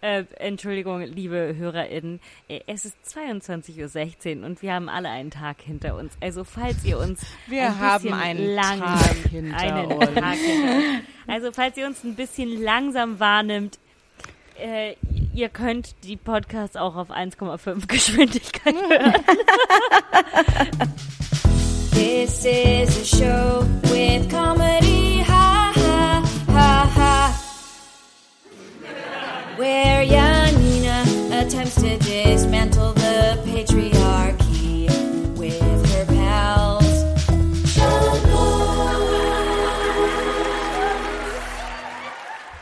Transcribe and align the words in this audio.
Äh, 0.00 0.24
Entschuldigung, 0.36 1.00
liebe 1.02 1.54
HörerInnen, 1.56 2.20
äh, 2.48 2.60
es 2.68 2.84
ist 2.84 2.96
22.16 3.04 4.38
Uhr 4.40 4.46
und 4.46 4.62
wir 4.62 4.74
haben 4.74 4.88
alle 4.88 5.08
einen 5.08 5.30
Tag 5.32 5.60
hinter 5.60 5.96
uns. 5.96 6.16
Also 6.20 6.44
falls 6.44 6.84
ihr 6.84 6.98
uns 6.98 7.20
wir 7.48 7.64
ein 7.64 7.78
haben 7.80 8.12
einen 8.12 8.54
lang, 8.54 8.78
Tag 8.78 9.16
hinter 9.30 9.56
einen 9.58 9.92
uns. 9.92 10.14
Tag 10.14 10.34
hinter 10.36 10.76
uns. 10.76 10.84
Also 11.26 11.52
falls 11.52 11.76
ihr 11.76 11.86
uns 11.86 12.04
ein 12.04 12.14
bisschen 12.14 12.62
langsam 12.62 13.18
wahrnimmt, 13.18 13.80
äh, 14.60 14.94
ihr 15.34 15.48
könnt 15.48 15.96
die 16.04 16.16
Podcasts 16.16 16.76
auch 16.76 16.94
auf 16.94 17.10
1,5 17.10 17.86
Geschwindigkeit 17.88 18.74
hören. 18.88 19.14
This 21.92 22.44
is 22.44 23.02
a 23.02 23.16
show 23.16 23.66
with 23.90 24.28
comedy, 24.30 25.07
Where 29.58 30.04
Janina 30.04 31.02
attempts 31.32 31.74
to 31.82 31.98
dismantle 31.98 32.92
the 32.92 33.42
patriarchy 33.44 34.86
with 35.36 35.58
her 35.60 36.06
pals. 36.06 36.84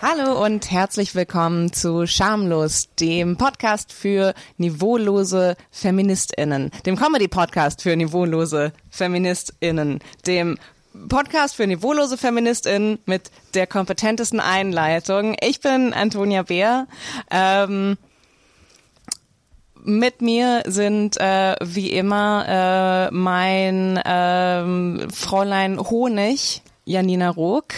Hallo 0.01 0.43
und 0.43 0.71
herzlich 0.71 1.15
willkommen 1.15 1.71
zu 1.71 2.07
Schamlos, 2.07 2.89
dem 2.99 3.37
Podcast 3.37 3.93
für 3.93 4.33
niveaulose 4.57 5.57
FeministInnen, 5.71 6.71
dem 6.87 6.97
Comedy-Podcast 6.97 7.83
für 7.83 7.95
niveaulose 7.95 8.73
FeministInnen, 8.89 9.99
dem 10.27 10.57
Podcast 11.09 11.57
für 11.57 11.67
niveaulose 11.67 12.17
FeministInnen 12.17 12.99
mit 13.07 13.31
der 13.55 13.67
kompetentesten 13.67 14.41
Einleitung. 14.41 15.37
Ich 15.41 15.61
bin 15.61 15.93
Antonia 15.93 16.43
Beer. 16.43 16.87
Ähm, 17.31 17.97
mit 19.85 20.21
mir 20.21 20.65
sind 20.67 21.17
äh, 21.21 21.55
wie 21.63 21.91
immer 21.91 23.09
äh, 23.09 23.15
mein 23.15 24.01
ähm, 24.05 25.07
Fräulein 25.15 25.79
Honig, 25.79 26.63
Janina 26.85 27.31
Ruck. 27.31 27.69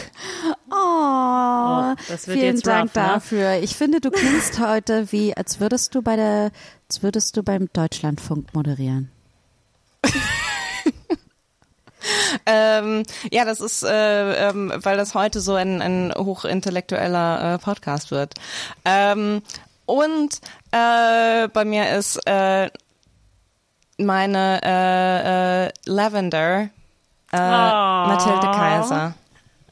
Oh, 0.70 1.94
das 2.08 2.26
wird 2.26 2.38
vielen 2.38 2.56
jetzt 2.56 2.66
Dank 2.66 2.90
rough, 2.90 2.94
ne? 2.96 3.02
dafür. 3.02 3.52
Ich 3.62 3.76
finde, 3.76 4.00
du 4.00 4.10
klingst 4.10 4.58
heute 4.58 5.12
wie, 5.12 5.36
als 5.36 5.60
würdest 5.60 5.94
du 5.94 6.02
bei 6.02 6.16
der, 6.16 6.50
als 6.88 7.02
würdest 7.02 7.36
du 7.36 7.42
beim 7.42 7.68
Deutschlandfunk 7.72 8.54
moderieren. 8.54 9.10
Ähm, 12.46 13.02
ja, 13.30 13.44
das 13.44 13.60
ist, 13.60 13.82
äh, 13.82 14.48
ähm, 14.48 14.72
weil 14.76 14.96
das 14.96 15.14
heute 15.14 15.40
so 15.40 15.54
ein, 15.54 15.82
ein 15.82 16.12
hochintellektueller 16.16 17.54
äh, 17.54 17.58
Podcast 17.58 18.10
wird. 18.10 18.34
Ähm, 18.84 19.42
und 19.86 20.40
äh, 20.70 21.48
bei 21.48 21.64
mir 21.64 21.90
ist 21.96 22.16
äh, 22.26 22.70
meine 23.98 24.60
äh, 24.62 25.66
äh, 25.66 25.72
Lavender, 25.86 26.70
äh, 27.32 27.36
Mathilde 27.36 28.46
Kaiser. 28.50 29.14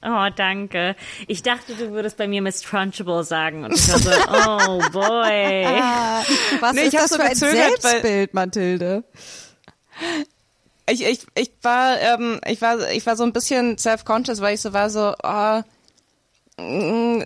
Oh, 0.03 0.29
danke. 0.35 0.95
Ich 1.27 1.43
dachte, 1.43 1.75
du 1.75 1.91
würdest 1.91 2.17
bei 2.17 2.29
mir 2.29 2.41
Miss 2.41 2.61
Trunchable 2.61 3.25
sagen 3.25 3.65
und 3.65 3.75
ich 3.75 3.83
so, 3.83 4.11
oh 4.29 4.79
boy. 4.93 5.67
Was 6.61 6.73
Nee, 6.75 6.83
ist 6.83 6.95
das 6.95 7.17
für 7.17 7.23
ein 7.23 7.35
Selbstbild, 7.35 8.33
Mathilde? 8.33 9.05
Ich, 10.89 11.05
ich, 11.05 11.27
ich 11.35 11.53
war, 11.63 12.01
ähm, 12.01 12.41
ich 12.47 12.61
war, 12.63 12.91
ich 12.91 13.05
war 13.07 13.17
so 13.17 13.25
ein 13.25 13.33
bisschen 13.33 13.77
self-conscious, 13.77 14.41
weil 14.41 14.55
ich 14.55 14.61
so 14.61 14.73
war 14.73 14.89
so, 14.89 15.15
oh, 15.23 15.63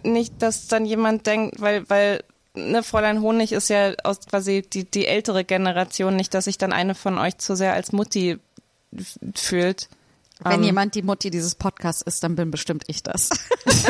nicht, 0.03 0.43
dass 0.43 0.67
dann 0.67 0.87
jemand 0.87 1.27
denkt, 1.27 1.61
weil, 1.61 1.89
weil, 1.89 2.25
ne, 2.55 2.83
Fräulein 2.83 3.21
Honig 3.21 3.53
ist 3.53 3.69
ja 3.69 3.93
aus 4.03 4.21
quasi 4.21 4.63
die, 4.63 4.91
die 4.91 5.07
ältere 5.07 5.45
Generation, 5.45 6.17
nicht, 6.17 6.35
dass 6.35 6.47
sich 6.47 6.59
dann 6.59 6.73
eine 6.73 6.95
von 6.95 7.19
euch 7.19 7.39
zu 7.39 7.55
sehr 7.55 7.75
als 7.75 7.93
Mutti 7.93 8.39
fühlt. 9.35 9.89
Wenn 10.43 10.61
Ähm, 10.61 10.63
jemand 10.63 10.95
die 10.95 11.03
Mutti 11.03 11.31
dieses 11.31 11.55
Podcasts 11.55 12.01
ist, 12.03 12.25
dann 12.25 12.35
bin 12.35 12.51
bestimmt 12.51 12.85
ich 12.87 13.03
das. 13.03 13.29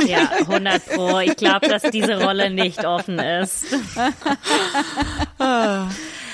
Ja, 0.06 0.30
100 0.40 0.86
pro. 0.86 1.18
Ich 1.20 1.36
glaube, 1.36 1.68
dass 1.68 1.82
diese 1.82 2.22
Rolle 2.22 2.50
nicht 2.50 2.84
offen 2.84 3.18
ist. 3.18 3.66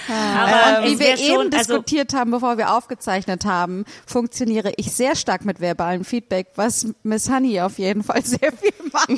Aber 0.09 0.85
Wie 0.85 0.95
es 0.95 0.99
wir 0.99 1.07
wär 1.07 1.19
eben 1.19 1.27
schon, 1.27 1.53
also, 1.53 1.57
diskutiert 1.57 2.15
haben, 2.15 2.31
bevor 2.31 2.59
wir 2.59 2.73
aufgezeichnet 2.73 3.45
haben, 3.45 3.85
funktioniere 4.07 4.73
ich 4.77 4.93
sehr 4.93 5.17
stark 5.17 5.45
mit 5.45 5.61
verbalem 5.61 6.05
Feedback, 6.05 6.49
was 6.57 6.87
Miss 7.03 7.31
Honey 7.31 7.61
auf 7.61 7.79
jeden 7.79 8.03
Fall 8.03 8.23
sehr 8.25 8.53
viel 8.53 8.73
macht. 8.93 9.09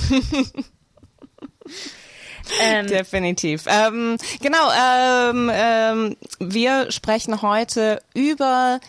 ähm, 2.63 2.87
Definitiv. 2.87 3.65
Ähm, 3.67 4.17
genau, 4.41 4.71
ähm, 4.71 5.51
ähm, 5.53 6.17
wir 6.39 6.91
sprechen 6.91 7.43
heute 7.43 8.01
über 8.15 8.81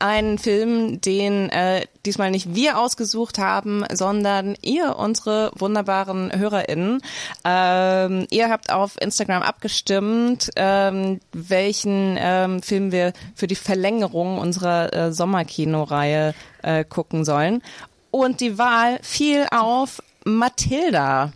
einen 0.00 0.38
Film, 0.38 1.00
den 1.00 1.50
äh, 1.50 1.86
diesmal 2.06 2.30
nicht 2.30 2.54
wir 2.54 2.78
ausgesucht 2.78 3.38
haben, 3.38 3.84
sondern 3.92 4.56
ihr, 4.62 4.96
unsere 4.96 5.52
wunderbaren 5.56 6.36
HörerInnen. 6.36 7.02
Ähm, 7.44 8.26
ihr 8.30 8.50
habt 8.50 8.72
auf 8.72 9.00
Instagram 9.00 9.42
abgestimmt, 9.42 10.50
ähm, 10.56 11.20
welchen 11.32 12.16
ähm, 12.18 12.62
Film 12.62 12.92
wir 12.92 13.12
für 13.34 13.46
die 13.46 13.54
Verlängerung 13.54 14.38
unserer 14.38 14.92
äh, 14.92 15.12
Sommerkinoreihe 15.12 16.34
äh, 16.62 16.84
gucken 16.84 17.24
sollen. 17.24 17.62
Und 18.10 18.40
die 18.40 18.58
Wahl 18.58 18.98
fiel 19.02 19.46
auf 19.50 20.02
Matilda. 20.24 21.32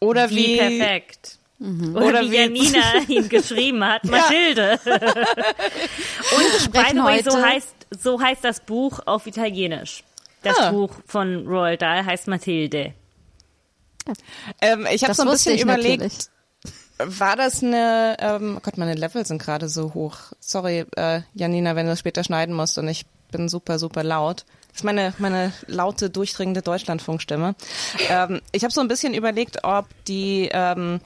Oder 0.00 0.30
wie 0.30 0.36
wie, 0.36 0.56
perfekt. 0.56 1.38
Oder, 1.94 2.06
Oder 2.06 2.20
wie 2.22 2.30
wie- 2.32 2.36
Janina 2.36 2.82
ihn 3.08 3.28
geschrieben 3.28 3.84
hat, 3.84 4.04
Mathilde. 4.06 4.80
Und 4.84 6.52
by 6.52 6.58
sprechen 6.60 6.96
the 6.98 7.04
way, 7.04 7.22
so 7.22 7.32
heute- 7.36 7.42
heißt, 7.46 7.74
so 8.00 8.20
heißt 8.20 8.44
das 8.44 8.60
Buch 8.60 9.00
auf 9.06 9.26
Italienisch. 9.26 10.02
Das 10.42 10.58
Ah. 10.58 10.70
Buch 10.72 10.90
von 11.06 11.46
Roald 11.46 11.82
Dahl 11.82 12.04
heißt 12.04 12.26
Mathilde. 12.26 12.94
Ähm, 14.60 14.86
ich 14.92 15.04
habe 15.04 15.14
so 15.14 15.22
ein 15.22 15.28
bisschen 15.30 15.58
überlegt, 15.58 16.02
natürlich. 16.02 17.18
war 17.20 17.36
das 17.36 17.62
eine, 17.62 18.16
ähm, 18.18 18.56
oh 18.58 18.60
Gott, 18.62 18.76
meine 18.78 18.94
Level 18.94 19.24
sind 19.24 19.40
gerade 19.40 19.68
so 19.68 19.94
hoch. 19.94 20.16
Sorry, 20.40 20.84
äh, 20.96 21.20
Janina, 21.34 21.76
wenn 21.76 21.86
du 21.86 21.92
das 21.92 22.00
später 22.00 22.24
schneiden 22.24 22.54
musst 22.54 22.76
und 22.78 22.88
ich 22.88 23.06
bin 23.30 23.48
super, 23.48 23.78
super 23.78 24.02
laut. 24.02 24.44
Das 24.70 24.78
ist 24.80 24.84
meine, 24.84 25.12
meine 25.18 25.52
laute, 25.66 26.10
durchdringende 26.10 26.62
Deutschlandfunkstimme. 26.62 27.54
Ähm, 28.08 28.40
ich 28.52 28.64
habe 28.64 28.72
so 28.72 28.80
ein 28.80 28.88
bisschen 28.88 29.14
überlegt, 29.14 29.62
ob 29.64 29.86
die, 30.08 30.48
ähm, 30.52 31.00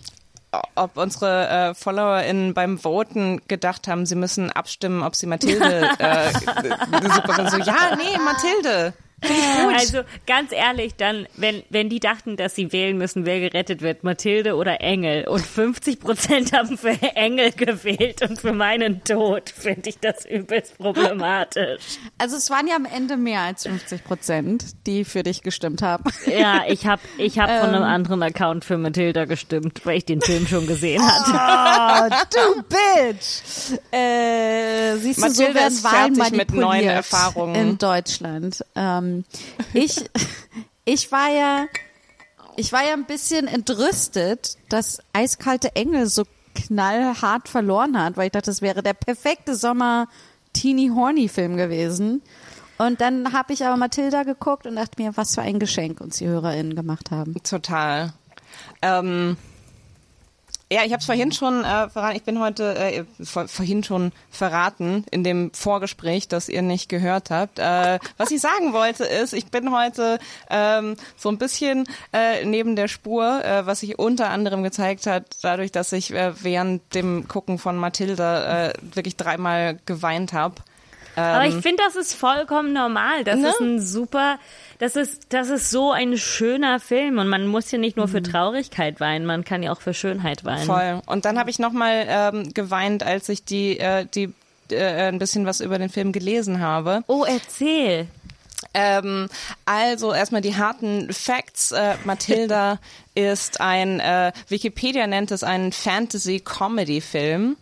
ob 0.75 0.97
unsere 0.97 1.49
äh, 1.49 1.75
FollowerInnen 1.75 2.55
beim 2.55 2.79
Voten 2.79 3.41
gedacht 3.49 3.89
haben, 3.89 4.07
sie 4.07 4.15
müssen 4.15 4.51
abstimmen, 4.51 5.03
ob 5.03 5.15
sie 5.15 5.27
Mathilde 5.27 5.91
äh, 5.99 6.33
super 6.33 7.35
finden. 7.35 7.51
So, 7.51 7.59
ja, 7.59 7.97
nee, 7.97 8.19
Mathilde. 8.19 8.95
Also 9.23 10.03
ganz 10.27 10.53
ehrlich, 10.53 10.95
dann, 10.97 11.27
wenn, 11.37 11.63
wenn 11.71 11.89
die 11.89 12.01
dachten, 12.01 12.37
dass 12.37 12.55
sie 12.55 12.73
wählen 12.73 12.97
müssen, 12.99 13.25
wer 13.25 13.41
gerettet 13.41 13.81
wird, 13.81 14.05
Mathilde 14.05 14.57
oder 14.57 14.81
Engel, 14.81 15.27
und 15.27 15.45
50 15.45 16.01
Prozent 16.01 16.53
haben 16.53 16.77
für 16.77 16.91
Engel 17.15 17.53
gewählt 17.53 18.23
und 18.23 18.39
für 18.39 18.53
meinen 18.53 19.03
Tod, 19.05 19.51
finde 19.51 19.89
ich 19.89 19.99
das 19.99 20.25
übelst 20.27 20.77
problematisch. 20.79 21.83
Also 22.19 22.37
es 22.37 22.51
waren 22.51 22.67
ja 22.67 22.77
am 22.77 22.85
Ende 22.85 23.17
mehr 23.17 23.41
als 23.41 23.63
50 23.65 24.05
Prozent, 24.05 24.65
die 24.87 25.05
für 25.05 25.23
dich 25.23 25.43
gestimmt 25.43 25.83
haben. 25.83 26.05
Ja, 26.27 26.65
ich 26.69 26.87
habe 26.87 27.03
ich 27.19 27.39
hab 27.39 27.49
von 27.49 27.69
einem 27.71 27.83
Ähm. 27.83 27.89
anderen 27.89 28.23
Account 28.23 28.65
für 28.65 28.77
Mathilda 28.77 29.25
gestimmt, 29.25 29.81
weil 29.85 29.99
ich 29.99 30.05
den 30.05 30.21
Film 30.21 30.47
schon 30.47 30.67
gesehen 30.67 31.03
hatte. 31.03 32.13
Oh, 32.13 32.17
du 32.35 32.63
Bitch! 32.63 33.81
Äh, 33.93 34.97
siehst 34.97 35.19
du, 35.19 35.23
so 35.23 35.29
Mathilde 35.43 35.55
werden 35.55 35.73
ist 35.73 35.85
Wahlen 35.85 36.15
fertig 36.17 36.37
mit 36.37 36.49
manipuliert 36.51 36.67
neuen 36.67 36.89
Erfahrungen. 36.89 37.55
in 37.55 37.79
Deutschland. 37.79 38.65
Ähm, 38.75 39.06
ich, 39.73 40.05
ich 40.85 41.13
war 41.13 41.29
ja, 41.31 41.67
ich 42.57 42.73
war 42.73 42.87
ja 42.87 42.95
ein 42.95 43.07
bisschen 43.07 43.47
entrüstet, 43.47 44.57
dass 44.69 45.01
Eiskalte 45.13 45.75
Engel 45.77 46.07
so 46.07 46.25
knallhart 46.55 47.49
verloren 47.49 48.01
hat, 48.01 48.17
weil 48.17 48.27
ich 48.27 48.33
dachte, 48.33 48.51
das 48.51 48.63
wäre 48.63 48.83
der 48.83 48.95
perfekte 48.95 49.55
Sommer 49.55 50.09
Teeny 50.53 50.91
Horny 50.95 51.29
Film 51.29 51.57
gewesen. 51.57 52.23
Und 52.79 53.01
dann 53.01 53.33
habe 53.33 53.53
ich 53.53 53.65
aber 53.65 53.77
Mathilda 53.77 54.23
geguckt 54.23 54.67
und 54.67 54.77
dachte 54.77 55.03
mir, 55.03 55.17
was 55.17 55.35
für 55.35 55.43
ein 55.43 55.59
Geschenk 55.59 56.01
uns 56.01 56.19
die 56.19 56.27
HörerInnen 56.27 56.75
gemacht 56.75 57.11
haben. 57.11 57.35
Total. 57.43 58.13
Ähm, 58.83 59.37
ja, 60.71 60.85
ich 60.85 60.93
habe 60.93 61.01
es 61.01 61.07
vorhin 61.07 61.31
schon 61.31 61.65
äh, 61.65 61.89
verraten. 61.89 62.17
Ich 62.17 62.25
bin 62.25 62.41
heute 62.41 62.75
äh, 62.77 63.05
vor, 63.23 63.47
vorhin 63.47 63.85
schon 63.85 64.11
verraten 64.31 65.05
in 65.13 65.23
dem 65.23 65.53
Vorgespräch, 65.53 66.27
das 66.27 66.49
ihr 66.49 66.63
nicht 66.63 66.89
gehört 66.89 67.31
habt. 67.31 67.61
Äh, 67.61 68.01
was 68.17 68.33
ich 68.33 68.41
sagen 68.41 68.73
wollte 68.73 69.05
ist, 69.05 69.33
ich 69.33 69.47
bin 69.47 69.73
heute 69.73 70.19
ähm, 70.51 70.97
so 71.17 71.29
ein 71.29 71.39
bisschen 71.39 71.89
äh, 72.13 72.45
neben 72.45 72.75
der 72.75 72.89
Spur, 72.89 73.45
äh, 73.45 73.65
was 73.65 73.81
sich 73.81 73.99
unter 74.01 74.31
anderem 74.31 74.65
gezeigt 74.65 75.07
hat, 75.07 75.37
dadurch, 75.43 75.71
dass 75.71 75.93
ich 75.93 76.13
äh, 76.13 76.33
während 76.43 76.95
dem 76.97 77.29
Gucken 77.29 77.59
von 77.59 77.77
Mathilda 77.77 78.71
äh, 78.71 78.73
wirklich 78.81 79.17
dreimal 79.17 79.79
geweint 79.87 80.33
habe. 80.33 80.57
Aber 81.17 81.45
Ähm, 81.45 81.51
ich 81.57 81.63
finde, 81.63 81.83
das 81.85 81.97
ist 81.97 82.15
vollkommen 82.15 82.73
normal. 82.73 83.25
Das 83.25 83.37
Ne? 83.41 83.49
ist 83.49 83.61
ein 83.61 83.81
super, 83.81 84.39
das 84.79 84.95
ist, 84.97 85.27
das 85.31 85.49
ist 85.49 85.71
so 85.71 85.91
ein 85.93 86.17
schöner 86.19 86.79
Film 86.79 87.19
und 87.19 87.29
man 87.29 87.47
muss 87.47 87.71
ja 87.71 87.79
nicht 87.79 87.97
nur 87.97 88.07
für 88.09 88.23
Traurigkeit 88.23 89.01
weinen, 89.01 89.25
man 89.27 89.45
kann 89.45 89.63
ja 89.63 89.73
auch 89.73 89.81
für 89.81 89.95
Schönheit 89.95 90.45
weinen. 90.45 90.63
Mhm. 90.63 90.67
Voll. 90.67 91.03
Und 91.07 91.25
dann 91.25 91.39
habe 91.39 91.51
ich 91.51 91.59
nochmal 91.59 92.05
ähm, 92.09 92.53
geweint, 92.55 93.03
als 93.03 93.29
ich 93.29 93.45
die, 93.45 93.79
äh, 93.79 94.07
die 94.15 94.33
äh, 94.71 95.09
ein 95.09 95.19
bisschen 95.19 95.47
was 95.47 95.61
über 95.61 95.79
den 95.79 95.89
Film 95.89 96.13
gelesen 96.13 96.61
habe. 96.61 97.03
Oh, 97.07 97.25
erzähl. 97.27 98.07
Ähm, 98.75 99.29
also 99.65 100.13
erstmal 100.13 100.41
die 100.41 100.57
harten 100.57 101.13
Facts. 101.13 101.71
Äh, 101.73 101.97
Matilda 102.05 102.79
ist 103.15 103.61
ein, 103.61 104.01
äh, 104.01 104.33
Wikipedia 104.49 105.07
nennt 105.07 105.31
es 105.31 105.45
einen 105.45 105.73
Fantasy-Comedy-Film 105.73 107.57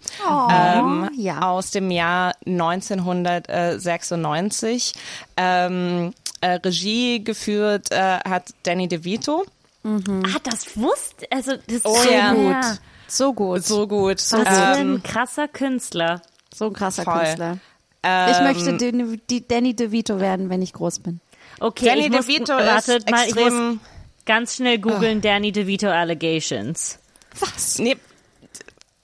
ähm, 0.51 1.11
ja. 1.17 1.43
aus 1.43 1.71
dem 1.71 1.91
Jahr 1.91 2.33
1996. 2.47 4.95
Ähm, 5.37 6.15
äh, 6.41 6.53
Regie 6.65 7.23
geführt 7.25 7.91
äh, 7.91 8.21
hat 8.21 8.51
Danny 8.65 8.89
DeVito. 8.89 9.45
Ah, 9.85 10.39
das 10.43 10.77
wusste, 10.79 11.27
also 11.31 11.57
das 11.57 11.77
ist 11.77 11.85
Oh 11.85 11.95
so 11.95 12.11
ja. 12.11 12.33
gut. 12.33 12.81
So 13.07 13.35
gut. 13.35 13.63
So 13.65 13.87
gut. 13.87 14.17
Was 14.17 14.31
für 14.31 14.39
Ähm, 14.79 14.95
ein 14.95 15.03
krasser 15.03 15.47
Künstler. 15.47 16.23
So 16.55 16.67
ein 16.67 16.73
krasser 16.73 17.05
Voll. 17.05 17.19
Künstler. 17.19 17.59
Ähm, 18.05 18.31
Ich 18.31 18.41
möchte 18.41 18.77
die, 18.77 19.21
die 19.31 19.49
Danny 19.49 19.75
DeVito 19.75 20.21
werden, 20.21 20.51
wenn 20.51 20.63
ich 20.63 20.73
groß 20.73 21.01
bin. 21.01 21.21
Okay, 21.61 21.87
Danny 21.87 22.11
muss, 22.11 22.27
DeVito 22.27 22.53
wartet 22.53 23.05
ist 23.05 23.11
mal, 23.11 23.27
ich 23.27 23.35
muss 23.35 23.45
extrem. 23.45 23.81
ganz 24.27 24.57
schnell 24.57 24.79
googeln 24.79 25.21
Danny 25.21 25.53
DeVito 25.53 25.89
Allegations. 25.89 26.99
Was? 27.39 27.79
Nee, 27.79 27.97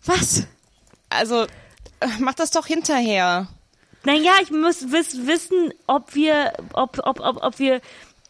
Was? 0.04 0.46
also 1.08 1.44
äh, 1.44 1.46
mach 2.18 2.34
das 2.34 2.50
doch 2.50 2.66
hinterher. 2.66 3.48
Naja, 4.04 4.32
ich 4.42 4.50
muss 4.50 4.90
wiss, 4.92 5.26
wissen, 5.26 5.72
ob 5.86 6.14
wir, 6.14 6.52
ob, 6.72 6.98
ob, 7.04 7.20
ob, 7.20 7.42
ob 7.42 7.58
wir 7.58 7.80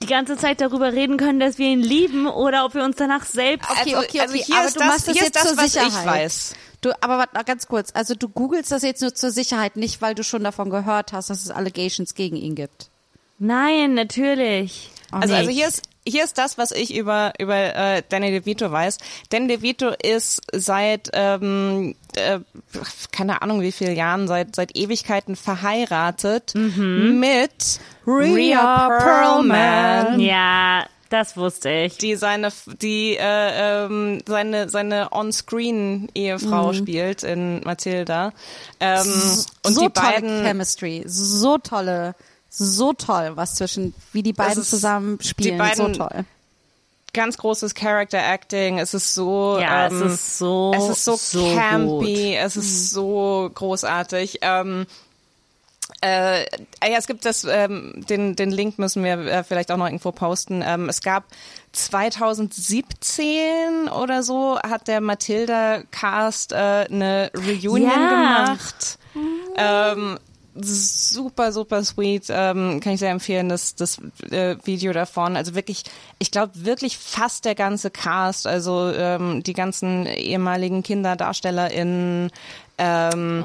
die 0.02 0.06
ganze 0.06 0.36
Zeit 0.36 0.60
darüber 0.60 0.92
reden 0.92 1.16
können, 1.18 1.40
dass 1.40 1.58
wir 1.58 1.68
ihn 1.68 1.80
lieben 1.80 2.26
oder 2.26 2.64
ob 2.64 2.74
wir 2.74 2.84
uns 2.84 2.96
danach 2.96 3.24
selbst. 3.24 3.68
Okay, 3.70 3.94
also, 3.94 4.06
okay, 4.06 4.20
also 4.20 4.34
okay, 4.34 4.44
hier 4.44 4.56
aber 4.56 4.66
ist 4.66 4.76
du 4.76 4.80
das, 4.80 4.88
machst 4.88 5.08
das 5.08 5.14
hier 5.14 5.24
jetzt 5.24 5.36
ist 5.36 5.44
das, 5.44 5.48
zur 5.48 5.56
was 5.58 5.72
Sicherheit. 5.72 5.90
ich 5.90 6.06
weiß. 6.06 6.54
Du, 6.80 6.92
aber 7.02 7.18
warte 7.18 7.34
mal 7.34 7.42
ganz 7.42 7.66
kurz. 7.66 7.90
Also 7.92 8.14
du 8.14 8.28
googelst 8.28 8.72
das 8.72 8.82
jetzt 8.82 9.02
nur 9.02 9.14
zur 9.14 9.30
Sicherheit, 9.30 9.76
nicht 9.76 10.00
weil 10.00 10.14
du 10.14 10.24
schon 10.24 10.42
davon 10.42 10.70
gehört 10.70 11.12
hast, 11.12 11.28
dass 11.28 11.44
es 11.44 11.50
Allegations 11.50 12.14
gegen 12.14 12.36
ihn 12.36 12.54
gibt. 12.54 12.88
Nein, 13.38 13.94
natürlich. 13.94 14.90
Also, 15.10 15.34
also 15.34 15.50
hier 15.50 15.68
ist 15.68 15.82
hier 16.06 16.24
ist 16.24 16.38
das, 16.38 16.58
was 16.58 16.70
ich 16.72 16.94
über 16.96 17.32
über 17.38 17.54
äh, 17.56 18.02
Danny 18.08 18.30
DeVito 18.30 18.70
weiß. 18.70 18.98
Danny 19.30 19.48
DeVito 19.48 19.90
ist 20.02 20.40
seit 20.52 21.10
ähm, 21.12 21.94
äh, 22.16 22.40
keine 23.12 23.42
Ahnung 23.42 23.60
wie 23.60 23.72
viele 23.72 23.92
Jahren, 23.92 24.26
seit 24.28 24.56
seit 24.56 24.76
Ewigkeiten 24.76 25.36
verheiratet 25.36 26.54
mit 26.54 27.80
Rhea 28.06 28.88
Perlman, 28.98 30.20
Ja, 30.20 30.86
das 31.10 31.36
wusste 31.36 31.70
ich. 31.70 31.98
die 31.98 32.14
seine 32.16 32.50
die 32.80 33.16
äh, 33.16 33.84
ähm, 33.84 34.20
seine 34.26 34.68
seine 34.68 35.08
On-Screen 35.12 36.08
Ehefrau 36.14 36.72
spielt 36.72 37.22
in 37.24 37.60
Matilda. 37.64 38.32
Ähm, 38.78 39.04
und 39.64 39.74
so 39.74 39.80
die 39.82 39.90
tolle 39.90 40.12
beiden 40.12 40.44
Chemistry, 40.44 41.02
so 41.06 41.58
tolle, 41.58 42.14
so 42.50 42.92
toll, 42.92 43.32
was 43.36 43.54
zwischen 43.54 43.94
wie 44.12 44.22
die 44.22 44.32
beiden 44.32 44.62
zusammen 44.64 45.18
spielen, 45.22 45.54
die 45.54 45.58
beiden- 45.58 45.94
so 45.94 46.08
toll. 46.08 46.24
ganz 47.12 47.38
großes 47.38 47.74
Character 47.74 48.18
Acting. 48.18 48.78
Es 48.78 48.94
ist 48.94 49.14
so, 49.14 49.58
Ja, 49.60 49.86
ähm, 49.86 50.02
es 50.02 50.12
ist 50.14 50.38
so, 50.38 50.72
es 50.76 50.88
ist 50.88 51.04
so, 51.04 51.16
so 51.16 51.54
campy, 51.54 52.32
gut. 52.34 52.38
es 52.40 52.56
ist 52.56 52.90
so 52.90 53.50
großartig. 53.54 54.38
Ähm, 54.42 54.86
äh, 56.02 56.42
ja, 56.42 56.96
es 56.98 57.06
gibt 57.08 57.24
das, 57.24 57.44
ähm, 57.44 58.04
den, 58.08 58.36
den 58.36 58.50
Link 58.52 58.78
müssen 58.78 59.02
wir 59.04 59.18
äh, 59.26 59.42
vielleicht 59.44 59.70
auch 59.72 59.76
noch 59.76 59.86
irgendwo 59.86 60.12
posten. 60.12 60.62
Ähm, 60.64 60.88
es 60.88 61.02
gab 61.02 61.24
2017 61.72 63.88
oder 63.88 64.22
so 64.22 64.58
hat 64.60 64.86
der 64.88 65.00
Matilda 65.00 65.82
Cast 65.90 66.52
äh, 66.52 66.86
eine 66.90 67.30
Reunion 67.34 67.82
Ja. 67.82 68.44
gemacht. 68.44 68.98
Ähm, 69.56 70.18
super, 70.54 71.52
super 71.52 71.84
sweet. 71.84 72.26
Ähm, 72.28 72.80
kann 72.80 72.94
ich 72.94 73.00
sehr 73.00 73.10
empfehlen, 73.10 73.48
das, 73.48 73.74
das 73.74 73.98
äh, 74.30 74.56
Video 74.64 74.92
davon. 74.92 75.36
Also 75.36 75.54
wirklich, 75.54 75.84
ich 76.18 76.30
glaube 76.30 76.52
wirklich 76.54 76.98
fast 76.98 77.44
der 77.44 77.54
ganze 77.54 77.90
Cast, 77.90 78.46
also 78.46 78.90
ähm, 78.92 79.42
die 79.42 79.52
ganzen 79.52 80.06
ehemaligen 80.06 80.82
KinderdarstellerInnen, 80.82 82.30
ähm, 82.78 83.44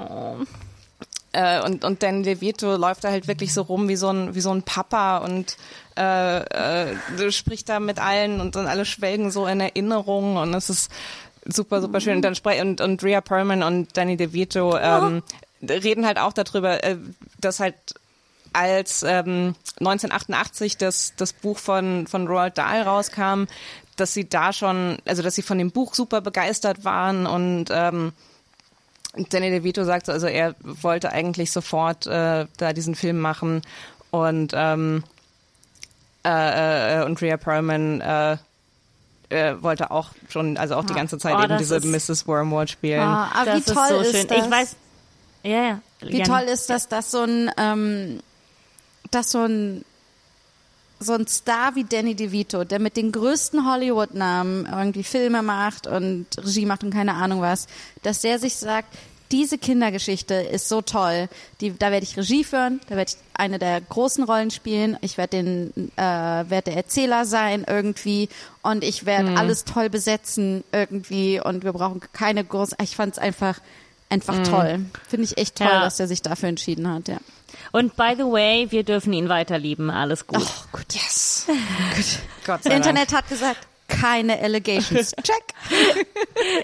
äh, 1.36 1.62
und, 1.62 1.84
und 1.84 2.02
Dan 2.02 2.24
DeVito 2.24 2.78
läuft 2.78 3.04
da 3.04 3.12
halt 3.12 3.28
wirklich 3.28 3.54
so 3.54 3.64
rum 3.64 3.90
wie 3.90 3.98
so 3.98 4.10
ein, 4.10 4.36
wie 4.36 4.42
so 4.42 4.52
ein 4.52 4.64
Papa 4.64 5.18
und 5.18 5.58
äh, 5.98 6.40
äh, 6.40 7.32
spricht 7.32 7.68
da 7.68 7.80
mit 7.80 8.00
allen 8.00 8.40
und 8.40 8.56
dann 8.56 8.68
alle 8.68 8.86
schwelgen 8.86 9.32
so 9.32 9.46
in 9.46 9.60
Erinnerungen 9.60 10.38
und 10.38 10.54
es 10.54 10.70
ist 10.70 10.92
super, 11.46 11.82
super 11.82 12.00
schön. 12.00 12.18
Und 12.18 12.22
dann 12.22 12.36
spre 12.36 12.62
und, 12.62 12.82
und 12.82 13.04
Rhea 13.04 13.22
Perlman 13.22 13.64
und 13.64 13.96
Danny 13.98 14.18
DeVito 14.18 14.78
ähm, 14.78 15.24
reden 15.70 16.06
halt 16.06 16.18
auch 16.20 16.34
darüber, 16.34 16.84
äh, 16.84 16.98
dass 17.40 17.60
halt 17.60 17.76
als 18.54 19.04
ähm, 19.04 19.56
1988 19.80 20.78
das, 20.78 21.14
das 21.18 21.34
Buch 21.34 21.58
von, 21.60 22.08
von 22.08 22.28
Roald 22.28 22.58
Dahl 22.58 22.84
rauskam, 22.84 23.46
dass 23.98 24.14
sie 24.14 24.28
da 24.30 24.54
schon, 24.54 24.98
also 25.06 25.22
dass 25.24 25.36
sie 25.36 25.42
von 25.42 25.58
dem 25.58 25.72
Buch 25.72 25.94
super 25.94 26.22
begeistert 26.22 26.84
waren 26.86 27.26
und 27.28 27.66
ähm, 27.72 28.14
Danny 29.30 29.50
DeVito 29.50 29.84
sagt, 29.86 30.06
so, 30.08 30.12
also 30.12 30.28
er 30.28 30.56
wollte 30.62 31.12
eigentlich 31.12 31.52
sofort 31.52 32.06
äh, 32.08 32.48
da 32.58 32.74
diesen 32.74 32.96
Film 32.96 33.20
machen 33.20 33.62
und 34.12 34.52
ähm, 34.56 35.04
äh, 36.26 37.00
äh, 37.02 37.06
und 37.06 37.22
Rhea 37.22 37.38
Perlman 37.38 38.02
äh, 38.02 38.38
äh, 39.30 39.62
wollte 39.62 39.92
auch 39.92 40.10
schon, 40.30 40.58
also 40.58 40.76
auch 40.76 40.86
die 40.86 40.94
ganze 40.94 41.18
Zeit 41.18 41.36
Oh, 41.38 41.44
eben 41.44 41.58
diese 41.58 41.76
ist- 41.78 41.86
Mrs. 41.86 42.28
Wormwood 42.28 42.70
spielen. 42.70 43.02
Ah, 43.02 43.30
aber 43.34 43.46
das 43.52 43.68
wie 43.68 43.74
toll 43.74 44.02
ist 44.02 44.12
so 44.12 44.18
ist 44.18 44.32
das? 44.32 44.46
Ich 44.46 44.52
weiß, 44.52 44.76
ja, 45.46 45.68
ja. 45.68 45.82
Wie 46.02 46.24
toll 46.24 46.44
ist 46.52 46.70
das, 46.70 46.88
dass 46.88 47.12
so 47.12 47.22
ein, 47.22 47.52
ähm, 47.58 48.20
dass 49.12 49.32
so 49.32 49.44
ein, 49.44 49.86
so 51.00 51.14
ein 51.14 51.28
Star 51.28 51.76
wie 51.76 51.84
Danny 51.84 52.16
DeVito, 52.16 52.64
der 52.64 52.80
mit 52.80 52.98
den 52.98 53.12
größten 53.12 53.70
Hollywood-Namen 53.70 54.68
irgendwie 54.72 55.04
Filme 55.04 55.42
macht 55.42 55.88
und 55.88 56.26
Regie 56.38 56.66
macht 56.66 56.84
und 56.84 56.92
keine 56.92 57.14
Ahnung 57.14 57.42
was, 57.42 57.68
dass 58.02 58.22
der 58.22 58.40
sich 58.40 58.56
sagt, 58.56 58.96
diese 59.32 59.58
Kindergeschichte 59.58 60.36
ist 60.36 60.70
so 60.70 60.82
toll. 60.82 61.28
Die, 61.60 61.78
da 61.78 61.92
werde 61.92 62.06
ich 62.06 62.16
Regie 62.16 62.44
führen, 62.44 62.80
da 62.88 62.96
werde 62.96 63.12
ich 63.12 63.18
eine 63.34 63.60
der 63.60 63.82
großen 63.82 64.24
Rollen 64.24 64.52
spielen, 64.52 64.98
ich 65.02 65.18
werde 65.18 65.38
den, 65.38 65.92
äh, 65.98 66.02
werde 66.02 66.72
der 66.72 66.78
Erzähler 66.78 67.26
sein 67.26 67.66
irgendwie 67.68 68.30
und 68.62 68.84
ich 68.84 69.06
werde 69.06 69.36
alles 69.38 69.66
toll 69.66 69.90
besetzen 69.90 70.64
irgendwie 70.72 71.42
und 71.42 71.64
wir 71.64 71.74
brauchen 71.74 72.02
keine 72.14 72.44
großen. 72.44 72.78
Ich 72.82 72.96
fand 72.96 73.14
es 73.14 73.20
einfach 73.20 73.60
einfach 74.10 74.42
toll. 74.48 74.86
Finde 75.10 75.26
ich 75.26 75.38
echt 75.38 75.56
toll, 75.58 75.68
Ja. 75.68 75.82
dass 75.82 75.98
der 75.98 76.08
sich 76.08 76.22
dafür 76.22 76.50
entschieden 76.50 76.92
hat. 76.92 77.08
Ja. 77.08 77.18
Und 77.72 77.96
by 77.96 78.14
the 78.18 78.24
way, 78.24 78.68
wir 78.70 78.84
dürfen 78.84 79.14
ihn 79.14 79.30
weiter 79.30 79.58
lieben. 79.58 79.90
Alles 79.90 80.28
gut. 80.28 80.42
Oh, 80.42 80.64
gut. 80.78 80.86
Yes. 80.94 81.48
Gott 82.46 82.64
sei 82.64 82.70
Das 82.70 82.72
Dank. 82.72 82.76
Internet 82.76 83.14
hat 83.14 83.28
gesagt, 83.30 83.60
keine 83.88 84.40
Allegations. 84.40 85.12
Check. 85.24 85.44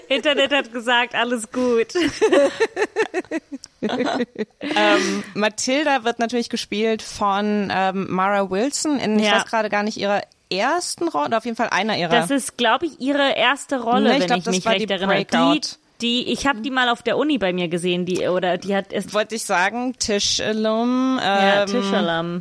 Internet 0.08 0.52
hat 0.52 0.72
gesagt, 0.72 1.14
alles 1.14 1.50
gut. 1.52 1.88
ähm, 3.82 5.24
Matilda 5.34 6.04
wird 6.04 6.18
natürlich 6.18 6.48
gespielt 6.48 7.02
von 7.02 7.70
ähm, 7.74 8.06
Mara 8.10 8.50
Wilson 8.50 8.98
in, 8.98 9.18
ich 9.18 9.26
Ja. 9.26 9.36
weiß 9.36 9.46
gerade 9.46 9.68
gar 9.68 9.82
nicht, 9.82 9.96
ihrer 9.98 10.22
ersten 10.50 11.08
Rolle, 11.08 11.26
oder 11.28 11.38
auf 11.38 11.44
jeden 11.44 11.56
Fall 11.56 11.70
einer 11.70 11.96
ihrer. 11.96 12.10
Das 12.10 12.30
ist, 12.30 12.56
glaube 12.58 12.86
ich, 12.86 13.00
ihre 13.00 13.32
erste 13.34 13.80
Rolle, 13.82 14.10
Nee, 14.10 14.14
ich 14.16 14.20
wenn 14.20 14.26
glaub, 14.26 14.38
ich 14.38 14.44
das 14.44 14.54
mich 14.56 14.64
war 14.64 14.72
recht 14.74 14.88
die 14.88 14.92
erinnere. 14.92 15.16
Die, 15.18 15.24
Breakout. 15.24 15.78
Die, 16.02 16.30
ich 16.30 16.46
habe 16.46 16.60
die 16.60 16.70
mal 16.70 16.88
auf 16.88 17.02
der 17.02 17.16
Uni 17.16 17.38
bei 17.38 17.52
mir 17.52 17.68
gesehen, 17.68 18.04
die 18.04 18.26
oder 18.28 18.58
die 18.58 18.74
hat 18.74 18.92
es 18.92 19.14
wollte 19.14 19.36
ich 19.36 19.44
sagen, 19.44 19.94
Tischalum. 19.98 21.18
ja, 21.22 21.62
Ähm, 21.62 21.66
Tischalam. 21.68 22.38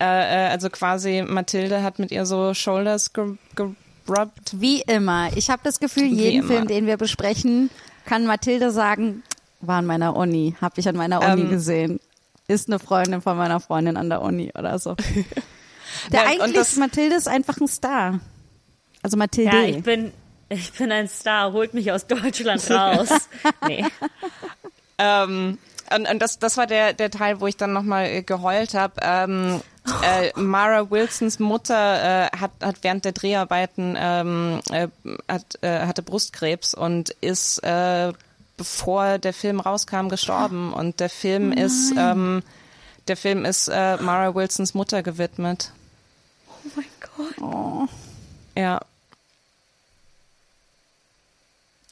äh, 0.00 0.04
äh, 0.04 0.48
also 0.50 0.70
quasi 0.70 1.22
Mathilde 1.26 1.82
hat 1.82 1.98
mit 1.98 2.10
ihr 2.10 2.26
so 2.26 2.54
Shoulders 2.54 3.12
ge 3.12 3.34
gerubbt. 3.54 4.52
Wie 4.60 4.80
immer. 4.82 5.28
Ich 5.36 5.50
habe 5.50 5.60
das 5.64 5.78
Gefühl, 5.80 6.06
jeden. 6.06 6.46
Film, 6.46 6.66
den 6.66 6.86
wir 6.86 6.96
besprechen, 6.96 7.68
kann 8.06 8.24
Mathilde 8.26 8.70
sagen, 8.70 9.22
war 9.60 9.76
an 9.78 9.86
meiner 9.86 10.16
Uni, 10.16 10.54
habe 10.60 10.80
ich 10.80 10.88
an 10.88 10.96
meiner 10.96 11.20
Uni 11.20 11.42
Ähm. 11.42 11.50
gesehen. 11.50 12.00
Ist 12.48 12.68
eine 12.68 12.78
Freundin 12.78 13.20
von 13.20 13.36
meiner 13.36 13.60
Freundin 13.60 13.98
an 13.98 14.08
der 14.08 14.22
Uni 14.22 14.50
oder 14.58 14.78
so. 14.78 14.94
Der 16.12 16.22
Ja, 16.22 16.26
eigentlich, 16.28 16.54
das- 16.54 16.76
Mathilde 16.76 17.16
ist 17.16 17.28
einfach 17.28 17.58
ein 17.60 17.68
Star. 17.68 18.20
Also 19.02 19.16
Mathilde. 19.16 19.56
Ja, 19.56 19.62
ich 19.64 19.82
bin 19.82 20.12
ich 20.48 20.72
bin 20.72 20.92
ein 20.92 21.08
Star, 21.08 21.52
holt 21.52 21.74
mich 21.74 21.92
aus 21.92 22.06
Deutschland 22.06 22.70
raus. 22.70 23.08
nee. 23.66 23.84
Ähm, 24.98 25.58
und, 25.94 26.10
und 26.10 26.18
das, 26.20 26.38
das 26.38 26.56
war 26.56 26.66
der, 26.66 26.92
der 26.92 27.10
Teil, 27.10 27.40
wo 27.40 27.46
ich 27.46 27.56
dann 27.56 27.72
nochmal 27.72 28.22
geheult 28.22 28.74
habe. 28.74 28.94
Ähm, 29.00 29.60
äh, 30.02 30.38
Mara 30.38 30.90
Wilsons 30.90 31.38
Mutter 31.38 32.26
äh, 32.26 32.36
hat, 32.36 32.50
hat 32.62 32.76
während 32.82 33.04
der 33.04 33.12
Dreharbeiten 33.12 33.96
ähm, 33.98 34.60
äh, 34.70 34.88
hat, 35.28 35.62
äh, 35.62 35.86
hatte 35.86 36.02
Brustkrebs 36.02 36.74
und 36.74 37.10
ist 37.20 37.58
äh, 37.64 38.12
bevor 38.56 39.18
der 39.18 39.32
Film 39.32 39.60
rauskam 39.60 40.08
gestorben 40.08 40.72
und 40.72 41.00
der 41.00 41.08
Film 41.08 41.52
ist 41.52 41.94
ähm, 41.96 42.42
der 43.06 43.16
Film 43.16 43.44
ist 43.46 43.68
äh, 43.68 43.96
Mara 43.96 44.34
Wilsons 44.34 44.74
Mutter 44.74 45.02
gewidmet. 45.02 45.72
Oh 46.48 46.70
mein 46.76 46.84
Gott. 47.16 47.88
Ja. 48.56 48.80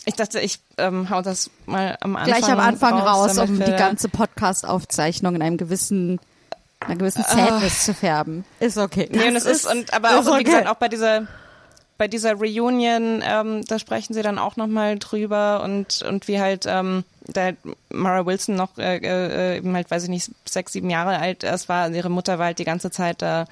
Ich 0.09 0.15
dachte, 0.15 0.39
ich 0.39 0.61
ähm, 0.79 1.11
hau 1.11 1.21
das 1.21 1.51
mal 1.67 1.99
am 2.01 2.15
Anfang 2.15 2.39
Gleich 2.39 2.53
am 2.53 2.61
Anfang 2.61 2.95
raus, 2.95 3.35
damit 3.35 3.51
um 3.51 3.65
die 3.65 3.77
ganze 3.77 4.09
Podcast-Aufzeichnung 4.09 5.35
in 5.35 5.43
einem 5.43 5.57
gewissen, 5.57 6.21
einer 6.79 6.95
gewissen 6.95 7.25
Sadness 7.25 7.85
zu 7.85 7.93
färben. 7.93 8.45
Ist 8.61 8.79
okay. 8.79 9.09
Nee, 9.11 9.27
und 9.27 9.35
es 9.35 9.45
ist, 9.45 9.67
und 9.67 9.93
aber 9.93 10.11
ist 10.11 10.29
auch, 10.29 10.37
wie 10.37 10.41
okay. 10.41 10.45
gesagt, 10.45 10.69
auch 10.69 10.77
bei 10.77 10.89
dieser 10.89 11.27
bei 11.99 12.09
dieser 12.09 12.35
Reunion, 12.35 13.23
ähm, 13.27 13.65
da 13.67 13.79
sprechen 13.79 14.15
sie 14.15 14.23
dann 14.23 14.39
auch 14.39 14.57
nochmal 14.57 14.99
drüber 14.99 15.63
und 15.65 16.03
und 16.03 16.29
wie 16.29 16.39
halt 16.39 16.67
ähm, 16.69 17.05
da 17.27 17.51
Mara 17.91 18.25
Wilson 18.27 18.55
noch 18.55 18.79
äh, 18.79 18.99
äh, 18.99 19.57
eben 19.57 19.75
halt, 19.75 19.91
weiß 19.91 20.05
ich 20.05 20.09
nicht, 20.09 20.31
sechs, 20.45 20.73
sieben 20.73 20.91
Jahre 20.91 21.19
alt 21.19 21.43
erst 21.43 21.69
war, 21.69 21.91
ihre 21.91 22.11
Mutter 22.11 22.39
war 22.39 22.47
halt 22.47 22.59
die 22.59 22.65
ganze 22.65 22.93
Zeit 22.93 23.23
da 23.23 23.47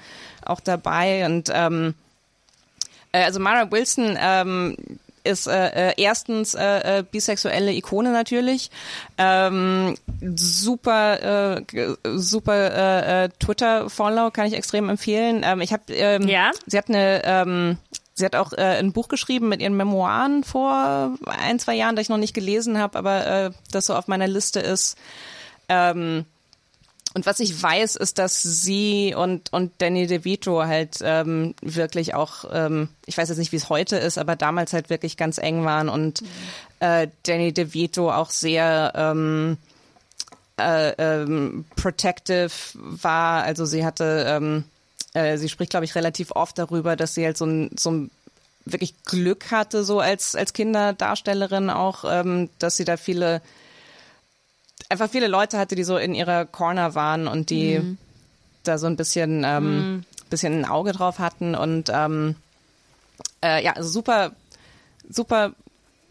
auch 0.45 0.61
dabei 0.61 1.25
und 1.25 1.51
ähm, 1.53 1.95
äh, 3.11 3.23
also 3.23 3.39
Mara 3.39 3.71
Wilson 3.71 4.17
ähm, 4.19 4.77
ist 5.25 5.47
äh, 5.47 5.89
äh, 5.89 5.93
erstens 5.97 6.53
äh, 6.53 6.99
äh, 6.99 7.03
bisexuelle 7.09 7.71
Ikone 7.73 8.11
natürlich, 8.11 8.71
ähm, 9.17 9.95
super 10.35 11.57
äh, 11.57 11.63
super 12.15 12.53
äh, 12.55 13.25
äh, 13.25 13.29
Twitter 13.39 13.89
Follow 13.89 14.31
kann 14.31 14.47
ich 14.47 14.53
extrem 14.53 14.89
empfehlen. 14.89 15.41
Ähm, 15.43 15.61
ich 15.61 15.73
habe 15.73 15.83
ähm, 15.93 16.27
Ja? 16.27 16.51
sie 16.65 16.77
hat 16.77 16.89
eine 16.89 17.21
ähm, 17.25 17.77
Sie 18.17 18.23
hat 18.23 18.37
auch 18.37 18.53
äh, 18.53 18.61
ein 18.61 18.93
Buch 18.93 19.09
geschrieben 19.09 19.49
mit 19.49 19.61
ihren 19.61 19.75
Memoiren 19.75 20.45
vor 20.45 21.17
ein, 21.25 21.59
zwei 21.59 21.75
Jahren, 21.75 21.97
das 21.97 22.03
ich 22.03 22.09
noch 22.09 22.17
nicht 22.17 22.33
gelesen 22.33 22.77
habe, 22.77 22.97
aber 22.97 23.27
äh, 23.27 23.51
das 23.71 23.87
so 23.87 23.93
auf 23.93 24.07
meiner 24.07 24.27
Liste 24.27 24.61
ist. 24.61 24.97
Ähm, 25.67 26.25
und 27.15 27.25
was 27.25 27.39
ich 27.39 27.63
weiß, 27.63 27.95
ist, 27.95 28.19
dass 28.19 28.43
sie 28.43 29.15
und, 29.15 29.53
und 29.53 29.71
Danny 29.77 30.05
DeVito 30.05 30.65
halt 30.65 30.97
ähm, 31.01 31.55
wirklich 31.61 32.13
auch, 32.13 32.43
ähm, 32.51 32.89
ich 33.05 33.17
weiß 33.17 33.29
jetzt 33.29 33.37
nicht, 33.37 33.53
wie 33.53 33.55
es 33.55 33.69
heute 33.69 33.95
ist, 33.95 34.17
aber 34.17 34.35
damals 34.35 34.73
halt 34.73 34.89
wirklich 34.89 35.15
ganz 35.15 35.37
eng 35.37 35.63
waren 35.63 35.87
und 35.87 36.23
äh, 36.81 37.07
Danny 37.23 37.53
DeVito 37.53 38.11
auch 38.11 38.31
sehr 38.31 38.91
ähm, 38.95 39.55
äh, 40.59 40.89
ähm, 40.97 41.63
protective 41.77 42.51
war. 42.73 43.43
Also 43.43 43.63
sie 43.63 43.85
hatte, 43.85 44.25
ähm, 44.27 44.65
äh, 45.13 45.37
sie 45.37 45.47
spricht, 45.47 45.69
glaube 45.69 45.85
ich, 45.85 45.95
relativ 45.95 46.31
oft 46.31 46.57
darüber, 46.59 46.97
dass 46.97 47.15
sie 47.15 47.23
halt 47.25 47.37
so 47.37 47.45
ein, 47.45 47.71
so 47.77 47.91
ein 47.91 48.11
wirklich 48.65 48.93
Glück 49.05 49.51
hatte, 49.51 49.85
so 49.85 50.01
als, 50.01 50.35
als 50.35 50.51
Kinderdarstellerin 50.51 51.69
auch, 51.69 52.03
ähm, 52.05 52.49
dass 52.59 52.75
sie 52.75 52.83
da 52.83 52.97
viele 52.97 53.41
einfach 54.89 55.09
viele 55.09 55.27
Leute 55.27 55.57
hatte, 55.57 55.75
die 55.75 55.83
so 55.83 55.97
in 55.97 56.13
ihrer 56.15 56.45
Corner 56.45 56.95
waren 56.95 57.27
und 57.27 57.49
die 57.49 57.81
da 58.63 58.77
so 58.77 58.87
ein 58.87 58.95
bisschen, 58.95 59.43
ähm, 59.45 60.03
bisschen 60.29 60.59
ein 60.61 60.65
Auge 60.65 60.91
drauf 60.91 61.19
hatten 61.19 61.55
und 61.55 61.89
ähm, 61.93 62.35
äh, 63.43 63.63
ja, 63.63 63.73
also 63.73 63.89
super, 63.89 64.31
super 65.09 65.51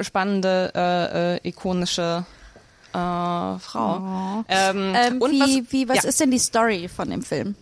spannende, 0.00 0.72
äh, 0.74 1.34
äh, 1.36 1.48
ikonische 1.48 2.24
äh, 2.92 3.58
Frau. 3.58 4.44
Ähm, 4.48 4.94
Ähm, 4.94 5.20
und 5.20 5.32
wie, 5.32 5.40
was, 5.40 5.72
wie, 5.72 5.88
was 5.88 5.96
ja, 6.02 6.08
ist 6.08 6.20
denn 6.20 6.30
die 6.30 6.38
Story 6.38 6.88
von 6.88 7.10
dem 7.10 7.22
Film? 7.22 7.56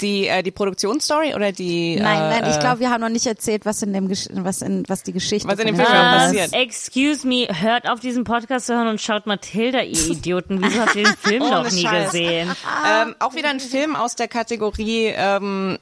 Die, 0.00 0.26
äh, 0.28 0.42
die 0.42 0.50
Produktionsstory 0.50 1.34
oder 1.34 1.52
die 1.52 1.96
Nein, 1.96 2.16
äh, 2.16 2.40
nein, 2.40 2.50
ich 2.50 2.56
äh, 2.56 2.60
glaube, 2.60 2.80
wir 2.80 2.90
haben 2.90 3.00
noch 3.00 3.08
nicht 3.08 3.26
erzählt, 3.26 3.64
was 3.66 3.82
in 3.82 3.92
dem, 3.92 4.08
Gesch- 4.08 4.28
was 4.32 4.62
in, 4.62 4.84
was 4.88 5.02
die 5.02 5.12
Geschichte 5.12 5.48
Was 5.48 5.58
in 5.58 5.66
dem 5.66 5.76
Film 5.76 5.86
passiert. 5.88 6.52
excuse 6.52 7.26
me, 7.26 7.46
hört 7.52 7.88
auf 7.88 8.00
diesen 8.00 8.24
Podcast 8.24 8.66
zu 8.66 8.74
hören 8.74 8.88
und 8.88 9.00
schaut 9.00 9.26
Matilda, 9.26 9.82
ihr 9.82 10.06
Idioten. 10.10 10.62
Wieso 10.62 10.80
habt 10.80 10.96
ihr 10.96 11.04
den 11.04 11.16
Film 11.16 11.42
noch 11.48 11.70
nie 11.70 11.82
Scheiß. 11.82 12.06
gesehen? 12.12 12.50
Ähm, 12.90 13.14
auch 13.18 13.34
wieder 13.34 13.50
ein 13.50 13.60
Film 13.60 13.96
aus 13.96 14.16
der 14.16 14.28
Kategorie, 14.28 15.12
ähm, 15.16 15.78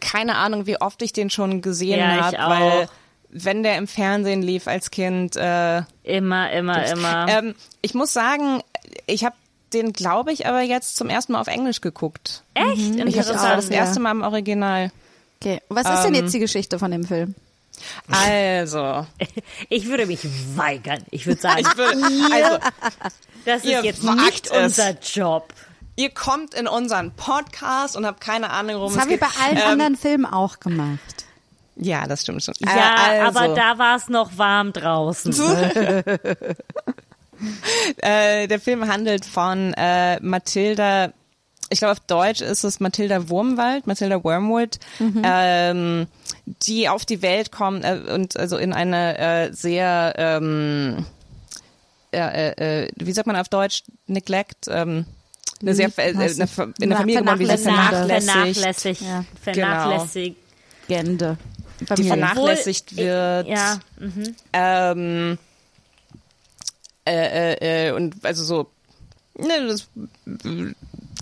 keine 0.00 0.36
Ahnung, 0.36 0.66
wie 0.66 0.80
oft 0.80 1.00
ich 1.02 1.12
den 1.12 1.30
schon 1.30 1.62
gesehen 1.62 1.98
Ja, 1.98 2.32
habe, 2.32 2.36
weil 2.38 2.88
wenn 3.32 3.62
der 3.62 3.76
im 3.78 3.86
Fernsehen 3.86 4.42
lief 4.42 4.66
als 4.66 4.90
Kind, 4.90 5.36
äh, 5.36 5.82
Immer, 6.02 6.50
immer, 6.50 6.84
immer. 6.90 7.26
ähm, 7.28 7.54
ich 7.80 7.94
muss 7.94 8.12
sagen, 8.12 8.60
ich 9.06 9.24
habe 9.24 9.36
den, 9.72 9.92
glaube 9.92 10.32
ich, 10.32 10.46
aber 10.46 10.60
jetzt 10.60 10.96
zum 10.96 11.08
ersten 11.08 11.32
Mal 11.32 11.40
auf 11.40 11.46
Englisch 11.48 11.80
geguckt. 11.80 12.42
Echt? 12.54 12.94
Ich 12.96 13.18
habe 13.18 13.28
das, 13.28 13.42
das 13.42 13.68
erste 13.68 14.00
Mal 14.00 14.10
im 14.12 14.22
Original. 14.22 14.90
Okay. 15.40 15.60
Was 15.68 15.88
ist 15.88 16.02
denn 16.04 16.14
Ähm, 16.14 16.22
jetzt 16.24 16.34
die 16.34 16.38
Geschichte 16.40 16.78
von 16.78 16.90
dem 16.90 17.04
Film? 17.04 17.34
Also, 18.10 19.06
Ich 19.70 19.86
würde 19.86 20.04
mich 20.06 20.20
weigern. 20.56 21.02
Ich 21.10 21.26
würde 21.26 21.40
sagen, 21.40 21.60
ich 21.70 21.76
würde, 21.76 22.32
also, 22.34 22.58
das 23.46 23.64
ist 23.64 23.84
jetzt 23.84 24.02
nicht 24.04 24.46
es. 24.50 24.64
unser 24.64 24.90
Job. 25.00 25.52
ihr 25.96 26.10
kommt 26.10 26.52
in 26.54 26.68
unseren 26.68 27.12
Podcast 27.12 27.96
und 27.96 28.04
habt 28.04 28.20
keine 28.20 28.50
Ahnung, 28.50 28.76
worum 28.76 28.88
Das 28.88 28.96
es 28.96 29.02
haben 29.02 29.08
wir 29.10 29.18
geht. 29.18 29.28
bei 29.28 29.44
allen 29.44 29.56
ähm, 29.56 29.62
anderen 29.66 29.96
Filmen 29.96 30.26
auch 30.26 30.60
gemacht. 30.60 30.98
Ja, 31.76 32.06
das 32.06 32.22
stimmt 32.22 32.42
schon. 32.44 32.54
Ja, 32.58 33.14
äh, 33.14 33.20
also, 33.20 33.38
aber 33.38 33.54
da 33.54 33.78
war 33.78 33.96
es 33.96 34.08
noch 34.08 34.36
warm 34.36 34.74
draußen. 34.74 35.32
Äh, 38.02 38.46
der 38.46 38.60
Film 38.60 38.86
handelt 38.88 39.24
von 39.24 39.74
äh, 39.74 40.20
Mathilda, 40.20 41.12
ich 41.68 41.78
glaube 41.80 41.92
auf 41.92 42.00
Deutsch 42.00 42.40
ist 42.40 42.64
es 42.64 42.80
Mathilda 42.80 43.28
Wurmwald, 43.28 43.86
Mathilda 43.86 44.22
Wormwood, 44.22 44.78
ähm, 45.22 46.06
die 46.62 46.88
auf 46.88 47.04
die 47.04 47.20
Welt 47.22 47.52
kommt 47.52 47.84
äh, 47.84 48.00
und 48.14 48.36
also 48.36 48.56
in 48.56 48.72
eine 48.72 49.18
äh, 49.18 49.52
sehr, 49.52 50.14
ähm, 50.16 51.04
äh, 52.12 52.84
äh, 52.84 52.92
wie 52.96 53.12
sagt 53.12 53.26
man 53.26 53.36
auf 53.36 53.48
Deutsch, 53.48 53.82
Neglect, 54.06 54.66
ähm, 54.68 55.04
eine 55.60 55.74
sehr, 55.74 55.90
äh, 55.96 56.14
eine, 56.14 56.26
in 56.80 56.88
der 56.88 56.98
Familie 56.98 57.20
geboren, 57.20 57.38
die 57.38 57.46
sie 57.46 57.58
Vernachlässigt. 57.58 58.30
vernachlässigt, 58.30 59.02
Vernachlässigt. 59.02 59.02
Ja. 59.02 59.24
Vernachlässigt. 59.42 60.36
Gende. 60.88 61.38
die 61.96 62.04
vernachlässigt 62.04 62.96
wird. 62.96 63.48
Ja. 63.48 63.78
Ähm, 64.52 65.38
äh, 67.10 67.52
äh, 67.54 67.88
äh, 67.88 67.92
und 67.92 68.24
also 68.24 68.44
so, 68.44 68.70
ne, 69.36 69.66
das 69.66 69.88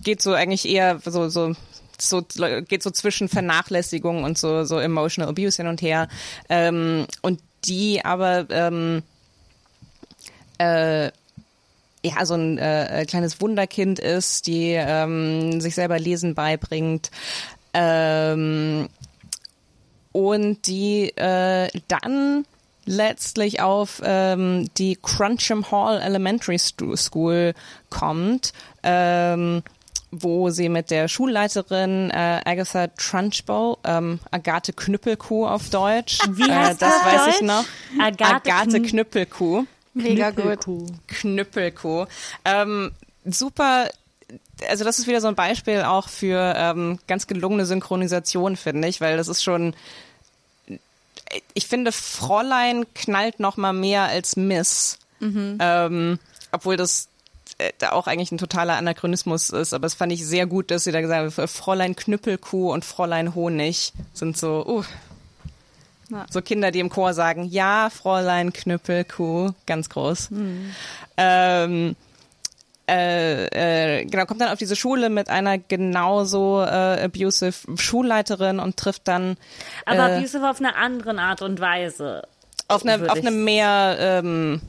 geht 0.02 0.22
so 0.22 0.32
eigentlich 0.32 0.68
eher 0.68 1.00
so, 1.04 1.28
so, 1.28 1.54
so 1.98 2.22
geht 2.68 2.82
so 2.82 2.90
zwischen 2.90 3.28
Vernachlässigung 3.28 4.24
und 4.24 4.38
so, 4.38 4.64
so 4.64 4.78
emotional 4.78 5.30
abuse 5.30 5.56
hin 5.56 5.66
und 5.66 5.82
her. 5.82 6.08
Ähm, 6.48 7.06
und 7.22 7.40
die 7.64 8.04
aber 8.04 8.46
ähm, 8.50 9.02
äh, 10.58 11.06
ja, 12.04 12.24
so 12.24 12.34
ein 12.34 12.58
äh, 12.58 13.04
kleines 13.08 13.40
Wunderkind 13.40 13.98
ist, 13.98 14.46
die 14.46 14.72
ähm, 14.72 15.60
sich 15.60 15.74
selber 15.74 15.98
Lesen 15.98 16.34
beibringt. 16.34 17.10
Ähm, 17.74 18.88
und 20.12 20.66
die 20.66 21.10
äh, 21.16 21.68
dann 21.88 22.44
letztlich 22.88 23.60
auf 23.60 24.00
ähm, 24.04 24.68
die 24.78 24.96
Cruncham 25.00 25.70
Hall 25.70 26.00
Elementary 26.00 26.58
School 26.58 27.54
kommt, 27.90 28.52
ähm, 28.82 29.62
wo 30.10 30.48
sie 30.50 30.68
mit 30.70 30.90
der 30.90 31.06
Schulleiterin 31.08 32.10
äh, 32.10 32.40
Agatha 32.44 32.86
Trunchbull, 32.88 33.76
ähm, 33.84 34.20
Agathe 34.30 34.72
Knüppelkuh 34.72 35.46
auf 35.46 35.68
Deutsch, 35.68 36.18
Wie 36.30 36.50
heißt 36.50 36.80
äh, 36.82 36.86
das 36.86 37.04
weiß 37.04 37.24
Deutsch? 37.26 37.34
ich 37.36 37.46
noch, 37.46 37.64
Agathe 38.00 38.50
Agathe 38.50 38.78
Kn- 38.78 38.88
Knüppelkuh. 38.88 39.64
Mega 39.94 40.30
gut. 40.30 40.60
Knüppelkuh. 41.08 42.06
Ähm, 42.44 42.92
super. 43.24 43.88
Also 44.68 44.84
das 44.84 44.98
ist 44.98 45.06
wieder 45.08 45.20
so 45.20 45.28
ein 45.28 45.34
Beispiel 45.34 45.82
auch 45.82 46.08
für 46.08 46.54
ähm, 46.56 46.98
ganz 47.06 47.26
gelungene 47.26 47.66
Synchronisation, 47.66 48.56
finde 48.56 48.88
ich, 48.88 49.00
weil 49.00 49.16
das 49.16 49.28
ist 49.28 49.42
schon. 49.42 49.74
Ich 51.54 51.66
finde, 51.66 51.92
Fräulein 51.92 52.86
knallt 52.94 53.40
noch 53.40 53.56
mal 53.56 53.72
mehr 53.72 54.04
als 54.04 54.36
Miss, 54.36 54.98
ähm, 55.60 56.18
obwohl 56.52 56.76
das 56.76 57.08
äh, 57.58 57.72
da 57.78 57.92
auch 57.92 58.06
eigentlich 58.06 58.32
ein 58.32 58.38
totaler 58.38 58.76
Anachronismus 58.76 59.50
ist. 59.50 59.74
Aber 59.74 59.86
es 59.86 59.94
fand 59.94 60.12
ich 60.12 60.24
sehr 60.24 60.46
gut, 60.46 60.70
dass 60.70 60.84
sie 60.84 60.92
da 60.92 61.00
gesagt 61.00 61.38
haben, 61.38 61.48
Fräulein 61.48 61.96
Knüppelkuh 61.96 62.72
und 62.72 62.84
Fräulein 62.84 63.34
Honig 63.34 63.92
sind 64.14 64.36
so. 64.36 64.64
Uh, 64.66 64.84
so 66.30 66.40
Kinder, 66.40 66.70
die 66.70 66.80
im 66.80 66.88
Chor 66.88 67.12
sagen, 67.12 67.44
ja, 67.44 67.90
Fräulein 67.90 68.52
Knüppelkuh, 68.52 69.50
ganz 69.66 69.90
groß. 69.90 70.30
Ähm, 71.18 71.96
äh, 72.88 74.00
äh, 74.00 74.04
genau, 74.06 74.24
kommt 74.24 74.40
dann 74.40 74.50
auf 74.50 74.58
diese 74.58 74.76
Schule 74.76 75.10
mit 75.10 75.28
einer 75.28 75.58
genauso 75.58 76.62
äh, 76.62 77.04
abusive 77.04 77.76
Schulleiterin 77.76 78.58
und 78.60 78.76
trifft 78.76 79.06
dann 79.08 79.36
Aber 79.84 80.08
äh, 80.08 80.16
abusive 80.16 80.48
auf 80.48 80.58
eine 80.58 80.74
andere 80.76 81.18
Art 81.18 81.42
und 81.42 81.60
Weise. 81.60 82.22
auf 82.68 82.84
eine, 82.84 83.10
auf 83.10 83.18
eine 83.18 83.30
mehr 83.30 83.96
ähm, 84.00 84.60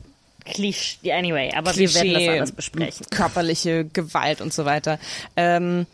Klischee, 0.44 1.12
anyway, 1.12 1.50
aber 1.56 1.74
wir 1.76 1.94
werden 1.94 2.14
das 2.14 2.28
alles 2.28 2.52
besprechen. 2.52 3.06
körperliche 3.10 3.84
Gewalt 3.86 4.40
und 4.40 4.52
so 4.52 4.64
weiter. 4.64 4.98
Ähm, 5.36 5.86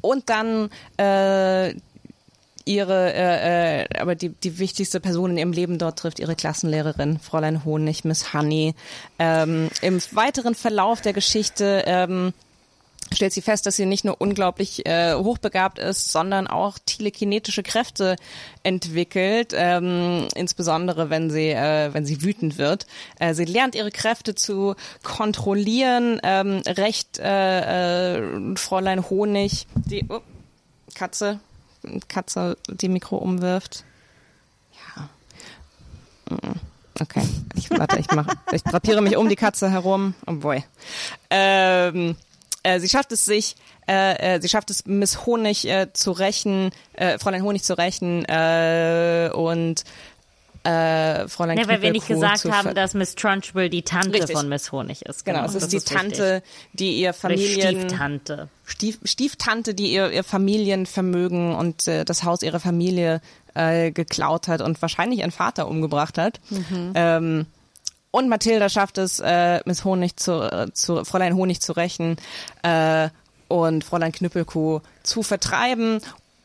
und 0.00 0.30
dann 0.30 0.70
äh, 0.96 1.74
ihre, 2.64 3.12
äh, 3.12 3.82
äh, 3.82 3.98
aber 3.98 4.14
die, 4.14 4.30
die 4.30 4.58
wichtigste 4.58 5.00
Person 5.00 5.32
in 5.32 5.38
ihrem 5.38 5.52
Leben 5.52 5.78
dort 5.78 5.98
trifft 5.98 6.18
ihre 6.18 6.36
Klassenlehrerin, 6.36 7.18
Fräulein 7.18 7.64
Honig, 7.64 8.04
Miss 8.04 8.32
Honey. 8.32 8.74
Ähm, 9.18 9.70
Im 9.80 10.00
weiteren 10.12 10.54
Verlauf 10.54 11.00
der 11.00 11.12
Geschichte 11.12 11.84
ähm, 11.86 12.32
stellt 13.14 13.32
sie 13.32 13.42
fest, 13.42 13.66
dass 13.66 13.76
sie 13.76 13.86
nicht 13.86 14.04
nur 14.04 14.20
unglaublich 14.20 14.86
äh, 14.86 15.14
hochbegabt 15.14 15.78
ist, 15.78 16.12
sondern 16.12 16.46
auch 16.46 16.78
telekinetische 16.84 17.62
Kräfte 17.62 18.16
entwickelt, 18.62 19.52
ähm, 19.56 20.28
insbesondere 20.34 21.10
wenn 21.10 21.30
sie 21.30 21.50
äh, 21.50 21.92
wenn 21.92 22.04
sie 22.04 22.22
wütend 22.22 22.58
wird. 22.58 22.86
Äh, 23.18 23.34
sie 23.34 23.44
lernt 23.44 23.74
ihre 23.74 23.90
Kräfte 23.90 24.34
zu 24.34 24.74
kontrollieren. 25.02 26.20
Ähm, 26.22 26.62
recht 26.66 27.18
äh, 27.18 28.16
äh, 28.16 28.56
Fräulein 28.56 29.08
Honig, 29.10 29.66
die 29.74 30.04
oh, 30.08 30.20
Katze, 30.94 31.40
Katze, 32.08 32.56
die 32.68 32.88
Mikro 32.88 33.16
umwirft. 33.16 33.84
Ja. 34.96 35.08
Mm, 36.36 36.58
Okay, 37.00 37.22
ich 37.56 37.70
warte, 37.70 37.98
ich 37.98 38.10
mache, 38.12 38.36
ich 38.52 38.62
drapiere 38.62 39.00
mich 39.00 39.16
um 39.16 39.28
die 39.28 39.34
Katze 39.36 39.70
herum. 39.70 40.14
Oh 40.26 40.34
boy. 40.34 40.62
Ähm, 41.30 42.16
äh, 42.62 42.80
sie 42.80 42.88
schafft 42.88 43.12
es 43.12 43.24
sich, 43.24 43.56
äh, 43.88 44.36
äh, 44.36 44.40
sie 44.40 44.48
schafft 44.48 44.70
es, 44.70 44.84
Miss 44.84 45.24
Honig 45.26 45.66
äh, 45.66 45.92
zu 45.92 46.12
rächen, 46.12 46.70
Fräulein 47.18 47.42
Honig 47.42 47.64
zu 47.64 47.76
rächen 47.76 48.24
und 49.32 49.84
äh, 50.64 51.28
Fräulein 51.28 51.58
Ja, 51.58 51.68
weil 51.68 51.82
wir 51.82 51.92
nicht 51.92 52.08
gesagt 52.08 52.44
haben, 52.44 52.74
dass 52.74 52.94
Miss 52.94 53.14
Trunchbull 53.14 53.68
die 53.68 53.82
Tante 53.82 54.14
Richtig. 54.14 54.36
von 54.36 54.48
Miss 54.48 54.72
Honig 54.72 55.02
ist. 55.02 55.24
Genau, 55.24 55.44
es 55.44 55.52
das 55.52 55.64
ist 55.64 55.72
die 55.72 55.76
wichtig. 55.76 55.96
Tante, 55.96 56.42
die 56.72 57.00
ihr 57.00 57.10
Oder 57.10 57.18
Familien... 57.18 57.80
Stieftante. 57.80 58.48
Stief, 58.64 58.98
Stieftante, 59.04 59.74
die 59.74 59.92
ihr, 59.92 60.10
ihr 60.10 60.24
Familienvermögen 60.24 61.54
und 61.54 61.88
äh, 61.88 62.04
das 62.04 62.24
Haus 62.24 62.42
ihrer 62.42 62.60
Familie 62.60 63.20
äh, 63.54 63.90
geklaut 63.90 64.48
hat 64.48 64.60
und 64.60 64.80
wahrscheinlich 64.80 65.20
ihren 65.20 65.30
Vater 65.32 65.68
umgebracht 65.68 66.16
hat. 66.16 66.40
Ähm, 66.94 67.46
und 68.12 68.28
Mathilda 68.28 68.68
schafft 68.68 68.98
es, 68.98 69.20
äh, 69.20 69.60
Miss 69.64 69.84
Honig 69.84 70.16
zu, 70.16 70.42
äh, 70.42 70.72
zu 70.72 71.04
Fräulein 71.04 71.34
Honig 71.34 71.60
zu 71.60 71.72
rächen 71.72 72.16
äh, 72.62 73.08
und 73.48 73.84
Fräulein 73.84 74.12
Knüppelkuh 74.12 74.80
zu 75.02 75.22
vertreiben. 75.22 76.00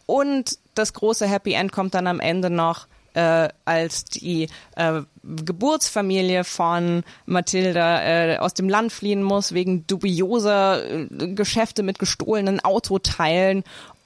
Und 0.05 0.57
das 0.75 0.93
große 0.93 1.27
Happy 1.27 1.53
End 1.53 1.71
kommt 1.71 1.93
dann 1.93 2.07
am 2.07 2.19
Ende 2.19 2.49
noch, 2.49 2.87
äh, 3.17 3.49
als 3.65 4.05
die 4.05 4.47
äh, 4.75 5.01
Geburtsfamilie 5.23 6.43
von 6.43 7.03
Mathilda 7.25 8.03
äh, 8.03 8.37
aus 8.37 8.53
dem 8.53 8.69
Land 8.69 8.91
fliehen 8.91 9.23
muss 9.23 9.53
wegen 9.53 9.87
dubioser 9.87 10.85
äh, 10.87 11.07
Geschäfte 11.33 11.81
mit 11.81 11.97
gestohlenen 11.97 12.59
Autoteilen 12.59 13.63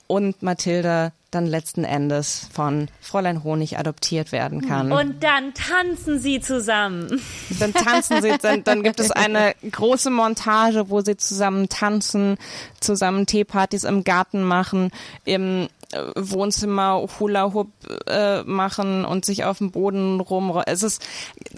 und 0.08 0.42
Mathilda 0.42 1.12
dann 1.30 1.46
letzten 1.46 1.84
Endes 1.86 2.50
von 2.54 2.88
Fräulein 3.00 3.44
Honig 3.44 3.78
adoptiert 3.78 4.34
werden 4.34 4.68
kann. 4.68 4.92
Und 4.92 5.24
dann 5.24 5.54
tanzen 5.54 6.20
sie 6.20 6.42
zusammen. 6.42 7.22
Dann 7.60 7.74
tanzen 7.74 8.22
sie, 8.22 8.38
dann, 8.42 8.66
dann 8.66 8.84
gibt 8.84 9.00
es 9.00 9.12
eine 9.12 9.56
große 9.70 10.10
Montage, 10.10 10.90
wo 10.90 11.00
sie 11.00 11.16
zusammen 11.16 11.70
tanzen, 11.70 12.38
zusammen 12.82 13.26
Teepartys 13.26 13.86
im 13.86 14.04
Garten 14.04 14.44
machen, 14.44 14.92
im 15.24 15.70
Wohnzimmer 16.16 17.06
Hula 17.20 17.54
Hoop 17.54 17.72
äh, 18.08 18.44
machen 18.44 19.06
und 19.06 19.26
sich 19.26 19.44
auf 19.44 19.58
dem 19.60 19.72
Boden 19.72 20.20
rum. 20.20 20.62
Es 20.66 20.84
ist 20.84 21.04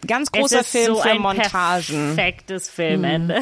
ein 0.03 0.07
ganz 0.07 0.31
großer 0.31 0.61
es 0.61 0.67
ist 0.67 0.71
Film 0.71 0.95
so 0.95 1.01
für 1.01 1.09
ein 1.11 1.21
Montagen. 1.21 2.15
perfektes 2.15 2.69
Filmende. 2.69 3.39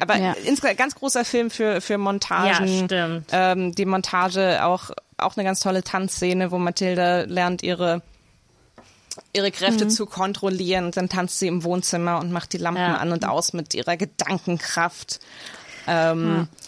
Aber 0.00 0.16
Ja. 0.18 0.32
insgesamt 0.44 0.76
ganz 0.78 0.94
großer 0.94 1.24
Film 1.24 1.50
für, 1.50 1.80
für 1.80 1.96
Montagen. 1.98 2.68
Ja, 2.68 2.84
stimmt. 2.84 3.26
Ähm, 3.32 3.74
die 3.74 3.86
Montage 3.86 4.64
auch, 4.64 4.90
auch 5.16 5.36
eine 5.36 5.44
ganz 5.44 5.60
tolle 5.60 5.82
Tanzszene, 5.82 6.50
wo 6.50 6.58
Mathilda 6.58 7.22
lernt, 7.22 7.62
ihre 7.62 8.02
ihre 9.34 9.48
Mhm. 9.48 9.52
Kräfte 9.52 9.88
zu 9.88 10.06
kontrollieren 10.06 10.86
und 10.86 10.96
dann 10.96 11.08
tanzt 11.10 11.38
sie 11.38 11.46
im 11.46 11.64
Wohnzimmer 11.64 12.18
und 12.18 12.32
macht 12.32 12.52
die 12.54 12.58
Lampen 12.58 12.80
Ja. 12.82 12.96
an 12.96 13.12
und 13.12 13.26
aus 13.26 13.52
mit 13.52 13.74
ihrer 13.74 13.96
Gedankenkraft. 13.98 15.20
Ähm, 15.86 16.48
Ja, 16.50 16.58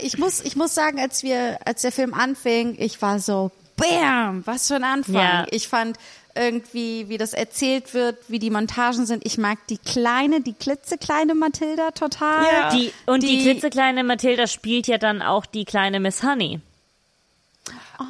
ich 0.00 0.18
muss, 0.18 0.40
ich 0.40 0.56
muss 0.56 0.74
sagen, 0.74 1.00
als 1.00 1.22
wir, 1.22 1.58
als 1.64 1.82
der 1.82 1.92
Film 1.92 2.14
anfing, 2.14 2.76
ich 2.78 3.00
war 3.02 3.18
so, 3.18 3.50
bam, 3.76 4.42
was 4.46 4.68
für 4.68 4.76
ein 4.76 4.84
Anfang. 4.84 5.14
Ja. 5.14 5.46
Ich 5.50 5.68
fand 5.68 5.98
irgendwie, 6.36 7.08
wie 7.08 7.16
das 7.18 7.32
erzählt 7.32 7.94
wird, 7.94 8.16
wie 8.28 8.38
die 8.40 8.50
Montagen 8.50 9.06
sind. 9.06 9.24
Ich 9.24 9.38
mag 9.38 9.58
die 9.68 9.78
kleine, 9.78 10.40
die 10.40 10.52
klitzekleine 10.52 11.34
Mathilda 11.34 11.90
total. 11.92 12.44
Ja. 12.44 12.70
Die, 12.70 12.92
und 13.06 13.22
die, 13.22 13.38
Die- 13.38 13.42
klitzekleine 13.42 14.02
Mathilda 14.04 14.46
spielt 14.46 14.86
ja 14.86 14.98
dann 14.98 15.22
auch 15.22 15.46
die 15.46 15.64
kleine 15.64 16.00
Miss 16.00 16.22
Honey. 16.22 16.60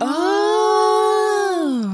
Oh. 0.00 1.88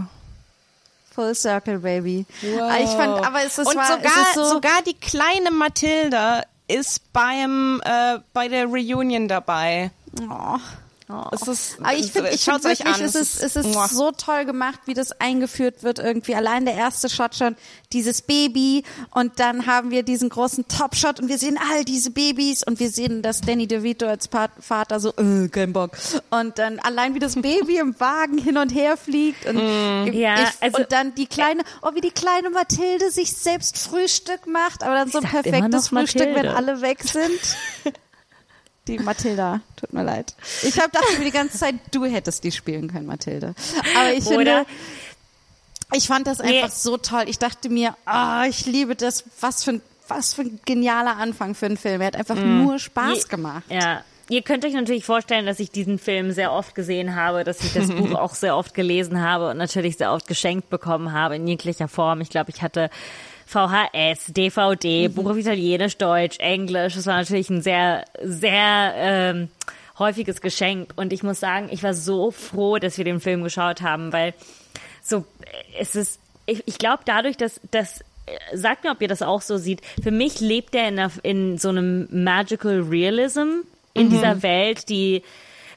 Full 1.15 1.35
Circle, 1.35 1.79
Baby. 1.81 2.25
Aber 2.61 2.79
Ich 2.81 2.91
fand, 2.91 3.27
aber 3.27 3.43
es 3.45 3.59
ist, 3.59 3.67
und 3.67 3.77
war, 3.77 3.87
sogar, 3.87 4.13
es 4.23 4.29
ist 4.29 4.35
so, 4.35 4.45
sogar 4.45 4.83
die 4.87 4.95
kleine 4.95 5.51
Mathilda 5.51 6.45
ist 6.71 7.13
beim 7.13 7.81
äh, 7.85 8.19
bei 8.33 8.49
der 8.49 8.67
Reunion 8.67 9.29
dabei. 9.29 9.91
oh. 10.29 10.59
Es 11.33 11.47
ist, 11.49 11.77
Aber 11.81 11.95
ich 11.95 12.13
finde, 12.13 12.31
ich 12.31 12.45
find 12.45 12.57
euch 12.65 12.81
wirklich, 12.81 12.87
an. 12.87 13.03
es 13.03 13.15
ist, 13.15 13.43
es 13.43 13.57
ist 13.57 13.73
so 13.91 14.11
toll 14.13 14.45
gemacht, 14.45 14.81
wie 14.87 14.95
das 14.95 15.13
eingeführt 15.21 15.83
wird 15.83 15.99
irgendwie. 15.99 16.35
Allein 16.35 16.65
der 16.65 16.75
erste 16.75 17.09
Shot 17.09 17.35
schon, 17.35 17.57
dieses 17.93 18.23
Baby 18.23 18.85
und 19.11 19.41
dann 19.41 19.67
haben 19.67 19.91
wir 19.91 20.03
diesen 20.03 20.29
großen 20.29 20.67
Top-Shot 20.69 21.21
und 21.21 21.29
wir 21.29 21.39
sehen 21.39 21.59
all 21.73 21.85
diese 21.85 22.11
Babys 22.11 22.63
und 22.63 22.79
wir 22.81 22.91
sehen, 22.91 23.23
dass 23.23 23.41
Danny 23.41 23.67
DeVito 23.67 24.07
als 24.07 24.29
Vater 24.61 25.01
so, 25.01 25.11
äh, 25.17 25.49
kein 25.49 25.73
Bock. 25.73 25.93
Und 26.31 26.59
dann 26.59 26.79
allein 26.81 27.15
wie 27.15 27.19
das 27.19 27.35
Baby 27.35 27.79
im 27.79 27.99
Wagen 27.99 28.39
hin 28.39 28.57
und 28.57 28.71
her 28.71 28.97
fliegt 28.97 29.47
und, 29.47 29.59
ich, 30.09 30.15
Ja, 30.15 30.37
also- 30.61 30.79
und 30.79 30.93
dann 30.93 31.15
die 31.15 31.27
kleine, 31.27 31.63
oh, 31.83 31.91
wie 31.95 32.01
die 32.01 32.11
kleine 32.11 32.51
Mathilde 32.51 33.11
sich 33.11 33.33
selbst 33.33 33.79
Frühstück 33.79 34.47
macht, 34.47 34.83
aber 34.83 34.95
dann 34.95 35.11
so 35.11 35.19
ein 35.19 35.25
perfektes 35.25 35.89
Frühstück, 35.89 36.23
wenn 36.23 36.47
Mathilde. 36.47 36.57
alle 36.57 36.81
weg 36.81 37.03
sind. 37.03 37.31
Die 38.89 38.99
Mathilda, 38.99 39.61
tut 39.77 39.93
mir 39.93 40.03
leid. 40.03 40.35
Ich 40.63 40.79
habe 40.81 40.91
dachte 40.91 41.19
mir 41.19 41.25
die 41.25 41.31
ganze 41.31 41.59
Zeit, 41.59 41.75
du 41.93 42.05
hättest 42.07 42.43
die 42.45 42.51
spielen 42.53 42.89
können, 42.91 43.07
Mathilde. 43.07 43.55
Aber 43.97 44.13
ich 44.13 44.27
Oder? 44.27 44.37
finde, 44.65 44.67
ich 45.95 46.07
fand 46.07 46.27
das 46.27 46.39
Nee. 46.39 46.63
einfach 46.63 46.75
so 46.75 46.97
toll. 46.97 47.25
Ich 47.27 47.39
dachte 47.39 47.69
mir, 47.69 47.95
ah, 48.07 48.47
ich 48.47 48.67
liebe 48.67 48.97
das. 48.97 49.25
Was 49.41 49.63
für 49.65 49.73
ein, 49.73 49.83
was 50.09 50.35
für 50.35 50.43
ein 50.43 50.61
genialer 50.65 51.17
Anfang 51.19 51.55
für 51.55 51.67
einen 51.67 51.77
Film. 51.77 52.01
Er 52.01 52.09
hat 52.09 52.17
einfach 52.17 52.37
nur 52.37 52.79
Spaß 52.79 53.29
gemacht. 53.29 53.65
Ja. 53.69 54.03
Ihr 54.29 54.43
könnt 54.43 54.65
euch 54.65 54.75
natürlich 54.75 55.05
vorstellen, 55.05 55.45
dass 55.45 55.59
ich 55.59 55.73
diesen 55.73 55.99
Film 55.99 56.31
sehr 56.31 56.53
oft 56.53 56.77
gesehen 56.77 57.17
habe, 57.17 57.43
dass 57.43 57.61
ich 57.63 57.73
das 57.73 57.89
Buch 57.95 58.15
auch 58.15 58.35
sehr 58.35 58.57
oft 58.57 58.75
gelesen 58.75 59.21
habe 59.21 59.51
und 59.51 59.57
natürlich 59.59 59.97
sehr 59.97 60.13
oft 60.13 60.29
geschenkt 60.29 60.71
bekommen 60.71 61.13
habe 61.13 61.35
in 61.37 61.47
jeglicher 61.49 61.89
Form. 61.89 62.21
Ich 62.21 62.31
glaube, 62.31 62.51
ich 62.51 62.63
hatte 62.63 62.91
VHS, 63.51 64.27
DVD, 64.29 65.09
Buch 65.09 65.29
auf 65.29 65.37
Italienisch, 65.37 65.97
Deutsch, 65.97 66.39
Englisch. 66.39 66.95
Es 66.95 67.07
war 67.07 67.17
natürlich 67.17 67.51
ein 67.51 67.63
sehr, 67.63 68.05
sehr 68.23 68.93
ähm, 68.97 69.49
häufiges 69.99 70.41
Geschenk. 70.41 70.93
Und 70.95 71.13
ich 71.13 71.25
muss 71.25 71.41
sagen, 71.41 71.69
ich 71.73 71.83
war 71.83 71.93
so 71.93 72.31
froh, 72.31 72.79
dass 72.79 72.97
wir 72.97 73.05
den 73.05 73.21
Film 73.21 73.43
geschaut 73.43 73.83
haben, 73.83 74.13
weil 74.13 74.35
so 75.03 75.25
es 75.79 75.97
ist, 75.97 76.21
ich, 76.47 76.63
ich 76.67 76.79
glaube 76.79 77.03
dadurch, 77.05 77.37
dass, 77.37 77.61
dass 77.73 78.03
äh, 78.27 78.57
sagt 78.57 78.85
mir, 78.85 78.93
ob 78.93 79.03
ihr 79.03 79.09
das 79.09 79.23
auch 79.23 79.43
so 79.43 79.57
seht. 79.57 79.81
Für 80.01 80.13
mich 80.13 80.39
lebt 80.39 80.77
er 80.77 80.87
in, 80.87 80.99
einer, 80.99 81.11
in 81.25 81.59
so 81.59 81.71
einem 81.71 82.07
Magical 82.11 82.81
Realism 82.81 83.63
in 83.95 84.11
dieser 84.11 84.43
Welt, 84.45 84.89
die 84.89 85.25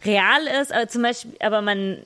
real 0.05 0.45
ist, 0.61 0.71
aber 0.71 0.87
zum 0.87 1.01
Beispiel, 1.01 1.31
aber 1.39 1.63
man, 1.63 1.97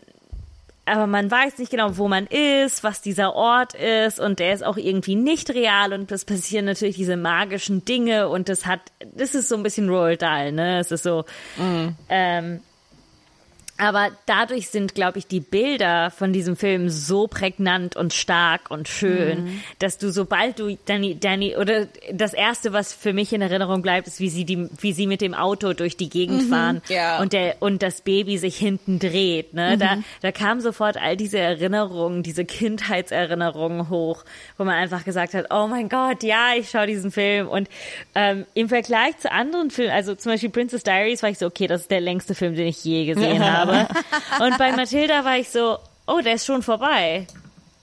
aber 0.88 1.08
man 1.08 1.30
weiß 1.30 1.58
nicht 1.58 1.71
genau, 1.71 1.97
wo 1.97 2.08
man 2.08 2.28
ist, 2.28 2.84
was 2.84 3.02
dieser 3.02 3.36
Ort 3.36 3.73
ist. 3.73 4.19
Und 4.19 4.39
der 4.39 4.54
ist 4.54 4.65
auch 4.65 4.78
irgendwie 4.78 5.15
nicht 5.15 5.50
real. 5.50 5.93
Und 5.93 6.12
es 6.12 6.26
passieren 6.26 6.65
natürlich 6.65 6.95
diese 6.95 7.17
magischen 7.17 7.86
Dinge. 7.86 8.30
Und 8.30 8.50
das 8.50 8.65
hat, 8.65 8.80
das 9.13 9.36
ist 9.36 9.50
so 9.50 9.56
ein 9.56 9.63
bisschen 9.63 9.89
Roald 9.89 10.21
Dahl, 10.21 10.52
ne? 10.52 10.80
Es 10.80 10.91
ist 10.91 11.04
so, 11.04 11.26
ähm, 12.10 12.62
aber 13.78 14.10
dadurch 14.26 14.70
sind, 14.70 14.96
glaube 14.96 15.20
ich, 15.20 15.28
die 15.28 15.40
Bilder 15.40 16.12
von 16.12 16.34
diesem 16.34 16.56
Film 16.56 16.90
so 16.90 17.28
prägnant 17.28 17.96
und 17.96 18.13
stark 18.13 18.70
und 18.72 18.88
schön, 18.88 19.62
dass 19.80 19.98
du, 19.98 20.12
sobald 20.12 20.60
du 20.60 20.78
Danny, 20.86 21.20
Danny, 21.20 21.56
oder 21.56 21.88
das 22.12 22.34
erste, 22.34 22.74
was 22.74 22.94
für 22.94 23.13
mich 23.13 23.34
in 23.34 23.42
Erinnerung 23.42 23.82
bleibt, 23.82 24.08
ist, 24.08 24.20
wie 24.20 24.30
sie 24.30 24.46
die, 24.46 24.70
wie 24.80 24.94
sie 24.94 25.08
mit 25.08 25.22
dem 25.22 25.34
Auto 25.34 25.74
durch 25.74 25.96
die 25.98 26.10
Gegend 26.10 26.44
fahren 26.50 26.82
Ja. 26.90 27.20
und 27.20 27.34
der, 27.34 27.58
und 27.60 27.82
das 27.84 28.02
Baby 28.02 28.38
sich 28.38 28.58
hinten 28.58 29.00
dreht, 29.00 29.54
ne? 29.54 29.78
Da, 29.78 29.98
da 30.22 30.32
kamen 30.32 30.62
sofort 30.62 30.98
all 30.98 31.16
diese 31.18 31.38
Erinnerungen, 31.40 32.24
diese 32.24 32.46
Kindheitserinnerungen 32.46 33.90
hoch, 33.90 34.24
wo 34.58 34.63
man 34.63 34.76
einfach 34.76 35.04
gesagt 35.04 35.34
hat, 35.34 35.48
oh 35.52 35.68
mein 35.68 35.90
Gott, 35.90 36.24
ja, 36.24 36.50
ich 36.58 36.70
schaue 36.70 36.88
diesen 36.88 37.12
Film 37.12 37.48
und, 37.48 37.70
ähm, 38.16 38.46
im 38.54 38.70
Vergleich 38.70 39.18
zu 39.20 39.32
anderen 39.32 39.70
Filmen, 39.72 39.92
also 39.92 40.16
zum 40.16 40.32
Beispiel 40.32 40.50
Princess 40.50 40.84
Diaries 40.84 41.22
war 41.24 41.30
ich 41.30 41.38
so, 41.38 41.46
okay, 41.46 41.68
das 41.68 41.82
ist 41.82 41.92
der 41.92 42.02
längste 42.02 42.36
Film, 42.36 42.56
den 42.56 42.68
ich 42.68 42.84
je 42.84 43.06
gesehen 43.06 43.44
habe. 43.44 43.66
Und 44.39 44.58
bei 44.58 44.71
Matilda 44.71 45.23
war 45.25 45.38
ich 45.38 45.49
so, 45.49 45.77
oh, 46.08 46.19
der 46.21 46.34
ist 46.34 46.45
schon 46.45 46.63
vorbei. 46.63 47.27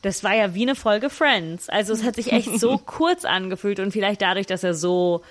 Das 0.02 0.22
war 0.22 0.34
ja 0.34 0.54
wie 0.54 0.62
eine 0.62 0.74
Folge 0.74 1.08
Friends. 1.10 1.68
Also 1.68 1.92
es 1.92 2.02
hat 2.02 2.16
sich 2.16 2.32
echt 2.32 2.58
so 2.58 2.78
kurz 2.86 3.24
angefühlt 3.24 3.80
und 3.80 3.92
vielleicht 3.92 4.22
dadurch, 4.22 4.46
dass 4.46 4.62
er 4.62 4.74
so 4.74 5.22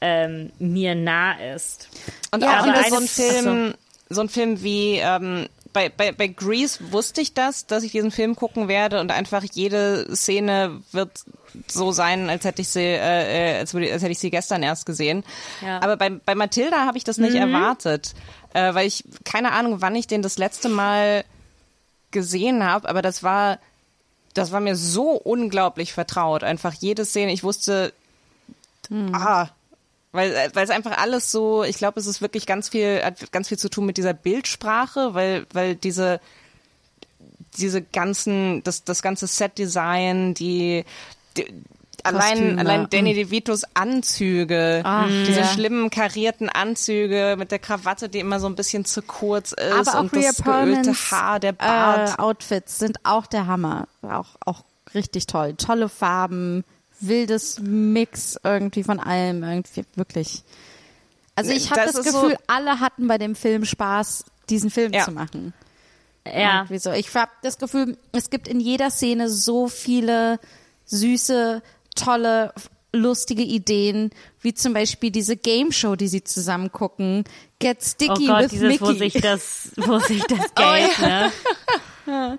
ähm, 0.00 0.52
mir 0.58 0.94
nah 0.94 1.32
ist. 1.54 1.88
Und 2.30 2.42
Ja, 2.42 2.60
auch 2.60 2.66
und 2.66 2.88
so 2.88 2.96
ein 2.96 3.06
so. 3.06 3.22
Film, 3.22 3.74
so 4.08 4.20
ein 4.20 4.28
Film 4.28 4.62
wie 4.62 4.98
ähm, 4.98 5.48
bei, 5.76 5.90
bei, 5.90 6.10
bei 6.10 6.26
Grease 6.28 6.78
wusste 6.90 7.20
ich 7.20 7.34
das, 7.34 7.66
dass 7.66 7.82
ich 7.82 7.92
diesen 7.92 8.10
Film 8.10 8.34
gucken 8.34 8.66
werde 8.66 8.98
und 8.98 9.12
einfach 9.12 9.44
jede 9.52 10.08
Szene 10.16 10.80
wird 10.90 11.10
so 11.66 11.92
sein, 11.92 12.30
als 12.30 12.44
hätte 12.46 12.62
ich 12.62 12.68
sie, 12.68 12.80
äh, 12.80 13.56
äh, 13.56 13.58
als, 13.58 13.74
würde, 13.74 13.92
als 13.92 14.02
hätte 14.02 14.12
ich 14.12 14.18
sie 14.18 14.30
gestern 14.30 14.62
erst 14.62 14.86
gesehen. 14.86 15.22
Ja. 15.60 15.80
Aber 15.82 15.98
bei, 15.98 16.08
bei 16.08 16.34
Matilda 16.34 16.86
habe 16.86 16.96
ich 16.96 17.04
das 17.04 17.18
nicht 17.18 17.34
erwartet, 17.34 18.14
äh, 18.56 18.74
weil 18.74 18.86
ich 18.86 19.04
keine 19.24 19.52
Ahnung, 19.52 19.82
wann 19.82 19.94
ich 19.94 20.06
den 20.06 20.22
das 20.22 20.38
letzte 20.38 20.70
Mal 20.70 21.24
gesehen 22.10 22.64
habe, 22.64 22.88
aber 22.88 23.02
das 23.02 23.22
war, 23.22 23.58
das 24.32 24.50
war 24.50 24.60
mir 24.60 24.76
so 24.76 25.10
unglaublich 25.10 25.92
vertraut. 25.92 26.42
Einfach 26.42 26.72
jede 26.72 27.04
Szene, 27.04 27.34
ich 27.34 27.44
wusste, 27.44 27.92
ah, 29.12 29.48
weil, 30.12 30.50
weil 30.54 30.64
es 30.64 30.70
einfach 30.70 30.96
alles 30.96 31.30
so, 31.30 31.64
ich 31.64 31.76
glaube, 31.76 32.00
es 32.00 32.06
ist 32.06 32.22
wirklich 32.22 32.46
ganz 32.46 32.70
viel, 32.70 33.02
hat 33.04 33.30
ganz 33.30 33.48
viel 33.48 33.58
zu 33.58 33.68
tun 33.68 33.84
mit 33.84 33.98
dieser 33.98 34.14
Bildsprache, 34.14 35.12
weil, 35.12 35.46
weil 35.52 35.76
diese, 35.76 36.18
diese 37.58 37.82
ganzen, 37.82 38.62
das, 38.62 38.84
das 38.84 39.02
ganze 39.02 39.26
Set-Design, 39.26 40.32
die, 40.32 40.86
die 41.36 41.44
allein, 42.06 42.58
allein 42.58 42.88
Danny 42.90 43.12
mm. 43.12 43.16
DeVitos 43.16 43.62
Anzüge, 43.74 44.82
Ach, 44.84 45.06
diese 45.26 45.40
ja. 45.40 45.46
schlimmen 45.46 45.90
karierten 45.90 46.48
Anzüge 46.48 47.36
mit 47.38 47.50
der 47.50 47.58
Krawatte, 47.58 48.08
die 48.08 48.20
immer 48.20 48.40
so 48.40 48.46
ein 48.46 48.54
bisschen 48.56 48.84
zu 48.84 49.02
kurz 49.02 49.52
ist 49.52 49.72
Aber 49.88 49.94
auch 49.98 50.00
und 50.02 50.12
Rhea 50.14 50.30
das 50.34 50.42
geölte 50.44 50.94
Haar, 51.10 51.40
der 51.40 51.52
Bart. 51.52 52.18
äh, 52.18 52.22
Outfits 52.22 52.78
sind 52.78 52.98
auch 53.04 53.26
der 53.26 53.46
Hammer. 53.46 53.88
Auch, 54.02 54.36
auch 54.44 54.64
richtig 54.94 55.26
toll. 55.26 55.54
Tolle 55.56 55.88
Farben, 55.88 56.64
wildes 57.00 57.60
Mix 57.60 58.38
irgendwie 58.42 58.82
von 58.84 59.00
allem. 59.00 59.42
Irgendwie 59.42 59.84
wirklich. 59.96 60.42
Also 61.34 61.50
ich 61.52 61.70
habe 61.70 61.82
Das 61.82 61.92
das, 61.92 62.06
ist 62.06 62.12
so- 62.12 62.22
Gefühl, 62.22 62.38
alle 62.46 62.80
hatten 62.80 63.06
bei 63.08 63.18
dem 63.18 63.34
Film 63.34 63.64
Spaß, 63.64 64.24
diesen 64.48 64.70
Film 64.70 64.92
Ja. 64.92 65.04
zu 65.04 65.10
machen. 65.10 65.52
Ja. 66.26 66.60
Irgendwie 66.62 66.78
so. 66.78 66.90
Ich 66.92 67.14
habe 67.14 67.30
das 67.42 67.58
Gefühl, 67.58 67.96
es 68.12 68.30
gibt 68.30 68.48
in 68.48 68.58
jeder 68.58 68.90
Szene 68.90 69.28
so 69.28 69.68
viele 69.68 70.40
süße, 70.86 71.62
tolle, 71.96 72.52
lustige 72.92 73.42
Ideen, 73.42 74.10
wie 74.40 74.54
zum 74.54 74.72
Beispiel 74.72 75.10
diese 75.10 75.36
Game 75.36 75.72
Show, 75.72 75.96
die 75.96 76.08
sie 76.08 76.22
zusammen 76.24 76.70
gucken. 76.72 77.24
Get 77.58 77.78
Oh 77.80 77.84
Sticky 77.84 78.26
Gott, 78.26 78.42
with 78.44 78.50
dieses, 78.52 78.68
Mickey. 78.68 78.80
wo 78.84 78.92
sich 78.92 79.14
das, 79.14 79.72
wo 79.76 79.98
sich 80.00 80.22
das 80.24 80.38
Oh, 80.58 80.62
Geld, 80.72 80.98
ne? 81.00 81.32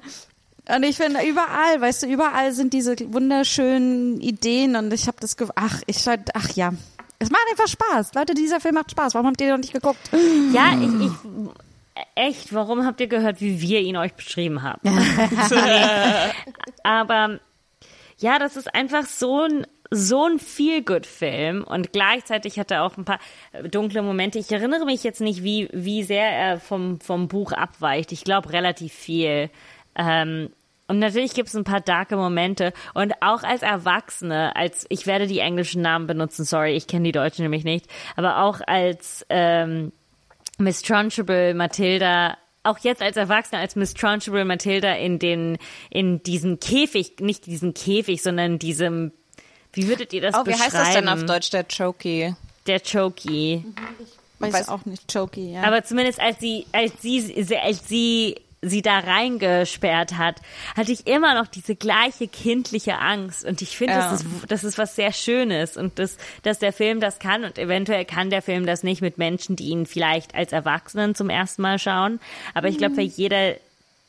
Und 0.70 0.84
ich 0.84 0.98
finde, 0.98 1.22
überall, 1.26 1.80
weißt 1.80 2.04
du, 2.04 2.08
überall 2.08 2.52
sind 2.54 2.74
diese 2.74 2.96
wunderschönen 3.13 4.20
Ideen 4.20 4.76
und 4.76 4.93
ich 4.93 5.08
habe 5.08 5.15
das 5.22 5.38
ach, 5.56 5.82
ich, 5.88 6.06
ach 6.10 6.50
ja. 6.56 6.74
Es 7.20 7.30
macht 7.30 7.43
einfach 7.50 7.67
Spaß. 7.67 8.13
Leute, 8.15 8.34
dieser 8.34 8.60
Film 8.60 8.76
macht 8.76 8.91
Spaß. 8.91 9.13
Warum 9.15 9.28
habt 9.28 9.39
ihr 9.39 9.50
noch 9.50 9.58
nicht 9.58 9.72
geguckt? 9.74 10.10
Ja, 10.54 10.74
ich, 10.80 11.06
ich, 11.06 11.12
echt, 12.15 12.54
warum 12.54 12.86
habt 12.86 13.00
ihr 13.00 13.08
gehört, 13.08 13.39
wie 13.39 13.62
wir 13.62 13.80
ihn 13.80 13.96
euch 13.96 14.13
beschrieben 14.13 14.62
haben? 14.62 14.82
Aber 16.84 17.39
ja, 18.17 18.39
das 18.39 18.58
ist 18.58 18.73
einfach 18.73 19.06
so 19.06 19.43
ein 19.43 19.65
so 19.89 20.25
ein 20.25 20.39
Feel-Good-Film 20.39 21.63
und 21.63 21.93
gleichzeitig 21.93 22.60
hat 22.60 22.71
er 22.71 22.84
auch 22.84 22.97
ein 22.97 23.06
paar 23.06 23.19
äh, 23.53 23.69
dunkle 23.69 24.01
Momente. 24.01 24.39
Ich 24.39 24.51
erinnere 24.51 24.86
mich 24.86 25.03
jetzt 25.03 25.21
nicht, 25.21 25.43
wie, 25.43 25.69
wie 25.71 26.03
sehr 26.03 26.30
er 26.30 26.60
vom, 26.60 26.99
vom 26.99 27.27
Buch 27.27 27.53
abweicht. 27.53 28.12
Ich 28.12 28.23
glaube 28.23 28.51
relativ 28.51 28.93
viel. 28.93 29.49
Ähm, 29.95 30.49
und 30.88 30.99
natürlich 30.99 31.34
gibt 31.34 31.49
es 31.49 31.56
ein 31.56 31.63
paar 31.63 31.82
darke 31.82 32.15
Momente. 32.15 32.73
Und 32.93 33.13
auch 33.21 33.43
als 33.43 33.62
Erwachsene, 33.62 34.56
als 34.56 34.86
ich 34.89 35.06
werde 35.06 35.27
die 35.27 35.39
englischen 35.39 35.82
Namen 35.82 36.08
benutzen, 36.08 36.45
sorry, 36.45 36.73
ich 36.73 36.88
kenne 36.88 37.03
die 37.03 37.12
deutschen 37.12 37.43
nämlich 37.43 37.63
nicht, 37.63 37.88
aber 38.15 38.39
auch 38.43 38.62
als 38.65 39.25
ähm, 39.30 39.91
Miss 40.58 40.82
Trunchbull, 40.82 41.53
Matilda, 41.53 42.38
auch 42.67 42.77
jetzt 42.80 43.01
als 43.01 43.17
Erwachsene, 43.17 43.60
als 43.62 43.75
Miss 43.75 43.93
Trunchbull, 43.93 44.45
Matilda 44.45 44.93
in 44.93 45.19
den, 45.19 45.58
in 45.89 46.21
diesem 46.23 46.60
Käfig, 46.60 47.19
nicht 47.19 47.45
diesen 47.45 47.73
Käfig, 47.73 48.21
sondern 48.21 48.60
diesem, 48.60 49.12
wie 49.73 49.88
würdet 49.88 50.13
ihr 50.13 50.21
das 50.21 50.36
Oh, 50.36 50.41
wie 50.41 50.51
beschreiben? 50.51 50.63
heißt 50.63 50.75
das 50.75 50.93
denn 50.93 51.10
auf 51.10 51.23
Deutsch, 51.25 51.49
der 51.51 51.63
Chokey? 51.65 52.36
Der 52.67 52.80
Chokey. 52.80 53.63
Weiß, 54.39 54.53
Weiß- 54.53 54.69
auch 54.69 54.86
nicht, 54.86 55.12
Chokey, 55.12 55.53
ja. 55.53 55.63
Aber 55.63 55.84
zumindest 55.84 56.19
als 56.19 56.39
sie, 56.39 56.65
als 56.71 56.93
sie, 57.01 57.34
als 57.63 57.88
sie 57.88 58.36
sie 58.69 58.82
da 58.82 58.99
reingesperrt 58.99 60.17
hat, 60.17 60.41
hatte 60.75 60.91
ich 60.91 61.08
immer 61.08 61.34
noch 61.36 61.47
diese 61.47 61.75
gleiche 61.75 62.27
kindliche 62.27 62.97
Angst. 62.99 63.45
Und 63.45 63.62
ich 63.62 63.77
finde, 63.77 63.93
Ja. 63.93 64.12
das, 64.12 64.21
ist, 64.21 64.27
das 64.47 64.63
ist 64.63 64.77
was 64.77 64.95
sehr 64.95 65.13
Schönes 65.13 65.77
und 65.77 65.99
das, 65.99 66.17
dass 66.43 66.60
der 66.60 66.73
Film 66.73 66.99
das 66.99 67.19
kann 67.19 67.43
und 67.43 67.58
eventuell 67.58 68.06
kann 68.06 68.30
der 68.30 68.41
Film 68.41 68.65
das 68.65 68.84
nicht 68.84 69.01
mit 69.01 69.17
Menschen, 69.17 69.56
die 69.56 69.69
ihn 69.69 69.86
vielleicht 69.86 70.36
als 70.36 70.51
Erwachsenen 70.51 71.15
zum 71.15 71.30
ersten 71.30 71.62
Mal 71.62 71.80
schauen. 71.80 72.19
Aber 72.53 72.67
ich 72.67 72.77
glaube, 72.77 72.95
für 72.95 73.01
jeder, 73.01 73.53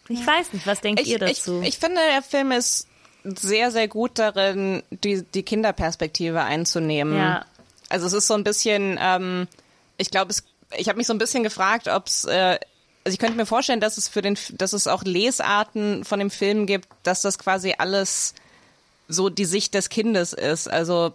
ich 0.09 0.27
weiß 0.27 0.53
nicht, 0.53 0.67
was 0.67 0.81
denkt 0.81 1.01
Ich, 1.01 1.09
ihr 1.09 1.23
ich, 1.23 1.39
dazu? 1.39 1.61
ich 1.65 1.79
finde, 1.79 2.01
der 2.15 2.23
Film 2.23 2.53
ist 2.53 2.87
sehr, 3.25 3.71
sehr 3.71 3.89
gut 3.89 4.19
darin, 4.19 4.83
die, 4.91 5.23
die 5.23 5.43
Kinderperspektive 5.43 6.43
einzunehmen. 6.43 7.17
Ja. 7.19 7.45
Also 7.91 8.07
es 8.07 8.13
ist 8.13 8.27
so 8.27 8.35
ein 8.35 8.45
bisschen, 8.45 8.99
ähm, 9.03 9.49
ich 9.97 10.11
glaube, 10.11 10.31
es, 10.31 10.45
ich 10.77 10.89
habe 10.89 10.99
mich 10.99 11.07
so 11.07 11.13
ein 11.15 11.19
bisschen 11.19 11.43
gefragt, 11.43 11.89
ob 11.89 12.07
es, 12.07 12.25
äh, 12.25 12.59
also 13.09 13.15
ich 13.15 13.19
könnte 13.19 13.39
mir 13.39 13.47
vorstellen, 13.47 13.81
dass 13.81 13.97
es 13.97 14.07
für 14.07 14.21
den, 14.21 14.37
dass 14.53 14.75
es 14.75 14.87
auch 14.87 15.03
Lesarten 15.03 16.05
von 16.05 16.19
dem 16.19 16.31
Film 16.31 16.67
gibt, 16.67 16.89
dass 17.05 17.23
das 17.23 17.39
quasi 17.39 17.75
alles 17.79 18.35
so 19.09 19.31
die 19.31 19.47
Sicht 19.47 19.73
des 19.73 19.89
Kindes 19.89 20.35
ist. 20.35 20.69
Also, 20.69 21.15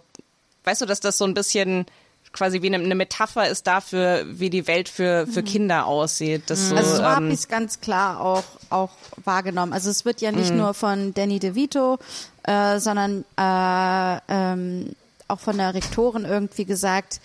weißt 0.64 0.82
du, 0.82 0.86
dass 0.86 0.98
das 0.98 1.18
so 1.18 1.24
ein 1.24 1.34
bisschen 1.34 1.86
quasi 2.32 2.62
wie 2.62 2.74
eine, 2.74 2.96
Metapher 2.96 3.48
ist 3.48 3.68
dafür, 3.68 4.24
wie 4.26 4.50
die 4.50 4.66
Welt 4.66 4.88
für, 4.88 5.28
für 5.28 5.44
Kinder 5.44 5.86
aussieht. 5.86 6.42
Das 6.48 6.68
so, 6.68 6.74
Also 6.74 6.96
so 6.96 7.04
habe 7.04 7.26
ähm, 7.26 7.30
ich 7.30 7.38
es 7.38 7.48
ganz 7.48 7.80
klar 7.80 8.20
auch, 8.20 8.42
auch 8.70 8.90
wahrgenommen. 9.22 9.72
Also 9.72 9.88
es 9.88 10.04
wird 10.04 10.20
ja 10.20 10.32
nicht 10.32 10.52
nur 10.52 10.74
von 10.74 11.14
Danny 11.14 11.38
DeVito, 11.38 12.00
äh, 12.42 12.80
sondern 12.80 13.24
äh, 13.38 14.20
ähm, 14.26 14.96
auch 15.28 15.38
von 15.38 15.58
der 15.58 15.74
Rektorin 15.74 16.24
irgendwie 16.24 16.64
gesagt, 16.64 17.20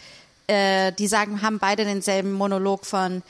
äh, 0.50 0.92
die 0.92 1.08
sagen, 1.08 1.42
haben 1.42 1.60
beide 1.60 1.86
denselben 1.86 2.34
Monolog 2.34 2.86
von 2.86 3.22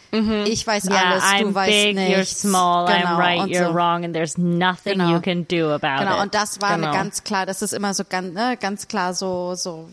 ich 0.45 0.65
weiß 0.65 0.86
ja, 0.86 0.95
alles, 1.12 1.23
I'm 1.23 1.39
du 1.49 1.55
weißt 1.55 1.69
big, 1.69 1.95
nichts. 1.95 2.15
you're 2.17 2.47
small, 2.47 2.86
Genau, 2.88 3.10
I'm 3.10 3.17
right, 3.17 3.39
und 3.41 3.49
you're 3.51 3.67
so. 3.67 3.73
wrong, 3.73 4.05
and 4.05 4.13
there's 4.15 4.38
nothing 4.38 4.93
Genau. 4.93 5.12
you 5.15 5.19
can 5.21 5.45
do 5.47 5.69
about 5.71 5.99
Genau, 6.03 6.17
it. 6.17 6.23
und 6.23 6.34
das 6.34 6.62
war 6.62 6.75
Genau. 6.75 6.88
eine 6.88 6.97
ganz 6.97 7.23
klar, 7.23 7.45
das 7.45 7.62
ist 7.62 7.73
immer 7.73 7.93
so 7.93 8.03
ganz, 8.08 8.34
ne, 8.34 8.58
ganz 8.60 8.88
klar 8.88 9.13
so, 9.13 9.53
so 9.55 9.89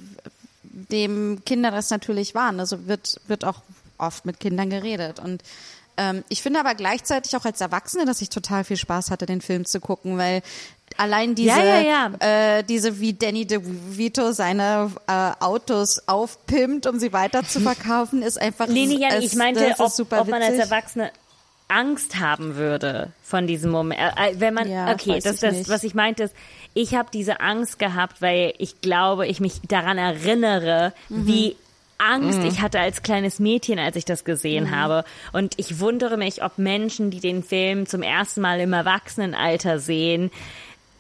dem 0.63 1.43
Kinder 1.45 1.71
das 1.71 1.91
natürlich 1.91 2.35
waren. 2.35 2.61
Also 2.61 2.87
wird, 2.87 3.21
wird 3.27 3.45
auch 3.45 3.63
oft 3.99 4.25
mit 4.27 4.39
Kindern 4.41 4.71
geredet. 4.71 5.19
Und 5.19 5.43
ähm, 5.97 6.23
ich 6.29 6.43
finde 6.43 6.61
aber 6.61 6.75
gleichzeitig 6.75 7.35
auch 7.37 7.45
als 7.45 7.61
Erwachsene, 7.61 8.05
dass 8.05 8.21
ich 8.21 8.29
total 8.29 8.63
viel 8.65 8.77
Spaß 8.77 9.11
hatte, 9.11 9.27
den 9.27 9.41
Film 9.41 9.65
zu 9.65 9.81
gucken, 9.81 10.19
weil 10.19 10.43
allein 10.97 11.35
diese, 11.35 11.49
Ja, 11.59 11.81
ja, 11.81 12.11
Äh, 12.59 12.63
diese 12.65 13.01
wie 13.01 13.13
Danny 13.15 13.47
DeVito 13.47 14.33
seine 14.33 14.91
äh, 15.07 15.33
Autos 15.45 16.03
aufpimpt, 16.07 16.87
um 16.87 16.99
sie 16.99 17.13
weiter 17.13 17.45
zu 17.45 17.61
verkaufen, 17.61 18.23
ist 18.23 18.41
einfach 18.41 18.67
Nee, 18.69 18.87
nee, 18.87 19.05
es- 19.11 19.25
ich 19.25 19.35
meinte, 19.37 19.75
ob, 19.79 19.93
ob 20.13 20.29
man 20.29 20.43
als. 20.43 20.59
Erwachsene 20.59 21.11
Angst 21.69 22.21
haben 22.21 22.55
würde 22.55 23.11
von 23.25 23.47
diesem 23.49 23.73
Moment. 23.73 24.01
Äh, 24.01 24.31
äh, 24.31 24.35
wenn 24.41 24.55
man, 24.55 24.71
Ja, 24.71 24.93
okay, 24.93 25.19
das, 25.21 25.41
das, 25.41 25.53
nicht. 25.55 25.69
was 25.69 25.83
ich 25.83 25.95
meinte, 25.95 26.23
ist, 26.25 26.35
ich 26.75 26.95
habe 26.95 27.09
diese 27.13 27.41
Angst 27.41 27.79
gehabt, 27.81 28.23
weil 28.23 28.55
ich 28.59 28.81
glaube, 28.81 29.27
ich 29.27 29.41
mich 29.41 29.55
daran 29.67 29.99
erinnere, 29.99 30.93
Mhm. 31.09 31.27
wie 31.27 31.57
Angst 31.99 32.41
ich 32.45 32.61
hatte 32.61 32.79
als 32.79 33.03
kleines 33.03 33.39
Mädchen, 33.41 33.79
als 33.79 33.97
ich 33.97 34.05
das 34.05 34.25
gesehen 34.25 34.65
Mhm. 34.67 34.77
habe. 34.77 35.05
Und 35.33 35.55
ich 35.57 35.81
wundere 35.81 36.19
mich, 36.19 36.45
ob 36.45 36.59
Menschen, 36.59 37.11
die 37.11 37.21
den 37.21 37.43
Film 37.43 37.87
zum 37.87 38.03
ersten 38.03 38.43
Mal 38.43 38.61
im 38.61 38.73
Erwachsenenalter 38.75 39.79
sehen, 39.79 40.31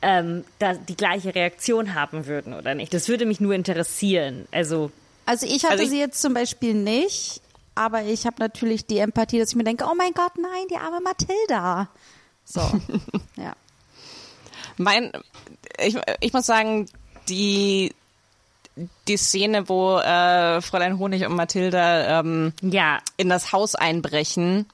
ähm, 0.02 0.44
da 0.58 0.74
die 0.74 0.96
gleiche 0.96 1.34
Reaktion 1.34 1.94
haben 1.94 2.26
würden 2.26 2.54
oder 2.54 2.74
nicht. 2.74 2.92
Das 2.94 3.08
würde 3.08 3.26
mich 3.26 3.40
nur 3.40 3.54
interessieren. 3.54 4.46
Also, 4.52 4.90
Also 5.24 5.46
ich 5.46 5.62
hatte 5.64 5.72
Also 5.72 5.84
ich- 5.84 5.90
sie 5.90 5.98
jetzt 5.98 6.20
zum 6.22 6.34
Beispiel 6.34 6.74
nicht, 6.74 7.40
aber 7.74 8.02
ich 8.02 8.26
habe 8.26 8.36
natürlich 8.38 8.86
die 8.86 8.98
Empathie, 8.98 9.38
dass 9.38 9.50
ich 9.50 9.56
mir 9.56 9.64
denke, 9.64 9.84
oh 9.90 9.94
mein 9.96 10.12
Gott, 10.12 10.32
nein, 10.40 10.66
die 10.70 10.76
arme 10.76 11.00
Mathilda. 11.00 11.88
So, 12.44 12.60
ja. 13.36 13.54
Mein, 14.76 15.12
ich, 15.82 15.96
ich 16.20 16.32
muss 16.32 16.46
sagen, 16.46 16.86
die, 17.28 17.94
die 19.08 19.16
Szene, 19.16 19.68
wo 19.68 19.98
äh, 19.98 20.60
Fräulein 20.60 20.98
Honig 20.98 21.24
und 21.26 21.34
Mathilda 21.34 22.20
ähm, 22.20 22.52
ja, 22.60 22.98
in 23.16 23.28
das 23.28 23.52
Haus 23.52 23.74
einbrechen 23.74 24.66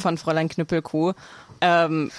von 0.00 0.18
Fräulein 0.18 0.50
Knüppelkuh, 0.50 1.14
ähm, 1.64 2.10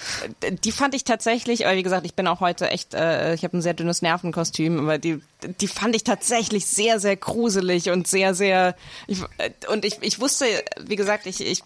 die 0.64 0.72
fand 0.72 0.94
ich 0.94 1.04
tatsächlich, 1.04 1.66
aber 1.66 1.76
wie 1.76 1.82
gesagt, 1.84 2.04
ich 2.04 2.14
bin 2.14 2.26
auch 2.26 2.40
heute 2.40 2.68
echt, 2.68 2.94
äh, 2.94 3.34
ich 3.34 3.44
habe 3.44 3.56
ein 3.56 3.62
sehr 3.62 3.74
dünnes 3.74 4.02
Nervenkostüm, 4.02 4.80
aber 4.80 4.98
die, 4.98 5.20
die 5.60 5.68
fand 5.68 5.94
ich 5.94 6.02
tatsächlich 6.02 6.66
sehr, 6.66 6.98
sehr 6.98 7.16
gruselig 7.16 7.90
und 7.90 8.08
sehr, 8.08 8.34
sehr, 8.34 8.74
ich, 9.06 9.20
äh, 9.38 9.50
und 9.68 9.84
ich, 9.84 9.98
ich 10.00 10.20
wusste, 10.20 10.46
wie 10.80 10.96
gesagt, 10.96 11.26
ich, 11.26 11.40
ich 11.40 11.62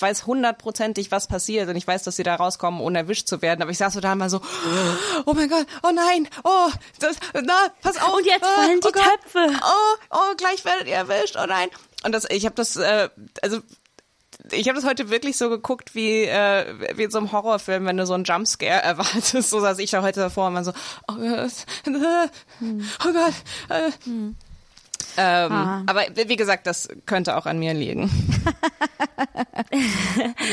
weiß 0.00 0.26
hundertprozentig, 0.26 1.12
was 1.12 1.28
passiert 1.28 1.68
und 1.68 1.76
ich 1.76 1.86
weiß, 1.86 2.02
dass 2.02 2.16
sie 2.16 2.24
da 2.24 2.34
rauskommen, 2.34 2.80
ohne 2.80 2.98
erwischt 2.98 3.28
zu 3.28 3.40
werden, 3.40 3.62
aber 3.62 3.70
ich 3.70 3.78
saß 3.78 3.94
so 3.94 4.00
da 4.00 4.14
mal 4.16 4.30
so, 4.30 4.40
oh 5.26 5.32
mein 5.32 5.48
Gott, 5.48 5.66
oh 5.84 5.92
nein, 5.94 6.28
oh, 6.42 6.70
das, 6.98 7.16
na, 7.34 7.68
pass 7.82 8.00
auf. 8.00 8.16
Und 8.16 8.26
jetzt 8.26 8.44
ah, 8.44 8.62
fallen 8.62 8.80
die 8.80 8.88
oh 8.88 8.92
Gott, 8.92 9.04
Töpfe. 9.04 9.60
Oh, 9.62 9.96
oh, 10.10 10.34
gleich 10.36 10.64
werdet 10.64 10.88
ihr 10.88 10.94
erwischt, 10.94 11.36
oh 11.40 11.46
nein. 11.46 11.68
Und 12.04 12.12
das, 12.12 12.28
ich 12.30 12.44
habe 12.44 12.56
das, 12.56 12.76
äh, 12.76 13.08
also 13.42 13.60
ich 14.52 14.68
habe 14.68 14.76
das 14.76 14.88
heute 14.88 15.10
wirklich 15.10 15.36
so 15.36 15.48
geguckt 15.48 15.94
wie, 15.94 16.24
äh, 16.24 16.74
wie 16.94 17.04
in 17.04 17.10
so 17.10 17.18
einem 17.18 17.32
Horrorfilm, 17.32 17.86
wenn 17.86 17.96
du 17.96 18.06
so 18.06 18.14
einen 18.14 18.24
Jumpscare 18.24 18.82
erwartest. 18.82 19.50
So 19.50 19.60
saß 19.60 19.78
ich 19.78 19.90
da 19.90 20.02
heute 20.02 20.20
davor 20.20 20.48
und 20.48 20.54
man 20.54 20.64
so, 20.64 20.72
oh 21.08 21.14
Gott, 21.14 21.52
oh 23.04 23.12
Gott. 23.12 23.34
Äh. 23.68 23.90
Ähm, 25.16 25.52
Ah. 25.52 25.82
Aber 25.86 26.02
wie 26.14 26.36
gesagt, 26.36 26.66
das 26.66 26.88
könnte 27.06 27.36
auch 27.36 27.46
an 27.46 27.58
mir 27.58 27.74
liegen. 27.74 28.10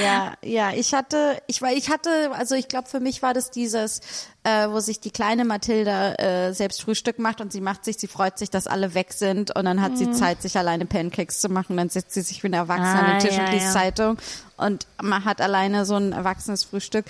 Ja, 0.01 0.33
ja, 0.41 0.71
ich 0.73 0.93
hatte, 0.93 1.41
ich 1.47 1.61
war, 1.61 1.71
ich 1.71 1.89
hatte, 1.89 2.31
also 2.33 2.55
ich 2.55 2.67
glaube, 2.67 2.87
für 2.89 2.99
mich 2.99 3.21
war 3.21 3.33
das 3.33 3.51
dieses, 3.51 4.01
äh, 4.43 4.67
wo 4.69 4.79
sich 4.79 4.99
die 4.99 5.11
kleine 5.11 5.45
Mathilda 5.45 6.13
äh, 6.15 6.53
selbst 6.53 6.81
Frühstück 6.81 7.19
macht 7.19 7.41
und 7.41 7.51
sie 7.51 7.61
macht 7.61 7.85
sich, 7.85 7.97
sie 7.97 8.07
freut 8.07 8.37
sich, 8.37 8.49
dass 8.49 8.67
alle 8.67 8.93
weg 8.93 9.13
sind 9.13 9.55
und 9.55 9.65
dann 9.65 9.81
hat 9.81 9.97
sie 9.97 10.11
Zeit, 10.11 10.41
sich 10.41 10.57
alleine 10.57 10.85
Pancakes 10.85 11.39
zu 11.41 11.49
machen. 11.49 11.77
Dann 11.77 11.89
setzt 11.89 12.13
sie 12.13 12.21
sich 12.21 12.43
wie 12.43 12.47
ein 12.47 12.53
Erwachsener 12.53 12.99
an 12.99 13.05
Ah, 13.05 13.19
den 13.19 13.27
Tisch 13.27 13.37
ja, 13.37 13.45
und 13.45 13.51
liest 13.51 13.65
ja. 13.67 13.71
Zeitung 13.71 14.17
und 14.57 14.87
man 15.01 15.25
hat 15.25 15.41
alleine 15.41 15.85
so 15.85 15.95
ein 15.95 16.11
erwachsenes 16.13 16.63
Frühstück. 16.63 17.05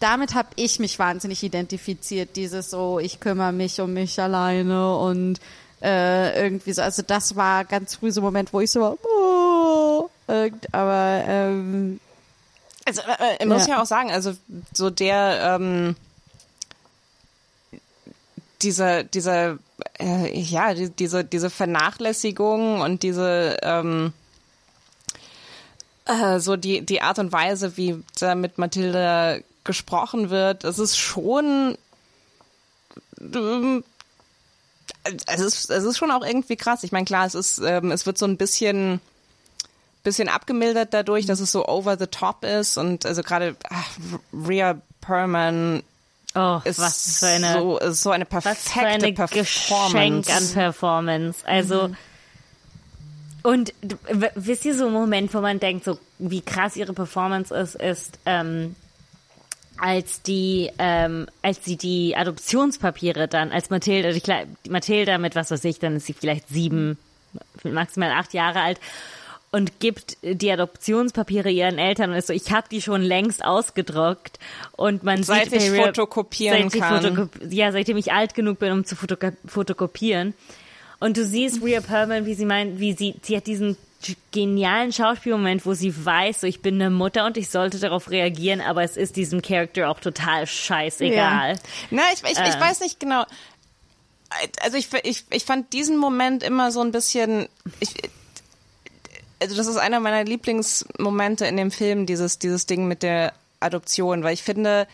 Damit 0.00 0.34
habe 0.34 0.48
ich 0.56 0.78
mich 0.80 0.98
wahnsinnig 0.98 1.42
identifiziert, 1.44 2.34
dieses 2.36 2.70
so, 2.70 2.98
ich 2.98 3.20
kümmere 3.20 3.52
mich 3.52 3.80
um 3.80 3.92
mich 3.92 4.20
alleine 4.20 4.96
und 4.96 5.38
äh, 5.82 6.44
irgendwie 6.44 6.72
so. 6.72 6.82
Also 6.82 7.02
das 7.02 7.34
war 7.36 7.64
ganz 7.64 7.96
früh 7.96 8.10
so 8.10 8.20
ein 8.20 8.24
Moment, 8.24 8.52
wo 8.52 8.60
ich 8.60 8.70
so 8.70 8.80
war, 8.80 8.96
oh, 9.04 10.08
aber 10.72 11.24
ähm, 11.26 12.00
Also 12.86 13.02
äh, 13.02 13.36
äh, 13.42 13.46
muss 13.46 13.66
Ja. 13.66 13.74
ja 13.76 13.82
auch 13.82 13.86
sagen, 13.86 14.10
also 14.10 14.34
so 14.72 14.90
der 14.90 15.58
ähm, 15.60 15.96
dieser 18.62 19.02
dieser 19.04 19.58
äh, 19.98 20.38
ja 20.38 20.74
die, 20.74 20.90
diese 20.90 21.24
diese 21.24 21.50
Vernachlässigung 21.50 22.80
und 22.80 23.02
diese 23.02 23.56
ähm, 23.62 24.12
äh, 26.06 26.38
so 26.38 26.56
die 26.56 26.82
die 26.86 27.02
Art 27.02 27.18
und 27.18 27.32
Weise, 27.32 27.76
wie 27.76 28.02
da 28.20 28.34
mit 28.34 28.58
Mathilde 28.58 29.42
gesprochen 29.64 30.30
wird, 30.30 30.64
es 30.64 30.78
ist 30.78 30.96
schon 30.96 31.76
ähm, 33.20 33.84
es 35.26 35.40
ist 35.40 35.70
es 35.70 35.84
ist 35.84 35.98
schon 35.98 36.10
auch 36.10 36.24
irgendwie 36.24 36.56
krass. 36.56 36.84
Ich 36.84 36.92
meine 36.92 37.04
klar, 37.04 37.26
es 37.26 37.34
ist 37.34 37.58
ähm, 37.58 37.90
es 37.90 38.06
wird 38.06 38.18
so 38.18 38.26
ein 38.26 38.36
bisschen 38.36 39.00
bisschen 40.04 40.28
abgemildert 40.28 40.92
dadurch, 40.94 41.26
dass 41.26 41.40
es 41.40 41.52
so 41.52 41.66
over 41.68 41.96
the 41.96 42.06
top 42.06 42.44
ist 42.44 42.76
und 42.76 43.06
also 43.06 43.22
gerade 43.22 43.56
Rhea 44.32 44.80
Perlman 45.00 45.82
Oh, 46.34 46.60
ist 46.64 46.78
was 46.78 47.18
für 47.18 47.26
eine, 47.26 47.52
so 47.52 47.78
so 47.92 48.10
eine 48.10 48.26
was 48.30 48.42
perfekte 48.42 48.70
für 48.80 48.86
eine 48.86 49.12
Performance. 49.12 50.30
Geschenk 50.30 50.30
an 50.34 50.48
Performance. 50.54 51.46
Also, 51.46 51.90
und 53.42 53.74
d- 53.82 53.96
w- 54.08 54.30
wisst 54.36 54.64
ihr 54.64 54.74
so 54.76 54.86
ein 54.86 54.92
Moment, 54.92 55.34
wo 55.34 55.40
man 55.40 55.60
denkt, 55.60 55.84
so 55.84 55.98
wie 56.18 56.40
krass 56.40 56.76
ihre 56.76 56.92
Performance 56.94 57.54
ist, 57.54 57.74
ist, 57.74 58.18
ähm, 58.24 58.76
als 59.82 60.22
die, 60.22 60.70
ähm, 60.78 61.26
als 61.42 61.64
sie 61.64 61.76
die 61.76 62.14
Adoptionspapiere 62.16 63.26
dann, 63.26 63.50
als 63.50 63.68
Mathilda, 63.68 64.12
die, 64.12 64.20
Kle- 64.20 64.46
die 64.64 64.70
Mathilda 64.70 65.18
mit 65.18 65.34
was 65.34 65.50
weiß 65.50 65.64
ich, 65.64 65.80
dann 65.80 65.96
ist 65.96 66.06
sie 66.06 66.12
vielleicht 66.12 66.48
sieben, 66.48 66.98
maximal 67.64 68.12
acht 68.12 68.32
Jahre 68.32 68.60
alt 68.60 68.78
und 69.50 69.80
gibt 69.80 70.18
die 70.22 70.52
Adoptionspapiere 70.52 71.50
ihren 71.50 71.78
Eltern 71.78 72.10
und 72.10 72.16
ist 72.16 72.28
so, 72.28 72.32
ich 72.32 72.52
habe 72.52 72.68
die 72.70 72.80
schon 72.80 73.02
längst 73.02 73.44
ausgedruckt 73.44 74.38
und 74.76 75.02
man 75.02 75.24
Seit 75.24 75.50
sieht 75.50 75.54
ich 75.62 75.72
Real- 75.72 75.86
fotokopieren 75.88 76.62
seit 76.70 76.74
ich 76.76 76.80
kann. 76.80 77.04
fotokop- 77.04 77.52
ja, 77.52 77.72
seitdem 77.72 77.96
ich 77.96 78.12
alt 78.12 78.34
genug 78.34 78.60
bin, 78.60 78.70
um 78.70 78.84
zu 78.84 78.94
fotokopieren. 79.46 80.34
Und 81.00 81.16
du 81.16 81.24
siehst 81.24 81.60
Rhea 81.62 81.80
Perlman, 81.80 82.24
wie 82.26 82.34
sie 82.34 82.46
meint, 82.46 82.78
wie 82.78 82.92
sie, 82.92 83.16
sie 83.22 83.36
hat 83.36 83.48
diesen 83.48 83.76
genialen 84.30 84.92
Schauspielmoment, 84.92 85.64
wo 85.66 85.74
sie 85.74 86.04
weiß, 86.04 86.40
so 86.42 86.46
ich 86.46 86.60
bin 86.62 86.74
eine 86.76 86.90
Mutter 86.90 87.26
und 87.26 87.36
ich 87.36 87.50
sollte 87.50 87.78
darauf 87.78 88.10
reagieren, 88.10 88.60
aber 88.60 88.82
es 88.82 88.96
ist 88.96 89.16
diesem 89.16 89.42
Charakter 89.42 89.88
auch 89.90 90.00
total 90.00 90.46
scheißegal. 90.46 91.58
Na, 91.90 92.02
ich, 92.12 92.22
ich, 92.24 92.30
ich 92.32 92.38
Äh. 92.38 92.60
weiß 92.60 92.80
nicht 92.80 93.00
genau. 93.00 93.24
Also 94.62 94.76
ich, 94.78 94.88
ich, 95.04 95.24
ich 95.30 95.44
fand 95.44 95.72
diesen 95.72 95.98
Moment 95.98 96.42
immer 96.42 96.72
so 96.72 96.80
ein 96.80 96.90
bisschen. 96.92 97.48
Ich, 97.80 97.94
also 99.40 99.56
das 99.56 99.66
ist 99.66 99.76
einer 99.76 100.00
meiner 100.00 100.24
Lieblingsmomente 100.24 101.44
in 101.46 101.56
dem 101.56 101.70
Film, 101.70 102.06
dieses, 102.06 102.38
dieses 102.38 102.66
Ding 102.66 102.86
mit 102.86 103.02
der 103.02 103.32
Adoption, 103.60 104.22
weil 104.22 104.34
ich 104.34 104.42
finde, 104.42 104.86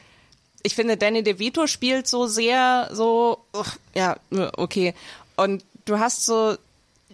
ich 0.63 0.75
finde, 0.75 0.97
Danny 0.97 1.23
DeVito 1.23 1.67
spielt 1.67 2.09
so 2.09 2.27
sehr 2.27 2.89
so, 2.93 3.39
ugh, 3.55 3.77
ja, 3.95 4.17
okay. 4.57 4.95
Und 5.37 5.65
du 5.85 5.99
hast 5.99 6.25
so, 6.27 6.57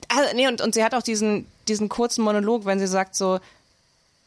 ah, 0.09 0.33
nee, 0.35 0.47
und, 0.49 0.61
und 0.61 0.75
sie 0.75 0.85
hat 0.85 0.95
auch 0.95 1.03
diesen, 1.03 1.47
diesen 1.69 1.89
kurzen 1.89 2.23
Monolog, 2.25 2.65
wenn 2.65 2.79
sie 2.79 2.87
sagt 2.87 3.15
so, 3.17 3.41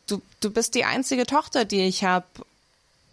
du, 0.07 0.21
du 0.39 0.51
bist 0.51 0.75
die 0.75 0.85
einzige 0.85 1.25
Tochter, 1.25 1.65
die 1.65 1.81
ich 1.81 2.03
habe 2.03 2.25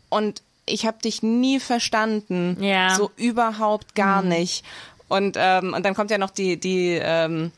und 0.08 0.42
ich 0.66 0.86
habe 0.86 0.98
dich 1.02 1.22
nie 1.22 1.60
verstanden. 1.60 2.56
Ja. 2.62 2.94
So 2.94 3.10
überhaupt 3.16 3.94
gar 3.94 4.22
nicht. 4.22 4.64
Und, 5.08 5.36
ähm, 5.38 5.74
und 5.74 5.84
dann 5.84 5.94
kommt 5.94 6.10
ja 6.10 6.18
noch 6.18 6.30
die, 6.30 6.58
die, 6.58 6.98
ähm, 7.00 7.52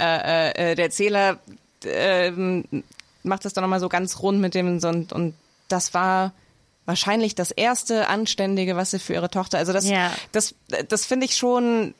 äh, 0.00 0.72
äh, 0.72 0.74
der 0.76 0.86
Erzähler 0.86 1.38
ähm, 1.84 2.64
macht 3.24 3.44
das 3.44 3.52
dann 3.52 3.62
nochmal 3.62 3.80
so 3.80 3.88
ganz 3.88 4.20
rund 4.20 4.40
mit 4.40 4.54
dem 4.54 4.80
so, 4.80 4.88
und, 4.88 5.12
und 5.12 5.34
das 5.68 5.94
war 5.94 6.32
wahrscheinlich 6.84 7.34
das 7.34 7.50
erste 7.50 8.08
Anständige, 8.08 8.76
was 8.76 8.90
sie 8.90 8.98
für 8.98 9.14
ihre 9.14 9.30
Tochter, 9.30 9.58
also 9.58 9.72
das, 9.72 9.88
Ja. 9.88 10.12
das, 10.32 10.54
das 10.88 11.06
finde 11.06 11.26
ich 11.26 11.36
schon, 11.36 11.94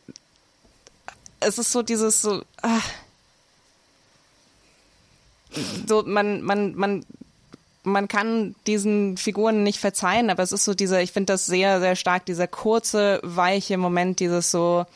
es 1.46 1.58
ist 1.58 1.72
so 1.72 1.82
dieses 1.82 2.22
so, 2.22 2.42
ah, 2.62 2.80
so 5.86 6.02
man, 6.06 6.42
man, 6.42 6.74
man, 6.74 7.04
man 7.84 8.08
kann 8.08 8.54
diesen 8.66 9.16
Figuren 9.16 9.62
nicht 9.62 9.78
verzeihen, 9.78 10.30
aber 10.30 10.42
es 10.42 10.52
ist 10.52 10.64
so 10.64 10.74
dieser, 10.74 11.02
ich 11.02 11.12
finde 11.12 11.32
das 11.32 11.46
sehr, 11.46 11.80
sehr 11.80 11.96
stark, 11.96 12.26
dieser 12.26 12.46
kurze, 12.46 13.20
weiche 13.22 13.76
Moment, 13.76 14.20
dieses 14.20 14.50
so, 14.50 14.86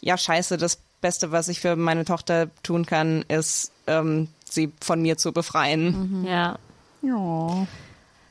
ja, 0.00 0.16
scheiße, 0.16 0.56
das 0.56 0.78
Beste, 1.00 1.32
was 1.32 1.48
ich 1.48 1.60
für 1.60 1.76
meine 1.76 2.04
Tochter 2.04 2.48
tun 2.62 2.86
kann, 2.86 3.22
ist, 3.28 3.72
ähm, 3.86 4.28
sie 4.44 4.72
von 4.80 5.02
mir 5.02 5.16
zu 5.16 5.32
befreien. 5.32 6.24
Ja. 6.26 6.58
ja. 7.02 7.66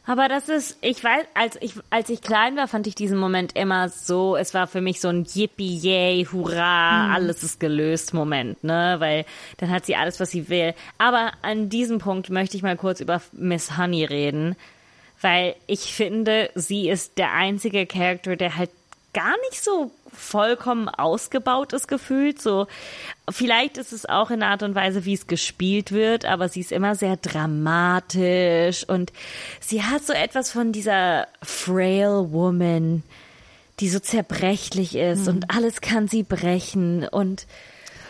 Aber 0.08 0.30
das 0.30 0.48
ist, 0.48 0.78
ich 0.80 1.04
weiß, 1.04 1.26
als 1.34 1.58
ich, 1.62 1.74
als 1.90 2.10
ich 2.10 2.22
klein 2.22 2.56
war, 2.56 2.70
fand 2.70 2.88
ich 2.88 2.96
diesen 2.96 3.18
Moment 3.18 3.58
immer 3.58 3.90
so, 3.90 4.38
es 4.38 4.54
war 4.54 4.66
für 4.66 4.80
mich 4.80 5.02
so 5.02 5.10
ein 5.10 5.26
Yippie, 5.26 5.76
yay, 5.76 6.26
hurra, 6.32 7.14
alles 7.14 7.44
ist 7.44 7.60
gelöst 7.60 8.14
Moment, 8.14 8.64
ne, 8.64 8.96
weil 9.00 9.26
dann 9.58 9.70
hat 9.70 9.86
sie 9.86 9.98
alles, 9.98 10.22
was 10.22 10.32
sie 10.32 10.48
will. 10.48 10.74
Aber 10.98 11.34
an 11.42 11.68
diesem 11.68 12.00
Punkt 12.00 12.30
möchte 12.30 12.56
ich 12.56 12.64
mal 12.64 12.78
kurz 12.78 13.02
über 13.02 13.22
Miss 13.34 13.78
Honey 13.78 14.06
reden, 14.06 14.56
weil 15.20 15.56
ich 15.68 15.94
finde, 15.94 16.52
sie 16.56 16.88
ist 16.88 17.18
der 17.18 17.34
einzige 17.34 17.86
Charakter, 17.86 18.38
der 18.38 18.56
halt 18.56 18.70
gar 19.18 19.36
nicht 19.50 19.64
so 19.64 19.90
vollkommen 20.14 20.90
ausgebaut 20.90 21.74
ist 21.74 21.88
gefühlt. 21.88 22.40
So, 22.40 22.68
vielleicht 23.28 23.78
ist 23.78 23.92
es 23.92 24.06
auch 24.06 24.30
in 24.30 24.42
der 24.42 24.50
Art 24.50 24.62
und 24.62 24.76
Weise, 24.76 25.06
wie 25.06 25.16
es 25.16 25.26
gespielt 25.26 25.92
wird, 25.92 26.26
aber 26.26 26.50
sie 26.50 26.60
ist 26.60 26.72
immer 26.72 26.94
sehr 26.94 27.18
dramatisch 27.18 28.88
und 28.88 29.12
sie 29.60 29.82
hat 29.82 30.06
so 30.06 30.14
etwas 30.14 30.52
von 30.52 30.72
dieser 30.72 31.28
frail 31.42 32.28
woman, 32.30 33.02
die 33.80 33.90
so 33.90 34.00
zerbrechlich 34.00 34.96
ist 34.96 35.28
und 35.28 35.50
alles 35.50 35.82
kann 35.82 36.08
sie 36.08 36.22
brechen 36.22 37.08
und 37.08 37.48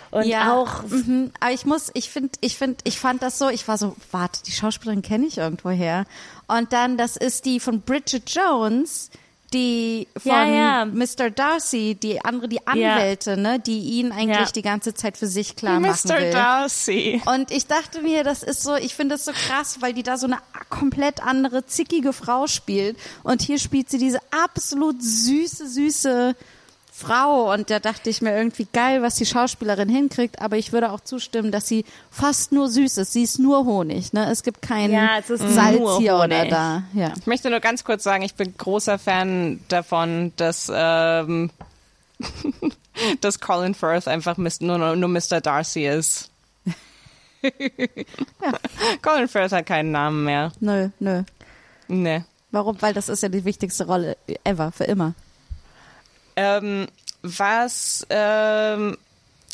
und 0.10 0.26
ja, 0.26 0.54
auch 0.54 0.84
mhm. 0.84 1.32
aber 1.42 1.52
ich 1.52 1.66
muss, 1.66 1.92
ich 1.94 2.10
finde, 2.10 2.32
ich 2.40 2.58
finde, 2.58 2.78
ich 2.86 2.98
fand 2.98 3.22
das 3.22 3.38
so, 3.38 3.50
ich 3.50 3.68
war 3.68 3.78
so, 3.78 3.96
warte, 4.12 4.42
die 4.44 4.54
Schauspielerin 4.54 5.02
kenne 5.02 5.26
ich 5.26 5.38
irgendwoher. 5.38 6.06
Und 6.48 6.72
dann, 6.72 6.98
das 6.98 7.18
ist 7.18 7.44
die 7.44 7.60
von 7.60 7.82
Bridget 7.82 8.30
Jones, 8.30 9.12
die 9.54 10.08
von 10.18 10.32
Ja, 10.32 10.46
ja. 10.46 10.86
Mr. 10.86 11.30
Darcy, 11.30 11.96
die 11.96 12.24
andere, 12.24 12.48
die 12.50 12.56
Ja. 12.58 12.62
Anwälte, 12.94 13.38
ne, 13.38 13.60
die 13.60 13.80
ihn 13.80 14.12
eigentlich 14.12 14.38
Ja. 14.48 14.52
die 14.54 14.62
ganze 14.62 14.94
Zeit 14.94 15.18
für 15.18 15.28
sich 15.28 15.56
klar 15.56 15.80
machen 15.80 16.10
Mr. 16.10 16.20
will. 16.20 16.32
Darcy. 16.32 17.22
Und 17.26 17.52
ich 17.52 17.66
dachte 17.68 18.02
mir, 18.02 18.24
das 18.24 18.44
ist 18.44 18.62
so, 18.64 18.76
ich 18.76 18.94
finde 18.96 19.16
das 19.16 19.26
so 19.26 19.32
krass, 19.32 19.78
weil 19.80 19.94
die 19.94 20.04
da 20.04 20.18
so 20.18 20.28
eine 20.28 20.38
komplett 20.70 21.24
andere, 21.24 21.66
zickige 21.66 22.12
Frau 22.14 22.48
spielt. 22.48 22.98
Und 23.24 23.42
hier 23.42 23.58
spielt 23.60 23.90
sie 23.90 23.98
diese 24.00 24.20
absolut 24.32 25.02
süße, 25.02 25.68
süße 25.68 26.36
Frau. 26.98 27.54
Und 27.54 27.70
da 27.70 27.80
dachte 27.80 28.10
ich 28.10 28.22
mir 28.24 28.36
irgendwie 28.36 28.68
geil, 28.74 29.04
was 29.04 29.16
die 29.16 29.26
Schauspielerin 29.26 29.88
hinkriegt. 29.88 30.42
Aber 30.42 30.58
ich 30.58 30.74
würde 30.74 30.92
auch 30.92 31.00
zustimmen, 31.00 31.52
dass 31.52 31.68
sie 31.68 31.86
fast 32.10 32.52
nur 32.52 32.70
süß 32.70 32.98
ist. 32.98 33.14
Sie 33.14 33.22
ist 33.22 33.38
nur 33.38 33.66
Honig, 33.66 34.14
ne? 34.14 34.30
Es 34.32 34.42
gibt 34.42 34.64
keinen 34.64 34.94
Ja, 34.94 35.20
es 35.20 35.30
ist 35.30 35.42
Salz 35.54 35.78
nur 35.78 36.00
hier 36.00 36.16
oder 36.16 36.40
Honig. 36.40 36.50
da. 36.50 36.84
Ja. 36.94 37.14
Ich 37.20 37.28
möchte 37.28 37.52
nur 37.52 37.60
ganz 37.60 37.84
kurz 37.84 38.04
sagen, 38.04 38.24
ich 38.24 38.34
bin 38.34 38.58
großer 38.58 38.98
Fan 38.98 39.60
davon, 39.68 40.34
dass, 40.38 40.72
ähm, 40.74 41.52
dass 43.22 43.40
Colin 43.40 43.76
Firth 43.76 44.08
einfach 44.08 44.38
nur, 44.38 44.96
nur, 44.96 45.08
Mr. 45.08 45.40
Darcy 45.40 45.86
ist. 45.86 46.32
Colin 49.04 49.28
Firth 49.28 49.52
hat 49.52 49.68
keinen 49.68 49.92
Namen 49.92 50.24
mehr. 50.24 50.52
Nö, 50.60 50.90
nö. 51.00 51.22
Nee. 51.88 52.24
Warum? 52.52 52.82
Weil 52.82 52.96
das 52.96 53.08
ist 53.08 53.22
ja 53.22 53.30
die 53.30 53.46
wichtigste 53.46 53.86
Rolle 53.86 54.18
ever, 54.44 54.72
für 54.72 54.86
immer. 54.86 55.14
Ähm, 56.38 56.88
was, 57.24 58.06
ähm, 58.10 58.96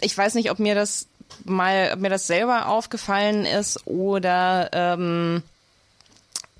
ich 0.02 0.18
weiß 0.18 0.36
nicht, 0.36 0.52
ob 0.52 0.60
mir 0.60 0.76
das 0.76 1.08
mal, 1.46 1.92
ob 1.94 2.00
mir 2.00 2.10
das 2.10 2.28
selber 2.28 2.68
aufgefallen 2.68 3.46
ist 3.46 3.88
oder 3.88 4.70
ähm, 4.74 5.44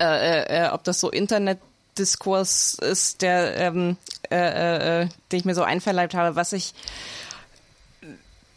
äh, 0.00 0.04
äh, 0.04 0.64
äh, 0.64 0.68
ob 0.70 0.82
das 0.84 0.98
so 0.98 1.10
Internetdiskurs 1.10 2.78
ist, 2.80 3.22
der, 3.22 3.56
ähm, 3.56 3.96
äh, 4.30 4.36
äh, 4.36 5.02
äh, 5.02 5.08
den 5.30 5.38
ich 5.38 5.44
mir 5.44 5.54
so 5.54 5.62
einverleibt 5.62 6.14
habe, 6.14 6.36
was 6.36 6.52
ich 6.52 6.74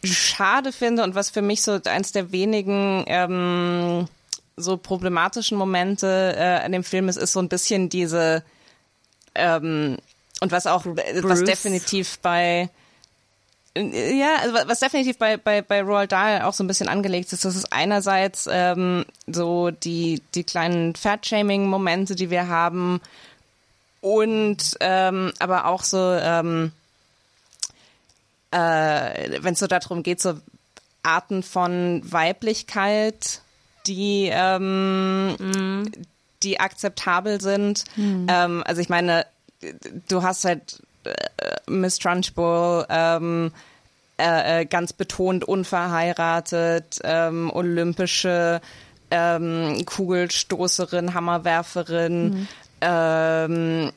schade 0.02 0.72
finde 0.72 1.04
und 1.04 1.14
was 1.14 1.30
für 1.30 1.42
mich 1.42 1.62
so 1.62 1.78
eins 1.84 2.12
der 2.12 2.32
wenigen 2.32 3.04
ähm, 3.08 4.08
so 4.56 4.76
problematischen 4.76 5.58
Momente 5.58 6.60
an 6.64 6.72
dem 6.72 6.82
Film 6.82 7.08
ist, 7.08 7.16
ist 7.16 7.32
so 7.32 7.40
ein 7.40 7.48
bisschen 7.48 7.88
diese 7.88 8.42
ähm, 9.34 9.98
und 10.40 10.52
was 10.52 10.66
auch 10.66 10.84
was 10.86 11.20
Bruce. 11.22 11.44
definitiv 11.44 12.18
bei 12.20 12.68
ja, 13.76 14.36
also 14.40 14.54
wa- 14.54 14.64
was 14.66 14.80
definitiv 14.80 15.18
bei, 15.18 15.36
bei, 15.36 15.62
bei 15.62 15.82
Roald 15.82 16.10
Dahl 16.10 16.42
auch 16.42 16.52
so 16.52 16.64
ein 16.64 16.66
bisschen 16.66 16.88
angelegt 16.88 17.32
ist, 17.32 17.44
das 17.44 17.54
ist 17.54 17.72
einerseits 17.72 18.48
ähm, 18.50 19.04
so 19.28 19.70
die, 19.70 20.20
die 20.34 20.42
kleinen 20.42 20.96
Fat-Shaming-Momente, 20.96 22.16
die 22.16 22.28
wir 22.30 22.48
haben 22.48 23.00
und 24.00 24.76
ähm, 24.80 25.32
aber 25.38 25.66
auch 25.66 25.84
so, 25.84 25.98
ähm, 25.98 26.72
äh, 28.50 29.42
wenn 29.42 29.52
es 29.52 29.60
so 29.60 29.66
darum 29.68 30.02
geht, 30.02 30.20
so 30.20 30.34
Arten 31.04 31.42
von 31.44 32.02
Weiblichkeit, 32.04 33.42
die, 33.86 34.28
ähm, 34.32 35.90
die 36.42 36.58
akzeptabel 36.58 37.40
sind. 37.40 37.84
Ähm, 38.28 38.62
also 38.66 38.80
ich 38.80 38.88
meine, 38.88 39.24
du 40.08 40.22
hast 40.22 40.44
halt 40.44 40.82
äh, 41.04 41.12
Miss 41.66 41.98
Trunchbull, 41.98 42.86
ähm, 42.88 43.52
äh, 44.18 44.62
äh, 44.62 44.64
ganz 44.66 44.92
betont 44.92 45.44
unverheiratet, 45.44 47.00
ähm, 47.04 47.50
olympische 47.52 48.60
ähm, 49.10 49.84
Kugelstoßerin, 49.86 51.14
Hammerwerferin, 51.14 52.48
ähm, 52.80 53.92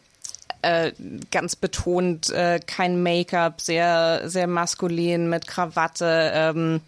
äh, 0.61 0.91
ganz 1.31 1.55
betont 1.55 2.29
äh, 2.29 2.59
kein 2.65 3.01
Make-up, 3.01 3.61
sehr 3.61 4.29
sehr 4.29 4.47
maskulin 4.47 5.29
mit 5.29 5.47
Krawatte. 5.47 6.31
Ähm, 6.33 6.81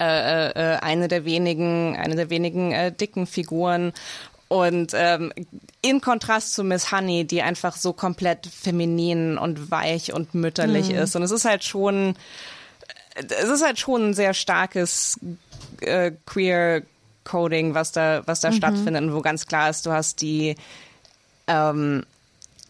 äh, 0.00 0.50
äh, 0.50 0.76
eine 0.76 1.08
der 1.08 1.24
wenigen, 1.24 1.96
eine 1.96 2.14
der 2.14 2.30
wenigen 2.30 2.70
äh, 2.70 2.92
dicken 2.92 3.26
Figuren. 3.26 3.92
Und 4.48 4.92
ähm, 4.94 5.32
in 5.82 6.00
Kontrast 6.00 6.54
zu 6.54 6.64
Miss 6.64 6.90
Honey, 6.90 7.26
die 7.26 7.42
einfach 7.42 7.76
so 7.76 7.92
komplett 7.92 8.46
feminin 8.46 9.36
und 9.36 9.70
weich 9.70 10.14
und 10.14 10.34
mütterlich 10.34 10.90
ist. 10.90 11.16
Und 11.16 11.22
es 11.22 11.30
ist 11.30 11.44
halt 11.44 11.64
schon, 11.64 12.16
es 13.14 13.48
ist 13.48 13.62
halt 13.62 13.78
schon 13.78 14.10
ein 14.10 14.14
sehr 14.14 14.32
starkes 14.32 15.20
äh, 15.80 16.12
queer 16.24 16.82
Coding, 17.24 17.74
was 17.74 17.92
da, 17.92 18.22
was 18.26 18.40
da 18.40 18.52
stattfindet 18.52 19.02
und 19.02 19.12
wo 19.12 19.20
ganz 19.20 19.46
klar 19.46 19.68
ist, 19.68 19.84
du 19.84 19.92
hast 19.92 20.22
die, 20.22 20.56
ähm, 21.46 22.04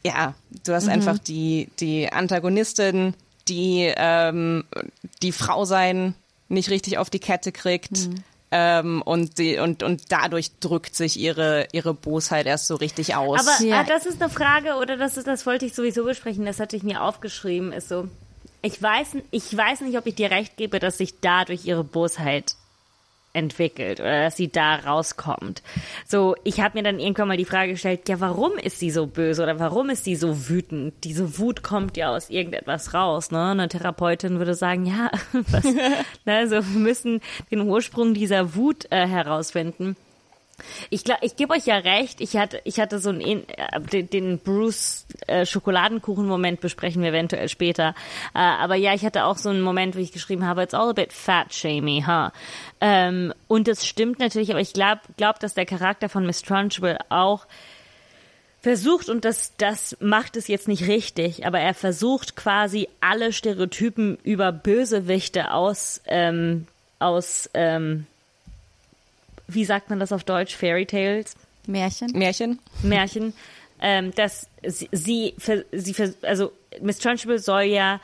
ja, 0.05 0.35
du 0.65 0.75
hast 0.75 0.89
einfach 0.89 1.19
die, 1.19 1.69
die 1.79 2.11
Antagonistin, 2.11 3.15
die 3.49 3.93
ähm, 3.97 4.65
die 5.23 5.33
Frau 5.33 5.65
sein 5.65 6.15
nicht 6.49 6.71
richtig 6.71 6.99
auf 6.99 7.09
die 7.09 7.21
Kette 7.21 7.53
kriegt. 7.53 8.09
Ähm, 8.51 9.03
und, 9.03 9.39
die, 9.39 9.59
und, 9.59 9.83
und 9.83 10.11
dadurch 10.11 10.59
drückt 10.61 10.95
sich 10.95 11.19
ihre, 11.19 11.69
ihre 11.73 11.93
Bosheit 11.93 12.47
erst 12.47 12.67
so 12.67 12.77
richtig 12.77 13.15
aus. 13.15 13.41
Aber 13.47 13.65
Ja. 13.65 13.81
ah, 13.81 13.85
das 13.85 14.07
ist 14.07 14.23
eine 14.23 14.31
Frage, 14.31 14.77
oder 14.77 14.97
das 14.97 15.19
ist, 15.19 15.27
das 15.27 15.45
wollte 15.45 15.67
ich 15.67 15.75
sowieso 15.75 16.05
besprechen, 16.05 16.47
das 16.47 16.59
hatte 16.59 16.75
ich 16.77 16.83
mir 16.83 17.03
aufgeschrieben, 17.03 17.73
ist 17.73 17.89
so, 17.89 18.09
ich 18.63 18.83
weiß, 18.83 19.17
ich 19.31 19.55
weiß 19.55 19.83
nicht, 19.83 19.99
ob 19.99 20.07
ich 20.07 20.15
dir 20.15 20.31
recht 20.31 20.57
gebe, 20.57 20.79
dass 20.79 20.97
sich 20.99 21.21
dadurch 21.21 21.67
ihre 21.67 21.85
Bosheit 21.85 22.55
entwickelt 23.39 24.01
oder 24.01 24.25
dass 24.25 24.37
sie 24.37 24.49
da 24.49 24.77
rauskommt. 24.77 25.63
So, 26.07 26.35
ich 26.45 26.61
habe 26.61 26.79
mir 26.79 26.83
dann 26.83 26.99
irgendwann 26.99 27.29
mal 27.29 27.37
die 27.37 27.45
Frage 27.45 27.73
gestellt, 27.73 28.09
ja, 28.09 28.21
warum 28.21 28.53
ist 28.59 28.79
sie 28.79 28.91
so 28.91 29.07
böse 29.07 29.43
oder 29.43 29.59
warum 29.59 29.91
ist 29.91 30.05
sie 30.05 30.17
so 30.17 30.49
wütend? 30.49 30.95
Diese 31.05 31.39
Wut 31.39 31.63
kommt 31.63 31.97
ja 31.97 32.11
aus 32.11 32.31
irgendetwas 32.31 32.95
raus, 32.95 33.31
ne? 33.31 33.51
Eine 33.51 33.69
Therapeutin 33.69 34.39
würde 34.39 34.55
sagen, 34.55 34.87
ja, 34.87 35.11
was, 35.33 35.65
also 36.27 36.57
wir 36.57 36.81
müssen 36.81 37.21
den 37.51 37.63
Ursprung 37.63 38.15
dieser 38.15 38.55
Wut 38.55 38.87
äh, 38.91 39.07
herausfinden. 39.07 39.97
Ich 40.91 41.05
glaube, 41.05 41.21
ich 41.25 41.37
gebe 41.37 41.55
euch 41.55 41.67
ja 41.67 41.77
recht. 41.77 42.21
Ich 42.21 42.37
hatte, 42.37 42.61
ich 42.65 42.81
hatte 42.81 42.99
so 42.99 43.11
einen 43.11 43.49
äh, 43.49 43.81
den, 43.93 44.11
den 44.11 44.39
Bruce 44.39 45.07
äh, 45.27 45.45
besprechen 46.61 47.03
wir 47.03 47.11
eventuell 47.11 47.49
später. 47.49 47.95
Äh, 48.35 48.39
aber 48.39 48.75
ja, 48.75 48.95
ich 48.95 49.05
hatte 49.05 49.25
auch 49.25 49.39
so 49.39 49.51
einen 49.51 49.61
Moment, 49.61 49.97
wo 49.97 50.01
ich 50.01 50.13
geschrieben 50.13 50.47
habe, 50.47 50.63
it's 50.63 50.75
all 50.75 50.91
a 50.91 50.93
bit 50.93 51.13
fat 51.13 51.55
shamey, 51.55 52.05
huh? 52.07 52.31
Ähm, 52.81 53.33
und 53.47 53.69
das 53.69 53.87
stimmt 53.87 54.19
natürlich, 54.19 54.51
aber 54.51 54.61
ich 54.61 54.73
glaube, 54.73 55.01
glaub, 55.17 55.41
dass 55.41 55.55
der 55.55 55.67
Charakter 55.67 56.09
von 56.09 56.27
Miss 56.27 56.43
Trunchbull 56.43 56.99
auch 57.09 57.47
versucht 58.61 59.09
und 59.09 59.25
das 59.25 59.57
das 59.57 59.97
macht 60.01 60.37
es 60.37 60.49
jetzt 60.49 60.69
nicht 60.69 60.87
richtig, 60.89 61.47
aber 61.47 61.61
er 61.61 61.75
versucht 61.75 62.37
quasi 62.37 62.89
alle 63.01 63.33
Stereotypen 63.33 64.19
über 64.25 64.53
Bösewichte 64.53 65.53
aus 65.53 66.01
ähm, 66.07 66.67
aus 66.99 67.49
ähm, 67.55 68.07
wie 69.49 69.65
sagt 69.65 69.91
man 69.91 69.99
das 69.99 70.13
auf 70.13 70.25
Deutsch 70.25 70.55
Fairy 70.55 70.87
Tales 70.87 71.35
Märchen. 71.67 72.13
Märchen? 72.13 72.59
Märchen, 72.83 73.35
ähm, 73.81 74.15
dass 74.15 74.49
sie, 74.67 74.89
sie, 74.93 75.35
sie 75.73 75.95
also 76.23 76.53
Miss 76.81 76.99
Trunchbull 76.99 77.39
soll 77.39 77.63
ja 77.63 78.01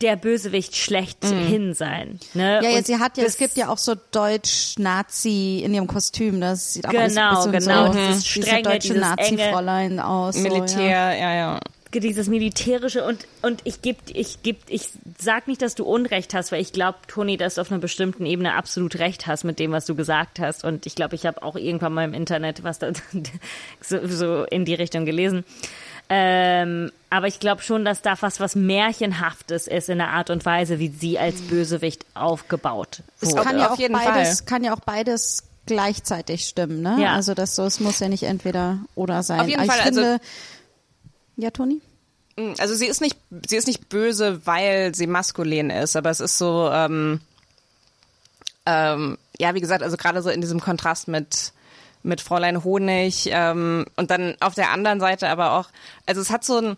der 0.00 0.16
Bösewicht 0.16 0.76
schlechthin 0.76 1.74
sein. 1.74 2.18
Ne? 2.34 2.60
Ja, 2.62 2.70
ja, 2.70 2.82
sie 2.82 2.96
hat 2.98 3.16
ja, 3.16 3.24
es 3.24 3.36
gibt 3.36 3.56
ja 3.56 3.68
auch 3.68 3.78
so 3.78 3.94
Deutsch-Nazi 3.94 5.62
in 5.64 5.74
ihrem 5.74 5.86
Kostüm. 5.86 6.40
Das 6.40 6.74
sieht 6.74 6.86
auch 6.86 6.92
alles 6.92 7.14
Genau, 7.14 7.42
ein 7.44 7.52
bisschen 7.52 7.68
genau, 7.68 7.92
so, 7.92 7.98
dieses 7.98 8.22
diese 8.24 8.46
strenge, 8.46 8.62
deutsche 8.62 8.78
dieses 8.80 9.00
Nazi-Fräulein 9.00 10.00
aus. 10.00 10.36
Militär, 10.36 10.66
So, 10.68 10.80
ja. 10.80 11.12
ja, 11.14 11.34
ja. 11.34 11.60
Dieses 12.00 12.28
militärische 12.28 13.04
und 13.04 13.26
und 13.42 13.60
ich 13.64 13.82
geb 13.82 13.96
ich 14.12 14.42
geb 14.42 14.58
ich 14.68 14.88
sag 15.18 15.46
nicht, 15.48 15.62
dass 15.62 15.74
du 15.74 15.84
Unrecht 15.84 16.34
hast, 16.34 16.52
weil 16.52 16.60
ich 16.60 16.72
glaube, 16.72 16.98
Toni, 17.08 17.36
dass 17.36 17.56
du 17.56 17.60
auf 17.60 17.70
einer 17.70 17.80
bestimmten 17.80 18.26
Ebene 18.26 18.54
absolut 18.54 18.98
recht 18.98 19.26
hast 19.26 19.44
mit 19.44 19.58
dem, 19.58 19.72
was 19.72 19.86
du 19.86 19.94
gesagt 19.94 20.38
hast 20.40 20.64
und 20.64 20.86
ich 20.86 20.94
glaube, 20.94 21.14
ich 21.14 21.26
habe 21.26 21.42
auch 21.42 21.56
irgendwann 21.56 21.92
mal 21.94 22.04
im 22.04 22.14
Internet 22.14 22.62
was 22.64 22.78
da 22.78 22.92
so, 23.80 24.06
so 24.06 24.44
in 24.44 24.64
die 24.64 24.74
Richtung 24.74 25.04
gelesen. 25.04 25.44
Ähm, 26.08 26.90
aber 27.10 27.26
ich 27.26 27.40
glaube 27.40 27.62
schon, 27.62 27.84
dass 27.84 28.02
da 28.02 28.16
fast 28.16 28.38
was 28.40 28.54
Märchenhaftes 28.54 29.66
ist 29.66 29.88
in 29.88 29.98
der 29.98 30.08
Art 30.10 30.28
und 30.30 30.44
Weise, 30.44 30.78
wie 30.78 30.88
sie 30.88 31.18
als 31.18 31.40
Bösewicht 31.42 32.04
aufgebaut 32.14 33.02
Es 33.20 33.30
wurde. 33.32 33.42
kann 33.42 33.58
ja 33.58 33.66
auf 33.66 33.72
auch 33.72 33.78
jeden 33.78 33.94
beides, 33.94 34.40
Fall. 34.40 34.46
kann 34.46 34.64
ja 34.64 34.74
auch 34.74 34.80
beides 34.80 35.44
gleichzeitig 35.64 36.44
stimmen, 36.46 36.82
ne? 36.82 36.98
Ja. 37.00 37.14
Also 37.14 37.34
das 37.34 37.54
so, 37.54 37.64
es 37.64 37.80
muss 37.80 38.00
ja 38.00 38.08
nicht 38.08 38.24
entweder 38.24 38.78
oder 38.94 39.22
sein. 39.22 39.40
Auf 39.40 39.48
jeden 39.48 39.60
Aber 39.60 39.66
ich 39.66 39.72
Fall, 39.72 39.80
also- 39.86 40.00
finde, 40.00 40.20
ja, 41.36 41.50
Toni? 41.50 41.80
Also 42.58 42.74
sie 42.74 42.86
ist 42.86 43.00
nicht, 43.00 43.16
sie 43.46 43.56
ist 43.56 43.66
nicht 43.66 43.88
böse, 43.88 44.46
weil 44.46 44.94
sie 44.94 45.06
maskulin 45.06 45.70
ist, 45.70 45.96
aber 45.96 46.10
es 46.10 46.20
ist 46.20 46.38
so, 46.38 46.70
ähm, 46.72 47.20
ähm, 48.64 49.18
ja, 49.38 49.54
wie 49.54 49.60
gesagt, 49.60 49.82
also 49.82 49.96
gerade 49.96 50.22
so 50.22 50.30
in 50.30 50.40
diesem 50.40 50.60
Kontrast 50.60 51.08
mit 51.08 51.52
mit 52.02 52.20
Fräulein 52.20 52.64
Honig 52.64 53.28
ähm, 53.30 53.86
und 53.96 54.10
dann 54.10 54.34
auf 54.40 54.54
der 54.54 54.70
anderen 54.70 55.00
Seite 55.00 55.28
aber 55.28 55.52
auch, 55.52 55.68
also 56.06 56.20
es 56.20 56.30
hat 56.30 56.44
so 56.44 56.58
ein, 56.58 56.76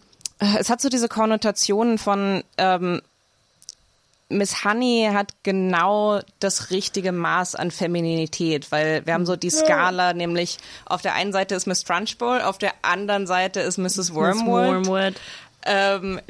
es 0.58 0.68
hat 0.68 0.80
so 0.80 0.88
diese 0.88 1.08
Konnotationen 1.08 1.98
von 1.98 2.44
ähm, 2.58 3.00
Miss 4.28 4.64
Honey 4.64 5.10
hat 5.12 5.32
genau 5.42 6.20
das 6.40 6.70
richtige 6.70 7.12
Maß 7.12 7.54
an 7.54 7.70
Femininität, 7.70 8.72
weil 8.72 9.04
wir 9.06 9.14
haben 9.14 9.26
so 9.26 9.36
die 9.36 9.50
Skala, 9.50 10.14
nämlich 10.14 10.58
auf 10.86 11.02
der 11.02 11.14
einen 11.14 11.32
Seite 11.32 11.54
ist 11.54 11.66
Miss 11.66 11.84
Trunchbull, 11.84 12.40
auf 12.40 12.58
der 12.58 12.72
anderen 12.82 13.26
Seite 13.26 13.60
ist 13.60 13.78
Mrs. 13.78 14.14
Wormwood 14.14 14.86
Wormwood. 14.86 15.14
ähm, 15.66 16.20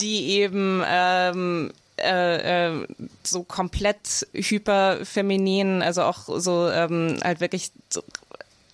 die 0.00 0.30
eben 0.30 0.82
ähm, 0.86 1.72
äh, 1.98 2.68
äh, 2.68 2.86
so 3.22 3.42
komplett 3.42 4.26
hyperfeminin, 4.32 5.82
also 5.82 6.02
auch 6.02 6.40
so 6.40 6.70
ähm, 6.70 7.18
halt 7.22 7.40
wirklich 7.40 7.72
so, 7.92 8.02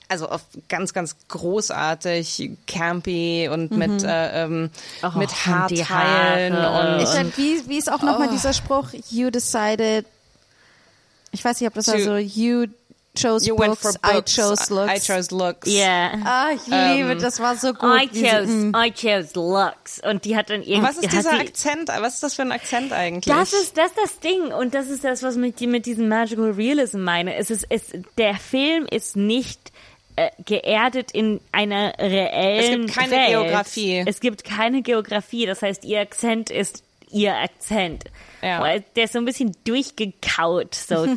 also 0.08 0.28
auf 0.28 0.42
ganz, 0.68 0.92
ganz 0.92 1.16
großartig, 1.28 2.50
campy 2.66 3.48
und 3.50 3.72
mit, 3.72 4.02
äh, 4.04 4.44
ähm, 4.44 4.70
Oh, 5.02 5.18
mit 5.18 5.30
und 5.30 5.70
die 5.70 5.84
Haarteilen 5.84 6.52
und, 6.54 7.02
Ich 7.02 7.08
halt, 7.08 7.36
wie, 7.36 7.68
wie 7.68 7.78
ist 7.78 7.90
auch 7.90 8.02
nochmal 8.02 8.28
dieser 8.30 8.52
Spruch, 8.52 8.88
you 9.10 9.30
decided, 9.30 10.06
ich 11.32 11.44
weiß 11.44 11.60
nicht, 11.60 11.68
ob 11.68 11.74
das 11.74 11.86
To- 11.86 11.92
war 11.92 12.00
so, 12.00 12.16
you 12.16 12.66
chose 13.18 13.46
you 13.46 13.58
went 13.58 13.70
books, 13.80 13.96
for 13.96 14.10
I 14.10 14.14
books, 14.16 14.34
chose 14.36 14.72
looks. 14.74 14.92
I 14.92 15.00
chose 15.12 15.34
looks. 15.34 15.66
Yeah. 15.66 16.18
Ah, 16.24 16.50
ich 16.54 16.66
liebe, 16.66 17.16
das 17.16 17.40
war 17.40 17.56
so 17.56 17.72
gut. 17.72 17.88
I 17.98 18.08
chose, 18.08 18.46
mm. 18.52 18.74
I 18.76 18.92
chose 18.92 19.30
Lux. 19.34 20.00
Und 20.06 20.24
die 20.26 20.36
hat 20.36 20.50
dann 20.50 20.62
irgendwie. 20.62 20.82
Was 20.86 20.98
ist 20.98 21.10
dieser 21.12 21.30
sie- 21.30 21.36
Akzent? 21.40 21.88
Was 21.88 22.14
ist 22.14 22.22
das 22.22 22.34
für 22.34 22.42
ein 22.42 22.52
Akzent 22.52 22.92
eigentlich? 22.92 23.34
Das 23.34 23.54
ist 23.54 23.76
das 23.78 23.86
ist 23.86 23.96
das 24.02 24.20
Ding 24.20 24.52
und 24.52 24.74
das 24.74 24.88
ist 24.88 25.02
das, 25.02 25.22
was 25.22 25.36
ich 25.36 25.60
mit 25.66 25.86
diesem 25.86 26.08
Magical 26.08 26.50
Realism 26.50 27.00
meine. 27.00 27.36
Es 27.36 27.50
ist, 27.50 27.64
es, 27.70 27.84
der 28.18 28.34
Film 28.34 28.86
ist 28.90 29.16
nicht 29.16 29.72
äh, 30.16 30.30
geerdet 30.44 31.12
in 31.12 31.40
einer 31.52 31.94
reellen 31.98 32.84
Es 32.84 32.86
gibt 32.86 32.94
keine 32.94 33.12
Welt. 33.12 33.28
Geografie. 33.28 34.04
Es 34.06 34.20
gibt 34.20 34.44
keine 34.44 34.82
Geografie. 34.82 35.46
Das 35.46 35.62
heißt, 35.62 35.84
ihr 35.84 36.00
Akzent 36.00 36.50
ist 36.50 36.82
ihr 37.10 37.36
Akzent. 37.36 38.04
Ja. 38.42 38.60
Weil 38.60 38.84
Der 38.96 39.04
ist 39.04 39.12
so 39.12 39.18
ein 39.18 39.24
bisschen 39.24 39.56
durchgekaut. 39.64 40.74
So. 40.74 41.06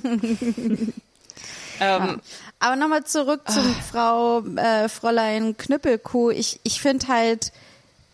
Ähm, 1.82 2.20
Aber 2.60 2.76
nochmal 2.76 3.06
zurück 3.06 3.42
zum 3.50 3.74
Frau 3.90 4.42
äh, 4.58 4.90
Fräulein 4.90 5.56
Knüppelkuh. 5.56 6.32
Ich, 6.32 6.60
ich 6.64 6.82
finde 6.82 7.08
halt, 7.08 7.54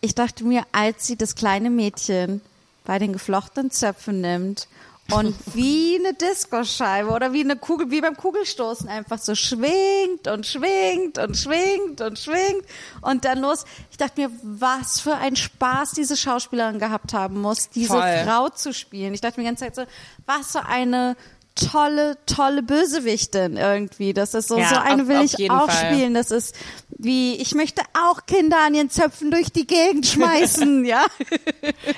ich 0.02 0.14
dachte 0.14 0.44
mir, 0.44 0.64
als 0.72 1.08
sie 1.08 1.16
das 1.16 1.34
kleine 1.34 1.72
Mädchen 1.72 2.42
bei 2.84 3.00
den 3.00 3.14
geflochtenen 3.14 3.72
Zöpfen 3.72 4.22
nimmt 4.22 4.68
und 5.12 5.36
wie 5.54 6.00
eine 6.00 6.16
Diskoscheibe 6.16 7.12
oder 7.12 7.32
wie 7.32 7.44
eine 7.44 7.56
Kugel, 7.56 7.92
wie 7.92 8.02
beim 8.02 8.18
Kugelstoßen 8.18 8.90
einfach 8.90 9.20
so 9.20 9.36
schwingt 9.36 10.28
und 10.28 10.48
schwingt 10.48 11.20
und 11.20 11.38
schwingt 11.38 12.02
und 12.02 12.18
schwingt 12.18 12.66
und 13.02 13.24
dann 13.24 13.40
los. 13.40 13.66
Ich 13.92 13.98
dachte 13.98 14.22
mir, 14.22 14.32
was 14.42 15.00
für 15.00 15.16
ein 15.16 15.36
Spaß 15.36 15.92
diese 15.92 16.18
Schauspielerin 16.18 16.80
gehabt 16.80 17.14
haben 17.14 17.40
muss, 17.40 17.70
diese 17.70 17.90
Voll. 17.90 18.24
Frau 18.26 18.50
zu 18.50 18.74
spielen. 18.74 19.14
Ich 19.14 19.22
dachte 19.22 19.40
mir 19.40 19.44
die 19.44 19.50
ganze 19.50 19.66
Zeit 19.66 19.76
so, 19.76 19.84
was 20.26 20.54
für 20.54 20.66
eine 20.66 21.16
tolle, 21.56 22.18
tolle 22.26 22.62
Bösewichtin 22.64 23.58
irgendwie. 23.58 24.14
Das 24.14 24.34
ist 24.34 24.50
so, 24.50 24.58
Ja, 24.58 24.70
so 24.70 24.76
eine 24.76 25.04
auf- 25.04 25.08
will 25.08 25.22
ich 25.24 25.50
auch 25.50 25.70
Fall. 25.70 25.94
spielen. 25.94 26.14
Das 26.14 26.30
ist 26.32 26.56
wie, 26.90 27.36
ich 27.36 27.56
möchte 27.56 27.82
auch 27.94 28.26
Kinder 28.26 28.58
an 28.66 28.74
ihren 28.74 28.90
Zöpfen 28.90 29.32
durch 29.32 29.52
die 29.52 29.66
Gegend 29.66 30.06
schmeißen, 30.06 30.86
ja. 30.86 31.06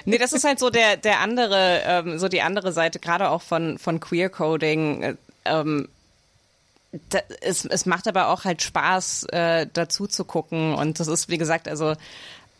Nee, 0.05 0.17
das 0.17 0.33
ist 0.33 0.43
halt 0.43 0.59
so 0.59 0.69
der, 0.69 0.97
der 0.97 1.19
andere, 1.21 1.81
ähm, 1.85 2.19
so 2.19 2.27
die 2.27 2.41
andere 2.41 2.71
Seite, 2.71 2.99
gerade 2.99 3.29
auch 3.29 3.41
von, 3.41 3.77
von 3.79 3.99
Queer 3.99 4.29
Coding. 4.29 5.03
Äh, 5.03 5.15
ähm, 5.45 5.89
da, 7.09 7.19
es, 7.41 7.65
es 7.65 7.85
macht 7.85 8.07
aber 8.07 8.29
auch 8.29 8.45
halt 8.45 8.61
Spaß, 8.61 9.25
äh, 9.31 9.67
dazu 9.73 10.07
zu 10.07 10.23
gucken. 10.23 10.73
Und 10.73 10.99
das 10.99 11.07
ist, 11.07 11.29
wie 11.29 11.37
gesagt, 11.37 11.67
also 11.67 11.95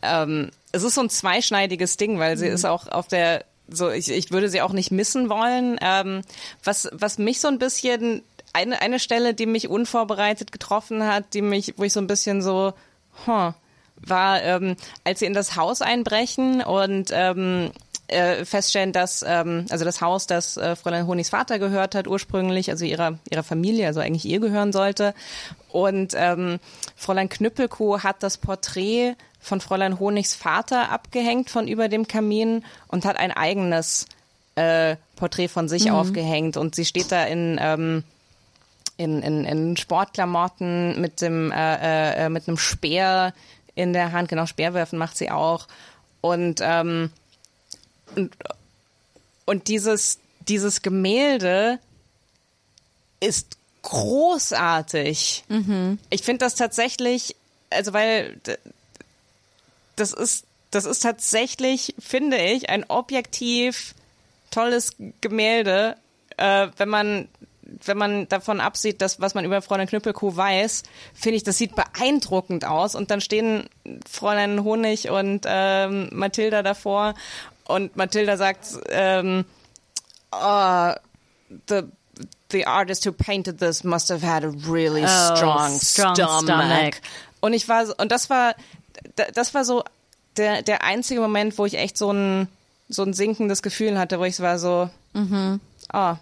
ähm, 0.02 0.50
es 0.72 0.82
ist 0.82 0.94
so 0.94 1.00
ein 1.00 1.10
zweischneidiges 1.10 1.96
Ding, 1.96 2.18
weil 2.18 2.36
sie 2.36 2.46
ist 2.46 2.64
auch 2.64 2.86
auf 2.88 3.08
der, 3.08 3.44
so 3.68 3.90
ich, 3.90 4.10
ich 4.10 4.30
würde 4.30 4.48
sie 4.48 4.62
auch 4.62 4.72
nicht 4.72 4.90
missen 4.90 5.28
wollen. 5.28 5.78
Ähm, 5.80 6.22
was, 6.64 6.88
was 6.92 7.18
mich 7.18 7.40
so 7.40 7.48
ein 7.48 7.58
bisschen, 7.58 8.22
eine, 8.52 8.80
eine 8.80 8.98
Stelle, 8.98 9.34
die 9.34 9.46
mich 9.46 9.68
unvorbereitet 9.68 10.52
getroffen 10.52 11.06
hat, 11.06 11.34
die 11.34 11.42
mich, 11.42 11.74
wo 11.76 11.84
ich 11.84 11.92
so 11.92 12.00
ein 12.00 12.06
bisschen 12.06 12.42
so, 12.42 12.72
huh, 13.26 13.52
war, 13.96 14.42
ähm, 14.42 14.76
als 15.04 15.20
sie 15.20 15.26
in 15.26 15.34
das 15.34 15.56
Haus 15.56 15.82
einbrechen 15.82 16.62
und 16.62 17.10
ähm, 17.12 17.72
äh, 18.08 18.44
feststellen, 18.44 18.92
dass 18.92 19.24
ähm, 19.26 19.66
also 19.70 19.84
das 19.84 20.00
Haus, 20.00 20.26
das 20.26 20.56
äh, 20.56 20.76
Fräulein 20.76 21.06
Honigs 21.06 21.28
Vater 21.28 21.58
gehört 21.58 21.94
hat 21.94 22.06
ursprünglich, 22.06 22.70
also 22.70 22.84
ihrer 22.84 23.18
ihrer 23.30 23.42
Familie, 23.42 23.86
also 23.86 24.00
eigentlich 24.00 24.24
ihr 24.24 24.40
gehören 24.40 24.72
sollte. 24.72 25.14
Und 25.70 26.14
ähm, 26.16 26.58
Fräulein 26.96 27.28
Knüppelkuh 27.28 28.00
hat 28.00 28.22
das 28.22 28.38
Porträt 28.38 29.14
von 29.40 29.60
Fräulein 29.60 29.98
Honigs 29.98 30.34
Vater 30.34 30.90
abgehängt 30.90 31.50
von 31.50 31.68
über 31.68 31.88
dem 31.88 32.08
Kamin 32.08 32.64
und 32.88 33.04
hat 33.04 33.16
ein 33.16 33.32
eigenes 33.32 34.06
äh, 34.56 34.96
Porträt 35.16 35.48
von 35.48 35.68
sich 35.68 35.90
aufgehängt. 35.90 36.56
Und 36.56 36.74
sie 36.74 36.84
steht 36.84 37.12
da 37.12 37.24
in 37.24 37.58
ähm, 37.60 38.04
in, 38.96 39.22
in, 39.22 39.44
in 39.44 39.76
Sportklamotten 39.76 41.00
mit 41.00 41.22
dem 41.22 41.52
äh, 41.52 42.26
äh, 42.26 42.28
mit 42.28 42.48
einem 42.48 42.58
Speer 42.58 43.32
in 43.74 43.92
der 43.92 44.10
Hand, 44.10 44.28
genau 44.28 44.44
Speerwerfen 44.46 44.98
macht 44.98 45.16
sie 45.16 45.30
auch 45.30 45.68
und 46.20 46.60
ähm, 46.62 47.10
und, 48.16 48.36
und 49.46 49.68
dieses 49.68 50.18
dieses 50.48 50.82
Gemälde 50.82 51.78
ist 53.20 53.56
großartig. 53.82 55.44
Ich 56.10 56.22
finde 56.22 56.38
das 56.38 56.56
tatsächlich, 56.56 57.36
also 57.70 57.92
weil 57.92 58.36
das 60.00 60.12
ist 60.12 60.44
das 60.70 60.84
ist 60.84 61.02
tatsächlich, 61.02 61.94
finde 61.98 62.36
ich, 62.36 62.68
ein 62.68 62.84
objektiv 62.88 63.94
tolles 64.50 64.92
Gemälde, 65.20 65.96
äh, 66.36 66.68
wenn 66.76 66.88
man 66.88 67.28
wenn 67.84 67.98
man 67.98 68.26
davon 68.28 68.60
absieht, 68.60 69.02
dass 69.02 69.20
was 69.20 69.34
man 69.34 69.44
über 69.44 69.60
Fräulein 69.60 69.86
Knüppelkuh 69.86 70.34
weiß, 70.34 70.84
finde 71.12 71.36
ich, 71.36 71.42
das 71.42 71.58
sieht 71.58 71.74
beeindruckend 71.76 72.64
aus. 72.64 72.94
Und 72.94 73.10
dann 73.10 73.20
stehen 73.20 73.68
Fräulein 74.10 74.64
Honig 74.64 75.10
und 75.10 75.44
ähm, 75.46 76.08
Mathilda 76.12 76.62
davor 76.62 77.14
und 77.64 77.94
Mathilda 77.96 78.38
sagt, 78.38 78.66
ähm, 78.88 79.44
oh, 80.32 80.92
the 81.68 81.82
the 82.50 82.66
artist 82.66 83.04
who 83.06 83.12
painted 83.12 83.58
this 83.58 83.84
must 83.84 84.08
have 84.10 84.26
had 84.26 84.44
a 84.44 84.50
really 84.66 85.04
Oh, 85.04 85.36
strong, 85.36 85.78
strong 85.78 86.14
stomach. 86.14 86.42
stomach. 86.42 86.94
Und 87.40 87.52
ich 87.52 87.68
war 87.68 87.84
und 87.98 88.10
das 88.10 88.30
war 88.30 88.54
das 89.34 89.54
war 89.54 89.64
so 89.64 89.82
der 90.36 90.62
der 90.62 90.84
einzige 90.84 91.20
Moment, 91.20 91.58
wo 91.58 91.66
ich 91.66 91.74
echt 91.78 91.96
so 91.98 92.12
ein 92.12 92.48
so 92.88 93.02
ein 93.02 93.12
sinkendes 93.12 93.62
Gefühl 93.62 93.98
hatte, 93.98 94.18
wo 94.18 94.24
ich 94.24 94.38
war 94.40 94.58
so, 94.58 94.88
ah, 95.92 96.16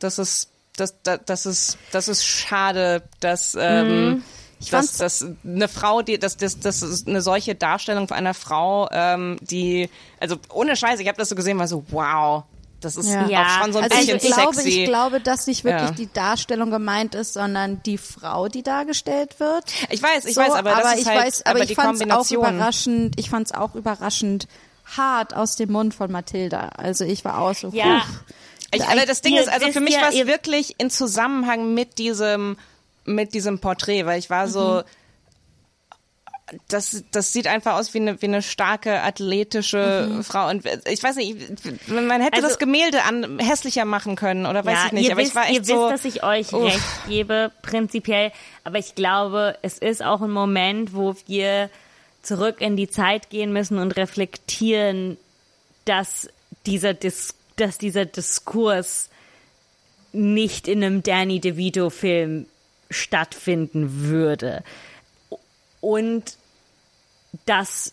das 0.00 0.18
ist 0.18 0.50
das, 0.76 0.94
das, 1.02 1.20
das 1.24 1.46
ist 1.46 1.78
das 1.92 2.08
ist 2.08 2.24
schade, 2.24 3.02
dass 3.20 3.56
ähm, 3.58 4.22
dass, 4.58 4.68
fand's- 4.70 4.98
dass 4.98 5.26
eine 5.44 5.68
Frau, 5.68 6.02
die 6.02 6.18
das 6.18 6.36
das 6.36 6.58
das 6.60 6.82
ist 6.82 7.08
eine 7.08 7.22
solche 7.22 7.54
Darstellung 7.54 8.08
von 8.08 8.16
einer 8.16 8.34
Frau, 8.34 8.88
ähm, 8.92 9.38
die 9.40 9.88
also 10.20 10.36
ohne 10.52 10.76
Scheiße, 10.76 11.02
ich 11.02 11.08
habe 11.08 11.18
das 11.18 11.28
so 11.30 11.34
gesehen, 11.34 11.58
war 11.58 11.68
so 11.68 11.84
wow, 11.90 12.44
das 12.80 12.96
ist 12.96 13.08
Ja. 13.08 13.22
Auch 13.24 13.62
schon 13.62 13.72
so 13.72 13.78
ein 13.78 13.84
Also 13.84 13.96
bisschen 13.96 14.16
ich 14.16 14.22
glaube, 14.34 14.54
sexy. 14.54 14.68
ich 14.82 14.84
glaube, 14.88 15.20
dass 15.20 15.46
nicht 15.46 15.64
wirklich 15.64 15.88
Ja. 15.90 15.94
die 15.96 16.12
Darstellung 16.12 16.70
gemeint 16.70 17.14
ist, 17.14 17.32
sondern 17.34 17.82
die 17.84 17.98
Frau, 17.98 18.48
die 18.48 18.62
dargestellt 18.62 19.40
wird. 19.40 19.64
Ich 19.90 20.02
weiß, 20.02 20.24
ich 20.26 20.34
So, 20.34 20.40
weiß, 20.42 20.52
aber 20.52 20.70
das 20.70 20.94
ist 20.94 21.00
ich 21.02 21.06
halt 21.08 21.26
weiß, 21.26 21.42
aber, 21.46 21.50
aber 21.56 21.60
ich 21.62 21.68
die 21.68 21.74
fand's 21.74 22.00
auch 22.00 22.06
Kombination. 22.06 22.38
überraschend. 22.44 23.20
Ich 23.20 23.30
fand 23.30 23.46
es 23.46 23.52
auch 23.52 23.74
überraschend 23.74 24.46
hart 24.96 25.34
aus 25.34 25.56
dem 25.56 25.72
Mund 25.72 25.94
von 25.94 26.12
Mathilda. 26.12 26.68
Also 26.76 27.04
ich 27.04 27.24
war 27.24 27.38
auch 27.40 27.54
so. 27.54 27.68
Ja. 27.72 28.02
Ich, 28.72 28.84
aber 28.84 29.06
das 29.06 29.20
Ding 29.20 29.34
Ihr 29.34 29.42
ist, 29.42 29.48
also 29.48 29.70
für 29.72 29.80
mich 29.80 29.94
ja, 29.94 30.02
war 30.02 30.08
es 30.10 30.26
wirklich 30.26 30.74
in 30.78 30.90
Zusammenhang 30.90 31.72
mit 31.74 31.98
diesem, 31.98 32.56
mit 33.04 33.32
diesem 33.32 33.58
Porträt, 33.60 34.06
weil 34.06 34.18
ich 34.18 34.28
war 34.28 34.48
so, 34.48 34.82
das, 36.68 37.04
das 37.10 37.32
sieht 37.32 37.48
einfach 37.48 37.74
aus 37.74 37.92
wie 37.92 37.98
eine, 37.98 38.22
wie 38.22 38.26
eine 38.26 38.40
starke, 38.40 39.02
athletische 39.02 40.20
Frau. 40.22 40.48
Und 40.48 40.64
ich 40.88 41.02
weiß 41.02 41.16
nicht, 41.16 41.36
man 41.88 42.20
hätte 42.20 42.36
Also- 42.36 42.48
das 42.48 42.58
Gemälde 42.58 43.02
an, 43.02 43.38
hässlicher 43.40 43.84
machen 43.84 44.14
können 44.14 44.46
oder 44.46 44.64
weiß 44.64 44.74
ja, 44.78 44.86
ich 44.86 44.92
nicht. 44.92 45.04
Ihr, 45.06 45.12
aber 45.12 45.22
wisst, 45.22 45.30
ich 45.30 45.34
war 45.36 45.48
ihr 45.50 45.56
echt 45.60 45.66
so, 45.66 45.90
wisst, 45.90 45.92
dass 45.92 46.04
ich 46.04 46.22
euch 46.22 46.52
uff. 46.52 46.64
recht 46.64 47.08
gebe, 47.08 47.50
prinzipiell. 47.62 48.32
Aber 48.64 48.78
ich 48.78 48.94
glaube, 48.94 49.58
es 49.62 49.78
ist 49.78 50.04
auch 50.04 50.22
ein 50.22 50.30
Moment, 50.30 50.94
wo 50.94 51.16
wir 51.26 51.68
zurück 52.22 52.60
in 52.60 52.76
die 52.76 52.88
Zeit 52.88 53.30
gehen 53.30 53.52
müssen 53.52 53.78
und 53.78 53.96
reflektieren, 53.96 55.16
dass 55.84 56.28
dieser, 56.64 56.94
Dis 56.94 57.34
dass 57.56 57.78
dieser 57.78 58.04
Diskurs 58.04 59.08
nicht 60.12 60.68
in 60.68 60.82
einem 60.84 61.02
Danny 61.02 61.40
DeVito-Film 61.40 62.46
stattfinden 62.90 64.08
würde. 64.08 64.62
Und 65.86 66.36
dass 67.44 67.92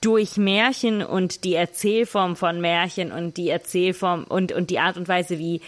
durch 0.00 0.36
Märchen 0.36 1.04
und 1.04 1.44
die 1.44 1.54
Erzählform 1.54 2.34
von 2.34 2.60
Märchen 2.60 3.12
und 3.12 3.36
die 3.36 3.48
Erzählform 3.48 4.24
und, 4.24 4.50
und 4.50 4.70
die 4.70 4.80
Art 4.80 4.96
und 4.96 5.06
Weise, 5.06 5.38
wie 5.38 5.60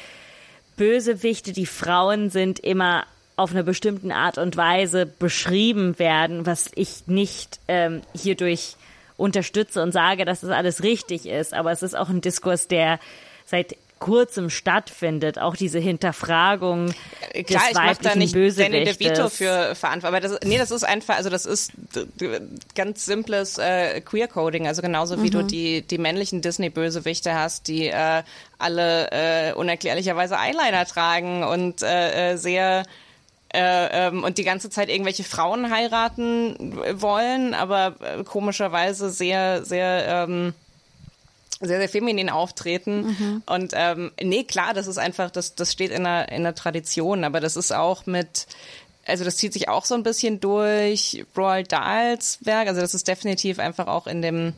Bösewichte, 0.77 1.53
die 1.53 1.67
Frauen 1.67 2.29
sind, 2.29 2.59
immer 2.59 3.05
auf 3.37 3.53
eine 3.53 3.63
bestimmten 3.63 4.11
Art 4.11 4.37
und 4.37 4.57
Weise 4.57 5.07
beschrieben 5.07 5.97
werden, 6.01 6.45
was 6.45 6.73
ich 6.75 7.07
nicht 7.07 7.61
ähm, 7.69 8.03
hierdurch 8.17 8.75
unterstütze 9.17 9.81
und 9.81 9.93
sage, 9.93 10.25
dass 10.25 10.41
das 10.41 10.51
alles 10.51 10.83
richtig 10.83 11.25
ist. 11.27 11.55
Aber 11.55 11.71
es 11.71 11.85
ist 11.85 11.97
auch 11.97 12.09
ein 12.09 12.21
Diskurs, 12.21 12.67
der 12.67 12.99
seit 13.47 13.77
kurzem 14.05 14.51
stattfindet. 14.51 15.39
Auch 15.39 15.57
diese 15.57 15.79
Hinterfragung 15.79 16.89
des 16.89 17.47
Klar, 17.47 17.63
ich 17.71 17.75
mache 17.75 17.87
weiblichen 17.87 18.03
da 18.03 18.15
nicht 18.17 18.35
Danny 18.35 18.47
Bösewichtes. 18.47 18.99
DeVito 18.99 19.29
für 19.31 19.75
verantwortlich. 19.75 20.05
Aber 20.05 20.21
das, 20.21 20.47
nee, 20.47 20.59
das 20.59 20.71
ist 20.71 20.85
einfach, 20.85 21.17
also 21.17 21.31
das 21.31 21.47
ist 21.47 21.73
ganz 22.75 23.07
simples 23.07 23.57
äh, 23.57 24.03
Queer-Coding. 24.03 24.67
Also 24.67 24.83
genauso 24.83 25.23
wie 25.23 25.31
du 25.31 25.43
die, 25.43 25.81
die 25.81 25.97
männlichen 25.97 26.43
Disney-Bösewichte 26.43 27.35
hast, 27.35 27.67
die 27.67 27.87
äh, 27.87 28.23
alle 28.59 29.11
äh, 29.11 29.55
unerklärlicherweise 29.55 30.37
Eyeliner 30.37 30.85
tragen 30.85 31.43
und 31.43 31.83
äh, 31.83 32.33
äh, 32.33 32.37
sehr 32.37 32.83
äh, 33.55 34.09
ähm, 34.09 34.23
und 34.23 34.37
die 34.37 34.45
ganze 34.45 34.69
Zeit 34.69 34.91
irgendwelche 34.91 35.25
Frauen 35.25 35.71
heiraten 35.71 36.77
wollen, 37.01 37.55
aber 37.55 37.95
äh, 38.01 38.23
komischerweise 38.25 39.09
sehr, 39.09 39.65
sehr 39.65 40.27
ähm, 40.29 40.53
sehr, 41.61 41.79
sehr 41.79 41.89
feminin 41.89 42.31
auftreten. 42.31 43.43
Und 43.47 43.73
ähm, 43.75 44.13
nee, 44.21 44.45
klar, 44.45 44.75
das 44.75 44.87
ist 44.87 44.99
einfach, 44.99 45.31
das, 45.31 45.55
das 45.55 45.73
steht 45.73 45.91
in 45.91 46.05
der, 46.05 46.31
in 46.31 46.43
der 46.43 46.55
Tradition, 46.55 47.25
aber 47.25 47.41
das 47.41 47.57
ist 47.57 47.73
auch 47.73 48.07
mit, 48.07 48.47
also 49.07 49.25
das 49.25 49.37
zieht 49.37 49.53
sich 49.53 49.69
auch 49.69 49.85
so 49.85 49.95
ein 49.95 50.03
bisschen 50.03 50.41
durch 50.41 51.25
Roald 51.37 51.73
Dahls 51.73 52.39
Werk. 52.43 52.69
Also 52.69 52.81
das 52.81 52.95
ist 52.95 53.09
definitiv 53.09 53.59
einfach 53.59 53.87
auch 53.87 54.07
in 54.07 54.23
dem 54.23 54.55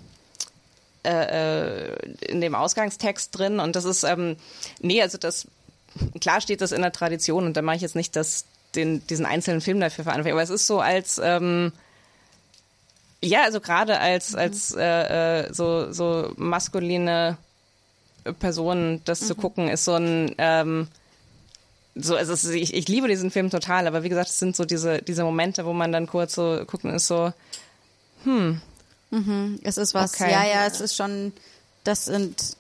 äh, 1.06 1.90
äh, 1.92 1.96
in 2.26 2.40
dem 2.40 2.56
Ausgangstext 2.56 3.38
drin. 3.38 3.60
Und 3.60 3.76
das 3.76 3.84
ist, 3.84 4.02
ähm, 4.02 4.36
nee, 4.80 5.00
also 5.00 5.18
das, 5.18 5.46
klar 6.20 6.40
steht 6.40 6.60
das 6.60 6.72
in 6.72 6.82
der 6.82 6.90
Tradition 6.90 7.46
und 7.46 7.56
da 7.56 7.62
mache 7.62 7.76
ich 7.76 7.82
jetzt 7.82 7.94
nicht 7.94 8.16
das, 8.16 8.44
den, 8.74 9.06
diesen 9.06 9.24
einzelnen 9.24 9.60
Film 9.60 9.78
dafür 9.78 10.02
verantwortlich. 10.02 10.32
Aber 10.32 10.42
es 10.42 10.50
ist 10.50 10.66
so 10.66 10.80
als, 10.80 11.20
ähm, 11.22 11.72
Ja, 13.22 13.42
also 13.42 13.60
gerade 13.60 13.98
als 13.98 14.34
als 14.34 14.72
äh, 14.72 15.42
äh, 15.46 15.52
so 15.52 15.92
so 15.92 16.32
maskuline 16.36 17.38
Person, 18.40 19.00
das 19.04 19.20
zu 19.20 19.34
gucken, 19.34 19.68
ist 19.68 19.84
so 19.84 19.94
ein 19.94 20.34
ähm, 20.38 20.88
so, 21.94 22.14
also 22.14 22.34
ist, 22.34 22.44
ich, 22.44 22.74
ich 22.74 22.88
liebe 22.88 23.08
diesen 23.08 23.30
Film 23.30 23.48
total, 23.50 23.86
aber 23.86 24.02
wie 24.02 24.10
gesagt, 24.10 24.28
es 24.28 24.38
sind 24.38 24.54
so 24.54 24.64
diese 24.64 25.00
diese 25.02 25.24
Momente, 25.24 25.64
wo 25.64 25.72
man 25.72 25.92
dann 25.92 26.06
kurz 26.06 26.34
so 26.34 26.62
gucken 26.66 26.90
ist 26.90 27.06
so 27.06 27.32
Es 29.62 29.76
ist 29.76 29.94
was, 29.94 30.14
Okay. 30.14 30.30
ja, 30.30 30.44
ja, 30.44 30.66
es 30.66 30.80
ist 30.80 30.96
schon, 30.96 31.32
das 31.84 32.06
sind, 32.06 32.56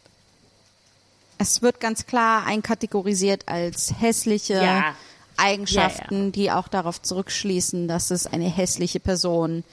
es 1.38 1.60
wird 1.60 1.80
ganz 1.80 2.06
klar 2.06 2.46
einkategorisiert 2.46 3.48
als 3.48 3.94
hässliche 4.00 4.54
Ja. 4.54 4.94
Eigenschaften, 5.36 6.32
die 6.32 6.50
auch 6.50 6.66
darauf 6.68 7.02
zurückschließen, 7.02 7.88
dass 7.88 8.10
es 8.10 8.26
eine 8.26 8.48
hässliche 8.48 9.00
Person, 9.00 9.64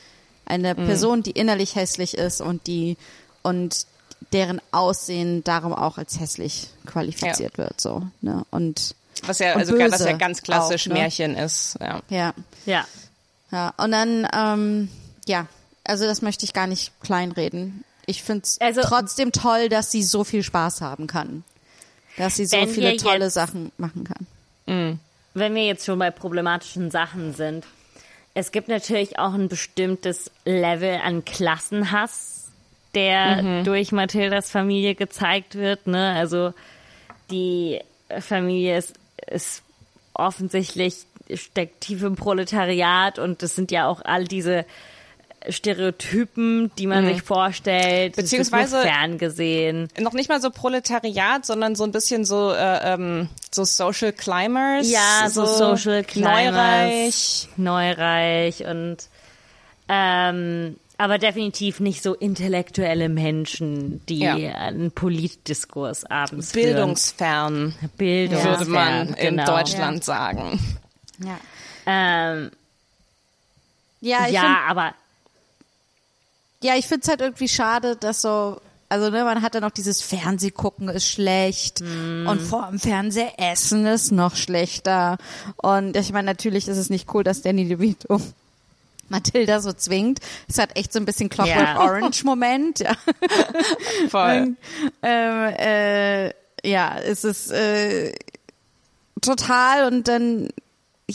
eine 0.45 0.75
Person, 0.75 1.23
die 1.23 1.31
innerlich 1.31 1.75
hässlich 1.75 2.17
ist 2.17 2.41
und 2.41 2.67
die, 2.67 2.97
und 3.41 3.85
deren 4.31 4.61
Aussehen 4.71 5.43
darum 5.43 5.73
auch 5.73 5.97
als 5.97 6.19
hässlich 6.19 6.67
qualifiziert 6.85 7.57
wird, 7.57 7.79
so, 7.79 8.07
ne, 8.21 8.45
und, 8.51 8.95
was 9.25 9.39
ja 9.39 9.53
Und 9.53 9.59
also 9.61 9.77
was 9.77 9.99
ja 10.03 10.13
ganz 10.13 10.41
klassisch 10.41 10.83
auch, 10.87 10.93
ne? 10.93 10.93
Märchen 10.95 11.35
ist. 11.35 11.77
Ja. 11.79 12.01
ja. 12.09 12.33
Ja. 12.65 12.85
Ja, 13.51 13.73
und 13.77 13.91
dann, 13.91 14.27
ähm, 14.35 14.89
ja, 15.27 15.45
also 15.83 16.05
das 16.05 16.21
möchte 16.23 16.45
ich 16.45 16.53
gar 16.53 16.65
nicht 16.67 16.91
kleinreden. 17.01 17.83
Ich 18.05 18.23
finde 18.23 18.43
es 18.43 18.59
Also- 18.59 18.81
trotzdem 18.81 19.31
toll, 19.31 19.69
dass 19.69 19.91
sie 19.91 20.03
so 20.03 20.23
viel 20.23 20.41
Spaß 20.43 20.81
haben 20.81 21.07
kann. 21.07 21.43
Dass 22.17 22.35
sie 22.35 22.45
so 22.45 22.65
viele 22.67 22.97
tolle 22.97 23.25
jetzt- 23.25 23.33
Sachen 23.33 23.71
machen 23.77 24.03
kann. 24.03 24.99
wenn 25.35 25.55
wir 25.55 25.65
jetzt 25.65 25.85
schon 25.85 25.99
bei 25.99 26.09
problematischen 26.11 26.89
Sachen 26.91 27.33
sind, 27.33 27.65
es 28.34 28.51
gibt 28.51 28.67
natürlich 28.67 29.19
auch 29.19 29.34
ein 29.34 29.47
bestimmtes 29.47 30.31
Level 30.45 30.99
an 31.03 31.23
Klassenhass, 31.23 32.51
der 32.95 33.63
durch 33.63 33.91
Mathildas 33.91 34.51
Familie 34.51 34.95
gezeigt 34.95 35.55
wird. 35.55 35.88
Ne? 35.88 36.13
Also 36.15 36.53
die 37.31 37.79
Familie 38.19 38.77
ist, 38.77 38.95
ist 39.27 39.63
offensichtlich 40.13 41.05
steckt 41.34 41.81
tief 41.81 42.03
im 42.03 42.15
Proletariat 42.15 43.17
und 43.17 43.41
das 43.41 43.55
sind 43.55 43.71
ja 43.71 43.88
auch 43.88 44.01
all 44.03 44.25
diese 44.25 44.65
Stereotypen, 45.49 46.71
die 46.77 46.87
man 46.87 47.05
sich 47.05 47.21
vorstellt. 47.21 48.15
Beziehungsweise- 48.15 48.81
ferngesehen. 48.81 49.89
Noch 49.99 50.13
nicht 50.13 50.29
mal 50.29 50.41
so 50.41 50.49
Proletariat, 50.49 51.45
sondern 51.45 51.75
so 51.75 51.83
ein 51.83 51.91
bisschen 51.91 52.25
so 52.25 52.51
äh, 52.51 52.93
ähm, 52.93 53.29
so 53.51 53.63
Social 53.63 54.13
Climbers. 54.13 54.89
Ja, 54.89 55.29
so, 55.29 55.45
Social 55.45 56.03
Climbers, 56.03 56.47
Neureich. 56.55 57.47
Neureich 57.57 58.65
und 58.65 58.97
ähm, 59.89 60.77
aber 60.97 61.17
definitiv 61.17 61.79
nicht 61.79 62.01
so 62.03 62.13
intellektuelle 62.13 63.09
Menschen, 63.09 64.05
die 64.07 64.19
Ja. 64.19 64.35
einen 64.35 64.91
Politdiskurs 64.91 66.05
abends 66.05 66.51
Bildungsfern, 66.53 67.73
führen. 67.73 67.91
Bildung 67.97 68.43
würde 68.43 68.65
man 68.65 69.07
in 69.15 69.37
genau. 69.37 69.45
Deutschland 69.45 70.03
sagen. 70.03 70.59
Ja, 71.19 71.39
Ähm, 71.85 72.51
ja 74.01 74.27
ich 74.27 74.33
ja, 74.33 74.41
find, 74.41 74.57
aber 74.69 74.93
ja, 76.64 76.76
ich 76.76 76.88
finde 76.88 77.03
es 77.03 77.09
halt 77.09 77.22
irgendwie 77.22 77.47
schade, 77.47 77.95
dass 77.95 78.22
so, 78.22 78.59
also 78.89 79.09
ne, 79.09 79.24
man 79.24 79.41
hat 79.41 79.53
dann 79.55 79.61
noch 79.64 79.72
dieses 79.72 80.01
Fernsehgucken 80.01 80.89
ist 80.89 81.07
schlecht 81.07 81.82
Mhm. 81.82 82.28
und 82.28 82.41
vor 82.41 82.68
dem 82.70 82.80
Fernseher 82.80 83.34
essen 83.38 83.86
ist 83.86 84.11
noch 84.11 84.36
schlechter. 84.36 85.18
Und 85.57 85.95
ich 85.97 86.11
meine, 86.11 86.26
natürlich 86.26 86.68
ist 86.68 86.78
es 86.78 86.89
nicht 86.89 87.14
cool, 87.14 87.24
dass 87.24 87.41
Danny 87.41 87.68
DeVito 87.68 88.22
Matilda 89.09 89.59
so 89.61 89.74
zwingt. 89.74 90.20
Es 90.47 90.57
hat 90.57 90.76
echt 90.78 90.93
so 90.93 90.99
ein 90.99 91.05
bisschen 91.05 91.30
Clockwork 91.30 91.57
Ja. 91.59 91.80
Orange 91.80 92.24
Moment. 92.24 92.80
Ja. 92.80 92.95
Voll. 94.09 94.55
ähm, 95.03 95.53
äh, 95.57 96.30
ja, 96.66 96.97
es 96.99 97.24
ist 97.26 97.51
äh, 97.51 98.14
total 99.22 99.91
und 99.91 100.07
dann 100.07 100.49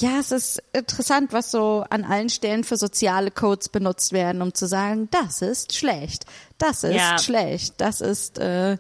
ja, 0.00 0.18
es 0.20 0.30
ist 0.32 0.62
interessant, 0.72 1.32
was 1.32 1.50
so 1.50 1.84
an 1.90 2.04
allen 2.04 2.28
Stellen 2.28 2.64
für 2.64 2.76
soziale 2.76 3.30
Codes 3.30 3.68
benutzt 3.68 4.12
werden, 4.12 4.42
um 4.42 4.54
zu 4.54 4.66
sagen, 4.66 5.08
das 5.10 5.42
ist 5.42 5.74
schlecht, 5.74 6.24
das 6.58 6.84
ist 6.84 6.94
Ja. 6.94 7.18
schlecht, 7.18 7.74
das 7.80 8.00
ist 8.00 8.38
äh, 8.38 8.78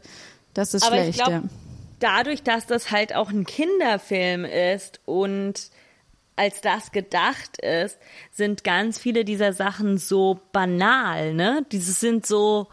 das 0.54 0.74
ist 0.74 0.84
Aber 0.84 0.96
ich 0.96 1.14
schlecht. 1.16 1.18
glaube, 1.18 1.32
ja. 1.32 1.42
dadurch, 2.00 2.42
dass 2.42 2.66
das 2.66 2.90
halt 2.90 3.14
auch 3.14 3.30
ein 3.30 3.44
Kinderfilm 3.46 4.44
ist 4.44 5.00
und 5.04 5.70
als 6.36 6.60
das 6.60 6.92
gedacht 6.92 7.58
ist, 7.60 7.98
sind 8.32 8.62
ganz 8.62 8.98
viele 8.98 9.24
dieser 9.24 9.52
Sachen 9.52 9.98
so 9.98 10.40
banal, 10.52 11.34
ne? 11.34 11.66
Diese 11.72 11.92
sind 11.92 12.26
so, 12.26 12.68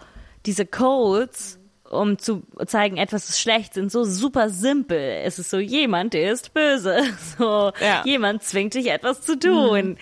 diese 0.45 0.67
Codes, 0.67 1.57
um 1.89 2.17
zu 2.17 2.43
zeigen, 2.65 2.97
etwas 2.97 3.29
ist 3.29 3.39
schlecht, 3.39 3.73
sind 3.75 3.91
so 3.91 4.03
super 4.03 4.49
simpel. 4.49 4.97
Es 5.23 5.39
ist 5.39 5.49
so, 5.49 5.59
jemand 5.59 6.15
ist 6.15 6.53
böse. 6.53 7.03
So, 7.37 7.71
Ja. 7.79 8.03
jemand 8.05 8.43
zwingt 8.43 8.73
dich 8.73 8.87
etwas 8.87 9.21
zu 9.21 9.37
tun. 9.39 9.97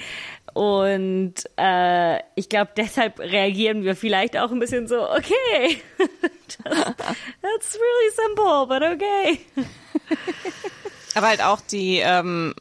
Und 0.54 1.34
äh, 1.58 2.20
ich 2.36 2.48
glaube, 2.48 2.72
deshalb 2.78 3.20
reagieren 3.20 3.84
wir 3.84 3.96
vielleicht 3.96 4.38
auch 4.38 4.52
ein 4.52 4.60
bisschen 4.60 4.88
so, 4.88 5.10
okay, 5.10 5.82
that's 6.64 7.76
really 7.76 8.12
simple, 8.16 8.68
but 8.68 8.84
okay. 8.84 9.40
Aber 11.16 11.28
halt 11.28 11.42
auch 11.42 11.62
die 11.62 11.98
ähm, 12.00 12.54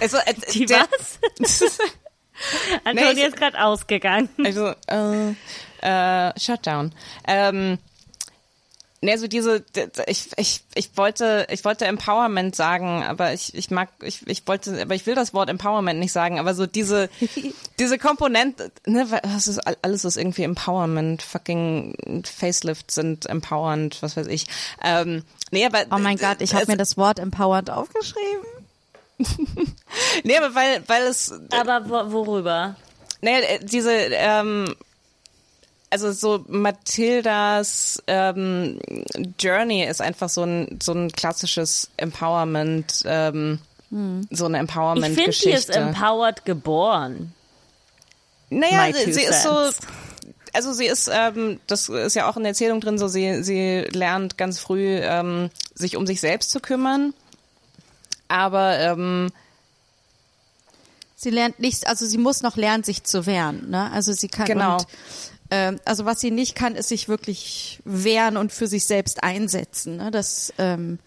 also, 0.00 0.18
äh, 0.18 0.34
Die 0.52 0.66
der, 0.66 0.86
was? 0.90 1.18
Antonia 2.84 3.12
Nee, 3.14 3.26
ist 3.26 3.36
gerade 3.36 3.62
ausgegangen. 3.62 4.28
Also, 4.44 4.72
äh, 4.88 5.30
äh, 5.82 6.32
Shutdown. 6.40 6.92
Ähm, 7.26 7.78
ne, 9.00 9.12
also 9.12 9.26
diese, 9.26 9.64
ich, 10.06 10.30
ich, 10.36 10.62
ich 10.74 10.96
wollte, 10.96 11.46
ich 11.50 11.64
wollte 11.64 11.86
Empowerment 11.86 12.54
sagen, 12.54 13.02
aber 13.02 13.32
ich, 13.32 13.54
ich 13.54 13.70
mag, 13.70 13.88
ich, 14.02 14.26
ich 14.28 14.46
wollte, 14.46 14.80
aber 14.80 14.94
ich 14.94 15.06
will 15.06 15.14
das 15.16 15.34
Wort 15.34 15.50
Empowerment 15.50 15.98
nicht 15.98 16.12
sagen, 16.12 16.38
aber 16.38 16.54
so 16.54 16.66
diese, 16.66 17.08
diese 17.80 17.98
Komponente, 17.98 18.70
ne, 18.86 19.06
das 19.24 19.48
ist 19.48 19.58
all- 19.58 19.76
alles 19.82 20.04
ist 20.04 20.16
irgendwie 20.16 20.44
Empowerment, 20.44 21.22
fucking 21.22 22.22
Facelift 22.24 22.90
sind 22.92 23.26
empowernd, 23.26 24.00
was 24.02 24.16
weiß 24.16 24.28
ich. 24.28 24.46
Ähm, 24.82 25.24
nee, 25.50 25.66
aber, 25.66 25.84
Oh 25.90 25.98
mein 25.98 26.16
Gott, 26.16 26.40
ich 26.40 26.54
habe 26.54 26.66
mir 26.68 26.76
das 26.76 26.96
Wort 26.96 27.18
empowered 27.18 27.70
aufgeschrieben. 27.70 28.46
Nee, 30.24 30.36
aber 30.36 30.54
weil, 30.54 30.82
weil 30.86 31.02
es, 31.04 31.32
Aber 31.50 31.88
wo, 31.88 32.12
worüber? 32.12 32.76
Nee, 33.20 33.40
äh, 33.40 33.58
diese, 33.62 33.92
ähm, 33.92 34.74
also 35.90 36.10
so 36.12 36.44
Mathildas 36.48 38.02
ähm, 38.06 38.80
Journey 39.38 39.84
ist 39.84 40.00
einfach 40.00 40.28
so 40.28 40.42
ein, 40.42 40.78
so 40.82 40.92
ein 40.92 41.10
klassisches 41.12 41.90
Empowerment, 41.96 43.02
ähm, 43.04 43.58
so 43.90 43.96
eine 43.98 44.24
Ich 44.24 44.32
finde, 44.32 44.32
die 44.36 44.48
ist 44.48 44.54
Empowerment-Geschichte. 44.54 45.72
empowered 45.74 46.44
geboren. 46.46 47.34
Naja, 48.48 48.92
sie, 48.94 49.12
sie 49.12 49.22
ist 49.22 49.42
so, 49.42 49.70
also 50.54 50.72
sie 50.72 50.86
ist, 50.86 51.10
ähm, 51.12 51.60
das 51.66 51.88
ist 51.90 52.14
ja 52.14 52.28
auch 52.28 52.36
in 52.36 52.42
der 52.42 52.50
Erzählung 52.50 52.80
drin, 52.80 52.98
so 52.98 53.08
sie, 53.08 53.42
sie 53.42 53.80
lernt 53.92 54.38
ganz 54.38 54.58
früh, 54.58 54.96
ähm, 54.96 55.50
sich 55.74 55.96
um 55.96 56.06
sich 56.06 56.20
selbst 56.20 56.50
zu 56.50 56.60
kümmern. 56.60 57.12
Aber 58.32 58.78
ähm, 58.78 59.30
Sie 61.16 61.30
lernt 61.30 61.60
nichts, 61.60 61.84
also 61.84 62.04
sie 62.04 62.18
muss 62.18 62.42
noch 62.42 62.56
lernen, 62.56 62.82
sich 62.82 63.04
zu 63.04 63.26
wehren. 63.26 63.70
Ne? 63.70 63.90
Also 63.92 64.12
sie 64.12 64.26
kann 64.26 64.46
Genau. 64.46 64.78
und, 64.78 64.86
ähm, 65.52 65.78
also 65.84 66.04
was 66.04 66.18
sie 66.20 66.32
nicht 66.32 66.56
kann, 66.56 66.74
ist 66.74 66.88
sich 66.88 67.08
wirklich 67.08 67.78
wehren 67.84 68.36
und 68.36 68.50
für 68.52 68.66
sich 68.66 68.86
selbst 68.86 69.22
einsetzen. 69.22 69.98
Ne? 69.98 70.10
Das 70.10 70.52
ähm, 70.58 70.98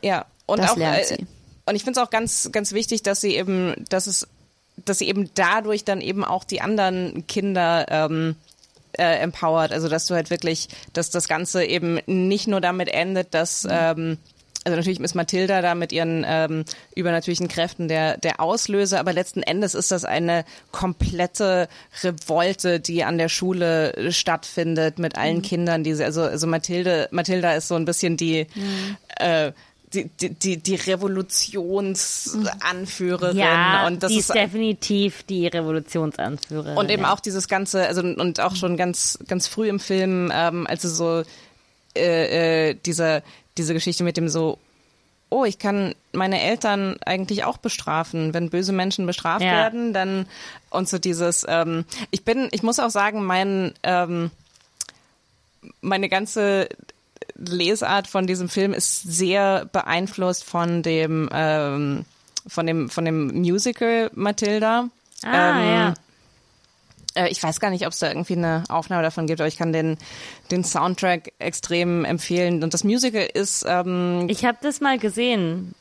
Ja, 0.00 0.26
und 0.46 0.58
Das 0.60 0.70
auch 0.72 0.76
lernt 0.76 1.00
äh, 1.10 1.16
sie. 1.16 1.26
und 1.66 1.74
ich 1.74 1.82
finde 1.82 1.98
es 2.00 2.06
auch 2.06 2.10
ganz 2.10 2.50
ganz 2.52 2.70
wichtig, 2.72 3.02
dass 3.02 3.20
sie 3.20 3.34
eben, 3.34 3.74
dass 3.88 4.06
es, 4.06 4.28
dass 4.76 4.98
sie 5.00 5.08
eben 5.08 5.28
dadurch 5.34 5.82
dann 5.84 6.00
eben 6.00 6.24
auch 6.24 6.44
die 6.44 6.60
anderen 6.60 7.26
Kinder 7.26 7.86
ähm, 7.88 8.36
äh, 8.92 9.18
empowert. 9.18 9.72
Also 9.72 9.88
dass 9.88 10.06
du 10.06 10.14
halt 10.14 10.30
wirklich, 10.30 10.68
dass 10.92 11.10
das 11.10 11.26
Ganze 11.26 11.64
eben 11.64 11.98
nicht 12.06 12.46
nur 12.46 12.60
damit 12.60 12.90
endet, 12.90 13.28
Mhm. 13.28 13.30
dass 13.32 13.66
ähm, 13.68 14.18
also 14.64 14.76
natürlich 14.76 15.00
ist 15.00 15.14
Mathilda 15.14 15.62
da 15.62 15.74
mit 15.74 15.92
ihren 15.92 16.24
ähm, 16.26 16.64
übernatürlichen 16.94 17.48
Kräften 17.48 17.88
der, 17.88 18.16
der 18.18 18.40
Auslöser, 18.40 18.98
aber 18.98 19.12
letzten 19.12 19.42
Endes 19.42 19.74
ist 19.74 19.90
das 19.92 20.04
eine 20.04 20.44
komplette 20.72 21.68
Revolte, 22.02 22.80
die 22.80 23.04
an 23.04 23.18
der 23.18 23.28
Schule 23.28 23.94
äh, 23.94 24.12
stattfindet 24.12 24.98
mit 24.98 25.16
allen 25.18 25.36
Mhm. 25.38 25.42
Kindern. 25.42 25.84
Diese, 25.84 26.04
also, 26.04 26.22
also 26.22 26.46
Mathilde, 26.46 27.08
Mathilda 27.10 27.52
ist 27.52 27.68
so 27.68 27.74
ein 27.74 27.84
bisschen 27.84 28.16
die, 28.16 28.46
Mhm. 28.54 28.96
äh, 29.18 29.52
die, 29.92 30.08
die, 30.20 30.30
die, 30.30 30.56
die 30.56 30.74
Revolutionsanführerin. 30.74 33.36
Ja, 33.36 33.86
und 33.86 34.02
das 34.02 34.10
die 34.10 34.18
ist 34.18 34.30
ist 34.30 34.34
definitiv 34.34 35.22
die 35.24 35.46
Revolutionsanführerin. 35.46 36.76
und 36.76 36.90
eben 36.90 37.02
ja. 37.02 37.12
auch 37.12 37.20
dieses 37.20 37.48
ganze, 37.48 37.86
also 37.86 38.00
und 38.02 38.40
auch 38.40 38.56
schon 38.56 38.76
ganz 38.76 39.18
ganz 39.28 39.46
früh 39.46 39.68
im 39.68 39.78
Film, 39.80 40.32
ähm, 40.34 40.66
als 40.66 40.84
es 40.84 40.96
so 40.96 41.22
äh, 41.96 42.70
äh, 42.70 42.76
diese 42.84 43.22
diese 43.58 43.74
Geschichte 43.74 44.04
mit 44.04 44.16
dem 44.16 44.28
so 44.28 44.58
oh, 45.34 45.44
ich 45.44 45.58
kann 45.58 45.96
meine 46.12 46.40
Eltern 46.40 46.96
eigentlich 47.04 47.44
auch 47.44 47.56
bestrafen. 47.56 48.32
Wenn 48.34 48.50
böse 48.50 48.72
Menschen 48.72 49.04
bestraft 49.04 49.44
Ja. 49.44 49.50
werden, 49.50 49.92
dann 49.92 50.26
und 50.70 50.88
so 50.88 50.98
dieses, 50.98 51.44
ähm, 51.48 51.84
ich 52.12 52.24
bin, 52.24 52.48
ich 52.52 52.62
muss 52.62 52.78
auch 52.78 52.90
sagen, 52.90 53.24
mein, 53.24 53.74
ähm, 53.82 54.30
meine 55.80 56.08
ganze 56.08 56.68
Lesart 57.36 58.06
von 58.06 58.28
diesem 58.28 58.48
Film 58.48 58.72
ist 58.72 59.02
sehr 59.02 59.64
beeinflusst 59.72 60.44
von 60.44 60.82
dem, 60.84 61.28
ähm, 61.32 62.04
von 62.46 62.66
dem, 62.66 62.88
von 62.88 63.04
dem 63.04 63.40
Musical 63.40 64.10
Matilda. 64.14 64.88
Ah, 65.24 65.60
ähm, 65.60 65.68
ja. 65.74 65.94
Äh, 67.14 67.28
Ich 67.28 67.42
weiß 67.42 67.60
gar 67.60 67.70
nicht, 67.70 67.86
ob 67.86 67.92
es 67.92 67.98
da 67.98 68.08
irgendwie 68.08 68.36
eine 68.36 68.64
Aufnahme 68.68 69.02
davon 69.02 69.26
gibt, 69.26 69.40
aber 69.40 69.48
ich 69.48 69.56
kann 69.56 69.72
den, 69.72 69.98
den 70.50 70.64
Soundtrack 70.64 71.32
extrem 71.38 72.04
empfehlen. 72.04 72.62
Und 72.62 72.74
das 72.74 72.84
Musical 72.84 73.28
ist 73.32 73.64
ähm, 73.66 74.26
Ich 74.28 74.44
habe 74.44 74.58
das 74.62 74.80
mal 74.80 74.98
gesehen. 74.98 75.74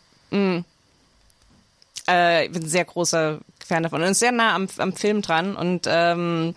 äh, 2.09 2.45
ich 2.45 2.51
bin 2.51 2.63
ein 2.63 2.69
sehr 2.69 2.85
großer 2.85 3.39
Fan 3.65 3.83
davon 3.83 4.01
und 4.01 4.09
ist 4.09 4.19
sehr 4.19 4.31
nah 4.31 4.55
am, 4.55 4.67
am 4.77 4.93
Film 4.93 5.21
dran. 5.21 5.55
Und 5.55 5.87
ähm, 5.87 6.55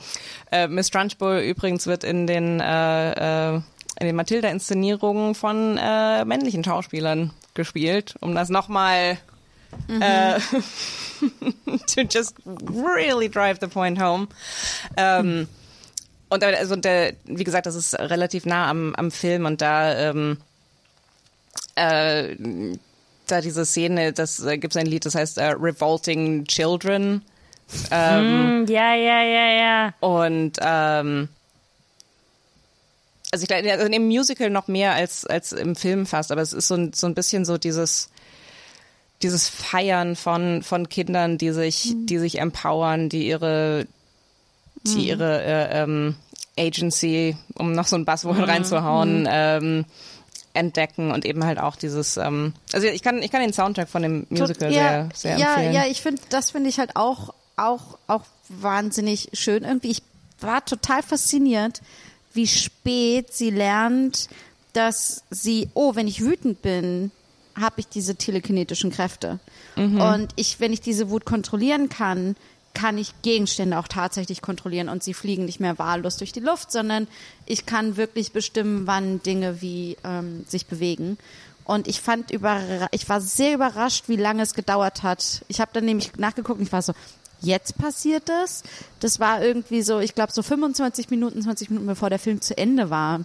äh, 0.50 0.66
Miss 0.68 0.90
Trunchbull 0.90 1.38
übrigens 1.38 1.86
wird 1.86 2.04
in 2.04 2.26
den, 2.26 2.60
äh, 2.60 3.54
äh, 3.54 3.60
in 4.00 4.06
den 4.06 4.16
Matilda-Inszenierungen 4.16 5.34
von 5.34 5.78
äh, 5.78 6.24
männlichen 6.24 6.64
Schauspielern 6.64 7.32
gespielt, 7.54 8.16
um 8.20 8.34
das 8.34 8.48
nochmal 8.48 9.18
äh, 10.00 10.40
to 11.86 12.02
just 12.02 12.36
really 12.46 13.28
drive 13.28 13.58
the 13.60 13.68
point 13.68 14.00
home. 14.00 14.28
Ähm, 14.96 15.48
und 16.28 16.42
also 16.42 16.76
der, 16.76 17.14
wie 17.24 17.44
gesagt, 17.44 17.66
das 17.66 17.74
ist 17.74 17.94
relativ 17.94 18.46
nah 18.46 18.68
am, 18.68 18.94
am 18.96 19.10
Film 19.10 19.46
und 19.46 19.60
da 19.60 20.10
ähm, 20.10 20.38
äh, 21.76 22.34
da 23.26 23.40
diese 23.40 23.64
Szene, 23.66 24.12
das 24.12 24.44
äh, 24.44 24.58
gibt 24.58 24.74
es 24.74 24.80
ein 24.80 24.86
Lied, 24.86 25.04
das 25.04 25.14
heißt 25.14 25.38
äh, 25.38 25.54
Revolting 25.58 26.44
Children. 26.46 27.22
Ähm, 27.90 28.66
Hm, 28.66 28.66
ja, 28.68 28.94
ja, 28.94 29.22
ja, 29.22 29.48
ja. 29.50 29.94
Und 30.00 30.58
ähm, 30.60 31.28
also 33.32 33.42
ich 33.42 33.48
glaube, 33.48 33.70
also 33.70 33.84
in 33.84 33.92
dem 33.92 34.06
Musical 34.06 34.50
noch 34.50 34.68
mehr 34.68 34.92
als, 34.94 35.26
als 35.26 35.52
im 35.52 35.74
Film 35.74 36.06
fast, 36.06 36.30
aber 36.30 36.42
es 36.42 36.52
ist 36.52 36.68
so 36.68 36.74
ein, 36.76 36.92
so 36.92 37.06
ein 37.06 37.14
bisschen 37.14 37.44
so 37.44 37.58
dieses 37.58 38.08
dieses 39.22 39.48
Feiern 39.48 40.16
von, 40.16 40.62
von 40.62 40.88
Kindern, 40.88 41.38
die 41.38 41.52
sich, 41.52 41.94
die 42.04 42.18
sich 42.18 42.38
empowern, 42.38 43.08
die 43.08 43.26
ihre, 43.26 43.86
die 44.84 45.08
ihre 45.08 45.42
äh, 45.42 45.82
ähm, 45.82 46.16
Agency, 46.58 47.36
um 47.54 47.72
noch 47.72 47.86
so 47.86 47.96
ein 47.96 48.04
Buzzword 48.04 48.46
reinzuhauen, 48.48 49.26
ähm, 49.30 49.84
entdecken 50.52 51.10
und 51.10 51.24
eben 51.24 51.44
halt 51.44 51.58
auch 51.58 51.76
dieses, 51.76 52.16
ähm, 52.16 52.54
also 52.72 52.86
ich 52.86 53.02
kann, 53.02 53.22
ich 53.22 53.30
kann 53.30 53.42
den 53.42 53.52
Soundtrack 53.52 53.88
von 53.88 54.02
dem 54.02 54.26
Musical 54.30 54.72
sehr, 54.72 55.08
sehr 55.14 55.38
ja, 55.38 55.54
empfehlen. 55.54 55.74
ja, 55.74 55.86
ich 55.86 56.00
finde, 56.00 56.22
das 56.30 56.50
finde 56.50 56.70
ich 56.70 56.78
halt 56.78 56.96
auch, 56.96 57.34
auch, 57.56 57.98
auch 58.06 58.22
wahnsinnig 58.48 59.28
schön. 59.34 59.64
Irgendwie, 59.64 59.90
ich 59.90 60.02
war 60.40 60.64
total 60.64 61.02
fasziniert, 61.02 61.82
wie 62.32 62.46
spät 62.46 63.32
sie 63.32 63.50
lernt, 63.50 64.28
dass 64.72 65.22
sie, 65.30 65.68
oh, 65.74 65.94
wenn 65.94 66.08
ich 66.08 66.22
wütend 66.22 66.62
bin, 66.62 67.10
habe 67.58 67.80
ich 67.80 67.88
diese 67.88 68.16
telekinetischen 68.16 68.90
Kräfte. 68.90 69.38
Und 70.14 70.28
ich, 70.36 70.60
wenn 70.60 70.72
ich 70.72 70.80
diese 70.80 71.10
Wut 71.10 71.24
kontrollieren 71.24 71.88
kann, 71.88 72.36
kann 72.74 72.98
ich 72.98 73.14
Gegenstände 73.22 73.78
auch 73.78 73.88
tatsächlich 73.88 74.42
kontrollieren 74.42 74.90
und 74.90 75.02
sie 75.02 75.14
fliegen 75.14 75.46
nicht 75.46 75.60
mehr 75.60 75.78
wahllos 75.78 76.18
durch 76.18 76.32
die 76.32 76.40
Luft, 76.40 76.70
sondern 76.70 77.08
ich 77.46 77.64
kann 77.64 77.96
wirklich 77.96 78.32
bestimmen, 78.32 78.86
wann 78.86 79.22
Dinge 79.22 79.62
wie 79.62 79.96
ähm, 80.04 80.44
sich 80.46 80.66
bewegen. 80.66 81.16
Und 81.64 81.88
ich 81.88 82.02
fand 82.02 82.30
über, 82.30 82.60
ich 82.92 83.08
war 83.08 83.22
sehr 83.22 83.54
überrascht, 83.54 84.04
wie 84.08 84.16
lange 84.16 84.42
es 84.42 84.52
gedauert 84.52 85.02
hat. 85.02 85.42
Ich 85.48 85.60
habe 85.60 85.70
dann 85.72 85.86
nämlich 85.86 86.16
nachgeguckt 86.16 86.58
und 86.60 86.66
ich 86.66 86.72
war 86.72 86.82
so, 86.82 86.92
jetzt 87.40 87.78
passiert 87.78 88.28
das. 88.28 88.62
Das 89.00 89.20
war 89.20 89.42
irgendwie 89.42 89.80
so, 89.80 89.98
ich 89.98 90.14
glaube 90.14 90.32
so 90.32 90.42
25 90.42 91.08
Minuten, 91.08 91.40
20 91.40 91.70
Minuten 91.70 91.86
bevor 91.86 92.10
der 92.10 92.18
Film 92.18 92.42
zu 92.42 92.56
Ende 92.58 92.90
war 92.90 93.24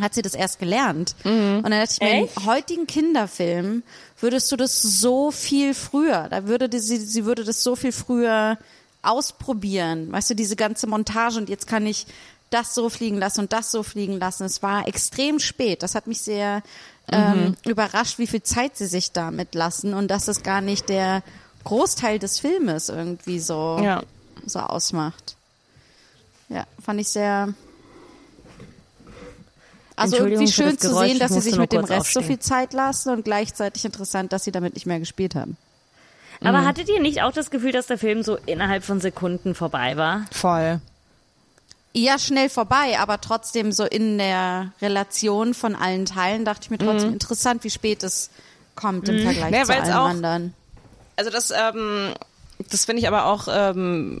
hat 0.00 0.14
sie 0.14 0.22
das 0.22 0.34
erst 0.34 0.58
gelernt. 0.58 1.14
Und 1.24 1.62
dann 1.64 1.70
dachte 1.70 1.92
ich 1.94 2.00
mir, 2.00 2.24
Echt? 2.24 2.36
im 2.36 2.46
heutigen 2.46 2.86
Kinderfilm 2.86 3.82
würdest 4.20 4.50
du 4.52 4.56
das 4.56 4.80
so 4.82 5.30
viel 5.30 5.74
früher, 5.74 6.28
da 6.28 6.46
würde 6.46 6.68
die, 6.68 6.78
sie, 6.78 6.98
sie 6.98 7.24
würde 7.24 7.44
das 7.44 7.62
so 7.62 7.74
viel 7.76 7.92
früher 7.92 8.58
ausprobieren. 9.02 10.10
Weißt 10.12 10.30
du, 10.30 10.34
diese 10.34 10.56
ganze 10.56 10.86
Montage 10.86 11.38
und 11.38 11.48
jetzt 11.48 11.66
kann 11.66 11.86
ich 11.86 12.06
das 12.50 12.74
so 12.74 12.88
fliegen 12.88 13.18
lassen 13.18 13.40
und 13.40 13.52
das 13.52 13.70
so 13.70 13.82
fliegen 13.82 14.18
lassen. 14.18 14.44
Es 14.44 14.62
war 14.62 14.86
extrem 14.88 15.38
spät. 15.38 15.82
Das 15.82 15.94
hat 15.94 16.06
mich 16.06 16.20
sehr 16.22 16.62
ähm, 17.10 17.56
überrascht, 17.66 18.18
wie 18.18 18.26
viel 18.26 18.42
Zeit 18.42 18.76
sie 18.76 18.86
sich 18.86 19.12
damit 19.12 19.54
lassen 19.54 19.94
und 19.94 20.08
dass 20.08 20.28
es 20.28 20.42
gar 20.42 20.60
nicht 20.60 20.88
der 20.88 21.22
Großteil 21.64 22.18
des 22.18 22.38
Filmes 22.38 22.88
irgendwie 22.88 23.40
so, 23.40 23.78
Ja. 23.82 24.02
so 24.46 24.60
ausmacht. 24.60 25.36
Ja, 26.48 26.64
fand 26.82 27.00
ich 27.00 27.08
sehr. 27.08 27.52
Also 29.98 30.16
irgendwie 30.16 30.46
schön 30.50 30.78
zu 30.78 30.94
sehen, 30.96 31.18
dass 31.18 31.32
sie 31.32 31.40
sich 31.40 31.56
mit 31.56 31.72
dem 31.72 31.80
Rest 31.84 32.12
so 32.12 32.20
aufstehen. 32.20 32.24
viel 32.24 32.38
Zeit 32.38 32.72
lassen 32.72 33.10
und 33.12 33.24
gleichzeitig 33.24 33.84
interessant, 33.84 34.32
dass 34.32 34.44
sie 34.44 34.52
damit 34.52 34.74
nicht 34.74 34.86
mehr 34.86 34.98
gespielt 34.98 35.34
haben. 35.34 35.56
Aber 36.42 36.64
hattet 36.64 36.88
ihr 36.88 37.00
nicht 37.00 37.22
auch 37.22 37.32
das 37.32 37.50
Gefühl, 37.50 37.72
dass 37.72 37.86
der 37.88 37.98
Film 37.98 38.22
so 38.22 38.36
innerhalb 38.46 38.84
von 38.84 39.00
Sekunden 39.00 39.54
vorbei 39.56 39.96
war? 39.96 40.24
Voll. 40.30 40.80
Ja, 41.94 42.18
schnell 42.18 42.48
vorbei, 42.48 42.96
aber 43.00 43.20
trotzdem 43.20 43.72
so 43.72 43.84
in 43.84 44.18
der 44.18 44.72
Relation 44.80 45.52
von 45.54 45.74
allen 45.74 46.06
Teilen 46.06 46.44
dachte 46.44 46.60
ich 46.64 46.70
mir 46.70 46.78
trotzdem 46.78 47.12
interessant, 47.12 47.64
wie 47.64 47.70
spät 47.70 48.04
es 48.04 48.30
kommt 48.76 49.08
im 49.08 49.22
Vergleich 49.24 49.52
Ja, 49.52 49.64
zu 49.64 49.72
allen 49.74 49.92
auch- 49.92 50.08
anderen. 50.08 50.54
Also 51.16 51.30
das, 51.30 51.50
ähm, 51.50 52.14
das 52.70 52.84
finde 52.84 53.00
ich 53.02 53.08
aber 53.08 53.24
auch 53.26 53.48
ähm, 53.50 54.20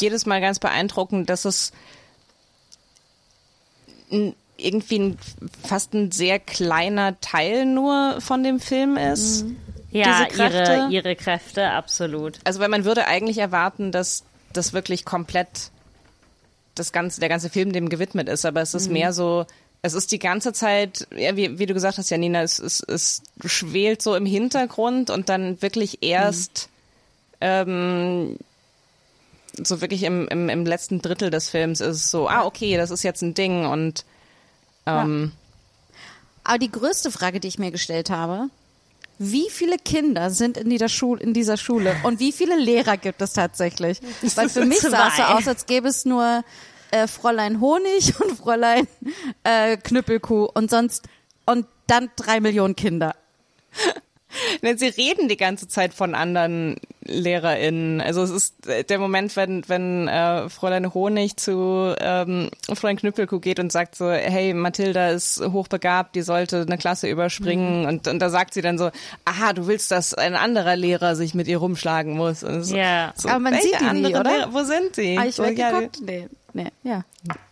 jedes 0.00 0.26
Mal 0.26 0.40
ganz 0.40 0.58
beeindruckend, 0.58 1.30
dass 1.30 1.44
es 1.44 1.72
n- 4.10 4.34
irgendwie 4.62 4.98
ein, 4.98 5.18
fast 5.66 5.94
ein 5.94 6.12
sehr 6.12 6.38
kleiner 6.38 7.20
Teil 7.20 7.66
nur 7.66 8.20
von 8.20 8.42
dem 8.44 8.60
Film 8.60 8.96
ist. 8.96 9.44
Ja, 9.90 10.24
Diese 10.24 10.36
Kräfte? 10.36 10.72
ihre, 10.72 10.88
ihre 10.90 11.16
Kräfte, 11.16 11.70
absolut. 11.70 12.38
Also 12.44 12.60
weil 12.60 12.68
man 12.68 12.84
würde 12.84 13.06
eigentlich 13.06 13.38
erwarten, 13.38 13.92
dass 13.92 14.24
das 14.52 14.72
wirklich 14.72 15.04
komplett 15.04 15.70
das 16.74 16.92
ganze, 16.92 17.20
der 17.20 17.28
ganze 17.28 17.50
Film 17.50 17.72
dem 17.72 17.88
gewidmet 17.88 18.28
ist, 18.28 18.46
aber 18.46 18.62
es 18.62 18.72
ist 18.72 18.90
mehr 18.90 19.12
so, 19.12 19.44
es 19.82 19.92
ist 19.92 20.10
die 20.12 20.18
ganze 20.18 20.52
Zeit, 20.52 21.06
ja, 21.14 21.36
wie, 21.36 21.58
wie 21.58 21.66
du 21.66 21.74
gesagt 21.74 21.98
hast, 21.98 22.08
Janina, 22.08 22.42
es, 22.42 22.58
es, 22.58 22.80
es 22.80 23.22
schwelt 23.44 24.00
so 24.00 24.14
im 24.14 24.24
Hintergrund 24.24 25.10
und 25.10 25.28
dann 25.28 25.60
wirklich 25.60 26.02
erst 26.02 26.70
ähm, 27.42 28.38
so 29.62 29.80
wirklich 29.80 30.04
im, 30.04 30.28
im, 30.28 30.48
im 30.48 30.64
letzten 30.64 31.02
Drittel 31.02 31.30
des 31.30 31.50
Films 31.50 31.80
ist 31.80 31.96
es 31.96 32.10
so, 32.10 32.28
ah, 32.28 32.44
okay, 32.44 32.76
das 32.76 32.90
ist 32.90 33.02
jetzt 33.02 33.22
ein 33.22 33.34
Ding 33.34 33.66
und 33.66 34.04
ähm, 34.86 35.32
Aber 36.44 36.58
die 36.58 36.70
größte 36.70 37.10
Frage, 37.10 37.40
die 37.40 37.48
ich 37.48 37.58
mir 37.58 37.70
gestellt 37.70 38.10
habe, 38.10 38.48
wie 39.18 39.48
viele 39.50 39.76
Kinder 39.76 40.30
sind 40.30 40.56
in 40.56 40.68
dieser, 40.68 40.88
Schule, 40.88 41.22
in 41.22 41.32
dieser 41.32 41.56
Schule 41.56 41.94
und 42.02 42.18
wie 42.18 42.32
viele 42.32 42.56
Lehrer 42.58 42.96
gibt 42.96 43.22
es 43.22 43.34
tatsächlich? 43.34 44.00
Weil 44.34 44.48
für 44.48 44.64
mich 44.64 44.80
sah 44.80 45.08
es 45.08 45.16
so 45.16 45.22
aus, 45.22 45.48
als 45.48 45.66
gäbe 45.66 45.88
es 45.88 46.04
nur 46.04 46.44
äh, 46.90 47.06
Fräulein 47.06 47.60
Honig 47.60 48.18
und 48.20 48.36
Fräulein 48.36 48.88
äh, 49.44 49.76
Knüppelkuh 49.76 50.48
und 50.52 50.70
sonst 50.70 51.08
und 51.46 51.66
dann 51.86 52.10
drei 52.16 52.40
Millionen 52.40 52.76
Kinder. 52.76 53.14
Denn 54.62 54.78
sie 54.78 54.88
reden 54.88 55.28
die 55.28 55.36
ganze 55.36 55.68
Zeit 55.68 55.94
von 55.94 56.14
anderen 56.14 56.76
LehrerInnen. 57.04 58.00
Also 58.00 58.22
es 58.22 58.30
ist 58.30 58.66
äh, 58.66 58.84
der 58.84 58.98
Moment, 58.98 59.36
wenn, 59.36 59.68
wenn 59.68 60.08
äh, 60.08 60.48
Fräulein 60.48 60.94
Honig 60.94 61.36
zu 61.36 61.94
ähm, 61.98 62.50
Fräulein 62.72 62.96
Knüppelkuh 62.96 63.40
geht 63.40 63.58
und 63.58 63.72
sagt 63.72 63.96
so, 63.96 64.10
hey, 64.10 64.54
Mathilda 64.54 65.10
ist 65.10 65.40
hochbegabt, 65.40 66.14
die 66.14 66.22
sollte 66.22 66.62
eine 66.62 66.78
Klasse 66.78 67.08
überspringen. 67.08 67.86
Und, 67.86 68.08
und 68.08 68.18
da 68.20 68.30
sagt 68.30 68.54
sie 68.54 68.62
dann 68.62 68.78
so, 68.78 68.90
aha, 69.24 69.52
du 69.52 69.66
willst, 69.66 69.90
dass 69.90 70.14
ein 70.14 70.34
anderer 70.34 70.76
Lehrer 70.76 71.16
sich 71.16 71.34
mit 71.34 71.48
ihr 71.48 71.58
rumschlagen 71.58 72.16
muss. 72.16 72.42
Und 72.42 72.64
so, 72.64 72.76
Ja. 72.76 73.12
so, 73.16 73.28
Aber 73.28 73.40
man 73.40 73.54
sieht 73.54 73.78
die 73.80 73.84
nie, 73.84 73.90
andere 73.90 74.20
oder? 74.20 74.30
Lehrer, 74.30 74.54
wo 74.54 74.62
sind 74.62 74.96
die? 74.96 75.18
Habe 75.18 75.28
ich 75.28 75.34
so, 75.34 75.44
ja, 75.44 75.50
weggeguckt? 75.50 75.98
Nee, 76.02 76.28
nee, 76.52 76.68
ja. 76.84 77.04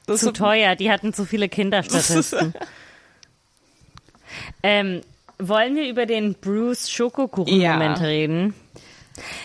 das 0.07 0.17
ist 0.17 0.21
Zu 0.21 0.27
so, 0.27 0.33
teuer, 0.33 0.77
die 0.77 0.91
hatten 0.91 1.13
zu 1.13 1.25
viele 1.25 1.49
Kinderstatisten. 1.49 2.55
ähm, 4.63 5.01
wollen 5.49 5.75
wir 5.77 5.89
über 5.89 6.07
den 6.07 6.35
Bruce 6.35 6.91
Schokokuchen-Moment 6.91 7.99
Ja. 7.99 8.05
reden? 8.05 8.55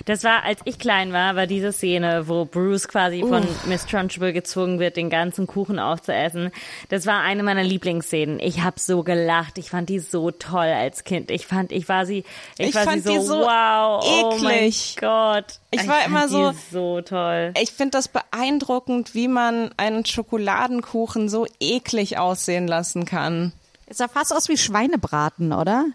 Das 0.05 0.23
war, 0.23 0.43
als 0.43 0.61
ich 0.63 0.79
klein 0.79 1.11
war, 1.11 1.35
war 1.35 1.47
diese 1.47 1.73
Szene, 1.73 2.29
wo 2.29 2.45
Bruce 2.45 2.87
quasi 2.87 3.21
von 3.21 3.45
Miss 3.65 3.85
Trunchbull 3.85 4.31
gezwungen 4.31 4.79
wird, 4.79 4.95
den 4.95 5.09
ganzen 5.09 5.47
Kuchen 5.47 5.79
aufzuessen. 5.79 6.51
Das 6.87 7.05
war 7.05 7.21
eine 7.21 7.43
meiner 7.43 7.63
Lieblingsszenen. 7.63 8.39
Ich 8.39 8.61
habe 8.61 8.79
so 8.79 9.03
gelacht. 9.03 9.57
Ich 9.57 9.71
fand 9.71 9.89
die 9.89 9.99
so 9.99 10.31
toll 10.31 10.67
als 10.67 11.03
Kind. 11.03 11.29
Ich 11.29 11.45
fand, 11.45 11.73
ich 11.73 11.89
war 11.89 12.05
sie, 12.05 12.23
ich, 12.57 12.69
Ich 12.69 12.75
war 12.75 12.83
fand 12.83 13.03
sie 13.05 13.17
so, 13.17 13.21
so 13.21 13.39
wow, 13.41 14.05
oh 14.07 14.37
mein 14.41 14.53
eklig. 14.59 14.95
Gott. 14.97 15.59
Ich 15.71 15.85
war 15.87 15.95
fand 15.95 16.07
immer 16.07 16.27
so- 16.29 16.53
so 16.71 17.01
toll. 17.01 17.51
ich 17.61 17.71
finde 17.71 17.91
das 17.97 18.07
beeindruckend, 18.07 19.13
wie 19.13 19.27
man 19.27 19.71
einen 19.75 20.05
Schokoladenkuchen 20.05 21.27
so 21.27 21.47
eklig 21.59 22.17
aussehen 22.17 22.67
lassen 22.67 23.03
kann. 23.03 23.51
Es 23.87 23.97
sah 23.97 24.07
fast 24.07 24.33
aus 24.33 24.49
wie 24.49 24.57
Schweinebraten, 24.57 25.53
oder? 25.53 25.85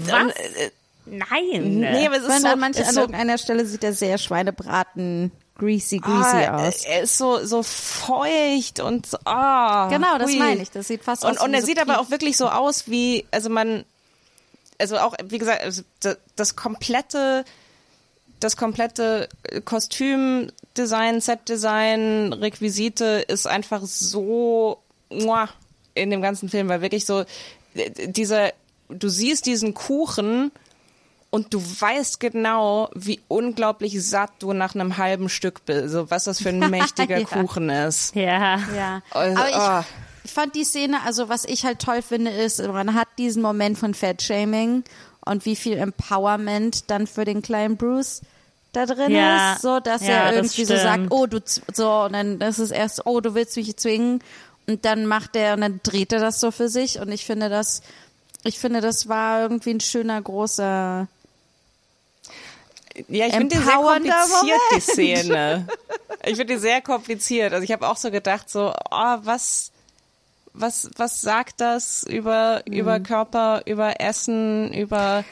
Was? 0.00 0.34
äh, 0.34 0.70
Nein. 1.06 1.80
nee, 1.80 2.06
aber 2.06 2.16
es 2.16 2.24
ist 2.24 2.42
so, 2.42 2.48
an, 2.48 2.58
manchen, 2.58 2.82
ist 2.82 2.88
an 2.88 2.94
so 2.94 3.00
irgendeiner 3.02 3.36
Stelle 3.36 3.66
sieht 3.66 3.84
er 3.84 3.92
sehr 3.92 4.16
Schweinebraten 4.16 5.32
greasy, 5.56 5.98
greasy 5.98 6.44
ah, 6.46 6.66
aus. 6.66 6.84
Er 6.84 7.02
ist 7.02 7.18
so, 7.18 7.44
so 7.44 7.62
feucht 7.62 8.80
und 8.80 9.06
so, 9.06 9.18
ah. 9.24 9.88
Genau, 9.88 10.18
das 10.18 10.30
hui. 10.30 10.38
meine 10.38 10.62
ich. 10.62 10.70
Das 10.70 10.88
sieht 10.88 11.04
fast 11.04 11.24
Und, 11.24 11.38
aus 11.38 11.44
und 11.44 11.52
wie 11.52 11.56
er 11.56 11.60
so 11.60 11.66
sieht 11.66 11.80
aber 11.80 12.00
auch 12.00 12.10
wirklich 12.10 12.36
so 12.36 12.48
aus 12.48 12.88
wie, 12.88 13.26
also 13.30 13.50
man, 13.50 13.84
also 14.78 14.98
auch, 14.98 15.14
wie 15.24 15.38
gesagt, 15.38 15.62
also 15.62 15.82
das, 16.00 16.18
das 16.36 16.56
komplette, 16.56 17.44
das 18.40 18.56
komplette 18.56 19.28
Kostümdesign, 19.64 21.20
Setdesign, 21.20 22.32
Requisite 22.32 23.24
ist 23.28 23.46
einfach 23.46 23.82
so 23.84 24.82
muah, 25.10 25.48
in 25.94 26.10
dem 26.10 26.22
ganzen 26.22 26.48
Film, 26.48 26.68
weil 26.68 26.80
wirklich 26.82 27.06
so 27.06 27.24
äh, 27.74 27.90
dieser, 28.08 28.52
du 28.88 29.08
siehst 29.08 29.46
diesen 29.46 29.74
Kuchen 29.74 30.50
und 31.30 31.52
du 31.52 31.60
weißt 31.60 32.20
genau, 32.20 32.90
wie 32.94 33.20
unglaublich 33.28 34.04
satt 34.06 34.30
du 34.38 34.52
nach 34.52 34.74
einem 34.74 34.98
halben 34.98 35.28
Stück 35.28 35.64
bist, 35.64 35.90
so 35.92 36.10
was 36.10 36.24
das 36.24 36.40
für 36.40 36.50
ein 36.50 36.58
mächtiger 36.70 37.18
Ja. 37.18 37.24
Kuchen 37.26 37.70
ist. 37.70 38.14
Ja. 38.14 38.58
Ja, 38.76 39.02
Also, 39.10 39.38
aber 39.40 39.48
ich, 39.48 39.54
ah. 39.56 39.84
ich 40.24 40.30
fand 40.32 40.54
die 40.54 40.64
Szene, 40.64 40.98
also 41.04 41.28
was 41.28 41.44
ich 41.44 41.64
halt 41.64 41.80
toll 41.80 42.02
finde, 42.02 42.30
ist, 42.30 42.62
man 42.66 42.94
hat 42.94 43.08
diesen 43.18 43.42
Moment 43.42 43.78
von 43.78 43.94
Fat-Shaming 43.94 44.84
und 45.24 45.44
wie 45.46 45.56
viel 45.56 45.76
Empowerment 45.78 46.90
dann 46.90 47.06
für 47.06 47.24
den 47.24 47.42
kleinen 47.42 47.76
Bruce 47.76 48.20
da 48.72 48.86
drin 48.86 49.10
Ja. 49.12 49.54
ist, 49.54 49.62
so 49.62 49.80
dass 49.80 50.02
Ja, 50.02 50.14
er 50.14 50.32
das 50.32 50.36
irgendwie 50.56 50.64
so 50.64 50.76
sagt, 50.76 51.06
oh 51.10 51.26
du 51.26 51.40
so 51.72 52.02
und 52.04 52.12
dann 52.12 52.38
das 52.38 52.58
ist 52.58 52.70
erst, 52.72 53.06
oh 53.06 53.20
du 53.20 53.34
willst 53.34 53.56
mich 53.56 53.76
zwingen 53.76 54.22
und 54.66 54.84
dann 54.84 55.06
macht 55.06 55.36
er 55.36 55.54
und 55.54 55.60
dann 55.60 55.80
dreht 55.82 56.12
er 56.12 56.20
das 56.20 56.40
so 56.40 56.50
für 56.50 56.68
sich 56.68 56.98
und 57.00 57.10
ich 57.12 57.24
finde 57.24 57.48
das, 57.48 57.82
ich 58.44 58.58
finde 58.58 58.80
das 58.80 59.08
war 59.08 59.42
irgendwie 59.42 59.70
ein 59.70 59.80
schöner 59.80 60.20
großer 60.20 61.06
Ja, 63.08 63.26
ich 63.26 63.34
finde 63.34 63.56
die 63.56 63.62
sehr 63.62 63.74
kompliziert, 63.74 64.60
die 64.70 64.74
Moment. 64.74 64.82
Szene. 64.82 65.66
Ich 66.26 66.36
finde 66.36 66.54
die 66.54 66.60
sehr 66.60 66.80
kompliziert. 66.80 67.52
Also 67.52 67.64
ich 67.64 67.70
habe 67.72 67.86
auch 67.86 67.98
so 67.98 68.10
gedacht, 68.10 68.48
so, 68.48 68.72
oh, 68.90 69.16
was, 69.24 69.70
was, 70.54 70.88
was 70.96 71.20
sagt 71.20 71.60
das 71.60 72.02
über, 72.04 72.62
Mhm. 72.66 72.72
über 72.72 73.00
Körper, 73.00 73.60
über 73.66 74.00
Essen, 74.00 74.72
über 74.72 75.22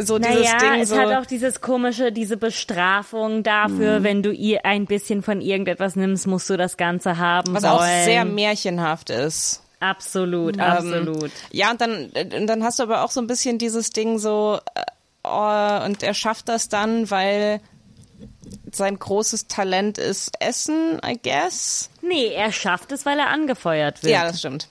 so 0.00 0.18
dieses 0.18 0.34
Naja, 0.52 0.58
Ding 0.58 0.80
es 0.82 0.90
so. 0.90 0.96
hat 0.98 1.12
auch 1.12 1.26
dieses 1.26 1.60
komische, 1.60 2.12
diese 2.12 2.36
Bestrafung 2.36 3.42
dafür, 3.42 4.00
Mhm. 4.00 4.04
wenn 4.04 4.22
du 4.22 4.30
ihr 4.32 4.64
ein 4.66 4.86
bisschen 4.86 5.22
von 5.22 5.40
irgendetwas 5.40 5.96
nimmst, 5.96 6.26
musst 6.26 6.50
du 6.50 6.56
das 6.56 6.76
Ganze 6.76 7.16
haben 7.18 7.54
was 7.54 7.62
wollen. 7.62 7.72
auch 7.74 8.04
sehr 8.04 8.24
märchenhaft 8.24 9.10
ist. 9.10 9.62
absolut, 9.80 10.56
Ähm, 10.56 10.60
absolut. 10.62 11.30
Ja, 11.50 11.70
und 11.72 11.80
dann, 11.80 12.10
dann 12.46 12.62
hast 12.62 12.78
du 12.78 12.82
aber 12.84 13.02
auch 13.04 13.10
so 13.10 13.20
ein 13.20 13.26
bisschen 13.26 13.58
dieses 13.58 13.90
Ding 13.90 14.18
so, 14.18 14.60
äh, 14.74 14.82
oh, 15.24 15.84
und 15.86 16.02
er 16.02 16.14
schafft 16.14 16.48
das 16.48 16.68
dann, 16.68 17.10
weil 17.10 17.60
sein 18.70 18.98
großes 18.98 19.48
Talent 19.48 19.98
ist 19.98 20.30
Essen, 20.40 21.00
I 21.04 21.18
guess. 21.22 21.90
Nee, 22.00 22.28
er 22.28 22.52
schafft 22.52 22.92
es, 22.92 23.04
weil 23.06 23.18
er 23.18 23.28
angefeuert 23.28 24.02
wird. 24.02 24.12
Ja, 24.12 24.24
das 24.24 24.38
stimmt. 24.38 24.68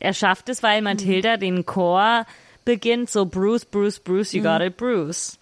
er 0.00 0.14
schafft 0.14 0.48
es, 0.48 0.62
weil 0.62 0.80
Mathilda 0.82 1.36
den 1.36 1.66
Chor 1.66 2.24
beginnt, 2.68 3.08
so 3.10 3.24
Bruce, 3.24 3.64
Bruce, 3.64 3.98
Bruce, 3.98 4.34
you 4.34 4.42
got 4.42 4.60
it, 4.60 4.76
Bruce. 4.76 5.38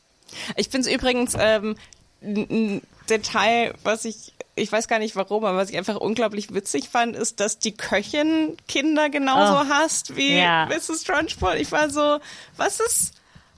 Ich 0.54 0.68
finde 0.68 0.88
es 0.88 0.94
übrigens 0.94 1.34
ähm, 1.36 1.74
ein 2.22 2.82
Detail, 3.10 3.74
was 3.82 4.04
ich, 4.04 4.32
ich 4.54 4.70
weiß 4.70 4.86
gar 4.86 5.00
nicht 5.00 5.16
warum, 5.16 5.44
aber 5.44 5.58
was 5.58 5.70
ich 5.70 5.76
einfach 5.76 5.96
unglaublich 5.96 6.54
witzig 6.54 6.88
fand, 6.88 7.16
ist, 7.16 7.40
dass 7.40 7.58
die 7.58 7.72
Köchin 7.72 8.56
Kinder 8.68 9.10
genauso 9.10 9.54
Oh. 9.54 9.68
hasst 9.74 10.14
wie 10.16 10.38
Ja. 10.38 10.66
Mrs. 10.66 11.02
Trunchbull. 11.02 11.56
Ich 11.56 11.72
war 11.72 11.90
so, 11.90 12.18
was 12.56 12.78
ist, 12.78 13.14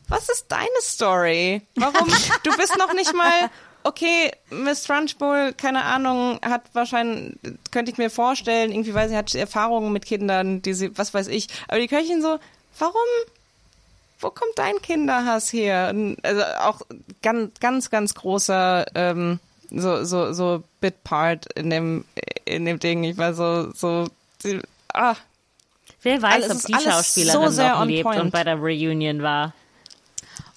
was 0.08 0.30
ist 0.30 0.46
deine 0.48 0.66
Story? 0.80 1.60
Warum? 1.74 2.08
du 2.44 2.56
bist 2.56 2.74
noch 2.78 2.94
nicht 2.94 3.12
mal, 3.14 3.50
okay, 3.84 4.32
Miss 4.48 4.84
Trunchbull, 4.84 5.52
keine 5.54 5.84
Ahnung, 5.84 6.40
hat 6.42 6.62
wahrscheinlich, 6.72 7.36
könnte 7.70 7.92
ich 7.92 7.98
mir 7.98 8.08
vorstellen, 8.08 8.72
irgendwie, 8.72 8.94
weil 8.94 9.10
sie 9.10 9.16
hat 9.16 9.34
Erfahrungen 9.34 9.92
mit 9.92 10.06
Kindern, 10.06 10.62
die 10.62 10.72
sie, 10.72 10.96
was 10.96 11.12
weiß 11.12 11.28
ich. 11.28 11.48
Aber 11.68 11.78
die 11.80 11.88
Köchin 11.88 12.22
so, 12.22 12.38
warum 12.78 12.94
wo 14.20 14.30
kommt 14.30 14.52
dein 14.56 14.80
Kinderhass 14.82 15.52
her? 15.52 15.90
Und 15.94 16.16
Also 16.24 16.42
auch 16.60 16.80
ganz, 17.22 17.58
ganz, 17.60 17.90
ganz 17.90 18.14
großer 18.14 18.86
ähm, 18.94 19.38
so, 19.70 20.04
so, 20.04 20.32
so 20.32 20.62
Bit-Part 20.80 21.52
in 21.54 21.70
dem, 21.70 22.04
in 22.44 22.64
dem 22.64 22.78
Ding. 22.78 23.04
Ich 23.04 23.16
war 23.18 23.34
so, 23.34 23.70
so, 23.74 24.06
die- 24.44 24.60
ah, 24.94 25.14
Wer 26.02 26.22
weiß, 26.22 26.44
Alles 26.44 26.56
ob 26.56 26.66
die 26.66 26.84
Schauspielerin 26.84 27.42
so 27.42 27.48
sehr 27.50 27.74
noch 27.74 27.84
lebt 27.84 28.04
point. 28.04 28.20
und 28.20 28.30
bei 28.30 28.44
der 28.44 28.56
Reunion 28.56 29.20
war. 29.22 29.52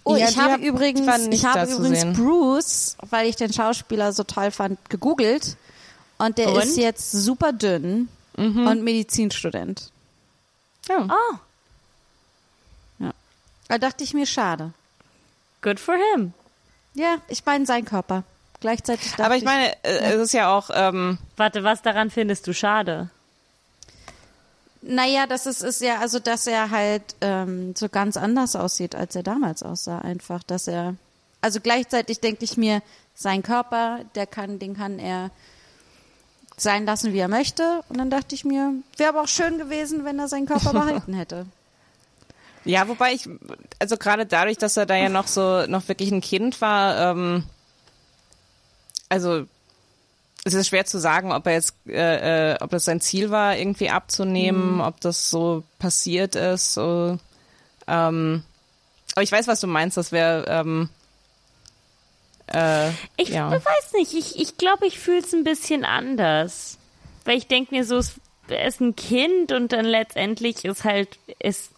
Oh, 0.03 0.16
Ja, 0.16 0.30
ich 0.30 0.38
habe 0.38 0.53
hab- 0.53 0.59
übrigens, 0.62 1.01
ich 1.32 1.45
habe 1.45 1.70
übrigens 1.72 2.01
sehen. 2.01 2.14
Bruce, 2.14 2.95
weil 3.09 3.28
ich 3.28 3.36
den 3.38 3.51
Schauspieler 3.51 4.14
so 4.14 4.24
toll 4.24 4.51
fand, 4.51 4.78
gegoogelt 4.89 5.57
und 6.20 6.38
der 6.38 6.49
Und? 6.53 6.64
ist 6.64 6.78
jetzt 6.78 7.12
super 7.12 7.53
dünn 7.53 8.07
und 8.38 8.84
Medizinstudent. 8.84 9.91
ja. 10.88 11.07
Oh, 11.09 11.36
Da 13.72 13.78
dachte 13.78 14.03
ich 14.03 14.13
mir, 14.13 14.26
schade. 14.26 14.74
good 15.61 15.80
for 15.80 15.95
him. 15.95 16.34
Ja, 16.93 17.19
ich 17.30 17.45
meine 17.45 17.65
sein 17.65 17.86
Körper. 17.86 18.26
Gleichzeitig 18.59 19.11
dachte 19.11 19.24
Aber 19.24 19.38
ich 19.38 19.45
meine, 19.45 19.82
äh, 19.86 20.11
es 20.13 20.19
ist 20.19 20.34
ja 20.34 20.53
auch, 20.53 20.69
ähm, 20.74 21.19
Warte, 21.38 21.63
was 21.63 21.82
daran 21.82 22.09
findest 22.09 22.45
du 22.47 22.53
schade? 22.53 23.09
Naja, 24.82 25.26
das 25.26 25.45
ist, 25.45 25.61
ist 25.63 25.80
ja, 25.80 25.99
also 25.99 26.19
dass 26.19 26.47
er 26.47 26.69
halt 26.69 27.15
ähm, 27.22 27.74
so 27.74 27.88
ganz 27.88 28.17
anders 28.17 28.57
aussieht, 28.57 28.93
als 28.93 29.15
er 29.15 29.24
damals 29.24 29.63
aussah, 29.63 29.99
einfach. 29.99 30.43
Dass 30.43 30.67
er. 30.67 30.95
Also 31.39 31.61
gleichzeitig 31.61 32.19
denke 32.19 32.43
ich 32.43 32.57
mir, 32.57 32.82
sein 33.15 33.41
Körper, 33.41 33.99
der 34.15 34.28
kann, 34.28 34.59
den 34.59 34.76
kann 34.76 34.99
er 34.99 35.32
sein 36.57 36.86
lassen, 36.86 37.13
wie 37.13 37.19
er 37.19 37.30
möchte. 37.30 37.86
Und 37.88 37.99
dann 37.99 38.09
dachte 38.09 38.36
ich 38.36 38.43
mir, 38.43 38.74
wäre 38.97 39.11
aber 39.11 39.22
auch 39.22 39.30
schön 39.30 39.57
gewesen, 39.57 40.03
wenn 40.03 40.19
er 40.19 40.28
seinen 40.28 40.45
Körper 40.45 40.74
behalten 40.74 41.13
hätte. 41.13 41.45
Ja, 42.66 42.88
wobei 42.88 43.14
ich, 43.14 43.28
also 43.80 43.97
gerade 43.97 44.26
dadurch, 44.26 44.57
dass 44.57 44.78
er 44.78 44.86
da 44.86 44.95
ja 44.95 45.09
noch 45.09 45.28
so, 45.28 45.66
noch 45.68 45.88
wirklich 45.88 46.12
ein 46.12 46.22
Kind 46.22 46.62
war, 46.62 47.12
ähm, 47.12 47.43
also 49.09 49.45
es 50.43 50.53
ist 50.53 50.70
schwer 50.70 50.86
zu 50.86 50.99
sagen, 50.99 51.32
ob 51.32 51.45
er 51.45 51.53
jetzt, 51.53 51.76
äh, 51.88 52.53
äh, 52.53 52.57
ob 52.62 52.72
das 52.72 52.86
sein 52.86 53.01
Ziel 53.01 53.30
war, 53.30 53.57
irgendwie 53.57 53.89
abzunehmen, 53.89 54.82
ob 54.82 54.99
das 55.01 55.30
so 55.30 55.64
passiert 55.78 56.36
ist. 56.36 56.74
So, 56.74 57.20
ähm, 57.88 58.43
aber 59.14 59.24
ich 59.24 59.32
weiß, 59.32 59.47
was 59.47 59.59
du 59.59 59.68
meinst. 59.68 59.97
Das 59.97 60.12
wäre, 60.12 60.45
ähm, 60.47 60.89
äh, 62.47 62.89
Ich 63.18 63.30
ja. 63.30 63.51
weiß 63.51 63.93
nicht, 63.93 64.14
ich, 64.14 64.39
ich 64.39 64.57
glaube, 64.57 64.88
ich 64.88 64.99
fühle 64.99 65.20
es 65.20 65.34
ein 65.34 65.43
bisschen 65.43 65.86
anders. 65.86 66.78
Weil 67.24 67.38
ich 67.38 67.47
denke 67.47 67.76
mir 67.76 67.86
so, 67.86 67.97
es 67.97 68.16
er 68.47 68.68
ist 68.68 68.82
ein 68.82 68.95
Kind 68.95 69.51
und 69.51 69.72
dann 69.72 69.86
letztendlich 69.86 70.66
ist 70.66 70.84
halt, 70.84 71.20
ist 71.39 71.72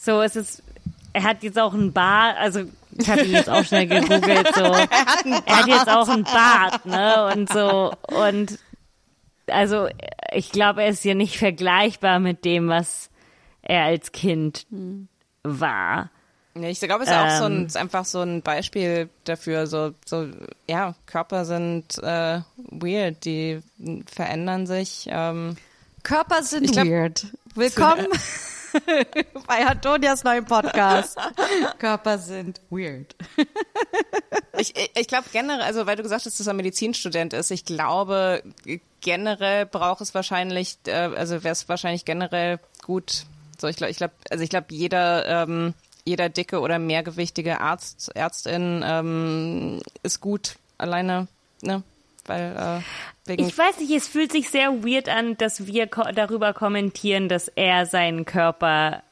so, 0.00 0.22
es 0.22 0.34
ist, 0.36 0.62
er 1.12 1.24
hat 1.24 1.42
jetzt 1.42 1.58
auch 1.58 1.74
einen 1.74 1.92
Bart, 1.92 2.36
also 2.38 2.62
ich 2.96 3.08
hatte 3.08 3.24
ihn 3.24 3.32
jetzt 3.32 3.50
auch 3.50 3.64
schnell 3.64 3.86
gegoogelt, 3.86 4.54
so. 4.54 4.62
Er 4.64 5.58
hat, 5.58 5.66
jetzt 5.66 5.88
auch 5.88 6.08
einen 6.08 6.24
Bart, 6.24 6.86
ne, 6.86 7.32
und 7.34 7.52
so, 7.52 7.92
und 8.08 8.58
also 9.46 9.88
ich 10.32 10.50
glaube, 10.52 10.82
er 10.82 10.88
ist 10.90 11.04
ja 11.04 11.14
nicht 11.14 11.36
vergleichbar 11.38 12.18
mit 12.18 12.44
dem, 12.44 12.68
was 12.68 13.10
er 13.62 13.84
als 13.84 14.12
Kind 14.12 14.66
war. 15.42 16.10
Ja, 16.56 16.68
ich 16.68 16.80
glaube, 16.80 17.04
es 17.04 17.10
ist 17.10 17.16
auch 17.16 17.30
so 17.38 17.44
ein, 17.44 17.58
Ähm. 17.60 17.66
ist 17.66 17.76
einfach 17.76 18.04
so 18.04 18.20
ein 18.20 18.42
Beispiel 18.42 19.08
dafür. 19.24 19.66
So, 19.66 19.92
so 20.04 20.26
ja, 20.68 20.94
Körper 21.06 21.44
sind 21.44 21.98
äh, 22.02 22.40
weird, 22.56 23.24
die 23.24 23.60
verändern 24.06 24.66
sich. 24.66 25.06
Ähm, 25.08 25.56
Körper 26.02 26.42
sind 26.42 26.72
glaub- 26.72 26.86
weird. 26.86 27.26
Willkommen 27.54 28.08
bei 29.46 29.66
Antonias 29.66 30.24
neuen 30.24 30.44
Podcast. 30.44 31.18
Körper 31.78 32.18
sind 32.18 32.60
weird. 32.70 33.14
ich 34.58 34.74
ich, 34.94 35.06
glaube 35.06 35.26
generell, 35.32 35.62
also 35.62 35.86
weil 35.86 35.96
du 35.96 36.02
gesagt 36.02 36.26
hast, 36.26 36.38
dass 36.38 36.46
er 36.46 36.54
Medizinstudent 36.54 37.32
ist, 37.32 37.50
ich 37.50 37.64
glaube 37.64 38.42
generell 39.00 39.66
braucht 39.66 40.00
es 40.00 40.14
wahrscheinlich, 40.14 40.78
äh, 40.86 40.92
also 40.92 41.42
wäre 41.42 41.52
es 41.52 41.68
wahrscheinlich 41.68 42.04
generell 42.04 42.58
gut. 42.82 43.24
So, 43.58 43.66
ich 43.68 43.76
glaube, 43.76 43.90
ich 43.90 43.96
glaube, 43.96 44.14
also 44.30 44.42
ich 44.44 44.50
glaube, 44.50 44.66
jeder 44.70 45.26
ähm, 45.44 45.74
jeder 46.04 46.28
dicke 46.28 46.60
oder 46.60 46.78
mehrgewichtige 46.78 47.60
Arzt, 47.60 48.10
Ärztin 48.14 48.82
ähm, 48.84 49.80
ist 50.02 50.20
gut 50.20 50.56
alleine, 50.78 51.28
ne? 51.62 51.82
Weil 52.30 52.56
äh, 52.56 53.28
wegen 53.28 53.48
Ich 53.48 53.58
weiß 53.58 53.80
nicht, 53.80 53.90
es 53.90 54.06
fühlt 54.06 54.30
sich 54.30 54.50
sehr 54.50 54.84
weird 54.84 55.08
an, 55.08 55.36
dass 55.36 55.66
wir 55.66 55.88
ko 55.88 56.04
darüber 56.14 56.54
kommentieren, 56.54 57.28
dass 57.28 57.48
er 57.48 57.86
seinen 57.86 58.24
Körper 58.24 59.02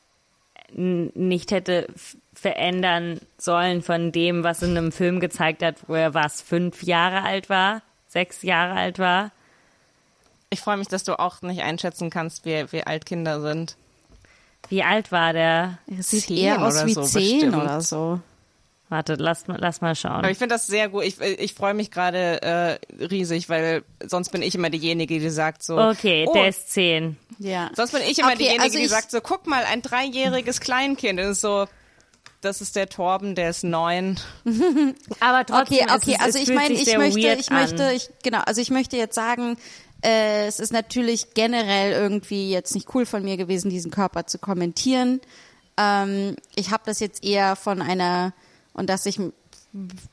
nicht 0.71 1.51
hätte 1.51 1.89
verändern 2.35 3.21
sollen 3.39 3.83
von 3.83 4.13
dem, 4.13 4.45
was 4.45 4.63
in 4.63 4.77
einem 4.77 4.93
Film 4.93 5.19
gezeigt 5.19 5.63
hat, 5.63 5.77
wo 5.89 5.95
er 5.95 6.15
was, 6.15 6.43
fünf 6.43 6.83
Jahre 6.83 7.23
alt 7.23 7.49
war, 7.49 7.83
sechs 8.07 8.43
Jahre 8.43 8.75
alt 8.75 8.99
war. 8.99 9.33
Ich 10.51 10.61
freue 10.61 10.77
mich, 10.77 10.89
dass 10.89 11.05
du 11.05 11.19
auch 11.19 11.43
nicht 11.43 11.63
einschätzen 11.63 12.11
kannst, 12.11 12.45
wie, 12.45 12.71
wie 12.71 12.85
alt 12.85 13.07
Kinder 13.07 13.41
sind. 13.41 13.77
Wie 14.69 14.85
alt 14.85 15.11
war 15.11 15.33
der? 15.33 15.79
Sieht 15.99 16.31
eher 16.31 16.63
aus 16.63 16.77
oder 16.77 16.87
wie 16.87 16.95
so 16.95 17.03
zehn 17.03 17.41
bestimmt. 17.41 17.57
oder 17.57 17.81
so. 17.81 18.21
Warte, 18.91 19.17
lass, 19.19 19.47
mal- 19.49 19.59
lass 19.61 19.81
mal 19.83 19.95
schauen. 19.95 20.13
Aber 20.13 20.31
ich 20.31 20.39
finde 20.39 20.55
das 20.55 20.67
sehr 20.67 20.89
gut. 20.89 21.05
Ich, 21.05 21.21
ich 21.21 21.53
freue 21.55 21.75
mich 21.75 21.91
gerade 21.91 22.41
äh, 22.43 23.05
riesig, 23.05 23.49
weil 23.51 23.83
sonst 24.07 24.31
bin 24.31 24.41
ich 24.41 24.55
immer 24.55 24.71
diejenige, 24.71 25.19
die 25.19 25.29
sagt 25.31 25.63
so. 25.63 25.79
Okay, 25.79 26.25
oh, 26.27 26.33
der 26.33 26.49
ist 26.49 26.71
zehn. 26.71 27.19
Ja. 27.39 27.71
Sonst 27.77 27.93
bin 27.93 28.01
ich 28.09 28.19
immer 28.19 28.29
Okay, 28.29 28.39
diejenige, 28.39 28.63
also 28.63 28.79
die 28.79 28.85
ich- 28.85 28.91
sagt 28.91 29.11
so, 29.11 29.21
guck 29.21 29.47
mal, 29.47 29.65
ein 29.65 29.83
dreijähriges 29.83 30.61
Kleinkind. 30.61 31.19
Das 31.19 31.29
ist 31.29 31.41
so, 31.43 31.67
das 32.41 32.61
ist 32.63 32.77
der 32.77 32.89
Torben, 32.89 33.35
der 33.35 33.51
ist 33.51 33.63
neun. 33.63 34.19
Aber 35.21 35.45
trotzdem, 35.45 35.81
Okay, 35.81 35.95
okay, 35.95 36.15
es, 36.19 36.21
also 36.25 36.39
es 36.39 36.43
ich 36.43 36.45
fühlt 36.47 36.59
meine, 36.59 36.75
ich 36.75 36.97
möchte, 36.97 37.37
ich 37.41 37.51
möchte, 37.51 37.93
ich, 37.95 38.09
genau, 38.23 38.41
also 38.47 38.61
ich 38.63 38.71
möchte 38.71 38.97
jetzt 38.97 39.15
sagen, 39.15 39.57
äh, 40.03 40.47
es 40.47 40.61
ist 40.61 40.73
natürlich 40.73 41.35
generell 41.35 41.93
irgendwie 41.93 42.51
jetzt 42.51 42.75
nicht 42.75 42.95
cool 42.95 43.05
von 43.05 43.23
mir 43.23 43.37
gewesen, 43.37 43.69
diesen 43.71 43.91
Körper 43.91 44.27
zu 44.27 44.39
kommentieren. 44.39 45.21
Ähm, 45.77 46.37
ich 46.55 46.71
habe 46.71 46.85
das 46.87 47.01
jetzt 47.01 47.23
eher 47.25 47.55
von 47.57 47.83
einer, 47.83 48.33
und 48.79 48.89
dass 48.89 49.07
ich 49.07 49.21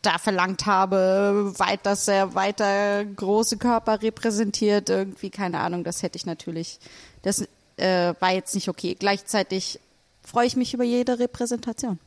da 0.02 0.18
verlangt 0.18 0.66
habe, 0.66 1.54
weit, 1.58 1.86
dass 1.86 2.08
er 2.08 2.36
weiter 2.36 3.06
große 3.06 3.58
Körper 3.58 4.02
repräsentiert, 4.02 4.90
irgendwie, 4.90 5.30
keine 5.30 5.60
Ahnung, 5.60 5.84
das 5.84 6.04
hätte 6.04 6.18
ich 6.18 6.26
natürlich, 6.26 6.80
das 7.22 7.48
äh, 7.78 8.14
war 8.20 8.34
jetzt 8.34 8.56
nicht 8.56 8.68
okay. 8.68 8.96
Gleichzeitig 9.00 9.80
freue 10.24 10.48
ich 10.48 10.56
mich 10.56 10.74
über 10.74 10.84
jede 10.84 11.20
Repräsentation. 11.20 12.00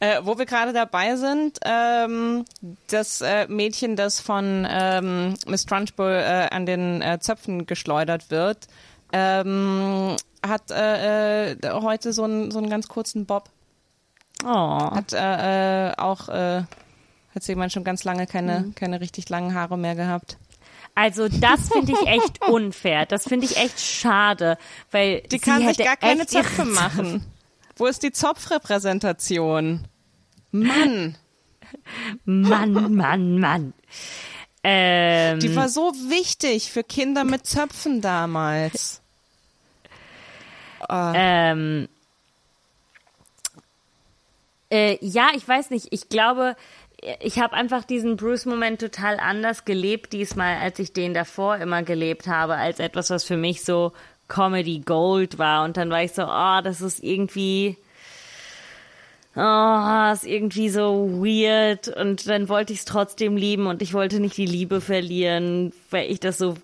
Äh, 0.00 0.20
wo 0.22 0.38
wir 0.38 0.46
gerade 0.46 0.72
dabei 0.72 1.16
sind, 1.16 1.58
ähm, 1.64 2.44
das 2.88 3.20
äh, 3.20 3.48
Mädchen, 3.48 3.96
das 3.96 4.20
von 4.20 4.66
ähm, 4.68 5.34
Miss 5.46 5.64
Trunchbull 5.66 6.12
äh, 6.12 6.48
an 6.50 6.66
den 6.66 7.02
äh, 7.02 7.18
Zöpfen 7.20 7.66
geschleudert 7.66 8.30
wird, 8.30 8.68
ähm, 9.12 10.16
hat 10.46 10.70
äh, 10.70 11.56
heute 11.64 12.12
so 12.12 12.24
einen 12.24 12.52
so 12.52 12.58
einen 12.58 12.70
ganz 12.70 12.86
kurzen 12.86 13.26
Bob. 13.26 13.50
Oh. 14.44 14.90
Hat 14.94 15.12
äh, 15.12 15.88
äh, 15.90 15.94
auch 15.96 16.28
äh, 16.28 16.62
hat 17.34 17.42
sie 17.42 17.52
jemand 17.52 17.72
schon 17.72 17.84
ganz 17.84 18.04
lange 18.04 18.26
keine 18.26 18.72
keine 18.74 19.00
richtig 19.00 19.28
langen 19.28 19.54
Haare 19.54 19.76
mehr 19.76 19.94
gehabt. 19.94 20.38
Also 20.94 21.28
das 21.28 21.68
finde 21.68 21.92
ich 21.92 22.06
echt 22.08 22.42
unfair. 22.48 23.06
Das 23.06 23.24
finde 23.24 23.46
ich 23.46 23.56
echt 23.56 23.80
schade, 23.80 24.58
weil 24.90 25.20
Die 25.22 25.38
kann 25.38 25.66
sich 25.66 25.78
gar 25.78 25.96
keine 25.96 26.26
Zöpfe 26.26 26.64
machen. 26.64 27.24
Wo 27.76 27.86
ist 27.86 28.02
die 28.02 28.10
Zopfrepräsentation? 28.10 29.86
Mann, 30.50 31.16
Mann, 32.24 32.94
Mann, 32.94 33.38
Mann. 33.38 33.74
Ähm, 34.64 35.38
die 35.38 35.54
war 35.54 35.68
so 35.68 35.92
wichtig 36.10 36.72
für 36.72 36.82
Kinder 36.82 37.22
mit 37.22 37.46
Zöpfen 37.46 38.00
damals. 38.00 39.00
ähm, 40.90 41.88
äh, 44.70 44.98
ja, 45.00 45.28
ich 45.34 45.46
weiß 45.46 45.70
nicht. 45.70 45.88
Ich 45.90 46.08
glaube, 46.08 46.56
ich 47.20 47.38
habe 47.38 47.54
einfach 47.54 47.84
diesen 47.84 48.16
Bruce-Moment 48.16 48.80
total 48.80 49.18
anders 49.20 49.64
gelebt 49.64 50.12
diesmal, 50.12 50.56
als 50.56 50.78
ich 50.78 50.92
den 50.92 51.14
davor 51.14 51.56
immer 51.56 51.82
gelebt 51.82 52.26
habe, 52.26 52.56
als 52.56 52.80
etwas, 52.80 53.10
was 53.10 53.24
für 53.24 53.36
mich 53.36 53.64
so 53.64 53.92
Comedy 54.26 54.80
Gold 54.80 55.38
war. 55.38 55.64
Und 55.64 55.76
dann 55.76 55.90
war 55.90 56.02
ich 56.02 56.12
so, 56.12 56.24
oh, 56.24 56.60
das 56.62 56.80
ist 56.80 57.02
irgendwie, 57.02 57.76
oh, 59.36 60.12
ist 60.12 60.26
irgendwie 60.26 60.68
so 60.68 61.22
weird. 61.22 61.88
Und 61.88 62.28
dann 62.28 62.48
wollte 62.48 62.72
ich 62.72 62.80
es 62.80 62.84
trotzdem 62.84 63.36
lieben 63.36 63.66
und 63.66 63.80
ich 63.80 63.94
wollte 63.94 64.20
nicht 64.20 64.36
die 64.36 64.46
Liebe 64.46 64.80
verlieren, 64.80 65.72
weil 65.90 66.10
ich 66.10 66.20
das 66.20 66.38
so 66.38 66.56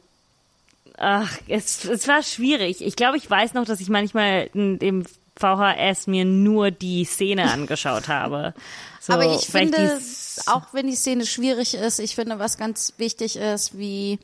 Ach, 0.97 1.39
es, 1.49 1.85
es 1.85 2.07
war 2.07 2.23
schwierig. 2.23 2.81
Ich 2.81 2.95
glaube, 2.95 3.17
ich 3.17 3.29
weiß 3.29 3.55
noch, 3.55 3.65
dass 3.65 3.81
ich 3.81 3.89
manchmal 3.89 4.49
in 4.55 4.79
dem 4.79 5.05
VHS 5.37 6.07
mir 6.07 6.25
nur 6.25 6.71
die 6.71 7.05
Szene 7.05 7.51
angeschaut 7.53 8.09
habe. 8.09 8.55
So, 9.01 9.13
Aber 9.13 9.35
ich 9.35 9.47
finde, 9.47 10.01
auch 10.47 10.73
wenn 10.73 10.87
die 10.87 10.97
Szene 10.97 11.27
schwierig 11.27 11.75
ist, 11.75 11.99
ich 11.99 12.15
finde, 12.15 12.39
was 12.39 12.57
ganz 12.57 12.95
wichtig 12.97 13.37
ist, 13.37 13.77
wie, 13.77 14.19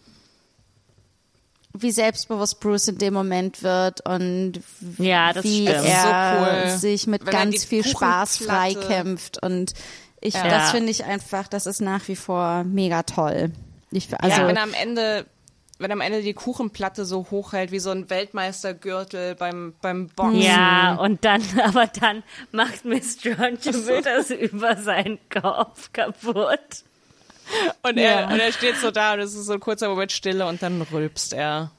wie 1.72 1.90
selbstbewusst 1.92 2.60
Bruce 2.60 2.88
in 2.88 2.98
dem 2.98 3.14
Moment 3.14 3.62
wird 3.62 4.06
und 4.08 4.54
Ja, 4.98 5.32
das 5.32 5.44
wie 5.44 5.66
stimmt. 5.68 5.84
er 5.86 6.64
So 6.64 6.72
cool. 6.72 6.78
sich 6.78 7.06
mit 7.06 7.26
Wenn 7.26 7.32
ganz 7.32 7.64
viel 7.64 7.86
Spaß 7.86 8.38
freikämpft 8.38 9.42
und 9.42 9.74
ich, 10.20 10.34
Ja. 10.34 10.48
das 10.48 10.70
finde 10.72 10.90
ich 10.90 11.04
einfach, 11.04 11.46
das 11.48 11.66
ist 11.66 11.80
nach 11.80 12.06
wie 12.08 12.16
vor 12.16 12.64
mega 12.64 13.02
toll. 13.04 13.52
Ich, 13.90 14.08
also, 14.18 14.34
Also 14.36 14.48
wenn 14.48 14.56
er 14.56 14.62
am 14.62 14.74
Ende 14.74 15.26
wenn 15.80 15.90
am 15.92 16.00
Ende 16.00 16.22
die 16.22 16.34
Kuchenplatte 16.34 17.04
so 17.04 17.26
hochhält 17.30 17.72
wie 17.72 17.78
so 17.80 17.90
ein 17.90 18.08
Weltmeistergürtel 18.10 19.34
beim 19.34 19.74
beim 19.82 20.08
Boxen. 20.08 20.40
ja, 20.42 20.94
und 20.94 21.24
dann, 21.24 21.42
aber 21.64 21.86
dann 21.88 22.22
macht 22.52 22.84
Miss 22.84 23.16
Trunchbull 23.18 24.02
das 24.02 24.30
über 24.30 24.76
seinen 24.76 25.18
Kopf 25.30 25.92
kaputt. 25.92 26.84
Und 27.82 27.96
er 27.98 28.28
und 28.28 28.38
er 28.38 28.52
steht 28.52 28.76
so 28.76 28.90
da 28.92 29.14
und 29.14 29.20
es 29.20 29.34
ist 29.34 29.46
so 29.46 29.54
ein 29.54 29.60
kurzer 29.60 29.88
Moment 29.88 30.12
Stille 30.12 30.46
und 30.46 30.62
dann 30.62 30.80
rülpst 30.82 31.32
er. 31.32 31.72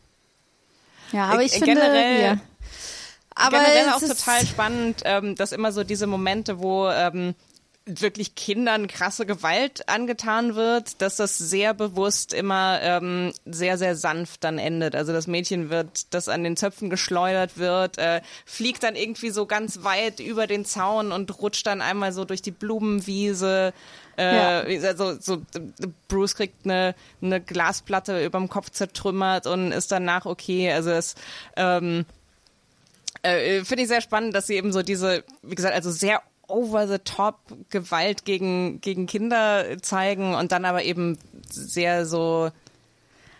ja, 1.14 1.26
aber 1.28 1.44
ich 1.44 1.54
Äh, 1.54 1.60
finde, 1.60 1.76
generell- 1.82 2.22
ja. 2.22 2.38
aber 3.36 3.58
Generell 3.60 3.86
es 3.88 3.94
auch 3.94 4.00
total 4.18 4.46
spannend, 4.46 5.02
ähm, 5.06 5.36
dass 5.36 5.52
immer 5.54 5.72
so 5.72 5.84
diese 5.86 6.08
Momente, 6.08 6.60
wo 6.60 6.90
ähm, 6.90 7.36
wirklich 8.00 8.36
Kindern 8.36 8.88
krasse 8.88 9.26
Gewalt 9.26 9.90
angetan 9.90 10.56
wird, 10.56 11.02
dass 11.02 11.18
das 11.18 11.38
sehr 11.38 11.74
bewusst 11.74 12.34
immer 12.34 12.80
ähm, 12.82 13.34
sehr, 13.46 13.78
sehr 13.78 13.96
sanft 13.96 14.44
dann 14.44 14.58
endet. 14.58 14.96
Also 14.96 15.12
das 15.12 15.28
Mädchen 15.28 15.70
wird, 15.70 16.14
das 16.14 16.30
an 16.30 16.44
den 16.44 16.56
Zöpfen 16.56 16.90
geschleudert 16.90 17.58
wird, 17.58 17.98
äh, 17.98 18.22
fliegt 18.46 18.84
dann 18.84 18.96
irgendwie 18.96 19.32
so 19.32 19.46
ganz 19.46 19.84
weit 19.84 20.20
über 20.20 20.48
den 20.48 20.64
Zaun 20.64 21.12
und 21.12 21.42
rutscht 21.42 21.68
dann 21.68 21.82
einmal 21.82 22.14
so 22.14 22.24
durch 22.24 22.42
die 22.42 22.52
Blumenwiese. 22.52 23.74
Äh, 24.16 24.86
also 24.86 25.18
so 25.20 25.42
Bruce 26.08 26.36
kriegt 26.36 26.66
eine, 26.66 26.96
eine 27.22 27.42
Glasplatte 27.42 28.24
überm 28.24 28.48
Kopf 28.48 28.70
zertrümmert 28.70 29.48
und 29.48 29.72
ist 29.72 29.92
danach 29.92 30.26
okay. 30.26 30.72
Also 30.72 30.92
es 30.92 31.16
ähm, 31.56 32.06
äh, 33.24 33.64
finde 33.64 33.84
ich 33.84 33.88
sehr 33.88 34.02
spannend, 34.02 34.36
dass 34.36 34.48
sie 34.48 34.56
eben 34.56 34.72
so 34.72 34.82
diese, 34.82 35.24
wie 35.42 35.56
gesagt, 35.56 35.76
also 35.76 35.92
sehr 35.92 36.22
over 36.52 36.88
the 36.88 37.00
top 37.00 37.40
Gewalt 37.70 38.26
gegen, 38.26 38.80
gegen 38.82 39.08
Kinder 39.08 39.66
zeigen 39.82 40.36
und 40.36 40.52
dann 40.52 40.66
aber 40.66 40.84
eben 40.84 41.18
sehr 41.50 42.06
so, 42.06 42.52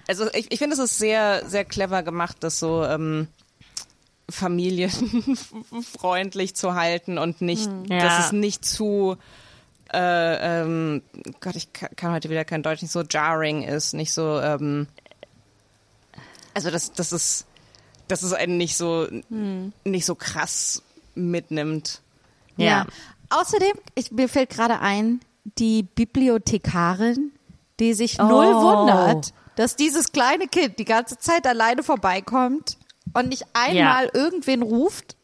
also 0.08 0.28
ich, 0.34 0.52
ich 0.52 0.58
finde, 0.60 0.74
es 0.76 0.80
ist 0.80 0.98
sehr, 0.98 1.44
sehr 1.48 1.66
clever 1.66 2.02
gemacht, 2.04 2.38
das 2.40 2.58
so 2.60 2.84
ähm, 2.84 3.28
familienfreundlich 4.30 6.56
zu 6.56 6.74
halten 6.76 7.18
und 7.18 7.42
nicht, 7.42 7.70
Ja. 7.90 8.00
dass 8.00 8.26
es 8.28 8.32
nicht 8.32 8.64
zu 8.66 9.18
äh, 9.94 10.62
ähm, 10.62 11.02
Gott, 11.42 11.56
ich 11.58 11.74
ka- 11.74 11.90
kann 11.96 12.14
heute 12.14 12.30
wieder 12.30 12.46
kein 12.46 12.64
Deutsch, 12.64 12.82
nicht 12.82 12.92
so 12.94 13.02
jarring 13.04 13.64
ist, 13.64 13.94
nicht 13.94 14.14
so, 14.14 14.40
ähm, 14.40 14.88
also 16.54 16.72
das, 16.72 16.94
das 16.94 17.12
ist, 17.12 17.46
dass 18.08 18.24
es 18.24 18.32
einen 18.34 18.56
nicht 18.58 18.78
so, 18.78 19.08
nicht 19.84 20.06
so 20.06 20.16
krass 20.16 20.82
mitnimmt. 21.14 22.00
Ja. 22.64 22.86
Außerdem, 23.30 23.74
ich, 23.96 24.12
mir 24.12 24.28
fällt 24.30 24.50
gerade 24.50 24.80
ein, 24.80 25.22
die 25.44 25.84
Bibliothekarin, 25.84 27.32
die 27.80 27.94
sich 27.94 28.20
Oh. 28.20 28.24
null 28.26 28.54
wundert, 28.56 29.34
dass 29.56 29.76
dieses 29.76 30.12
kleine 30.12 30.48
Kind 30.48 30.80
die 30.80 30.86
ganze 30.86 31.18
Zeit 31.18 31.48
alleine 31.48 31.84
vorbeikommt 31.84 32.78
und 33.14 33.30
nicht 33.30 33.46
einmal 33.54 34.10
irgendwen 34.14 34.62
ruft. 34.62 35.16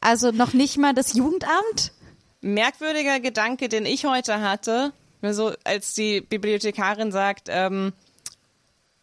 Also 0.00 0.30
noch 0.30 0.52
nicht 0.52 0.78
mal 0.78 0.94
das 0.94 1.14
Jugendamt. 1.14 1.92
Merkwürdiger 2.40 3.20
Gedanke, 3.20 3.68
den 3.68 3.86
ich 3.86 4.04
heute 4.04 4.40
hatte, 4.40 4.92
so 5.22 5.52
als 5.64 5.94
die 5.94 6.20
Bibliothekarin 6.20 7.12
sagt, 7.12 7.46
ähm, 7.48 7.92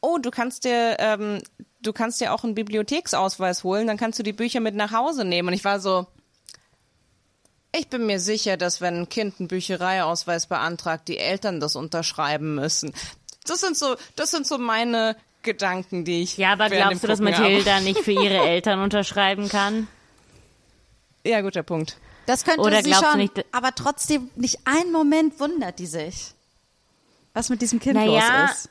oh, 0.01 0.17
du 0.17 0.29
kannst 0.29 0.65
dir, 0.65 0.97
ähm, 0.99 1.41
du 1.81 1.93
kannst 1.93 2.19
dir 2.19 2.33
auch 2.33 2.43
einen 2.43 2.55
Bibliotheksausweis 2.55 3.63
holen, 3.63 3.87
dann 3.87 3.97
kannst 3.97 4.19
du 4.19 4.23
die 4.23 4.33
Bücher 4.33 4.59
mit 4.59 4.75
nach 4.75 4.91
Hause 4.91 5.23
nehmen. 5.23 5.47
Und 5.47 5.53
ich 5.53 5.63
war 5.63 5.79
so, 5.79 6.07
ich 7.75 7.87
bin 7.87 8.05
mir 8.05 8.19
sicher, 8.19 8.57
dass 8.57 8.81
wenn 8.81 9.01
ein 9.01 9.09
Kind 9.09 9.35
einen 9.39 9.47
Büchereiausweis 9.47 10.47
beantragt, 10.47 11.07
die 11.07 11.17
Eltern 11.17 11.59
das 11.59 11.75
unterschreiben 11.75 12.55
müssen. 12.55 12.93
Das 13.45 13.61
sind 13.61 13.77
so, 13.77 13.95
das 14.15 14.31
sind 14.31 14.47
so 14.47 14.57
meine 14.57 15.15
Gedanken, 15.43 16.03
die 16.05 16.21
ich. 16.23 16.37
Ja, 16.37 16.53
aber 16.53 16.69
glaubst 16.69 17.03
du, 17.03 17.07
dass 17.07 17.19
habe. 17.19 17.31
Mathilda 17.31 17.79
nicht 17.79 17.99
für 17.99 18.11
ihre 18.11 18.39
Eltern 18.39 18.79
unterschreiben 18.79 19.49
kann? 19.49 19.87
Ja, 21.25 21.41
guter 21.41 21.63
Punkt. 21.63 21.97
Das 22.25 22.43
könnte 22.43 22.61
Oder 22.61 22.77
sie 22.83 22.89
glaubst 22.91 23.03
du 23.03 23.09
schon, 23.09 23.19
nicht- 23.19 23.45
aber 23.51 23.73
trotzdem 23.73 24.29
nicht 24.35 24.59
einen 24.65 24.91
Moment 24.91 25.39
wundert 25.39 25.79
die 25.79 25.87
sich, 25.87 26.33
was 27.33 27.49
mit 27.49 27.61
diesem 27.61 27.79
Kind 27.79 27.95
Naja, 27.95 28.41
los 28.45 28.51
ist. 28.51 28.69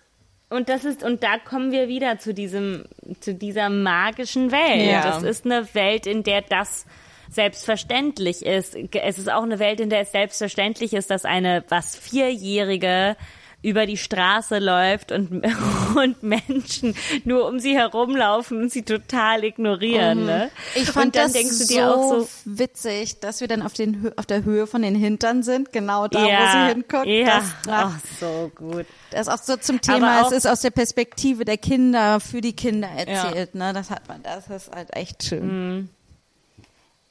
und 0.48 0.68
das 0.68 0.84
ist, 0.84 1.02
und 1.02 1.22
da 1.22 1.38
kommen 1.38 1.72
wir 1.72 1.88
wieder 1.88 2.18
zu 2.18 2.32
diesem, 2.34 2.84
zu 3.20 3.34
dieser 3.34 3.68
magischen 3.68 4.52
Welt. 4.52 4.90
Ja. 4.90 5.02
Das 5.02 5.22
ist 5.24 5.44
eine 5.44 5.72
Welt, 5.74 6.06
in 6.06 6.22
der 6.22 6.42
das 6.42 6.84
selbstverständlich 7.30 8.44
ist. 8.44 8.74
Es 8.74 9.18
ist 9.18 9.30
auch 9.30 9.42
eine 9.42 9.58
Welt, 9.58 9.80
in 9.80 9.90
der 9.90 10.00
es 10.00 10.12
selbstverständlich 10.12 10.92
ist, 10.92 11.10
dass 11.10 11.24
eine 11.24 11.64
was 11.68 11.96
Vierjährige 11.96 13.16
über 13.60 13.86
die 13.86 13.96
Straße 13.96 14.60
läuft 14.60 15.10
und, 15.10 15.44
und 15.96 16.22
Menschen 16.22 16.94
nur 17.24 17.48
um 17.48 17.58
sie 17.58 17.76
herumlaufen 17.76 18.62
und 18.62 18.70
sie 18.72 18.82
total 18.82 19.42
ignorieren. 19.42 20.26
Ne? 20.26 20.50
Ich 20.76 20.88
fand 20.90 21.16
das 21.16 21.32
denkst 21.32 21.58
du 21.58 21.64
so, 21.64 22.20
so, 22.20 22.28
witzig, 22.44 23.18
dass 23.18 23.40
wir 23.40 23.48
dann 23.48 23.62
auf, 23.62 23.72
den, 23.72 24.12
auf 24.16 24.26
der 24.26 24.44
Höhe 24.44 24.68
von 24.68 24.82
den 24.82 24.94
Hintern 24.94 25.42
sind, 25.42 25.72
genau 25.72 26.06
da, 26.06 26.22
wo 26.22 26.28
ja, 26.28 26.52
sie 26.68 26.74
hinguckt. 26.74 27.06
ja, 27.06 27.24
Das, 27.26 27.44
ach, 27.68 27.94
ach, 27.96 28.00
so 28.20 28.52
gut. 28.54 28.86
das 29.10 29.22
ist 29.22 29.28
auch 29.28 29.42
so 29.42 29.56
zum 29.56 29.80
Thema, 29.80 30.22
auch- 30.22 30.30
es 30.30 30.38
ist 30.38 30.46
aus 30.46 30.60
der 30.60 30.70
Perspektive 30.70 31.44
der 31.44 31.58
Kinder 31.58 32.20
für 32.20 32.40
die 32.40 32.54
Kinder 32.54 32.88
erzählt. 32.88 33.56
Ne? 33.56 33.72
Das 33.72 33.90
hat 33.90 34.06
man, 34.06 34.22
das 34.22 34.46
ist 34.48 34.70
halt 34.72 34.94
echt 34.94 35.24
schön. 35.24 35.88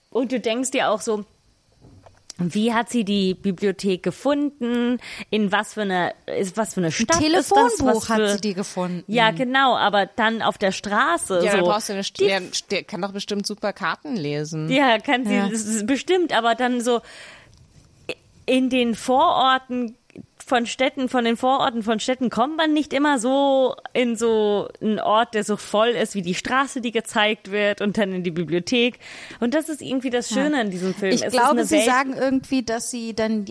Und 0.10 0.32
du 0.32 0.40
denkst 0.40 0.72
dir 0.72 0.90
auch 0.90 1.02
so, 1.02 1.26
wie 2.40 2.72
hat 2.74 2.90
sie 2.90 3.04
die 3.04 3.34
Bibliothek 3.34 4.04
gefunden? 4.04 5.00
In 5.32 5.52
was 5.52 5.74
für 5.74 5.82
eine, 5.82 6.14
ist 6.28 6.56
was 6.56 6.76
für 6.76 6.82
eine 6.82 6.92
Stadt 6.92 7.20
ist 7.20 7.36
das? 7.36 7.48
Telefonbuch 7.48 7.96
Was 8.02 8.06
für, 8.06 8.14
hat 8.14 8.30
sie 8.30 8.42
die 8.42 8.54
gefunden. 8.54 9.04
Ja, 9.12 9.32
genau, 9.32 9.76
aber 9.76 10.06
dann 10.06 10.44
auf 10.44 10.58
der 10.60 10.72
Straße. 10.72 11.42
Ja, 11.44 11.52
so. 11.52 11.58
dann 11.58 11.66
brauchst 11.66 11.90
du 11.90 11.94
eine 11.94 12.04
St 12.04 12.20
Die 12.20 12.28
der, 12.28 12.42
der 12.70 12.84
kann 12.84 13.02
doch 13.02 13.12
bestimmt 13.12 13.48
super 13.48 13.74
Karten 13.74 14.16
lesen. 14.16 14.70
Ja, 14.70 15.00
kann 15.00 15.26
sie, 15.26 15.34
Ja. 15.34 15.84
bestimmt, 15.86 16.32
aber 16.32 16.54
dann 16.54 16.80
so 16.82 17.02
in 18.46 18.70
den 18.70 18.96
Vororten 18.96 19.97
von 20.48 20.66
Städten, 20.66 21.10
von 21.10 21.26
den 21.26 21.36
Vororten 21.36 21.84
von 21.84 22.00
Städten 22.00 22.30
kommt 22.30 22.56
man 22.56 22.74
nicht 22.74 22.94
immer 22.94 23.20
so 23.20 23.76
in 23.94 24.16
so 24.16 24.70
einen 24.82 25.00
Ort, 25.00 25.34
der 25.34 25.44
so 25.44 25.58
voll 25.58 25.90
ist 25.90 26.16
wie 26.16 26.22
die 26.22 26.36
Straße, 26.36 26.80
die 26.80 26.92
gezeigt 26.92 27.52
wird 27.52 27.82
und 27.82 27.98
dann 27.98 28.14
in 28.14 28.24
die 28.24 28.32
Bibliothek. 28.32 29.00
Und 29.42 29.54
das 29.54 29.68
ist 29.68 29.82
irgendwie 29.82 30.10
das 30.10 30.30
Schöne 30.30 30.62
an 30.62 30.72
diesem 30.72 30.94
Film. 30.94 31.14
Ich 31.14 31.24
Es 31.24 31.34
glaube, 31.34 31.66
sie 31.66 31.76
Welt, 31.76 31.86
sagen 31.86 32.14
irgendwie, 32.14 32.64
dass 32.64 32.90
sie 32.90 33.14
dann 33.14 33.46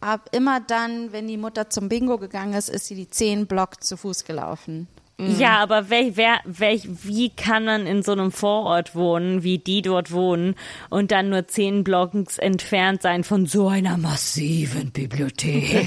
ab 0.00 0.30
immer 0.32 0.60
dann, 0.60 1.12
wenn 1.12 1.28
die 1.28 1.36
Mutter 1.36 1.68
zum 1.68 1.90
Bingo 1.90 2.16
gegangen 2.16 2.54
ist, 2.54 2.70
ist 2.70 2.86
sie 2.86 2.94
die 2.94 3.08
zehn 3.08 3.46
Block 3.46 3.84
zu 3.84 3.98
Fuß 3.98 4.24
gelaufen. 4.24 4.88
Ja, 5.18 5.58
aber 5.58 5.88
wel, 5.88 6.16
wer, 6.16 6.40
welch, 6.44 6.82
wie 7.04 7.30
kann 7.30 7.64
man 7.64 7.86
in 7.86 8.02
so 8.02 8.12
einem 8.12 8.32
Vorort 8.32 8.94
wohnen, 8.94 9.42
wie 9.42 9.58
die 9.58 9.82
dort 9.82 10.10
wohnen, 10.10 10.56
und 10.90 11.12
dann 11.12 11.28
nur 11.28 11.46
zehn 11.46 11.84
Blocks 11.84 12.38
entfernt 12.38 13.02
sein 13.02 13.22
von 13.22 13.46
so 13.46 13.68
einer 13.68 13.96
massiven 13.96 14.90
Bibliothek? 14.90 15.86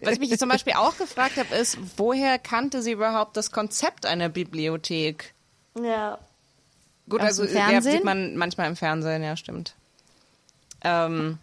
Was 0.02 0.14
ich 0.14 0.18
mich 0.18 0.38
zum 0.38 0.48
Beispiel 0.48 0.72
auch 0.74 0.96
gefragt 0.96 1.36
habe, 1.36 1.54
ist, 1.54 1.78
woher 1.96 2.38
kannte 2.38 2.82
sie 2.82 2.92
überhaupt 2.92 3.36
das 3.36 3.52
Konzept 3.52 4.06
einer 4.06 4.28
Bibliothek? 4.28 5.34
ja. 5.80 6.18
Gut, 7.06 7.20
Aus 7.20 7.38
also 7.38 7.44
dem 7.44 7.54
ja, 7.56 7.82
sieht 7.82 8.02
man 8.02 8.34
manchmal 8.36 8.66
im 8.66 8.76
Fernsehen, 8.76 9.22
ja, 9.22 9.36
stimmt. 9.36 9.74
Ähm, 10.82 11.38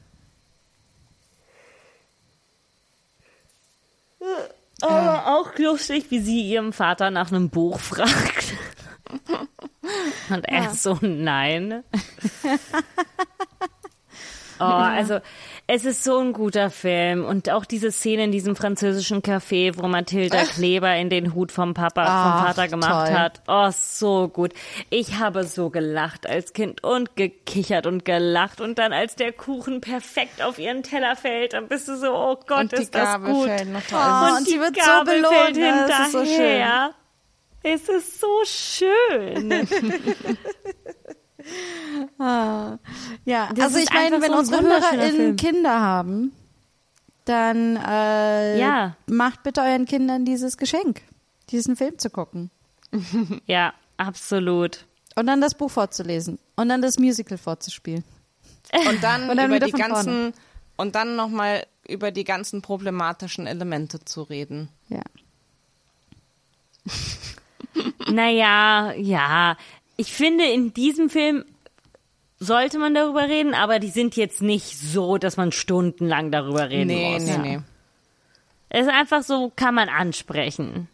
Aber 4.82 5.28
auch 5.28 5.58
lustig, 5.58 6.06
wie 6.10 6.20
sie 6.20 6.42
ihrem 6.42 6.74
Vater 6.74 7.12
nach 7.12 7.32
einem 7.32 7.50
Buch 7.50 7.80
fragt. 7.80 8.54
Und 10.30 10.46
er 10.48 10.74
so, 10.74 10.98
nein. 11.02 11.84
Oh, 14.62 14.64
also 14.64 15.20
es 15.68 15.86
ist 15.86 16.04
so 16.04 16.20
ein 16.20 16.34
guter 16.34 16.70
Film 16.70 17.24
und 17.24 17.50
auch 17.50 17.64
diese 17.66 17.92
Szene 17.92 18.26
in 18.26 18.32
diesem 18.32 18.56
französischen 18.56 19.22
Café, 19.22 19.72
wo 19.78 19.88
Mathilda 19.88 20.44
Kleber 20.44 20.96
in 20.98 21.10
den 21.10 21.34
Hut 21.34 21.52
vom 21.52 21.74
Papa, 21.74 22.04
Ach, 22.06 22.38
vom 22.38 22.46
Vater 22.48 22.68
gemacht 22.68 23.08
toll. 23.08 23.18
hat. 23.18 23.42
Oh, 23.48 23.70
so 23.72 24.28
gut. 24.28 24.54
Ich 24.90 25.18
habe 25.20 25.46
so 25.46 25.70
gelacht 25.70 26.28
als 26.28 26.52
Kind 26.54 26.84
und 26.84 27.16
gekichert 27.16 27.88
und 27.88 28.04
gelacht 28.04 28.60
und 28.60 28.80
dann 28.80 28.92
als 28.92 29.16
der 29.16 29.32
Kuchen 29.32 29.80
perfekt 29.80 30.42
auf 30.42 30.60
ihren 30.60 30.84
Teller 30.84 31.16
fällt, 31.16 31.54
dann 31.54 31.68
bist 31.70 31.88
du 31.88 31.96
so, 31.98 32.14
oh 32.14 32.38
Gott, 32.48 32.60
und 32.60 32.74
ist 32.74 32.94
das 32.94 33.04
Gabel 33.04 33.34
gut. 33.34 33.48
fällt 33.48 33.70
noch 33.72 33.82
Oh, 33.94 34.38
und 34.38 34.46
sie 34.46 34.54
die 34.54 34.60
wird 34.60 34.76
so 34.76 34.82
Gabel 34.82 35.16
belohnt, 35.16 35.34
fällt 35.36 35.56
ne? 35.58 35.86
Das 35.88 36.00
ist 36.08 36.12
so 36.12 36.20
hinterher. 36.20 36.92
Es 37.64 37.88
ist 37.90 38.20
so 38.20 38.28
schön. 38.46 39.52
Ja, 42.20 42.80
Das 43.54 43.66
also 43.66 43.78
ich 43.80 43.92
meine, 43.94 44.22
wenn 44.22 44.32
so 44.32 44.38
unsere 44.38 44.62
HörerInnen. 44.62 45.36
Kinder 45.36 45.80
haben, 45.82 46.32
dann 47.26 47.76
äh, 47.78 48.60
Ja. 48.60 48.96
macht 49.08 49.44
bitte 49.44 49.62
euren 49.62 49.86
Kindern 49.86 50.26
dieses 50.26 50.58
Geschenk, 50.58 51.02
diesen 51.50 51.76
Film 51.76 51.98
zu 52.00 52.10
gucken. 52.10 52.50
Ja, 53.46 53.74
absolut. 53.98 54.86
Und 55.16 55.28
dann 55.28 55.42
das 55.42 55.56
Buch 55.56 55.70
vorzulesen. 55.72 56.40
Und 56.56 56.70
dann 56.70 56.82
das 56.82 56.98
Musical 57.00 57.38
vorzuspielen. 57.38 58.04
Und 58.88 59.04
dann, 59.04 59.30
Und 59.30 59.38
dann 59.38 59.48
über 59.50 59.60
die 59.60 59.72
von 59.72 59.80
vorne. 59.80 59.94
ganzen 59.94 60.34
und 60.78 60.96
dann 60.96 61.16
nochmal 61.16 61.66
über 61.88 62.12
die 62.12 62.24
ganzen 62.24 62.62
problematischen 62.62 63.46
Elemente 63.46 64.04
zu 64.06 64.24
reden. 64.24 64.70
Ja. 64.90 65.02
Naja, 68.10 68.94
ja. 68.94 69.58
Ich 70.02 70.14
finde, 70.14 70.46
in 70.46 70.74
diesem 70.74 71.12
Film 71.12 71.46
sollte 72.40 72.80
man 72.80 72.96
darüber 72.96 73.22
reden, 73.30 73.54
aber 73.54 73.78
die 73.78 73.90
sind 73.90 74.16
jetzt 74.16 74.42
nicht 74.42 74.76
so, 74.80 75.20
dass 75.20 75.38
man 75.38 75.52
stundenlang 75.52 76.32
darüber 76.32 76.72
reden 76.72 76.88
Nee, 76.88 77.14
muss. 77.14 77.24
nee, 77.26 77.38
nee. 77.38 77.60
Es 78.70 78.88
ist 78.88 78.92
einfach 78.92 79.22
so, 79.22 79.52
kann 79.56 79.76
man 79.76 79.90
ansprechen. 79.90 80.88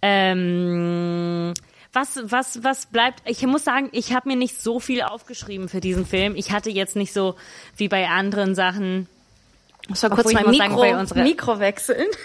Ähm, 0.00 1.52
was, 1.92 2.18
was, 2.22 2.64
was 2.64 2.86
bleibt? 2.86 3.20
Ich 3.26 3.42
muss 3.46 3.64
sagen, 3.64 3.90
ich 3.92 4.14
habe 4.14 4.28
mir 4.30 4.36
nicht 4.36 4.58
so 4.58 4.80
viel 4.80 5.02
aufgeschrieben 5.02 5.68
für 5.68 5.80
diesen 5.80 6.06
Film. 6.06 6.34
Ich 6.34 6.50
hatte 6.52 6.70
jetzt 6.70 6.96
nicht 6.96 7.12
so 7.12 7.34
wie 7.76 7.88
bei 7.88 8.08
anderen 8.08 8.54
Sachen. 8.54 9.06
muss 9.88 10.00
mal 10.02 10.12
Obwohl 10.12 10.22
kurz 10.24 10.32
ich 10.34 10.46
mein 10.46 10.54
sagen, 10.54 10.70
Mikro, 10.72 10.80
bei 10.80 10.98
unserer- 10.98 11.22
Mikro 11.24 11.58
wechseln. 11.60 12.06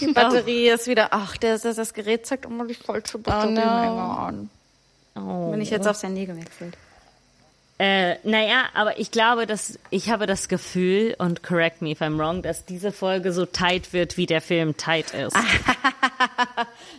Die 0.00 0.12
Batterie 0.12 0.68
ist 0.68 0.86
wieder, 0.86 1.08
ach, 1.12 1.36
der, 1.36 1.58
das, 1.58 1.76
das 1.76 1.94
Gerät 1.94 2.26
zeigt 2.26 2.44
immer 2.44 2.66
die 2.66 2.74
falsche 2.74 3.18
Batteriemenge 3.18 3.66
an. 3.66 4.50
Oh. 5.14 5.50
Bin 5.50 5.60
ich 5.60 5.70
jetzt 5.70 5.86
aufs 5.86 6.02
Handy 6.02 6.26
gewechselt. 6.26 6.76
Äh, 7.80 8.16
naja, 8.24 8.64
aber 8.74 8.98
ich 8.98 9.12
glaube, 9.12 9.46
dass 9.46 9.78
ich 9.90 10.10
habe 10.10 10.26
das 10.26 10.48
Gefühl, 10.48 11.14
und 11.18 11.44
correct 11.44 11.80
me 11.80 11.90
if 11.90 12.00
I'm 12.00 12.18
wrong, 12.18 12.42
dass 12.42 12.64
diese 12.64 12.90
Folge 12.90 13.32
so 13.32 13.46
tight 13.46 13.92
wird, 13.92 14.16
wie 14.16 14.26
der 14.26 14.40
Film 14.40 14.76
tight 14.76 15.14
ist. 15.14 15.36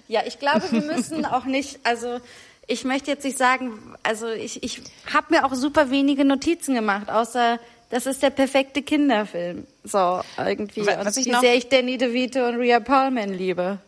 Ja, 0.09 0.21
ich 0.25 0.39
glaube, 0.39 0.63
wir 0.71 0.81
müssen 0.81 1.23
auch 1.23 1.45
nicht, 1.45 1.79
also 1.83 2.19
ich 2.65 2.83
möchte 2.83 3.11
jetzt 3.11 3.23
nicht 3.23 3.37
sagen, 3.37 3.95
also 4.01 4.27
ich, 4.27 4.63
ich 4.63 4.81
habe 5.13 5.27
mir 5.29 5.45
auch 5.45 5.53
super 5.53 5.91
wenige 5.91 6.25
Notizen 6.25 6.73
gemacht, 6.73 7.11
außer 7.11 7.59
das 7.89 8.05
ist 8.05 8.21
der 8.23 8.29
perfekte 8.29 8.81
Kinderfilm. 8.81 9.65
So, 9.83 10.21
irgendwie. 10.37 10.85
Wa- 10.85 10.97
was 11.03 11.17
und 11.17 11.21
ich 11.21 11.27
wie 11.27 11.31
noch- 11.31 11.41
sehr 11.41 11.55
ich 11.55 11.69
Danny 11.69 11.97
DeVito 11.97 12.45
und 12.47 12.55
Rhea 12.55 12.79
Perlman 12.79 13.29
liebe. 13.33 13.79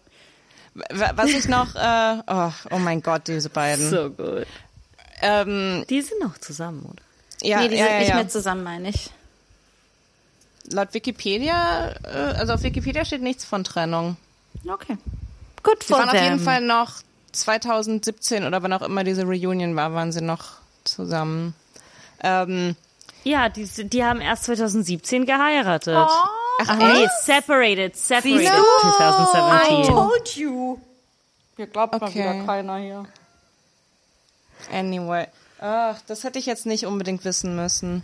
Wa- 0.74 1.12
Was 1.16 1.30
ich 1.32 1.48
noch, 1.48 1.76
äh, 1.76 2.22
oh, 2.28 2.52
oh 2.72 2.80
mein 2.80 3.02
Gott, 3.02 3.28
diese 3.28 3.50
beiden. 3.50 3.90
so 3.90 4.10
gut. 4.10 4.48
Ähm, 5.22 5.86
Die 5.90 6.02
sind 6.02 6.20
noch 6.22 6.38
zusammen, 6.38 6.86
oder? 6.86 7.04
ja, 7.48 7.60
nee, 7.60 7.68
die 7.70 7.76
ja, 7.76 7.84
sind 7.84 7.94
ja, 7.94 8.00
nicht 8.00 8.10
ja. 8.10 8.16
mehr 8.16 8.30
zusammen, 8.30 8.64
meine 8.64 8.90
ich. 8.90 9.10
Laut 10.72 10.94
Wikipedia, 10.94 11.92
äh, 12.04 12.38
also 12.38 12.54
auf 12.54 12.64
Wikipedia 12.64 13.04
steht 13.04 13.22
nichts 13.22 13.44
von 13.44 13.64
Trennung. 13.64 14.16
Okay. 14.68 14.98
Gut 15.64 15.84
Sie 15.84 15.88
for 15.90 16.00
waren 16.00 16.10
auf 16.10 16.16
jeden 16.16 16.38
them. 16.38 16.40
Fall 16.46 16.62
noch 16.62 17.02
2017 17.34 18.46
oder 18.46 18.64
wann 18.64 18.74
auch 18.74 18.82
immer 18.82 19.04
diese 19.04 19.24
Reunion 19.24 19.76
war, 19.76 19.94
waren 19.94 20.12
sie 20.12 20.22
noch 20.22 20.54
zusammen. 20.86 21.54
Ähm, 22.24 22.76
Ja, 23.24 23.50
die, 23.50 23.66
die 23.66 24.04
haben 24.04 24.22
erst 24.22 24.46
2017 24.46 25.26
geheiratet. 25.26 25.96
Oh, 25.96 26.28
Ach 26.68 26.76
nee, 26.78 27.08
separated, 27.24 27.96
separated 27.96 28.40
Siehst 28.40 28.54
du? 28.54 28.90
2017. 28.98 29.94
told 29.94 30.36
you. 30.36 30.78
Mir 31.58 31.68
glaubt 31.68 32.00
mal 32.00 32.08
Okay. 32.08 32.20
wieder 32.20 32.46
keiner 32.46 32.78
hier. 32.78 33.06
anyway. 34.72 35.28
Ach, 35.64 35.96
das 36.08 36.24
hätte 36.24 36.40
ich 36.40 36.48
jetzt 36.48 36.66
nicht 36.66 36.88
unbedingt 36.88 37.24
wissen 37.24 37.56
müssen. 37.56 38.02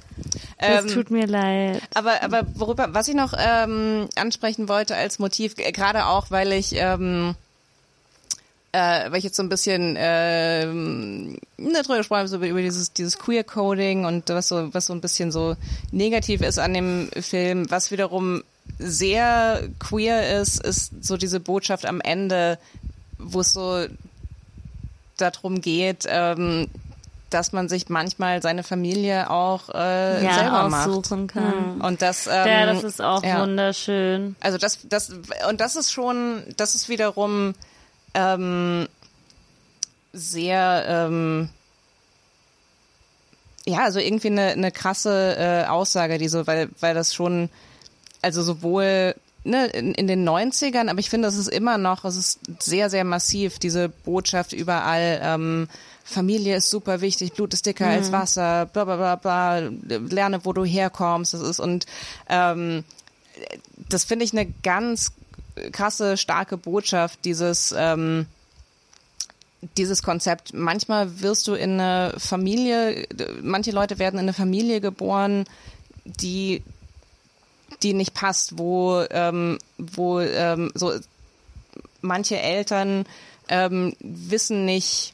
Das 0.59 0.84
Ähm, 0.86 0.88
tut 0.89 1.09
mir 1.09 1.26
leid. 1.26 1.82
Aber, 1.95 2.22
aber 2.22 2.43
worüber, 2.53 2.89
was 2.91 3.07
ich 3.07 3.15
noch 3.15 3.34
ähm, 3.36 4.07
ansprechen 4.15 4.70
wollte 4.70 4.95
als 4.95 5.18
Motiv, 5.18 5.55
äh, 5.57 5.72
gerade 5.72 6.05
auch, 6.05 6.30
weil 6.30 6.51
ich, 6.51 6.74
ähm, 6.76 7.34
äh, 8.72 9.09
weil 9.11 9.18
ich 9.18 9.24
jetzt 9.24 9.36
so 9.38 9.43
ein 9.43 9.49
bisschen 9.49 9.95
ähm, 9.97 11.38
darüber 11.57 11.97
gesprochen 11.97 12.20
habe, 12.20 12.28
so 12.28 12.38
über 12.38 12.61
dieses, 12.61 12.93
dieses 12.93 13.18
Queer-Coding 13.18 14.05
und 14.05 14.30
was 14.30 14.47
so, 14.47 14.74
was 14.74 14.86
so 14.88 14.93
ein 14.93 15.01
bisschen 15.01 15.32
so 15.32 15.55
negativ 15.91 16.41
ist 16.41 16.59
an 16.59 16.74
dem 16.74 17.09
Film, 17.20 17.70
was 17.70 17.91
wiederum 17.91 18.43
sehr 18.80 19.68
queer 19.80 20.39
ist, 20.41 20.63
ist 20.63 20.91
so 21.03 21.18
diese 21.18 21.39
Botschaft 21.39 21.86
am 21.86 22.01
Ende, 22.01 22.59
wo 23.18 23.39
es 23.39 23.53
so 23.53 23.86
darum 25.18 25.61
geht, 25.61 26.05
ähm, 26.07 26.68
dass 27.30 27.51
man 27.51 27.68
sich 27.68 27.89
manchmal 27.89 28.41
seine 28.41 28.63
Familie 28.63 29.30
auch 29.30 29.70
äh, 29.70 30.24
Ja, 30.24 30.34
selber 30.34 30.70
macht. 30.70 30.88
aussuchen 30.88 31.28
kann. 31.28 31.82
Und 31.82 32.01
das, 32.01 32.28
ähm, 32.28 32.34
Ja, 32.47 32.65
das 32.68 32.84
ist 32.84 33.01
auch 33.01 33.24
ja. 33.24 33.41
wunderschön. 33.41 34.36
Also 34.39 34.57
das, 34.57 34.80
das 34.88 35.09
und 35.49 35.59
das 35.59 35.76
ist 35.76 35.91
schon, 35.91 36.43
das 36.55 36.76
ist 36.76 36.88
wiederum 36.88 37.53
ähm, 38.18 38.88
sehr, 40.11 40.86
ähm, 40.88 41.49
ja, 43.65 43.84
also 43.84 43.99
irgendwie 43.99 44.28
eine, 44.28 44.47
eine 44.47 44.72
krasse 44.72 45.36
äh, 45.38 45.68
Aussage, 45.68 46.18
die 46.18 46.28
so, 46.28 46.47
weil, 46.47 46.70
weil 46.80 46.95
das 46.95 47.13
schon, 47.13 47.49
also 48.22 48.41
sowohl 48.41 49.13
ne, 49.43 49.68
in, 49.68 49.93
in 49.93 50.07
den 50.07 50.28
90ern, 50.28 50.89
aber 50.89 50.99
ich 50.99 51.11
finde, 51.11 51.28
es 51.28 51.38
ist 51.38 51.49
immer 51.49 51.78
noch, 51.78 52.05
es 52.05 52.15
ist 52.15 52.39
sehr, 52.59 52.89
sehr 52.89 53.03
massiv, 53.03 53.59
diese 53.59 53.89
Botschaft 53.89 54.53
überall, 54.53 55.20
ähm, 55.22 55.68
Familie 56.03 56.55
ist 56.55 56.70
super 56.70 57.01
wichtig, 57.01 57.34
Blut 57.34 57.53
ist 57.53 57.65
dicker 57.65 57.86
als 57.86 58.13
Wasser, 58.13 58.65
bla 58.68 58.86
bla 58.86 58.95
bla 58.95 59.15
bla, 59.18 59.59
lerne, 59.99 60.45
wo 60.45 60.53
du 60.53 60.63
herkommst, 60.63 61.34
das 61.34 61.41
ist 61.41 61.59
und 61.59 61.86
ähm, 62.30 62.84
das 63.89 64.05
finde 64.05 64.26
ich 64.26 64.32
eine 64.32 64.51
ganz 64.63 65.11
krasse, 65.72 66.18
starke 66.18 66.58
Botschaft, 66.58 67.26
dieses 67.26 67.74
ähm, 67.78 68.26
dieses 69.78 70.03
Konzept. 70.03 70.53
Manchmal 70.53 71.22
wirst 71.22 71.47
du 71.47 71.53
in 71.53 71.80
eine 71.80 72.14
Familie, 72.18 73.08
manche 73.41 73.72
Leute 73.72 73.99
werden 73.99 74.16
in 74.16 74.26
eine 74.26 74.34
Familie 74.34 74.82
geboren, 74.82 75.45
die 76.05 76.64
die 77.84 77.93
nicht 77.93 78.14
passt, 78.14 78.58
wo 78.58 79.03
ähm, 79.10 79.58
wo 79.78 80.20
ähm, 80.20 80.72
so 80.74 80.93
manche 82.01 82.39
Eltern 82.39 83.05
ähm, 83.49 83.95
wissen 83.99 84.66
nicht, 84.66 85.14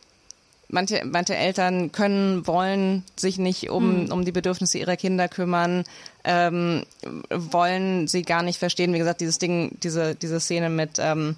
manche 0.74 1.04
manche 1.06 1.36
Eltern 1.36 1.92
können 1.92 2.46
wollen 2.48 3.04
sich 3.16 3.38
nicht 3.38 3.70
um 3.70 4.12
um 4.12 4.26
die 4.26 4.32
Bedürfnisse 4.32 4.80
ihrer 4.80 4.98
Kinder 4.98 5.30
kümmern, 5.30 5.86
ähm, 6.24 6.86
wollen 7.30 8.08
sie 8.08 8.24
gar 8.24 8.44
nicht 8.44 8.60
verstehen. 8.60 8.94
Wie 8.94 8.98
gesagt, 8.98 9.22
dieses 9.22 9.38
Ding, 9.38 9.78
diese 9.84 10.16
diese 10.16 10.40
Szene 10.40 10.70
mit 10.70 10.98
ähm, 10.98 11.36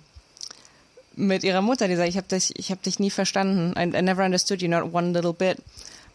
mit 1.15 1.43
ihrer 1.43 1.61
Mutter, 1.61 1.87
die 1.87 1.95
sagt, 1.95 2.09
ich 2.09 2.17
habe 2.17 2.27
dich, 2.27 2.57
ich 2.57 2.71
habe 2.71 2.81
dich 2.81 2.99
nie 2.99 3.11
verstanden. 3.11 3.73
I, 3.77 3.97
I 3.97 4.01
never 4.01 4.23
understood 4.23 4.61
you, 4.61 4.67
not 4.67 4.93
one 4.93 5.11
little 5.11 5.33
bit. 5.33 5.57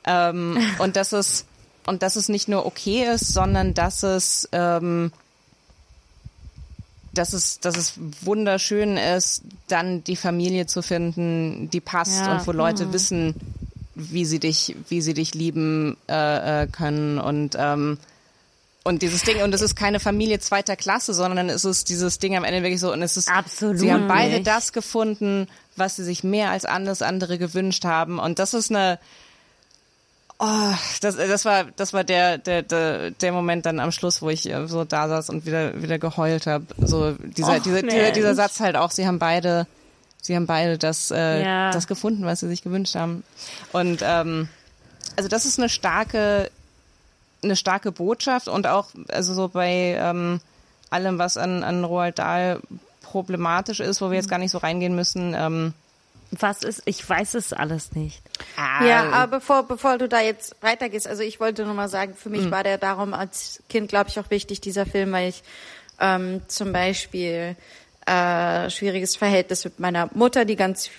Ähm, 0.05 0.59
und 0.79 0.97
dass 0.97 1.13
es 1.13 1.47
und 1.87 2.03
dass 2.03 2.17
es 2.17 2.29
nicht 2.29 2.49
nur 2.49 2.67
okay 2.67 3.05
ist, 3.15 3.33
sondern 3.33 3.75
dass 3.75 4.03
es 4.03 4.49
ähm, 4.53 5.13
dass 7.13 7.33
es, 7.33 7.61
dass 7.61 7.77
es 7.77 7.95
wunderschön 8.23 8.97
ist, 8.97 9.43
dann 9.69 10.05
die 10.05 10.17
Familie 10.17 10.67
zu 10.67 10.83
finden, 10.83 11.69
die 11.71 11.81
passt 11.81 12.21
Ja. 12.21 12.37
und 12.39 12.47
wo 12.47 12.53
Leute 12.53 12.93
wissen, 12.93 13.35
wie 13.95 14.25
sie 14.25 14.39
dich, 14.39 14.77
wie 14.89 15.01
sie 15.03 15.15
dich 15.15 15.35
lieben 15.35 15.97
äh, 16.09 16.63
äh, 16.63 16.67
können 16.69 17.19
und 17.19 17.57
ähm, 17.59 17.99
und 18.83 19.03
dieses 19.03 19.23
Ding, 19.25 19.43
und 19.43 19.55
es 19.55 19.61
ist 19.61 19.77
keine 19.77 20.01
Familie 20.01 20.41
zweiter 20.41 20.75
Klasse, 20.75 21.13
sondern 21.13 21.51
es 21.51 21.67
ist 21.67 21.91
dieses 21.91 22.19
Ding 22.19 22.35
am 22.35 22.45
Ende 22.45 22.63
wirklich 22.63 22.81
so, 22.81 22.91
und 22.91 23.03
es 23.03 23.19
ist, 23.19 23.29
Absolut 23.31 23.79
sie 23.79 23.93
haben 23.93 24.09
beide 24.09 24.37
nicht. 24.37 24.47
das 24.47 24.73
gefunden, 24.73 25.49
was 25.77 25.97
sie 25.97 26.05
sich 26.05 26.25
mehr 26.25 26.51
als 26.51 26.65
alles 26.65 27.03
andere 27.03 27.37
gewünscht 27.37 27.85
haben. 27.85 28.19
Und 28.19 28.39
das 28.39 28.55
ist 28.55 28.71
eine, 28.71 28.99
oh, 30.41 30.75
das, 31.01 31.17
das 31.17 31.45
war, 31.45 31.65
das 31.77 31.93
war 31.93 32.03
der, 32.03 32.39
der, 32.39 32.63
der, 32.63 33.11
der 33.13 33.33
Moment 33.33 33.67
dann 33.67 33.79
am 33.79 33.93
Schluss, 33.93 34.23
wo 34.23 34.31
ich 34.31 34.51
äh, 34.51 34.67
so 34.67 34.85
da 34.85 35.09
saß 35.09 35.29
und 35.31 35.47
wieder, 35.47 35.81
wieder 35.81 35.99
geheult 35.99 36.47
habe. 36.47 36.67
So, 36.79 37.13
dieser, 37.13 37.57
Och, 37.59 37.63
dieser, 37.63 37.83
dieser, 37.83 38.11
dieser 38.11 38.35
Satz 38.35 38.59
halt 38.61 38.77
auch, 38.77 38.91
sie 38.91 39.07
haben 39.07 39.19
beide, 39.19 39.67
sie 40.21 40.35
haben 40.35 40.47
beide 40.47 40.79
das, 40.79 41.11
äh, 41.11 41.45
Ja. 41.45 41.71
das 41.71 41.87
gefunden, 41.87 42.25
was 42.25 42.41
sie 42.41 42.49
sich 42.49 42.63
gewünscht 42.63 42.95
haben. 42.95 43.23
Und, 43.73 44.01
ähm, 44.03 44.49
also 45.17 45.29
das 45.29 45.45
ist 45.45 45.59
eine 45.59 45.69
starke, 45.69 46.51
eine 47.43 47.57
starke 47.57 47.93
Botschaft 47.93 48.49
und 48.49 48.67
auch 48.67 48.89
also 49.09 49.35
so 49.35 49.49
bei 49.49 49.97
ähm, 49.99 50.41
allem, 50.91 51.19
was 51.19 51.37
an, 51.37 51.63
an 51.63 51.85
Roald 51.85 52.19
Dahl 52.19 52.61
problematisch 53.03 53.81
ist, 53.81 54.01
wo 54.01 54.11
wir 54.11 54.17
jetzt 54.17 54.31
gar 54.31 54.39
nicht 54.39 54.53
so 54.53 54.59
reingehen 54.59 54.95
müssen. 54.95 55.35
Ähm, 55.37 55.75
Was 56.33 56.63
ist, 56.63 56.83
ich 56.85 57.09
weiß 57.09 57.35
es 57.35 57.53
alles 57.53 57.93
nicht. 57.93 58.23
Ja, 58.57 59.11
aber 59.11 59.39
bevor, 59.39 59.65
bevor 59.65 59.99
du 59.99 60.09
da 60.09 60.21
jetzt 60.21 60.55
weitergehst, 60.61 61.09
also 61.09 61.23
ich 61.23 61.41
wollte 61.41 61.65
nur 61.65 61.75
mal 61.75 61.89
sagen, 61.89 62.15
für 62.15 62.31
mich 62.31 62.51
war 62.51 62.63
der 62.63 62.79
darum 62.79 63.15
als 63.15 63.63
Kind, 63.69 63.89
glaube 63.89 64.11
ich, 64.11 64.21
auch 64.21 64.31
wichtig, 64.31 64.61
dieser 64.61 64.87
Film, 64.87 65.11
weil 65.13 65.31
ich 65.31 65.43
ähm, 65.99 66.43
zum 66.47 66.73
Beispiel 66.73 67.57
äh, 68.07 68.71
schwieriges 68.71 69.17
Verhältnis 69.17 69.65
mit 69.65 69.79
meiner 69.79 70.09
Mutter, 70.15 70.45
die 70.45 70.57
ganz 70.57 70.91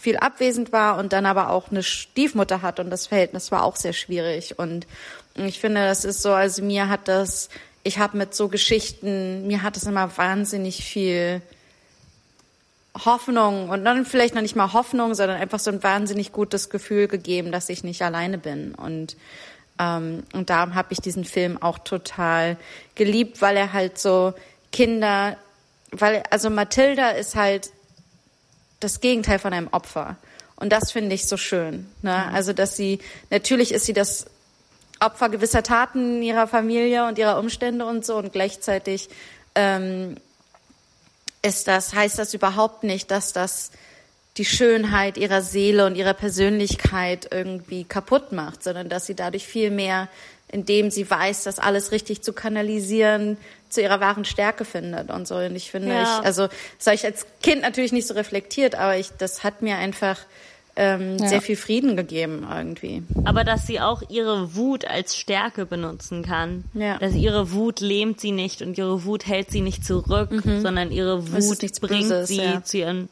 viel 0.00 0.16
abwesend 0.18 0.72
war 0.72 0.98
und 0.98 1.12
dann 1.12 1.26
aber 1.26 1.50
auch 1.50 1.70
eine 1.70 1.82
Stiefmutter 1.82 2.62
hat 2.62 2.80
und 2.80 2.90
das 2.90 3.06
Verhältnis 3.06 3.50
war 3.50 3.64
auch 3.64 3.76
sehr 3.76 3.92
schwierig. 3.92 4.58
Und 4.58 4.86
ich 5.34 5.58
finde, 5.58 5.84
das 5.84 6.04
ist 6.04 6.22
so, 6.22 6.32
also 6.32 6.62
mir 6.62 6.88
hat 6.88 7.08
das, 7.08 7.48
ich 7.82 7.98
habe 7.98 8.18
mit 8.18 8.34
so 8.34 8.48
Geschichten, 8.48 9.46
mir 9.46 9.62
hat 9.62 9.76
es 9.76 9.84
immer 9.84 10.16
wahnsinnig 10.16 10.84
viel 10.84 11.42
Hoffnung 12.96 13.68
und 13.68 13.84
dann 13.84 14.04
vielleicht 14.04 14.34
noch 14.34 14.42
nicht 14.42 14.56
mal 14.56 14.72
Hoffnung, 14.72 15.14
sondern 15.14 15.40
einfach 15.40 15.60
so 15.60 15.70
ein 15.70 15.82
wahnsinnig 15.82 16.32
gutes 16.32 16.70
Gefühl 16.70 17.08
gegeben, 17.08 17.52
dass 17.52 17.68
ich 17.68 17.84
nicht 17.84 18.02
alleine 18.02 18.38
bin. 18.38 18.74
Und, 18.74 19.16
ähm, 19.78 20.24
und 20.32 20.50
darum 20.50 20.74
habe 20.74 20.92
ich 20.92 21.00
diesen 21.00 21.24
Film 21.24 21.60
auch 21.62 21.78
total 21.78 22.56
geliebt, 22.96 23.40
weil 23.42 23.56
er 23.56 23.72
halt 23.72 23.98
so 23.98 24.34
Kinder, 24.72 25.36
weil, 25.92 26.22
also 26.30 26.50
Mathilda 26.50 27.10
ist 27.10 27.36
halt 27.36 27.70
das 28.80 29.00
Gegenteil 29.00 29.38
von 29.38 29.52
einem 29.52 29.68
Opfer. 29.68 30.16
Und 30.56 30.72
das 30.72 30.92
finde 30.92 31.14
ich 31.14 31.26
so 31.26 31.36
schön. 31.36 31.86
Ne? 32.02 32.26
Also, 32.32 32.52
dass 32.52 32.76
sie, 32.76 32.98
natürlich 33.30 33.72
ist 33.72 33.86
sie 33.86 33.92
das 33.92 34.26
Opfer 35.00 35.30
gewisser 35.30 35.62
Taten 35.62 36.22
ihrer 36.22 36.46
Familie 36.46 37.06
und 37.06 37.18
ihrer 37.18 37.38
Umstände 37.38 37.86
und 37.86 38.04
so 38.04 38.16
und 38.16 38.32
gleichzeitig 38.32 39.08
ähm, 39.54 40.16
ist 41.42 41.68
das, 41.68 41.94
heißt 41.94 42.18
das 42.18 42.34
überhaupt 42.34 42.84
nicht, 42.84 43.10
dass 43.10 43.32
das 43.32 43.70
die 44.36 44.44
Schönheit 44.44 45.16
ihrer 45.16 45.42
Seele 45.42 45.86
und 45.86 45.96
ihrer 45.96 46.14
Persönlichkeit 46.14 47.28
irgendwie 47.32 47.84
kaputt 47.84 48.32
macht, 48.32 48.62
sondern 48.62 48.88
dass 48.88 49.06
sie 49.06 49.14
dadurch 49.14 49.46
viel 49.46 49.70
mehr, 49.70 50.08
indem 50.52 50.90
sie 50.90 51.08
weiß, 51.08 51.44
das 51.44 51.58
alles 51.58 51.92
richtig 51.92 52.22
zu 52.22 52.32
kanalisieren, 52.32 53.38
zu 53.68 53.80
ihrer 53.80 54.00
wahren 54.00 54.24
Stärke 54.24 54.64
findet 54.64 55.10
und 55.10 55.26
so. 55.26 55.36
Und 55.36 55.56
ich 55.56 55.70
finde, 55.70 55.92
Ja. 55.94 56.02
ich, 56.20 56.26
also 56.26 56.48
das 56.78 56.86
habe 56.86 56.94
ich 56.96 57.04
als 57.04 57.26
Kind 57.42 57.62
natürlich 57.62 57.92
nicht 57.92 58.06
so 58.06 58.14
reflektiert, 58.14 58.74
aber 58.74 58.96
ich, 58.96 59.10
das 59.18 59.44
hat 59.44 59.62
mir 59.62 59.76
einfach 59.76 60.18
ähm, 60.82 61.18
sehr 61.18 61.42
viel 61.42 61.56
Frieden 61.56 61.94
gegeben 61.94 62.46
irgendwie. 62.50 63.02
Aber 63.24 63.44
dass 63.44 63.66
sie 63.66 63.80
auch 63.80 64.02
ihre 64.08 64.54
Wut 64.54 64.86
als 64.86 65.14
Stärke 65.14 65.66
benutzen 65.66 66.22
kann. 66.22 66.64
Ja. 66.72 66.96
Dass 66.96 67.14
ihre 67.14 67.52
Wut 67.52 67.80
lähmt 67.80 68.18
sie 68.18 68.32
nicht 68.32 68.62
und 68.62 68.78
ihre 68.78 69.04
Wut 69.04 69.26
hält 69.26 69.50
sie 69.50 69.60
nicht 69.60 69.84
zurück, 69.84 70.30
sondern 70.62 70.90
ihre 70.90 71.30
Wut 71.32 71.58
bringt 71.82 72.08
Böses, 72.08 72.28
sie 72.28 72.36
ja. 72.36 72.64
zu 72.64 72.78
ihren. 72.78 73.08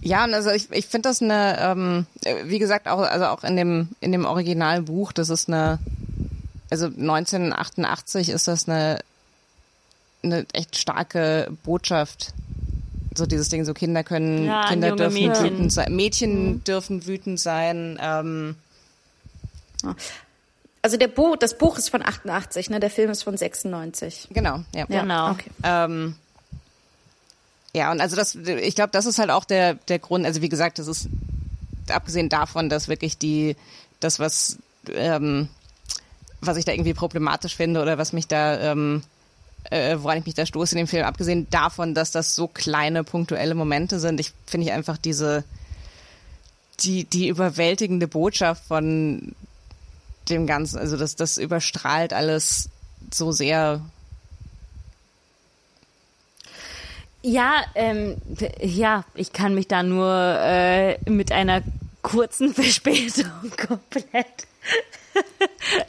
Ja, 0.00 0.24
und 0.24 0.34
also 0.34 0.50
ich, 0.50 0.70
ich 0.72 0.86
finde 0.86 1.08
das 1.08 1.22
eine, 1.22 1.56
ähm, 1.60 2.06
äh, 2.24 2.44
wie 2.46 2.58
gesagt, 2.58 2.88
auch, 2.88 2.98
also 2.98 3.26
auch 3.26 3.44
in 3.44 3.56
dem, 3.56 3.90
in 4.00 4.10
dem 4.10 4.24
Originalbuch, 4.24 5.12
das 5.12 5.30
ist 5.30 5.48
eine, 5.48 5.78
also 6.70 6.86
1988 6.86 8.30
ist 8.30 8.48
das 8.48 8.68
eine, 8.68 8.98
eine 10.24 10.44
echt 10.52 10.76
starke 10.76 11.52
Botschaft. 11.62 12.34
So 13.16 13.26
dieses 13.26 13.48
Ding, 13.48 13.64
so 13.64 13.74
Kinder 13.74 14.02
können, 14.02 14.46
Ja, 14.46 14.68
Kinder 14.68 14.96
dürfen 14.96 15.14
Mädchen. 15.14 15.44
wütend 15.44 15.72
sein, 15.72 15.94
Mädchen 15.94 16.64
dürfen 16.64 17.06
wütend 17.06 17.38
sein, 17.38 17.98
ähm, 18.02 18.56
Also 20.82 20.96
der 20.96 21.08
Buch, 21.08 21.36
das 21.36 21.56
Buch 21.56 21.78
ist 21.78 21.88
von 21.90 22.02
88, 22.04 22.70
ne? 22.70 22.80
Der 22.80 22.90
Film 22.90 23.10
ist 23.10 23.22
von 23.22 23.36
96. 23.36 24.28
genau, 24.30 24.60
ja. 24.74 24.84
Ja, 24.88 25.02
Genau. 25.02 25.30
Okay. 25.30 25.50
Ähm, 25.62 26.16
ja, 27.74 27.90
und 27.90 28.00
also 28.00 28.16
das, 28.16 28.34
ich 28.34 28.74
glaube, 28.74 28.90
das 28.92 29.06
ist 29.06 29.18
halt 29.18 29.30
auch 29.30 29.44
der, 29.44 29.74
der 29.74 29.98
Grund, 29.98 30.26
also 30.26 30.42
wie 30.42 30.48
gesagt, 30.48 30.78
das 30.78 30.86
ist 30.86 31.08
abgesehen 31.88 32.28
davon, 32.28 32.68
dass 32.68 32.88
wirklich 32.88 33.18
die, 33.18 33.56
das, 34.00 34.18
was, 34.20 34.58
ähm, 34.92 35.48
was 36.40 36.56
ich 36.56 36.64
da 36.64 36.72
irgendwie 36.72 36.94
problematisch 36.94 37.56
finde 37.56 37.80
oder 37.82 37.98
was 37.98 38.12
mich 38.12 38.28
da, 38.28 38.58
ähm, 38.72 39.02
äh, 39.70 39.96
woran 40.00 40.18
ich 40.18 40.26
mich 40.26 40.34
da 40.34 40.46
stoße 40.46 40.74
in 40.74 40.78
dem 40.78 40.86
Film, 40.86 41.04
abgesehen 41.04 41.48
davon, 41.50 41.94
dass 41.94 42.10
das 42.10 42.34
so 42.34 42.48
kleine 42.48 43.04
punktuelle 43.04 43.54
Momente 43.54 44.00
sind, 44.00 44.20
ich 44.20 44.32
finde 44.46 44.66
ich 44.66 44.72
einfach 44.72 44.98
diese, 44.98 45.44
die, 46.80 47.04
die 47.04 47.28
überwältigende 47.28 48.08
Botschaft 48.08 48.64
von 48.66 49.34
dem 50.28 50.46
Ganzen, 50.46 50.78
also 50.78 50.96
das, 50.96 51.16
das 51.16 51.38
überstrahlt 51.38 52.12
alles 52.12 52.68
so 53.12 53.32
sehr. 53.32 53.80
Ja, 57.22 57.64
ähm, 57.74 58.16
ja, 58.60 59.04
ich 59.14 59.32
kann 59.32 59.54
mich 59.54 59.68
da 59.68 59.82
nur 59.82 60.12
äh, 60.40 60.98
mit 61.08 61.32
einer 61.32 61.62
kurzen 62.02 62.54
Verspätung 62.54 63.50
komplett 63.56 64.46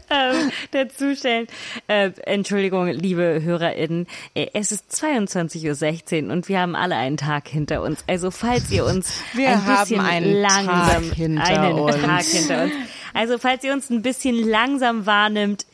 ähm, 0.10 0.52
dazustellen. 0.72 1.48
Äh, 1.88 2.12
Entschuldigung, 2.24 2.88
liebe 2.88 3.42
HörerInnen, 3.42 4.08
äh, 4.34 4.48
es 4.54 4.72
ist 4.72 4.92
22.16 4.92 6.26
Uhr 6.28 6.32
und 6.32 6.48
wir 6.48 6.60
haben 6.60 6.76
alle 6.76 6.96
einen 6.96 7.18
Tag 7.18 7.48
hinter 7.48 7.82
uns. 7.82 8.04
Also 8.08 8.32
falls 8.32 8.70
ihr 8.72 8.86
uns 8.86 9.14
Wir 9.34 9.50
ein 9.50 9.66
bisschen 9.66 10.00
einen 10.02 10.42
langsam 10.42 11.10
Tag 11.10 11.16
hinter 11.16 11.44
einen 11.44 11.80
uns. 11.80 11.96
Tag 12.02 12.24
hinter 12.24 12.64
uns. 12.64 12.74
Also 13.14 13.38
falls 13.38 13.64
ihr 13.64 13.74
uns 13.74 13.90
ein 13.90 14.02
bisschen 14.02 14.36
langsam 14.48 15.06
wahrnimmt, 15.06 15.66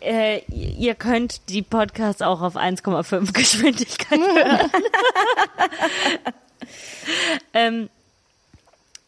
äh, 0.00 0.40
ihr 0.50 0.94
könnt 0.94 1.48
die 1.48 1.62
Podcasts 1.62 2.20
auch 2.20 2.42
auf 2.42 2.56
1,5 2.56 3.32
Geschwindigkeit 3.32 4.18
hören. 4.34 4.70
ähm, 7.54 7.88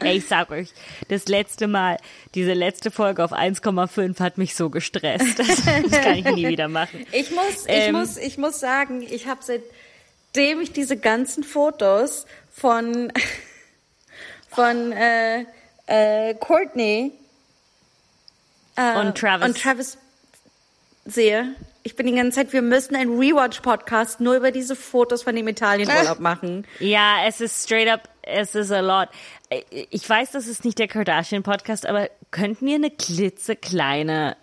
Ey, 0.00 0.18
ich 0.18 0.26
sag 0.26 0.50
euch, 0.50 0.68
das 1.08 1.26
letzte 1.28 1.66
Mal, 1.66 1.98
diese 2.34 2.52
letzte 2.52 2.90
Folge 2.90 3.24
auf 3.24 3.32
1,5 3.32 4.20
hat 4.20 4.38
mich 4.38 4.54
so 4.54 4.70
gestresst. 4.70 5.38
Das, 5.38 5.46
das 5.46 6.00
kann 6.02 6.14
ich 6.16 6.24
nie 6.26 6.48
wieder 6.48 6.68
machen. 6.68 7.06
Ich 7.12 7.30
muss, 7.30 7.64
ich 7.66 7.68
Ähm. 7.68 7.94
muss, 7.94 8.16
ich 8.16 8.38
muss 8.38 8.60
sagen, 8.60 9.02
ich 9.02 9.26
habe 9.26 9.40
seitdem 9.42 10.60
ich 10.60 10.72
diese 10.72 10.96
ganzen 10.96 11.42
Fotos 11.44 12.26
von 12.52 13.12
von 14.50 14.92
äh, 14.92 15.44
äh, 15.86 16.34
Courtney 16.34 17.12
äh, 18.76 18.98
Und 19.00 19.16
Travis. 19.18 19.46
und 19.48 19.58
Travis 19.60 19.98
sehe, 21.04 21.54
ich 21.88 21.96
bin 21.96 22.06
die 22.06 22.12
ganze 22.12 22.32
Zeit, 22.32 22.52
wir 22.52 22.60
müssen 22.60 22.96
einen 22.96 23.18
Rewatch-Podcast 23.18 24.20
nur 24.20 24.36
über 24.36 24.50
diese 24.50 24.76
Fotos 24.76 25.22
von 25.22 25.34
dem 25.34 25.48
Italienurlaub 25.48 26.18
machen. 26.20 26.66
Ja, 26.80 27.24
es 27.26 27.40
ist 27.40 27.64
straight 27.64 27.88
up, 27.88 28.10
es 28.20 28.54
ist 28.54 28.70
a 28.70 28.80
lot. 28.80 29.08
Ich 29.70 30.06
weiß, 30.06 30.32
das 30.32 30.48
ist 30.48 30.66
nicht 30.66 30.78
der 30.78 30.86
Kardashian-Podcast, 30.86 31.86
aber 31.86 32.10
könnten 32.30 32.66
wir 32.66 32.74
eine 32.74 32.90
klitzekleine, 32.90 34.36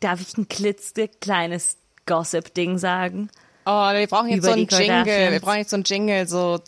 darf 0.00 0.20
ich 0.20 0.36
ein 0.36 0.50
klitzekleines 0.50 1.78
Gossip-Ding 2.04 2.76
sagen? 2.76 3.30
Oh, 3.68 3.92
wir 3.92 4.06
brauchen 4.06 4.28
jetzt 4.28 4.44
Über 4.44 4.48
so 4.48 4.52
einen 4.52 4.68
Jingle. 4.68 5.32
Wir 5.32 5.40
brauchen 5.40 5.58
jetzt 5.58 5.70
so 5.70 5.76
einen 5.76 5.82
Jingle, 5.82 6.28
so 6.28 6.60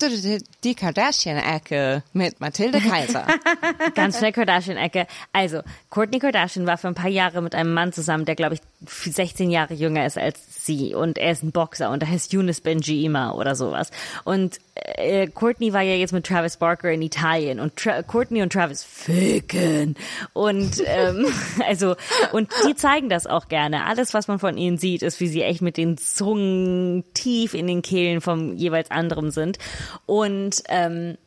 die 0.64 0.74
Kardashian-Ecke 0.74 2.02
mit 2.12 2.40
Mathilde 2.40 2.80
Kaiser. 2.80 3.24
Ganz 3.94 4.18
schnell 4.18 4.32
Kardashian-Ecke. 4.32 5.06
Also, 5.32 5.60
Kourtney 5.90 6.18
Kardashian 6.18 6.66
war 6.66 6.76
für 6.76 6.88
ein 6.88 6.96
paar 6.96 7.08
Jahre 7.08 7.40
mit 7.40 7.54
einem 7.54 7.72
Mann 7.72 7.92
zusammen, 7.92 8.24
der, 8.24 8.34
glaube 8.34 8.56
ich, 8.56 8.60
16 8.86 9.50
Jahre 9.50 9.74
jünger 9.74 10.06
ist 10.06 10.16
als 10.16 10.64
sie. 10.64 10.94
Und 10.94 11.18
er 11.18 11.32
ist 11.32 11.42
ein 11.42 11.50
Boxer 11.50 11.90
und 11.90 12.02
er 12.02 12.10
heißt 12.10 12.32
Eunice 12.34 12.60
Benjima 12.60 13.32
oder 13.32 13.56
sowas. 13.56 13.90
Und 14.24 14.58
äh, 14.74 15.26
Courtney 15.26 15.72
war 15.72 15.82
ja 15.82 15.94
jetzt 15.94 16.12
mit 16.12 16.26
Travis 16.26 16.56
Barker 16.58 16.90
in 16.90 17.02
Italien. 17.02 17.58
Und 17.58 17.76
Tra 17.76 18.02
Courtney 18.02 18.42
und 18.42 18.52
Travis 18.52 18.84
ficken. 18.84 19.96
Und, 20.32 20.82
ähm, 20.86 21.26
also, 21.66 21.96
und 22.32 22.50
die 22.68 22.76
zeigen 22.76 23.08
das 23.08 23.26
auch 23.26 23.48
gerne. 23.48 23.86
Alles, 23.86 24.14
was 24.14 24.28
man 24.28 24.38
von 24.38 24.56
ihnen 24.56 24.78
sieht, 24.78 25.02
ist, 25.02 25.18
wie 25.20 25.28
sie 25.28 25.42
echt 25.42 25.62
mit 25.62 25.76
den 25.76 25.98
Zungen 25.98 27.04
tief 27.14 27.54
in 27.54 27.66
den 27.66 27.82
Kehlen 27.82 28.20
vom 28.20 28.54
jeweils 28.54 28.90
anderen 28.90 29.32
sind. 29.32 29.58
Und, 30.06 30.62
ähm, 30.68 31.18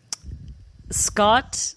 Scott 0.91 1.75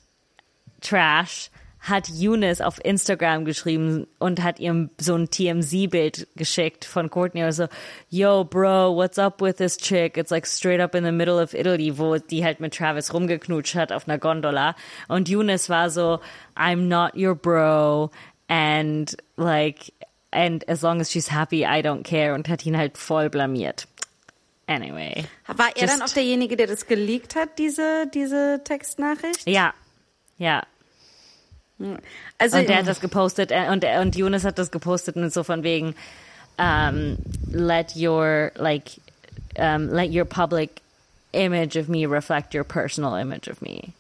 Trash 0.81 1.51
hat 1.85 2.09
Eunice 2.11 2.63
auf 2.63 2.83
Instagram 2.83 3.45
geschrieben 3.45 4.07
und 4.19 4.43
hat 4.43 4.59
ihm 4.59 4.89
so 4.99 5.17
ein 5.17 5.29
TMZ-Bild 5.29 6.29
geschickt 6.35 6.87
von 6.87 7.11
Courtney. 7.11 7.43
Also, 7.43 7.69
yo, 8.09 8.43
bro, 8.45 8.97
what's 8.97 9.19
up 9.19 9.43
with 9.43 9.57
this 9.57 9.77
chick? 9.77 10.17
It's 10.17 10.31
like 10.31 10.47
straight 10.47 10.81
up 10.81 10.95
in 10.95 11.05
the 11.05 11.13
middle 11.13 11.43
of 11.43 11.53
Italy, 11.53 11.99
wo 11.99 12.17
die 12.17 12.43
halt 12.43 12.59
mit 12.59 12.75
Travis 12.75 13.13
rumgeknutscht 13.13 13.75
hat 13.75 13.93
auf 13.93 14.09
einer 14.09 14.17
Gondola. 14.19 14.75
Und 15.09 15.29
Eunice 15.29 15.69
war 15.69 15.91
so, 15.91 16.21
I'm 16.57 16.89
not 16.89 17.15
your 17.17 17.35
bro. 17.35 18.11
And 18.49 19.15
like, 19.37 19.93
and 20.33 20.67
as 20.67 20.81
long 20.81 21.03
as 21.03 21.13
she's 21.13 21.31
happy, 21.31 21.65
I 21.65 21.83
don't 21.83 22.03
care. 22.03 22.33
Und 22.33 22.49
hat 22.49 22.65
ihn 22.65 22.79
halt 22.79 22.97
voll 22.97 23.29
blamiert. 23.29 23.87
Anyway. 24.67 25.27
War 25.49 25.77
er 25.77 25.87
dann 25.87 26.01
auch 26.01 26.09
derjenige, 26.09 26.57
der 26.57 26.67
das 26.67 26.87
geleakt 26.87 27.37
hat, 27.37 27.59
diese, 27.59 28.07
diese 28.15 28.63
Textnachricht? 28.65 29.47
Ja. 29.47 29.75
Ja. 30.39 30.63
Also, 32.39 32.59
Und 32.59 32.69
der 32.69 32.77
hat 32.79 32.87
das 32.87 33.01
gepostet 33.01 33.51
äh, 33.51 33.69
und, 33.71 33.83
er- 33.85 34.01
und 34.01 34.15
Jonas 34.17 34.45
hat 34.45 34.59
das 34.59 34.71
gepostet 34.71 35.17
und 35.17 35.33
so 35.33 35.43
von 35.43 35.63
wegen 35.65 35.95
um, 36.57 37.17
let 37.51 37.97
your 37.97 38.53
like 38.55 38.85
um, 39.59 39.89
let 39.89 40.11
your 40.15 40.25
public 40.25 40.71
image 41.33 41.77
of 41.77 41.89
me 41.89 42.07
reflect 42.09 42.55
your 42.55 42.63
personal 42.65 43.21
image 43.21 43.49
of 43.51 43.61
me. 43.61 43.93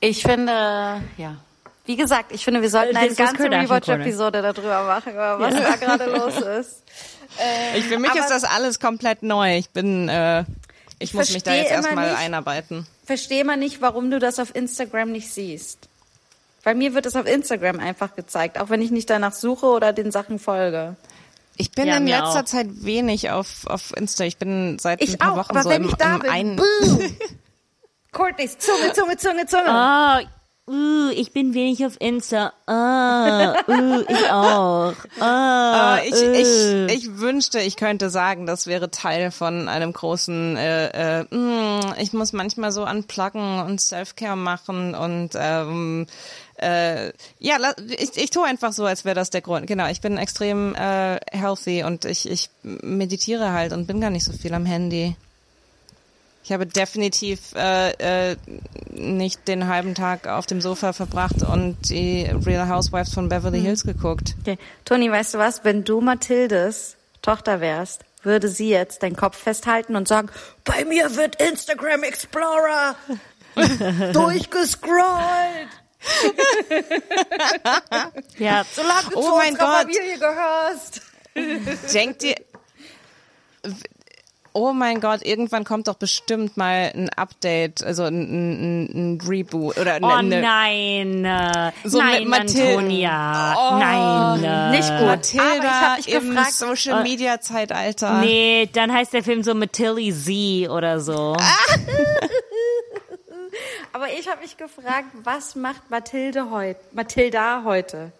Ich 0.00 0.22
finde, 0.22 0.52
ja. 1.16 1.36
Wie 1.86 1.96
gesagt, 1.96 2.32
ich 2.32 2.44
finde, 2.44 2.60
wir 2.62 2.70
sollten 2.70 2.94
Äh, 2.94 2.98
eine 3.00 3.14
ganze 3.14 3.44
Rewatch-Episode 3.50 4.42
darüber 4.42 4.84
machen, 4.84 5.12
was 5.16 5.54
da 5.54 5.76
gerade 5.76 6.04
los 6.04 6.36
ist. 6.60 6.82
Ich, 7.76 7.84
für 7.86 7.98
mich 7.98 8.10
Aber- 8.10 8.20
ist 8.20 8.28
das 8.30 8.44
alles 8.44 8.78
komplett 8.78 9.22
neu. 9.22 9.56
Ich 9.56 9.70
bin, 9.70 10.08
äh, 10.08 10.44
ich, 10.98 11.14
muss 11.14 11.32
mich 11.32 11.42
da 11.42 11.54
jetzt 11.54 11.70
erstmal 11.70 12.10
nicht- 12.10 12.18
einarbeiten. 12.18 12.86
Verstehe 13.08 13.42
mal 13.42 13.56
nicht, 13.56 13.80
warum 13.80 14.10
du 14.10 14.18
das 14.18 14.38
auf 14.38 14.54
Instagram 14.54 15.10
nicht 15.12 15.32
siehst. 15.32 15.88
Bei 16.62 16.74
mir 16.74 16.92
wird 16.92 17.06
es 17.06 17.16
auf 17.16 17.24
Instagram 17.24 17.80
einfach 17.80 18.14
gezeigt, 18.14 18.60
auch 18.60 18.68
wenn 18.68 18.82
ich 18.82 18.90
nicht 18.90 19.08
danach 19.08 19.32
suche 19.32 19.64
oder 19.64 19.94
den 19.94 20.12
Sachen 20.12 20.38
folge. 20.38 20.94
Ich 21.56 21.72
bin 21.72 21.86
Ja, 21.88 21.96
in 21.96 22.06
letzter 22.06 22.40
auch. 22.40 22.44
Zeit 22.44 22.66
wenig 22.84 23.30
auf, 23.30 23.66
auf 23.66 23.96
Insta. 23.96 24.24
Ich 24.24 24.36
bin 24.36 24.78
seit 24.78 25.00
Ich 25.02 25.12
ein 25.12 25.18
paar 25.20 25.32
auch, 25.32 25.38
Wochen 25.38 25.52
aber 25.52 25.62
so 25.62 25.70
wenn 25.70 25.84
im, 25.84 25.88
ich 25.88 25.94
da 25.94 26.16
im 26.16 26.20
bin, 26.20 26.30
einen. 26.30 26.60
Courtneys 28.12 28.58
Zunge, 28.58 28.92
Zunge, 28.92 29.16
Zunge, 29.16 29.46
Zunge. 29.46 29.64
Oh, 29.70 30.28
uh, 30.68 31.10
ich 31.10 31.32
bin 31.32 31.54
wenig 31.54 31.84
auf 31.84 32.00
Insta. 32.00 32.52
Ah, 32.66 33.54
uh, 33.66 34.04
ich 34.08 34.30
auch. 34.30 34.94
Ah, 35.20 35.98
Äh, 35.98 36.08
ich, 36.08 36.14
uh. 36.14 36.86
ich, 36.88 36.96
ich 36.96 37.18
wünschte, 37.18 37.60
ich 37.60 37.76
könnte 37.76 38.10
sagen, 38.10 38.46
das 38.46 38.66
wäre 38.66 38.90
Teil 38.90 39.30
von 39.30 39.68
einem 39.68 39.92
großen, 39.92 40.56
äh, 40.56 41.20
äh, 41.20 41.34
mm, 41.34 41.94
ich 42.00 42.12
muss 42.12 42.32
manchmal 42.32 42.72
so 42.72 42.86
unpluggen 42.86 43.60
und 43.60 43.80
Self-Care 43.80 44.36
machen 44.36 44.94
und 44.94 45.30
ähm, 45.34 46.06
äh, 46.60 47.12
ja, 47.38 47.56
ich, 47.88 48.16
ich 48.16 48.30
tue 48.30 48.44
einfach 48.44 48.72
so, 48.72 48.84
als 48.84 49.04
wäre 49.04 49.14
das 49.14 49.30
der 49.30 49.40
Grund. 49.42 49.66
Genau, 49.66 49.88
ich 49.88 50.00
bin 50.00 50.16
extrem 50.18 50.74
äh, 50.74 51.18
healthy 51.30 51.84
und 51.84 52.04
ich, 52.04 52.28
ich 52.28 52.50
meditiere 52.62 53.52
halt 53.52 53.72
und 53.72 53.86
bin 53.86 54.00
gar 54.00 54.10
nicht 54.10 54.24
so 54.24 54.32
viel 54.32 54.52
am 54.54 54.66
Handy. 54.66 55.16
Ich 56.44 56.52
habe 56.52 56.66
definitiv 56.66 57.52
äh, 57.54 58.30
äh, 58.30 58.36
nicht 58.90 59.46
den 59.48 59.66
halben 59.68 59.94
Tag 59.94 60.26
auf 60.28 60.46
dem 60.46 60.60
Sofa 60.60 60.92
verbracht 60.92 61.42
und 61.42 61.76
die 61.90 62.30
Real 62.46 62.68
Housewives 62.68 63.12
von 63.12 63.28
Beverly 63.28 63.60
Hills 63.60 63.84
geguckt. 63.84 64.34
Okay. 64.40 64.56
Toni, 64.84 65.10
weißt 65.10 65.34
du 65.34 65.38
was? 65.38 65.64
Wenn 65.64 65.84
du 65.84 66.00
Mathildes 66.00 66.96
Tochter 67.20 67.60
wärst, 67.60 68.04
würde 68.22 68.48
sie 68.48 68.70
jetzt 68.70 69.02
deinen 69.02 69.16
Kopf 69.16 69.36
festhalten 69.36 69.94
und 69.94 70.08
sagen, 70.08 70.30
bei 70.64 70.84
mir 70.84 71.14
wird 71.16 71.40
Instagram 71.42 72.02
Explorer 72.04 72.94
durchgescrollt, 74.12 75.68
ja, 78.38 78.64
solange 78.72 79.10
du 79.10 79.16
Oh 79.18 79.22
zu 79.22 79.36
mein 79.36 79.54
Gott. 79.56 79.82
Familie 79.82 80.18
gehörst. 80.18 81.02
Denkt 81.92 82.22
ihr, 82.22 82.36
oh 84.52 84.72
mein 84.72 85.00
Gott, 85.00 85.22
irgendwann 85.24 85.64
kommt 85.64 85.88
doch 85.88 85.94
bestimmt 85.94 86.56
mal 86.56 86.90
ein 86.94 87.08
Update, 87.16 87.82
also 87.84 88.04
ein, 88.04 88.20
ein, 88.22 89.14
ein 89.14 89.20
Reboot 89.26 89.78
oder 89.78 89.94
eine, 89.94 90.06
Oh 90.06 90.22
nein, 90.22 91.24
äh, 91.24 91.72
So 91.84 91.98
nein, 91.98 92.20
mit 92.22 92.28
Mathilde. 92.30 92.68
Antonia, 92.78 93.54
Oh, 93.56 93.76
nein. 93.78 94.44
äh, 94.44 94.70
Nicht 94.76 94.88
gut. 94.88 94.98
Aber 95.08 95.14
ich 95.14 95.34
Matilda 95.34 95.70
hab 95.80 95.96
mich 95.98 96.08
im 96.12 96.28
gefragt, 96.30 96.52
Social 96.52 97.02
Media 97.02 97.40
Zeitalter. 97.40 98.20
Nee, 98.20 98.68
dann 98.72 98.92
heißt 98.92 99.12
der 99.12 99.22
Film 99.22 99.42
so 99.42 99.54
Matilly 99.54 100.12
Z 100.12 100.70
oder 100.70 101.00
so. 101.00 101.36
Aber 103.92 104.08
ich 104.18 104.28
habe 104.28 104.42
mich 104.42 104.56
gefragt, 104.56 105.06
was 105.24 105.56
macht 105.56 105.90
Mathilde 105.90 106.50
heute, 106.50 106.78
Mathilda 106.92 107.62
heute? 107.64 108.12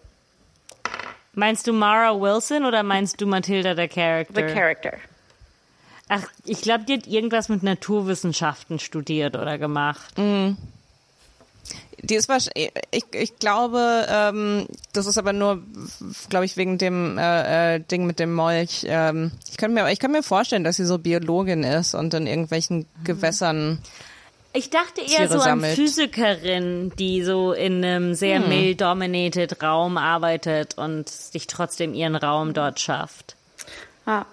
Meinst 1.33 1.67
du 1.67 1.73
Mara 1.73 2.19
Wilson 2.19 2.65
oder 2.65 2.83
meinst 2.83 3.21
du 3.21 3.27
Matilda 3.27 3.73
der 3.75 3.87
Character? 3.87 4.33
The 4.47 4.53
character. 4.53 4.93
Ach, 6.09 6.23
ich 6.43 6.61
glaube, 6.61 6.85
die 6.85 6.93
hat 6.93 7.07
irgendwas 7.07 7.49
mit 7.49 7.61
Naturwissenschaften 7.61 8.79
studiert 8.79 9.35
oder 9.35 9.59
gemacht. 9.59 10.17
Die 12.01 12.15
ist 12.15 12.27
wahrscheinlich, 12.29 12.71
ich, 12.89 13.03
ich 13.11 13.37
glaube, 13.37 14.07
ähm, 14.09 14.65
das 14.91 15.05
ist 15.05 15.19
aber 15.19 15.33
nur, 15.33 15.61
glaube 16.29 16.45
ich, 16.45 16.57
wegen 16.57 16.79
dem 16.79 17.19
äh, 17.19 17.75
äh, 17.75 17.79
Ding 17.79 18.07
mit 18.07 18.19
dem 18.19 18.33
Molch. 18.33 18.85
Ähm, 18.87 19.31
ich 19.51 19.57
kann 19.57 19.73
mir, 19.73 19.91
ich 19.91 19.99
kann 19.99 20.11
mir 20.11 20.23
vorstellen, 20.23 20.63
dass 20.63 20.77
sie 20.77 20.85
so 20.85 20.97
Biologin 20.97 21.63
ist 21.63 21.93
und 21.93 22.11
in 22.15 22.25
irgendwelchen 22.25 22.87
Gewässern. 23.03 23.77
Ich 24.53 24.71
dachte 24.71 25.01
eher 25.01 25.07
Tiere 25.07 25.27
so 25.27 25.35
an 25.35 25.41
sammelt. 25.41 25.75
Physikerin, 25.75 26.91
die 26.97 27.23
so 27.23 27.53
in 27.53 27.85
einem 27.85 28.15
sehr 28.15 28.39
male-dominated 28.39 29.61
Raum 29.61 29.97
arbeitet 29.97 30.75
und 30.75 31.07
sich 31.07 31.45
trotzdem 31.45 31.93
ihren 31.93 32.15
Raum 32.15 32.53
dort 32.53 32.79
schafft. 32.79 33.35
Ah, 34.07 34.25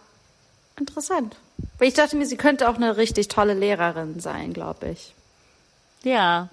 interessant. 0.79 1.37
Weil 1.79 1.89
ich 1.89 1.95
dachte 1.95 2.17
mir, 2.17 2.27
sie 2.27 2.37
könnte 2.37 2.69
auch 2.69 2.77
eine 2.77 2.97
richtig 2.97 3.29
tolle 3.29 3.55
Lehrerin 3.55 4.21
sein, 4.21 4.53
glaube 4.53 4.89
ich. 4.91 5.13
Ja. 6.03 6.49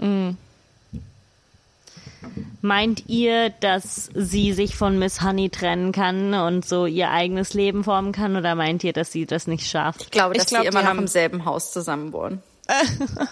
Meint 2.61 3.03
ihr, 3.07 3.49
dass 3.49 4.09
sie 4.13 4.53
sich 4.53 4.75
von 4.75 4.97
Miss 4.97 5.21
Honey 5.21 5.49
trennen 5.49 5.91
kann 5.91 6.33
und 6.33 6.65
so 6.65 6.85
ihr 6.85 7.11
eigenes 7.11 7.53
Leben 7.53 7.83
formen 7.83 8.13
kann 8.13 8.35
oder 8.37 8.55
meint 8.55 8.83
ihr, 8.83 8.93
dass 8.93 9.11
sie 9.11 9.25
das 9.25 9.47
nicht 9.47 9.69
schafft? 9.69 10.03
Ich 10.03 10.11
glaube, 10.11 10.33
Ich 10.35 10.39
dass 10.41 10.47
glaub, 10.47 10.61
sie 10.61 10.67
immer 10.69 10.81
noch 10.81 10.89
haben- 10.89 10.99
im 10.99 11.07
selben 11.07 11.45
Haus 11.45 11.71
zusammen 11.71 12.13
wohnen. 12.13 12.41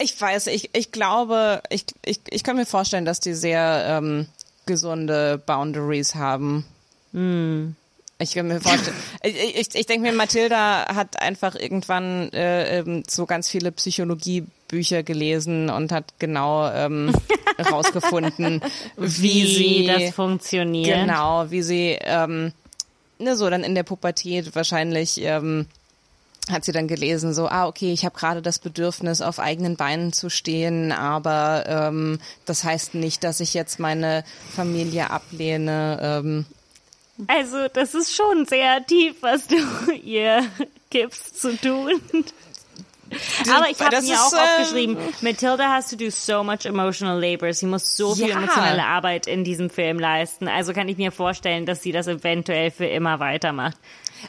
Ich 0.00 0.20
weiß, 0.20 0.46
ich, 0.46 0.76
ich 0.76 0.92
glaube, 0.92 1.60
ich, 1.70 1.84
ich, 2.04 2.20
ich 2.30 2.44
kann 2.44 2.54
mir 2.54 2.66
vorstellen, 2.66 3.04
dass 3.04 3.18
die 3.18 3.34
sehr 3.34 3.84
ähm, 3.98 4.28
gesunde 4.64 5.42
Boundaries 5.44 6.14
haben. 6.14 6.64
Ich 8.20 8.34
kann 8.34 8.48
mir 8.48 8.60
vorstellen. 8.60 8.96
Ich, 9.22 9.34
ich, 9.34 9.74
ich 9.74 9.86
denke 9.86 10.08
mir, 10.08 10.16
Mathilda 10.16 10.94
hat 10.94 11.20
einfach 11.20 11.54
irgendwann 11.54 12.32
äh, 12.32 12.78
ähm, 12.78 13.02
so 13.08 13.26
ganz 13.26 13.48
viele 13.48 13.72
Psychologiebücher 13.72 15.02
gelesen 15.02 15.70
und 15.70 15.92
hat 15.92 16.14
genau 16.18 16.70
ähm, 16.70 17.12
herausgefunden, 17.56 18.62
wie, 18.96 19.22
Wie 19.22 19.46
sie 19.46 19.86
das 19.86 20.14
funktioniert. 20.14 21.00
Genau, 21.00 21.50
wie 21.50 21.62
sie 21.62 21.98
ähm, 22.00 22.52
ne, 23.18 23.36
so 23.36 23.50
dann 23.50 23.64
in 23.64 23.74
der 23.74 23.82
Pubertät 23.82 24.54
wahrscheinlich 24.54 25.20
ähm, 25.22 25.66
hat 26.50 26.64
sie 26.64 26.72
dann 26.72 26.88
gelesen, 26.88 27.34
so, 27.34 27.48
ah, 27.48 27.66
okay, 27.66 27.92
ich 27.92 28.04
habe 28.04 28.18
gerade 28.18 28.40
das 28.40 28.58
Bedürfnis, 28.58 29.20
auf 29.20 29.38
eigenen 29.38 29.76
Beinen 29.76 30.12
zu 30.12 30.30
stehen, 30.30 30.92
aber 30.92 31.64
ähm, 31.66 32.20
das 32.46 32.64
heißt 32.64 32.94
nicht, 32.94 33.22
dass 33.22 33.40
ich 33.40 33.54
jetzt 33.54 33.78
meine 33.78 34.24
Familie 34.54 35.10
ablehne. 35.10 35.98
Ähm, 36.00 36.46
Also, 37.26 37.66
das 37.72 37.94
ist 37.94 38.14
schon 38.14 38.46
sehr 38.46 38.84
tief, 38.86 39.16
was 39.22 39.46
du 39.48 39.56
ihr 40.04 40.44
gibst 40.90 41.40
zu 41.40 41.56
tun. 41.56 42.00
Aber 43.50 43.70
ich 43.70 43.80
habe 43.80 44.02
mir 44.02 44.12
ist, 44.12 44.20
auch 44.20 44.32
ähm, 44.34 44.38
aufgeschrieben, 44.38 44.96
Matilda 45.22 45.72
has 45.72 45.88
to 45.88 45.96
do 45.96 46.10
so 46.10 46.44
much 46.44 46.66
emotional 46.66 47.18
labor. 47.18 47.52
Sie 47.54 47.64
muss 47.66 47.96
so 47.96 48.14
viel 48.14 48.28
Ja. 48.28 48.36
emotionale 48.36 48.84
Arbeit 48.84 49.26
in 49.26 49.44
diesem 49.44 49.70
Film 49.70 49.98
leisten. 49.98 50.46
Also 50.46 50.74
kann 50.74 50.88
ich 50.88 50.98
mir 50.98 51.10
vorstellen, 51.10 51.64
dass 51.64 51.82
sie 51.82 51.90
das 51.92 52.06
eventuell 52.06 52.70
für 52.70 52.84
immer 52.84 53.18
weitermacht. 53.18 53.78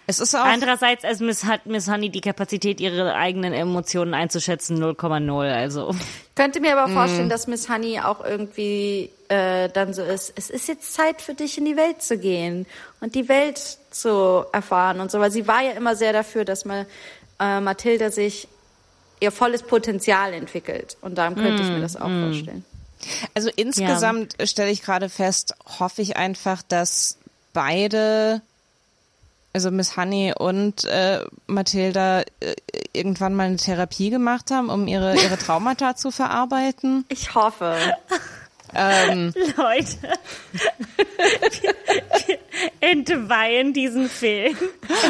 es 0.07 0.19
ist 0.21 0.33
auch 0.33 0.45
Andererseits, 0.45 1.03
also 1.03 1.25
Miss, 1.25 1.43
hat 1.43 1.65
Miss 1.65 1.89
Honey 1.89 2.09
die 2.09 2.21
Kapazität, 2.21 2.79
ihre 2.79 3.15
eigenen 3.15 3.51
Emotionen 3.51 4.13
einzuschätzen, 4.13 4.81
0,0. 4.81 5.51
Also 5.53 5.93
Könnte 6.35 6.61
mir 6.61 6.77
aber 6.77 6.89
vorstellen, 6.93 7.27
dass 7.29 7.47
Miss 7.47 7.67
Honey 7.69 7.99
auch 7.99 8.23
irgendwie 8.23 9.09
äh, 9.29 9.69
dann 9.69 9.93
so 9.93 10.03
ist, 10.03 10.33
es 10.35 10.49
ist 10.49 10.67
jetzt 10.67 10.93
Zeit 10.93 11.21
für 11.21 11.33
dich 11.33 11.57
in 11.57 11.65
die 11.65 11.77
Welt 11.77 12.01
zu 12.01 12.17
gehen 12.17 12.65
und 12.99 13.15
die 13.15 13.29
Welt 13.29 13.77
zu 13.91 14.45
erfahren 14.51 14.99
und 14.99 15.11
so, 15.11 15.19
weil 15.19 15.31
sie 15.31 15.47
war 15.47 15.61
ja 15.61 15.71
immer 15.71 15.95
sehr 15.95 16.13
dafür, 16.13 16.45
dass 16.45 16.65
man 16.65 16.85
äh, 17.39 17.59
Mathilda 17.61 18.11
sich 18.11 18.47
ihr 19.21 19.31
volles 19.31 19.63
Potenzial 19.63 20.33
entwickelt 20.33 20.97
und 21.01 21.15
darum 21.17 21.35
könnte 21.35 21.61
ich 21.63 21.69
mir 21.69 21.79
das 21.81 21.95
auch 21.95 22.07
Mhm. 22.07 22.23
vorstellen. 22.23 22.65
Also 23.33 23.49
insgesamt 23.55 24.35
stelle 24.43 24.71
ich 24.71 24.81
gerade 24.81 25.09
fest, 25.09 25.53
hoffe 25.79 26.01
ich 26.01 26.17
einfach, 26.17 26.61
dass 26.67 27.17
beide, 27.53 28.41
also 29.53 29.71
Miss 29.71 29.95
Honey 29.95 30.33
und 30.37 30.83
äh, 30.85 31.23
Mathilda, 31.47 32.21
äh, 32.21 32.55
irgendwann 32.93 33.35
mal 33.35 33.47
eine 33.47 33.57
Therapie 33.57 34.09
gemacht 34.09 34.51
haben, 34.51 34.69
um 34.69 34.87
ihre, 34.87 35.15
ihre 35.15 35.37
Traumata 35.37 35.95
zu 35.95 36.11
verarbeiten. 36.11 37.05
Ich 37.09 37.35
hoffe. 37.35 37.77
Ähm, 38.75 39.33
Leute, 39.57 39.97
wir, 41.61 41.73
wir 42.27 42.39
entweihen 42.81 43.73
diesen 43.73 44.09
Film 44.09 44.57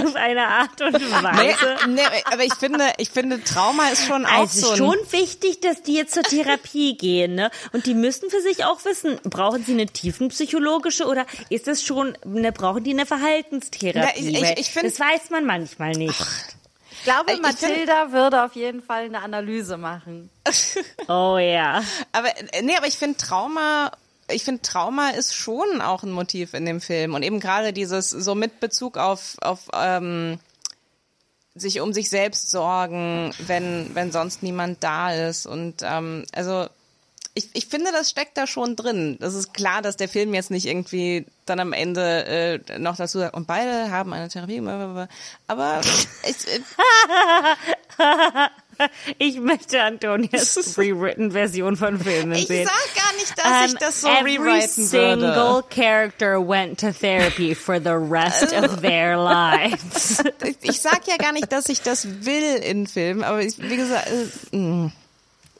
auf 0.04 0.16
eine 0.16 0.48
Art 0.48 0.82
und 0.82 0.94
nee, 0.94 1.00
Weise. 1.24 1.76
nee, 1.90 2.02
aber 2.26 2.44
ich 2.44 2.54
finde, 2.56 2.86
ich 2.98 3.10
finde, 3.10 3.44
Trauma 3.44 3.90
ist 3.90 4.06
schon 4.06 4.26
auch 4.26 4.32
Also 4.42 4.68
so 4.68 4.72
ein, 4.72 4.78
schon 4.78 4.98
wichtig, 5.12 5.62
dass 5.62 5.82
die 5.84 5.94
jetzt 5.96 6.14
zur 6.14 6.24
Therapie 6.24 6.96
gehen, 6.98 7.36
ne? 7.36 7.52
Und 7.74 7.86
die 7.86 7.94
müssen 7.94 8.30
für 8.30 8.42
sich 8.42 8.66
auch 8.66 8.84
wissen, 8.86 9.20
brauchen 9.24 9.64
sie 9.66 9.74
eine 9.74 9.88
tiefenpsychologische 9.88 11.06
oder 11.06 11.26
ist 11.50 11.68
es 11.68 11.84
schon, 11.84 12.18
ne, 12.26 12.52
brauchen 12.52 12.84
die 12.84 12.92
eine 12.92 13.06
Verhaltenstherapie? 13.06 14.00
Na, 14.00 14.40
ich- 14.42 14.52
ich- 14.54 14.60
ich 14.60 14.72
find- 14.72 14.86
das 14.86 15.00
weiß 15.00 15.30
man 15.32 15.46
manchmal 15.46 15.92
nicht. 15.92 16.20
Ich 17.00 17.04
glaube, 17.06 17.32
Ich 17.32 17.38
find- 17.38 17.42
Mathilda 17.62 18.12
würde 18.12 18.44
auf 18.44 18.54
jeden 18.56 18.82
Fall 18.84 19.06
eine 19.06 19.22
Analyse 19.22 19.78
machen. 19.78 20.30
Oh 21.08 21.38
ja. 21.38 21.82
Aber 22.12 22.28
nee, 22.62 22.76
aber 22.78 22.88
ich 22.88 22.98
finde 22.98 23.18
Trauma, 23.18 23.92
ich 24.30 24.44
finde 24.44 24.62
Trauma 24.62 25.10
ist 25.10 25.34
schon 25.36 25.82
auch 25.82 26.04
ein 26.04 26.12
Motiv 26.12 26.54
in 26.54 26.66
dem 26.66 26.82
Film 26.82 27.16
und 27.16 27.24
eben 27.24 27.40
gerade 27.40 27.74
dieses 27.74 28.10
so 28.12 28.36
mit 28.36 28.60
Bezug 28.60 28.98
auf 28.98 29.36
auf 29.42 29.62
ähm, 29.74 30.40
sich 31.56 31.82
um 31.82 31.94
sich 31.94 32.10
selbst 32.10 32.52
sorgen, 32.52 33.34
wenn 33.40 33.90
wenn 33.96 34.12
sonst 34.12 34.44
niemand 34.44 34.84
da 34.84 35.12
ist 35.14 35.46
und 35.48 35.78
ähm, 35.84 36.26
also 36.34 36.68
ich, 37.40 37.50
ich 37.54 37.66
finde, 37.68 37.92
das 37.92 38.10
steckt 38.10 38.38
da 38.38 38.46
schon 38.48 38.76
drin. 38.76 39.18
Das 39.20 39.34
ist 39.34 39.54
klar, 39.54 39.82
dass 39.82 39.98
der 39.98 40.10
Film 40.10 40.34
jetzt 40.34 40.52
nicht 40.52 40.66
irgendwie 40.66 41.26
dann 41.46 41.60
am 41.60 41.74
Ende 41.74 42.26
äh, 42.70 42.80
noch 42.80 42.96
dazu 42.98 43.20
sagt, 43.20 43.36
und 43.36 43.48
beide 43.48 43.90
haben 43.92 44.14
eine 44.14 44.30
Therapie, 44.30 44.62
aber 45.48 45.82
ich, 46.24 46.48
äh, 46.48 46.60
Ich 49.18 49.38
möchte 49.42 49.82
Antonias 49.82 50.58
rewritten 50.78 51.32
Version 51.32 51.76
von 51.76 52.00
Filmen 52.00 52.32
ich 52.32 52.48
sehen. 52.48 52.66
sag 52.66 53.04
gar 53.04 53.14
nicht, 53.18 53.38
dass 53.38 53.66
ich 53.66 53.74
Um, 53.74 53.80
das 53.80 54.02
so 54.02 54.08
every 54.08 54.38
rewriten 54.38 54.86
single 54.86 55.22
würde. 55.36 55.64
character 55.70 56.40
went 56.48 56.80
to 56.80 56.92
therapy 56.94 57.54
for 57.54 57.78
the 57.82 57.90
rest 57.90 58.54
of 58.54 58.80
their 58.80 59.18
lives. 59.22 60.24
ich, 60.46 60.58
ich 60.70 60.80
sag 60.80 61.06
ja 61.08 61.18
gar 61.18 61.34
nicht, 61.34 61.52
dass 61.52 61.68
ich 61.68 61.82
das 61.82 62.08
will 62.26 62.56
in 62.64 62.88
Filmen, 62.88 63.24
aber 63.26 63.42
ich, 63.42 63.58
wie 63.60 63.76
gesagt, 63.76 64.08
äh, 64.54 64.56
mh, 64.56 64.92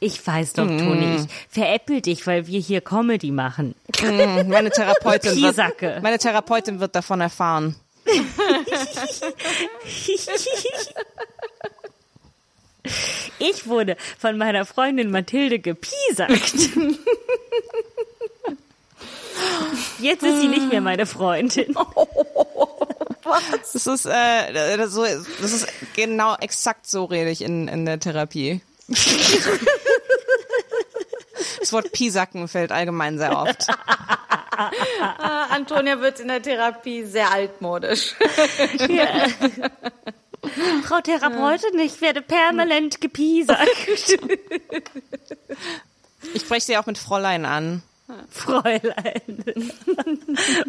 Ich 0.02 0.26
weiß 0.26 0.54
doch, 0.54 0.66
Toni, 0.66 1.16
ich 1.16 1.26
veräppel 1.50 2.00
dich, 2.00 2.26
weil 2.26 2.46
wir 2.46 2.58
hier 2.58 2.80
Comedy 2.80 3.30
machen. 3.30 3.74
mh, 4.02 4.44
meine 4.44 4.70
Therapeutin 4.70 5.40
wird, 5.42 6.02
meine 6.02 6.18
Therapeutin 6.18 6.80
wird 6.80 6.94
davon 6.94 7.20
erfahren. 7.20 7.76
Ich 13.38 13.66
wurde 13.66 13.96
von 14.18 14.38
meiner 14.38 14.64
Freundin 14.64 15.10
Mathilde 15.10 15.58
gepiesackt. 15.58 16.54
Jetzt 20.00 20.22
ist 20.22 20.40
sie 20.40 20.48
nicht 20.48 20.70
mehr 20.70 20.80
meine 20.80 21.06
Freundin. 21.06 21.74
Das 23.72 23.86
ist, 23.86 24.06
äh, 24.06 24.76
das 24.76 24.96
ist 24.96 25.66
genau 25.94 26.36
exakt 26.40 26.88
so 26.88 27.04
rede 27.04 27.30
ich 27.30 27.42
in, 27.42 27.68
in 27.68 27.84
der 27.86 28.00
Therapie. 28.00 28.60
Das 31.58 31.72
Wort 31.72 31.92
Piesacken 31.92 32.48
fällt 32.48 32.72
allgemein 32.72 33.18
sehr 33.18 33.36
oft. 33.36 33.66
Ah, 35.18 35.46
Antonia 35.48 36.00
wird 36.00 36.20
in 36.20 36.28
der 36.28 36.42
Therapie 36.42 37.04
sehr 37.04 37.30
altmodisch. 37.32 38.14
Frau 40.84 41.00
Therapeutin, 41.00 41.78
ich 41.78 41.98
werde 42.02 42.20
permanent 42.20 43.00
gepiesackt. 43.00 44.18
Ich 46.34 46.42
spreche 46.42 46.66
sie 46.66 46.76
auch 46.76 46.84
mit 46.84 46.98
Fräulein 46.98 47.46
an. 47.46 47.82
Fräulein. 48.30 49.44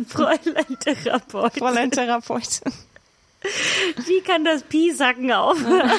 Fräulein 0.08 0.80
Therapeut. 0.80 1.58
Fräulein 1.58 1.92
Therapeutin. 1.92 2.72
Wie 4.06 4.22
kann 4.22 4.46
das 4.46 4.64
Piesacken 4.64 5.34
aufhören? 5.34 5.92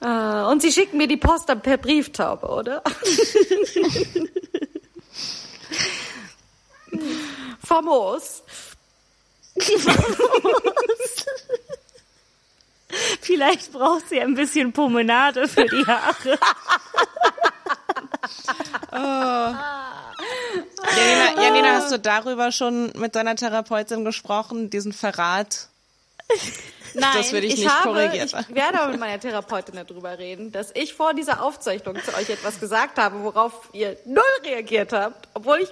Ah, 0.00 0.48
Und 0.50 0.62
sie 0.62 0.72
schicken 0.72 0.96
mir 0.96 1.06
die 1.06 1.16
Post 1.16 1.48
dann 1.48 1.60
per 1.60 1.76
Brieftaube, 1.76 2.46
oder? 2.46 2.82
Famos. 7.64 8.42
Vielleicht 13.20 13.72
braucht 13.72 14.08
sie 14.08 14.20
ein 14.20 14.34
bisschen 14.34 14.72
Pomenade 14.72 15.46
für 15.46 15.66
die 15.66 15.86
Haare. 15.86 16.38
Janina, 20.96 21.42
Janina, 21.42 21.68
hast 21.74 21.92
du 21.92 21.98
darüber 21.98 22.50
schon 22.52 22.92
mit 22.96 23.14
deiner 23.14 23.36
Therapeutin 23.36 24.04
gesprochen, 24.04 24.70
diesen 24.70 24.92
Verrat? 24.92 25.69
Nein, 26.94 27.10
Das 27.16 27.32
will 27.32 27.44
ich 27.44 27.56
nicht 27.56 27.68
habe, 27.68 27.88
korrigieren. 27.90 28.28
Ich 28.48 28.54
werde 28.54 28.80
aber 28.80 28.90
mit 28.92 29.00
meiner 29.00 29.20
Therapeutin 29.20 29.80
darüber 29.86 30.18
reden, 30.18 30.50
dass 30.52 30.70
ich 30.74 30.94
vor 30.94 31.14
dieser 31.14 31.42
Aufzeichnung 31.42 31.96
zu 32.02 32.14
euch 32.16 32.30
etwas 32.30 32.58
gesagt 32.58 32.98
habe, 32.98 33.22
worauf 33.22 33.68
ihr 33.72 33.96
null 34.04 34.22
reagiert 34.44 34.92
habt, 34.92 35.28
obwohl 35.34 35.60
ich 35.60 35.68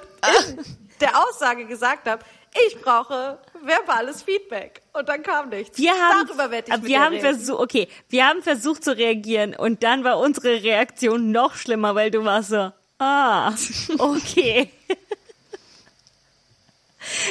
in 0.48 0.64
der 1.01 1.18
Aussage 1.18 1.66
gesagt 1.66 2.09
habe, 2.09 2.22
ich 2.68 2.80
brauche 2.80 3.39
verbales 3.62 4.22
Feedback. 4.22 4.82
Und 4.93 5.09
dann 5.09 5.22
kam 5.22 5.48
nichts. 5.51 5.78
Wir 5.78 5.93
haben, 5.93 6.26
Darüber 6.26 6.51
werde 6.51 6.72
ich 6.74 6.82
wir 6.85 7.01
haben 7.01 7.20
versucht, 7.20 7.60
okay, 7.60 7.89
wir 8.09 8.26
haben 8.26 8.43
versucht 8.43 8.85
zu 8.85 8.97
reagieren 8.97 9.55
und 9.55 9.82
dann 9.82 10.05
war 10.05 10.18
unsere 10.18 10.62
Reaktion 10.62 11.30
noch 11.30 11.55
schlimmer, 11.55 11.94
weil 11.94 12.10
du 12.10 12.24
warst 12.24 12.51
so, 12.51 12.72
ah, 12.98 13.52
okay. 13.98 14.70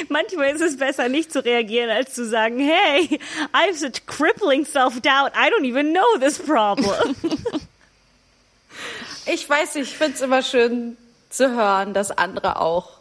Manchmal 0.08 0.54
ist 0.54 0.62
es 0.62 0.76
besser, 0.76 1.08
nicht 1.08 1.32
zu 1.32 1.44
reagieren, 1.44 1.90
als 1.90 2.14
zu 2.14 2.26
sagen, 2.26 2.58
hey, 2.58 3.18
I 3.54 3.68
have 3.68 3.74
such 3.74 4.06
crippling 4.06 4.64
self-doubt, 4.64 5.32
I 5.34 5.50
don't 5.50 5.64
even 5.64 5.92
know 5.92 6.18
this 6.20 6.38
problem. 6.38 7.14
Ich 9.30 9.48
weiß 9.48 9.74
nicht, 9.74 9.90
ich 9.90 9.96
finde 9.96 10.14
es 10.14 10.20
immer 10.22 10.42
schön 10.42 10.96
zu 11.28 11.50
hören, 11.50 11.92
dass 11.92 12.10
andere 12.10 12.60
auch 12.60 12.98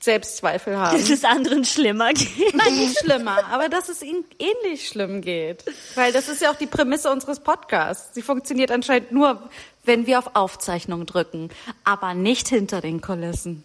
Selbstzweifel 0.00 0.72
dass 0.74 0.92
haben. 0.92 1.12
es 1.12 1.24
anderen 1.24 1.64
schlimmer 1.64 2.12
geht. 2.12 2.54
Nein, 2.54 2.76
nicht 2.76 2.98
schlimmer, 2.98 3.44
aber 3.50 3.68
dass 3.68 3.88
es 3.88 4.02
ihnen 4.02 4.24
ähnlich 4.38 4.88
schlimm 4.88 5.20
geht. 5.20 5.64
Weil 5.94 6.12
das 6.12 6.28
ist 6.28 6.42
ja 6.42 6.50
auch 6.50 6.56
die 6.56 6.66
Prämisse 6.66 7.10
unseres 7.10 7.40
Podcasts. 7.40 8.14
Sie 8.14 8.22
funktioniert 8.22 8.70
anscheinend 8.72 9.12
nur, 9.12 9.48
wenn 9.84 10.06
wir 10.06 10.18
auf 10.18 10.34
Aufzeichnung 10.34 11.06
drücken, 11.06 11.50
aber 11.84 12.14
nicht 12.14 12.48
hinter 12.48 12.80
den 12.80 13.00
Kulissen. 13.00 13.62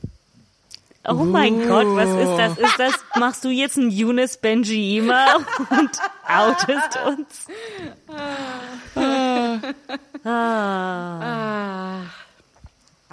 Oh 1.07 1.13
mein 1.15 1.67
Gott, 1.67 1.87
was 1.95 2.09
ist 2.09 2.37
das? 2.37 2.57
Ist 2.69 2.79
das, 2.79 2.93
machst 3.19 3.43
du 3.43 3.49
jetzt 3.49 3.75
ein 3.77 3.89
Yunus 3.89 4.37
Benjima 4.37 5.25
und 5.71 5.91
outest 6.27 6.99
uns? 7.07 7.47
Ah. 10.23 12.01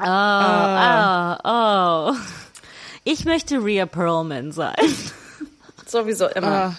Oh, 0.00 1.36
oh, 1.44 2.12
oh. 2.12 2.16
Ich 3.04 3.24
möchte 3.24 3.64
Rhea 3.64 3.86
Perlman 3.86 4.52
sein. 4.52 4.74
Sowieso 5.86 6.26
immer. 6.28 6.46
Ah, 6.46 6.76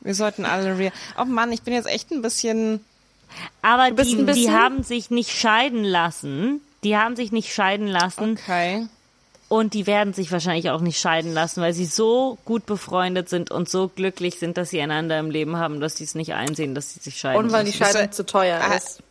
wir 0.00 0.14
sollten 0.14 0.44
alle 0.46 0.78
real. 0.78 0.92
Oh 1.18 1.24
Mann, 1.24 1.50
ich 1.52 1.62
bin 1.62 1.74
jetzt 1.74 1.88
echt 1.88 2.10
ein 2.12 2.22
bisschen. 2.22 2.84
Aber 3.62 3.90
die, 3.90 4.12
ein 4.12 4.18
die 4.18 4.22
bisschen- 4.24 4.52
haben 4.54 4.82
sich 4.84 5.10
nicht 5.10 5.30
scheiden 5.30 5.84
lassen. 5.84 6.60
Die 6.84 6.96
haben 6.96 7.16
sich 7.16 7.32
nicht 7.32 7.52
scheiden 7.52 7.86
lassen 7.88 8.32
Okay. 8.32 8.86
Und 9.52 9.74
die 9.74 9.86
werden 9.86 10.14
sich 10.14 10.32
wahrscheinlich 10.32 10.70
auch 10.70 10.80
nicht 10.80 10.98
scheiden 10.98 11.34
lassen, 11.34 11.60
weil 11.60 11.74
sie 11.74 11.84
so 11.84 12.38
gut 12.46 12.64
befreundet 12.64 13.28
sind 13.28 13.50
und 13.50 13.68
so 13.68 13.88
glücklich 13.94 14.38
sind, 14.38 14.56
dass 14.56 14.70
sie 14.70 14.80
einander 14.80 15.18
im 15.18 15.30
Leben 15.30 15.58
haben, 15.58 15.78
dass 15.78 15.96
sie 15.96 16.04
es 16.04 16.14
nicht 16.14 16.32
einsehen, 16.32 16.74
dass 16.74 16.94
sie 16.94 17.00
sich 17.00 17.18
scheiden 17.18 17.38
Und 17.38 17.52
weil 17.52 17.66
die 17.66 17.78
lassen. 17.78 17.92
Scheidung 17.92 18.12
zu 18.12 18.24
teuer 18.24 18.58
Ah, 18.62 18.76
ist. 18.76 19.02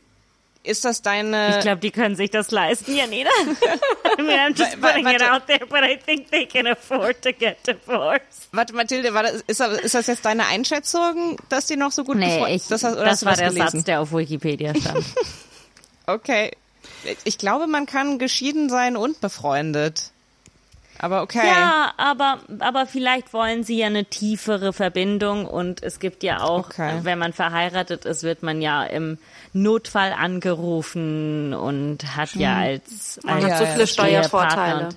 Ist 0.64 0.84
das 0.84 1.04
deine. 1.04 1.58
Ich 1.58 1.60
glaube, 1.60 1.78
die 1.78 1.92
können 1.92 2.16
sich 2.16 2.32
das 2.32 2.50
leisten, 2.50 2.96
Janina. 2.96 3.30
I 4.18 4.22
mean, 4.24 4.40
I'm 4.40 4.58
just 4.58 4.82
putting 4.82 5.06
it 5.06 5.22
warte. 5.22 5.32
out 5.32 5.46
there, 5.46 5.68
but 5.68 5.84
I 5.84 5.96
think 6.04 6.32
they 6.32 6.48
can 6.48 6.66
afford 6.66 7.22
to 7.22 7.34
get 7.34 7.58
divorced. 7.68 8.50
Warte, 8.52 8.74
Mathilde, 8.74 9.14
war 9.14 9.22
das, 9.22 9.44
ist, 9.46 9.60
das, 9.60 9.78
ist 9.80 9.94
das 9.94 10.08
jetzt 10.08 10.26
deine 10.26 10.48
Einschätzung, 10.48 11.38
dass 11.50 11.68
die 11.68 11.76
noch 11.76 11.92
so 11.92 12.04
gut 12.04 12.18
Nee, 12.18 12.26
befreundet 12.26 12.62
ich, 12.64 12.68
das, 12.68 12.84
hast, 12.84 12.96
oder 12.96 13.06
das 13.06 13.24
war 13.26 13.34
das 13.34 13.40
der 13.42 13.50
gelesen? 13.50 13.78
Satz, 13.78 13.84
der 13.86 14.02
auf 14.02 14.12
Wikipedia 14.12 14.74
stand. 14.74 15.06
Okay. 16.08 16.52
Ich 17.26 17.38
glaube, 17.38 17.68
man 17.68 17.86
kann 17.86 18.18
geschieden 18.18 18.70
sein 18.70 18.98
und 18.98 19.22
befreundet. 19.22 20.12
Aber 21.02 21.24
okay. 21.24 21.48
Ja, 21.48 21.94
aber, 21.98 22.38
aber 22.60 22.86
vielleicht 22.86 23.34
wollen 23.34 23.64
sie 23.64 23.80
ja 23.80 23.88
eine 23.88 24.06
tiefere 24.06 24.72
Verbindung 24.72 25.48
und 25.48 25.82
es 25.82 26.00
gibt 26.00 26.22
ja 26.22 26.42
auch, 26.42 26.60
Okay. 26.70 27.00
wenn 27.02 27.18
man 27.18 27.34
verheiratet 27.34 28.06
ist, 28.06 28.22
wird 28.22 28.44
man 28.44 28.62
ja 28.62 28.84
im 28.84 29.18
Notfall 29.52 30.14
angerufen 30.14 31.56
und 31.56 32.16
hat 32.16 32.36
ja 32.36 32.56
als, 32.58 33.20
als 33.26 33.46
hat 33.46 33.58
so 33.58 33.66
viele 33.66 33.88
Steuervorteile. 33.88 34.90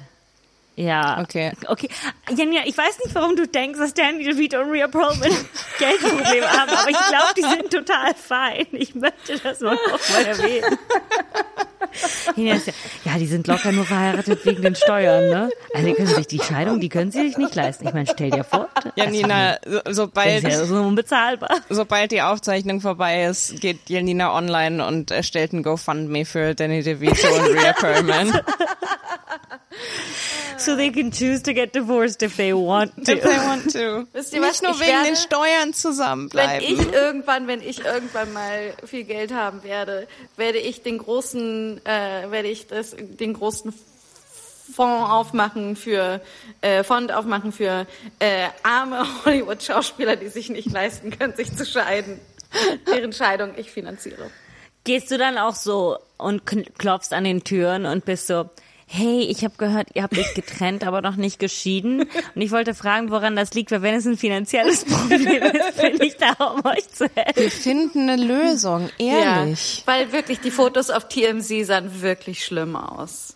Ja. 0.77 1.21
Okay. 1.21 1.53
Okay. 1.69 1.89
Janja, 2.37 2.63
ich 2.65 2.77
weiß 2.77 2.99
nicht, 3.05 3.15
warum 3.15 3.37
du 3.37 3.47
denkst, 3.47 3.79
dass 3.79 3.95
Danny 3.95 4.25
DeVito 4.25 4.59
und 4.61 4.71
Rhea 4.71 4.89
Perlman 4.89 5.31
Geldprobleme 5.79 6.49
haben, 6.51 6.71
aber 6.71 6.91
ich 6.91 6.97
glaube, 6.97 7.33
die 7.37 7.43
sind 7.43 7.71
total 7.71 8.15
fein. 8.15 8.67
Ich 8.73 8.95
möchte 8.95 9.39
das 9.39 9.61
mal 9.61 9.77
nochmal 9.77 10.27
erwähnen. 10.27 10.79
Ja, 12.35 13.19
die 13.19 13.27
sind 13.27 13.47
locker 13.47 13.71
nur 13.71 13.85
verheiratet 13.85 14.45
wegen 14.45 14.63
den 14.63 14.75
Steuern, 14.75 15.29
ne? 15.29 15.51
Also 15.75 15.87
die 15.87 15.95
können 15.95 16.09
sich 16.09 16.27
die 16.27 16.41
Scheidung, 16.41 16.81
die 16.81 16.89
können 16.89 17.13
sie 17.13 17.29
sich 17.29 17.37
nicht 17.39 17.55
leisten. 17.55 17.87
Ich 17.87 17.95
meine, 17.95 18.09
stell 18.13 18.31
dir 18.31 18.43
vor. 18.43 18.69
Janina, 18.97 19.59
so, 19.65 19.81
Das 19.81 19.97
sobald, 19.97 20.43
ist 20.45 20.51
ja 20.59 20.65
so 20.65 20.75
unbezahlbar. 20.77 21.51
sobald 21.69 22.11
die 22.11 22.23
Aufzeichnung 22.23 22.81
vorbei 22.81 23.25
ist, 23.27 23.61
geht 23.61 23.89
Janina 23.89 24.35
online 24.37 24.85
und 24.85 25.13
erstellt 25.13 25.53
ein 25.53 25.63
GoFundMe 25.63 26.25
für 26.25 26.55
Danny 26.57 26.83
DeVito 26.83 27.29
und 27.29 27.47
Rhea 27.57 27.73
Perlman. 27.79 28.41
So 30.65 30.77
they 30.77 30.91
can 30.91 31.11
choose 31.13 31.43
to 31.43 31.53
get 31.53 31.75
divorced 31.75 32.23
if 32.23 32.37
they 32.37 32.53
want 32.55 32.93
If 32.99 33.05
they 33.07 33.19
to. 33.21 33.47
want 33.47 33.73
to. 33.73 34.07
Wisst 34.13 34.33
ihr 34.35 34.41
was? 34.41 34.61
Nicht 34.61 34.63
nur 34.63 34.73
Ich 34.73 34.81
wegen 34.81 34.91
werde- 34.93 35.07
den 35.09 35.17
Steuern 35.17 35.65
Wenn 35.67 35.73
zusammenbleiben. 35.75 36.65
ich 36.67 36.93
irgendwann, 36.93 37.47
wenn 37.47 37.61
ich 37.61 37.85
irgendwann 37.85 38.33
mal 38.33 38.75
viel 38.87 39.05
Geld 39.05 39.33
haben 39.33 39.63
werde, 39.63 40.07
werde 40.37 40.59
ich 40.59 40.83
den 40.83 40.99
großen, 40.99 41.81
äh, 41.85 42.31
werde 42.31 42.49
ich 42.49 42.67
das, 42.67 42.97
den 42.99 43.35
großen 43.35 43.73
Fonds 44.75 45.11
aufmachen 45.11 45.77
für, 45.77 46.21
äh, 46.63 46.83
Fond 46.85 47.13
aufmachen 47.13 47.53
für 47.53 47.87
äh, 48.19 48.49
arme 48.63 49.07
Hollywood-Schauspieler, 49.25 50.17
die 50.17 50.29
sich 50.29 50.49
nicht 50.49 50.71
leisten 50.73 51.11
können, 51.17 51.35
sich 51.37 51.55
zu 51.55 51.67
scheiden. 51.67 52.19
Deren 52.87 53.13
Scheidung 53.13 53.53
ich 53.57 53.71
finanziere. 53.71 54.31
Gehst 54.85 55.11
du 55.11 55.19
dann 55.19 55.39
auch 55.39 55.55
so 55.57 55.99
und 56.19 56.43
klopfst 56.79 57.13
an 57.13 57.25
den 57.25 57.43
Türen 57.43 57.85
und 57.85 58.05
bist 58.05 58.27
so, 58.29 58.49
hey, 58.87 59.23
ich 59.23 59.45
habe 59.45 59.55
gehört, 59.57 59.89
ihr 59.95 60.03
habt 60.03 60.17
euch 60.17 60.35
getrennt, 60.35 60.85
aber 60.85 61.03
noch 61.03 61.17
nicht 61.17 61.39
geschieden. 61.39 62.03
Und 62.35 62.41
ich 62.41 62.51
wollte 62.51 62.75
fragen, 62.75 63.11
woran 63.11 63.37
das 63.37 63.55
liegt, 63.55 63.71
weil 63.71 63.83
wenn 63.83 63.95
es 63.95 64.07
ein 64.07 64.17
finanzielles 64.17 64.85
Problem 64.87 65.43
ist, 65.43 65.81
bin 65.81 66.03
ich 66.03 66.17
da, 66.17 66.33
um 66.45 66.65
euch 66.65 66.89
zu 66.91 67.09
helfen. 67.15 67.43
Wir 67.43 67.51
finden 67.51 68.09
eine 68.09 68.23
Lösung, 68.23 68.91
ehrlich. 68.99 69.79
Ja, 69.79 69.83
weil 69.87 70.13
wirklich 70.13 70.41
die 70.41 70.51
Fotos 70.51 70.91
auf 70.91 71.09
TMZ 71.09 71.67
sahen 71.67 72.03
wirklich 72.03 72.45
schlimm 72.45 72.77
aus. 72.77 73.35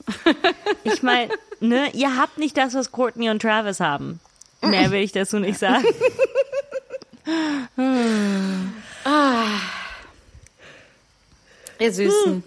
Ich 0.84 1.02
meine, 1.02 1.30
ne, 1.60 1.90
ihr 1.92 2.16
habt 2.16 2.38
nicht 2.38 2.56
das, 2.56 2.74
was 2.74 2.92
Courtney 2.92 3.30
und 3.30 3.42
Travis 3.42 3.80
haben. 3.80 4.20
Mehr 4.60 4.90
will 4.90 5.02
ich 5.02 5.12
dazu 5.12 5.38
nicht 5.38 5.58
sagen. 5.58 5.84
Ihr 11.78 11.92
Süßen. 11.92 12.42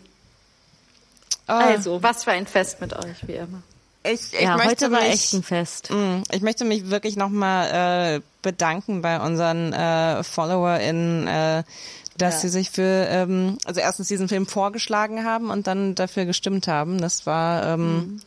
Also, 1.57 2.01
Was 2.03 2.23
für 2.23 2.31
ein 2.31 2.47
Fest 2.47 2.81
mit 2.81 2.93
euch, 2.93 3.27
wie 3.27 3.33
immer. 3.33 3.61
Ich, 4.03 4.33
ich 4.33 4.41
ja, 4.41 4.55
möchte 4.57 4.85
heute 4.85 4.91
war 4.91 5.01
mich, 5.01 5.11
echt 5.13 5.33
ein 5.33 5.43
Fest. 5.43 5.91
Mm, 5.91 6.23
Ich 6.31 6.41
möchte 6.41 6.65
mich 6.65 6.89
wirklich 6.89 7.15
nochmal 7.17 8.15
äh, 8.17 8.21
bedanken 8.41 9.01
bei 9.03 9.19
unseren 9.19 9.73
äh, 9.73 10.23
FollowerInnen, 10.23 11.27
äh, 11.27 11.63
dass 12.17 12.41
sie 12.41 12.49
sich 12.49 12.71
für, 12.71 12.81
ähm, 13.09 13.57
also 13.65 13.79
erstens 13.79 14.07
diesen 14.07 14.27
Film 14.27 14.47
vorgeschlagen 14.47 15.23
haben 15.23 15.49
und 15.51 15.67
dann 15.67 15.95
dafür 15.95 16.25
gestimmt 16.25 16.67
haben. 16.67 16.99
Das 16.99 17.25
war 17.25 17.63
ähm, 17.65 18.21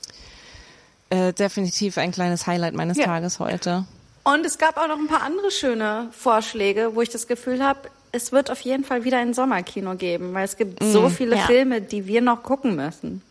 äh, 1.10 1.32
definitiv 1.32 1.98
ein 1.98 2.12
kleines 2.12 2.46
Highlight 2.46 2.74
meines 2.74 2.96
Ja. 2.98 3.06
Tages 3.06 3.38
heute. 3.40 3.84
Und 4.24 4.46
es 4.46 4.58
gab 4.58 4.78
auch 4.78 4.88
noch 4.88 4.96
ein 4.98 5.06
paar 5.06 5.22
andere 5.22 5.50
schöne 5.50 6.08
Vorschläge, 6.12 6.92
wo 6.94 7.02
ich 7.02 7.10
das 7.10 7.26
Gefühl 7.26 7.62
habe, 7.62 7.80
es 8.14 8.32
wird 8.32 8.50
auf 8.50 8.60
jeden 8.60 8.84
Fall 8.84 9.04
wieder 9.04 9.18
ein 9.18 9.34
Sommerkino 9.34 9.94
geben, 9.96 10.32
weil 10.34 10.44
es 10.44 10.56
gibt 10.56 10.82
so 10.82 11.08
viele 11.08 11.36
Ja. 11.36 11.42
Filme, 11.46 11.80
die 11.80 12.06
wir 12.06 12.20
noch 12.22 12.42
gucken 12.42 12.76
müssen. 12.76 13.22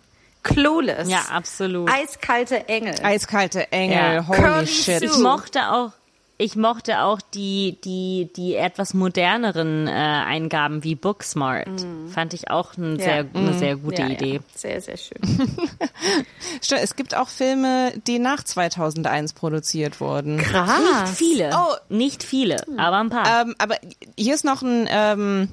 Clueless. 0.44 1.10
Ja, 1.10 1.22
absolut. 1.32 1.90
Eiskalte 1.90 2.68
Engel. 2.68 2.96
Eiskalte 3.02 3.72
Engel, 3.72 4.16
Ja. 4.16 4.28
holy 4.28 4.38
Curly 4.42 4.68
shit. 4.68 5.00
Sue. 5.00 5.08
Ich 5.10 5.18
mochte 5.20 5.72
auch, 5.72 5.92
ich 6.38 6.56
mochte 6.56 7.02
auch 7.02 7.20
die, 7.22 7.78
die, 7.84 8.30
die 8.36 8.56
etwas 8.56 8.94
moderneren 8.94 9.88
äh, 9.88 9.92
Eingaben 9.92 10.84
wie 10.84 10.96
Booksmart. 10.96 11.68
Fand 12.14 12.34
ich 12.34 12.50
auch 12.50 12.76
ein 12.78 12.98
Ja. 12.98 13.06
sehr, 13.06 13.26
eine 13.34 13.54
sehr 13.54 13.76
gute 13.78 14.02
ja, 14.02 14.08
Idee. 14.10 14.34
Ja. 14.36 14.40
Sehr, 14.56 14.82
sehr 14.82 14.98
schön. 14.98 15.20
Stimmt, 16.62 16.82
Es 16.82 16.96
gibt 16.96 17.16
auch 17.16 17.30
Filme, 17.30 17.94
die 18.08 18.20
nach 18.20 18.44
2001 18.44 19.34
produziert 19.34 20.00
wurden. 20.02 20.38
Nicht 20.38 20.50
Krass. 20.50 21.12
viele. 21.16 21.52
Oh. 21.54 21.76
Nicht 21.90 22.24
viele, 22.24 22.58
aber 22.78 22.98
ein 23.00 23.10
paar. 23.10 23.42
Ähm, 23.44 23.56
aber 23.58 23.76
hier 24.18 24.34
ist 24.34 24.44
noch 24.46 24.62
ein, 24.62 24.88
ähm, 24.90 25.50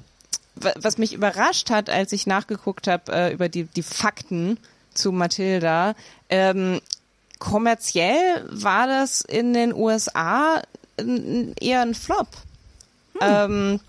wa- 0.56 0.72
was 0.76 0.98
mich 0.98 1.12
überrascht 1.12 1.70
hat, 1.70 1.90
als 1.90 2.12
ich 2.12 2.26
nachgeguckt 2.26 2.86
habe 2.88 3.12
äh, 3.12 3.32
über 3.32 3.48
die, 3.48 3.64
die 3.64 3.82
Fakten 3.82 4.58
zu 4.94 5.12
Matilda. 5.12 5.94
Ähm, 6.28 6.80
kommerziell 7.40 8.46
war 8.48 8.86
das 8.86 9.22
in 9.22 9.52
den 9.52 9.74
USA 9.74 10.62
eher 10.96 11.80
ein 11.80 11.94
Flop. 11.94 12.28
Ähm, 13.20 13.80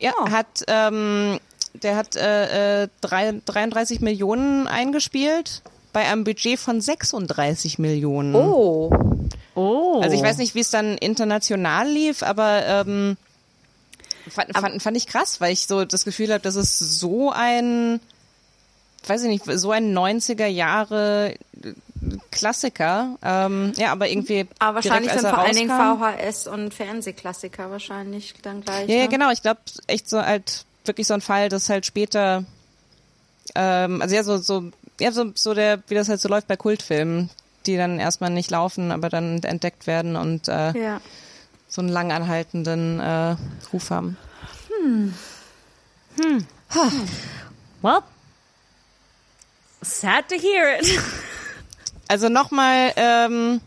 Ja, 0.00 0.12
hat 0.30 0.64
ähm, 0.68 1.40
der 1.82 1.96
hat 1.96 2.16
äh, 2.16 2.82
äh, 2.82 2.88
drei, 3.00 3.40
33 3.44 4.00
Millionen 4.00 4.66
eingespielt 4.66 5.62
bei 5.92 6.06
einem 6.06 6.24
Budget 6.24 6.58
von 6.58 6.80
36 6.80 7.78
Millionen. 7.78 8.34
Oh. 8.34 8.90
oh. 9.54 10.00
Also 10.02 10.16
ich 10.16 10.22
weiß 10.22 10.38
nicht, 10.38 10.54
wie 10.54 10.60
es 10.60 10.70
dann 10.70 10.98
international 10.98 11.88
lief, 11.88 12.22
aber 12.22 12.66
ähm, 12.66 13.16
fand, 14.28 14.56
fand, 14.56 14.82
fand 14.82 14.96
ich 14.96 15.06
krass, 15.06 15.40
weil 15.40 15.52
ich 15.52 15.66
so 15.66 15.84
das 15.84 16.04
Gefühl 16.04 16.32
habe, 16.32 16.40
das 16.40 16.56
ist 16.56 16.78
so 16.78 17.30
ein, 17.32 18.00
weiß 19.06 19.22
ich 19.22 19.28
nicht, 19.28 19.44
so 19.46 19.70
ein 19.70 19.96
90er 19.96 20.46
Jahre 20.46 21.34
Klassiker. 22.30 23.16
Ähm, 23.22 23.72
ja, 23.76 23.92
aber 23.92 24.08
irgendwie. 24.08 24.46
Aber 24.58 24.76
wahrscheinlich 24.76 25.10
direkt, 25.12 25.20
sind 25.20 25.30
vor 25.30 25.38
allen 25.38 25.56
Dingen 25.56 25.70
VHS 25.70 26.46
und 26.46 26.72
Fernsehklassiker 26.74 27.70
wahrscheinlich 27.70 28.34
dann 28.42 28.60
gleich. 28.62 28.88
Ja, 28.88 28.96
ja, 28.96 29.02
ne? 29.02 29.08
genau. 29.08 29.30
Ich 29.30 29.42
glaube, 29.42 29.60
echt 29.86 30.08
so 30.08 30.20
halt 30.22 30.64
wirklich 30.84 31.06
so 31.06 31.14
ein 31.14 31.20
Fall, 31.20 31.48
dass 31.48 31.68
halt 31.68 31.86
später, 31.86 32.44
ähm, 33.54 34.00
also 34.02 34.14
ja, 34.14 34.22
so, 34.22 34.38
so, 34.38 34.70
ja, 35.00 35.12
so, 35.12 35.32
so 35.34 35.54
der, 35.54 35.82
wie 35.88 35.94
das 35.94 36.08
halt 36.08 36.20
so 36.20 36.28
läuft 36.28 36.48
bei 36.48 36.56
Kultfilmen, 36.56 37.30
die 37.66 37.76
dann 37.76 37.98
erstmal 38.00 38.30
nicht 38.30 38.50
laufen, 38.50 38.90
aber 38.90 39.08
dann 39.08 39.42
entdeckt 39.42 39.86
werden 39.86 40.16
und 40.16 40.48
äh, 40.48 40.72
Ja. 40.72 41.00
so 41.68 41.80
einen 41.82 41.90
langanhaltenden 41.90 43.00
äh, 43.00 43.36
Ruf 43.72 43.90
haben. 43.90 44.16
well, 47.82 48.02
sad 49.82 50.28
to 50.28 50.36
hear 50.36 50.78
it. 50.78 50.86
Also 52.08 52.28
nochmal, 52.28 52.92
ähm, 52.96 53.60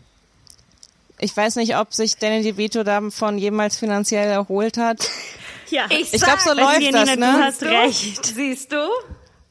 ich 1.18 1.36
weiß 1.36 1.56
nicht, 1.56 1.76
ob 1.76 1.94
sich 1.94 2.16
Danny 2.16 2.42
DeVito 2.42 2.82
davon 2.82 3.38
jemals 3.38 3.76
finanziell 3.76 4.28
erholt 4.28 4.76
hat. 4.76 5.08
ja. 5.70 5.84
Ich 5.88 6.10
glaube, 6.12 6.40
so 6.44 6.52
läuft 6.52 6.80
Janina, 6.82 7.04
das, 7.04 7.14
du 7.14 7.20
ne? 7.20 7.32
hast 7.44 7.62
recht. 7.62 8.26
Siehst 8.26 8.72
du? 8.72 8.76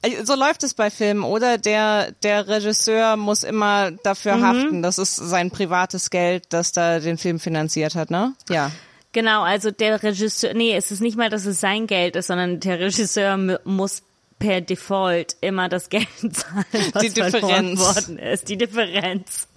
äh, 0.01 0.23
so 0.26 0.35
läuft 0.35 0.63
es 0.63 0.73
bei 0.73 0.89
Filmen, 0.89 1.23
oder? 1.23 1.57
Der, 1.57 2.11
der 2.23 2.47
Regisseur 2.47 3.15
muss 3.15 3.43
immer 3.43 3.91
dafür 3.91 4.35
Mhm. 4.35 4.43
haften. 4.45 4.81
Das 4.84 4.97
ist 4.97 5.15
sein 5.15 5.51
privates 5.51 6.09
Geld, 6.09 6.45
das 6.49 6.72
da 6.73 6.99
den 6.99 7.18
Film 7.18 7.39
finanziert 7.39 7.95
hat, 7.95 8.11
ne? 8.11 8.34
Ja. 8.49 8.72
Genau, 9.13 9.43
also 9.43 9.72
der 9.72 10.01
Regisseur, 10.03 10.53
nee, 10.53 10.73
es 10.76 10.89
ist 10.91 11.01
nicht 11.01 11.18
mal, 11.18 11.30
dass 11.30 11.45
es 11.45 11.59
sein 11.59 11.85
Geld 11.85 12.15
ist, 12.15 12.27
sondern 12.27 12.59
der 12.61 12.80
Regisseur 12.80 13.38
muss 13.65 14.03
per 14.41 14.59
Default 14.59 15.38
immer 15.39 15.69
das 15.69 15.89
Geld 15.89 16.07
zahlen, 16.19 16.65
was 16.93 17.01
Die 17.03 17.09
Differenz. 17.13 17.80
worden 17.80 18.18
ist. 18.19 18.49
Die 18.49 18.57
Differenz, 18.57 19.47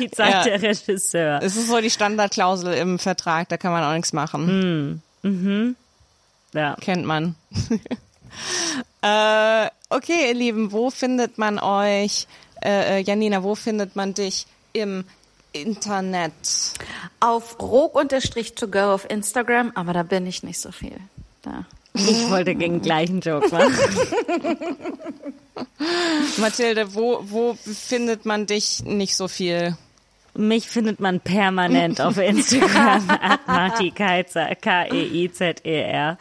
die 0.00 0.10
zahlt 0.10 0.32
Ja. 0.32 0.42
der 0.42 0.62
Regisseur. 0.62 1.40
Es 1.42 1.56
ist 1.56 1.68
so 1.68 1.80
die 1.80 1.88
Standardklausel 1.90 2.74
im 2.74 2.98
Vertrag, 2.98 3.48
da 3.48 3.56
kann 3.56 3.70
man 3.72 3.84
auch 3.84 3.94
nichts 3.94 4.12
machen. 4.12 5.00
Ja. 6.52 6.76
Kennt 6.80 7.06
man. 7.06 7.34
äh, 9.02 9.70
okay, 9.88 10.28
ihr 10.28 10.34
Lieben, 10.34 10.72
wo 10.72 10.90
findet 10.90 11.38
man 11.38 11.58
euch, 11.58 12.26
äh, 12.62 12.98
äh, 12.98 13.02
Janina, 13.02 13.42
wo 13.42 13.54
findet 13.54 13.96
man 13.96 14.14
dich 14.14 14.46
im 14.72 15.04
Internet? 15.52 16.32
Auf 17.20 17.60
rog-to-go 17.60 18.92
auf 18.94 19.08
Instagram, 19.08 19.72
aber 19.74 19.92
da 19.92 20.02
bin 20.02 20.26
ich 20.26 20.42
nicht 20.42 20.58
so 20.60 20.72
viel. 20.72 20.96
Da. 21.42 21.64
Ich 21.96 22.28
wollte 22.28 22.56
gegen 22.56 22.74
den 22.74 22.82
gleichen 22.82 23.20
Joke 23.20 23.48
machen. 23.50 23.72
Mathilde, 26.38 26.94
wo, 26.94 27.20
wo 27.22 27.54
findet 27.54 28.26
man 28.26 28.46
dich 28.46 28.82
nicht 28.84 29.16
so 29.16 29.28
viel? 29.28 29.76
Mich 30.36 30.68
findet 30.68 30.98
man 30.98 31.20
permanent 31.20 32.00
auf 32.00 32.16
Instagram, 32.18 33.08
at 33.08 33.46
Marti 33.46 33.92
Keizer, 33.92 34.56
K-E-I-Z-E-R. 34.56 36.18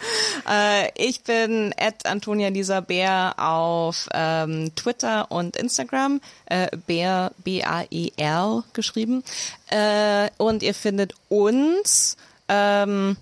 Äh, 0.47 0.89
ich 0.95 1.23
bin 1.23 1.73
at 1.79 2.05
Antonia 2.05 2.49
Lisa 2.49 2.81
Bär 2.81 3.33
auf 3.37 4.07
ähm, 4.13 4.71
Twitter 4.75 5.31
und 5.31 5.57
Instagram. 5.57 6.21
Äh, 6.45 6.67
Bär, 6.85 7.31
B-A-E-R 7.43 8.63
geschrieben. 8.73 9.23
Äh, 9.71 10.29
und 10.37 10.61
ihr 10.61 10.75
findet 10.75 11.15
uns 11.29 12.15
ähm, 12.47 13.17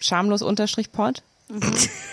schamlos 0.00 0.42
unterstrich 0.42 0.92
pod. 0.92 1.22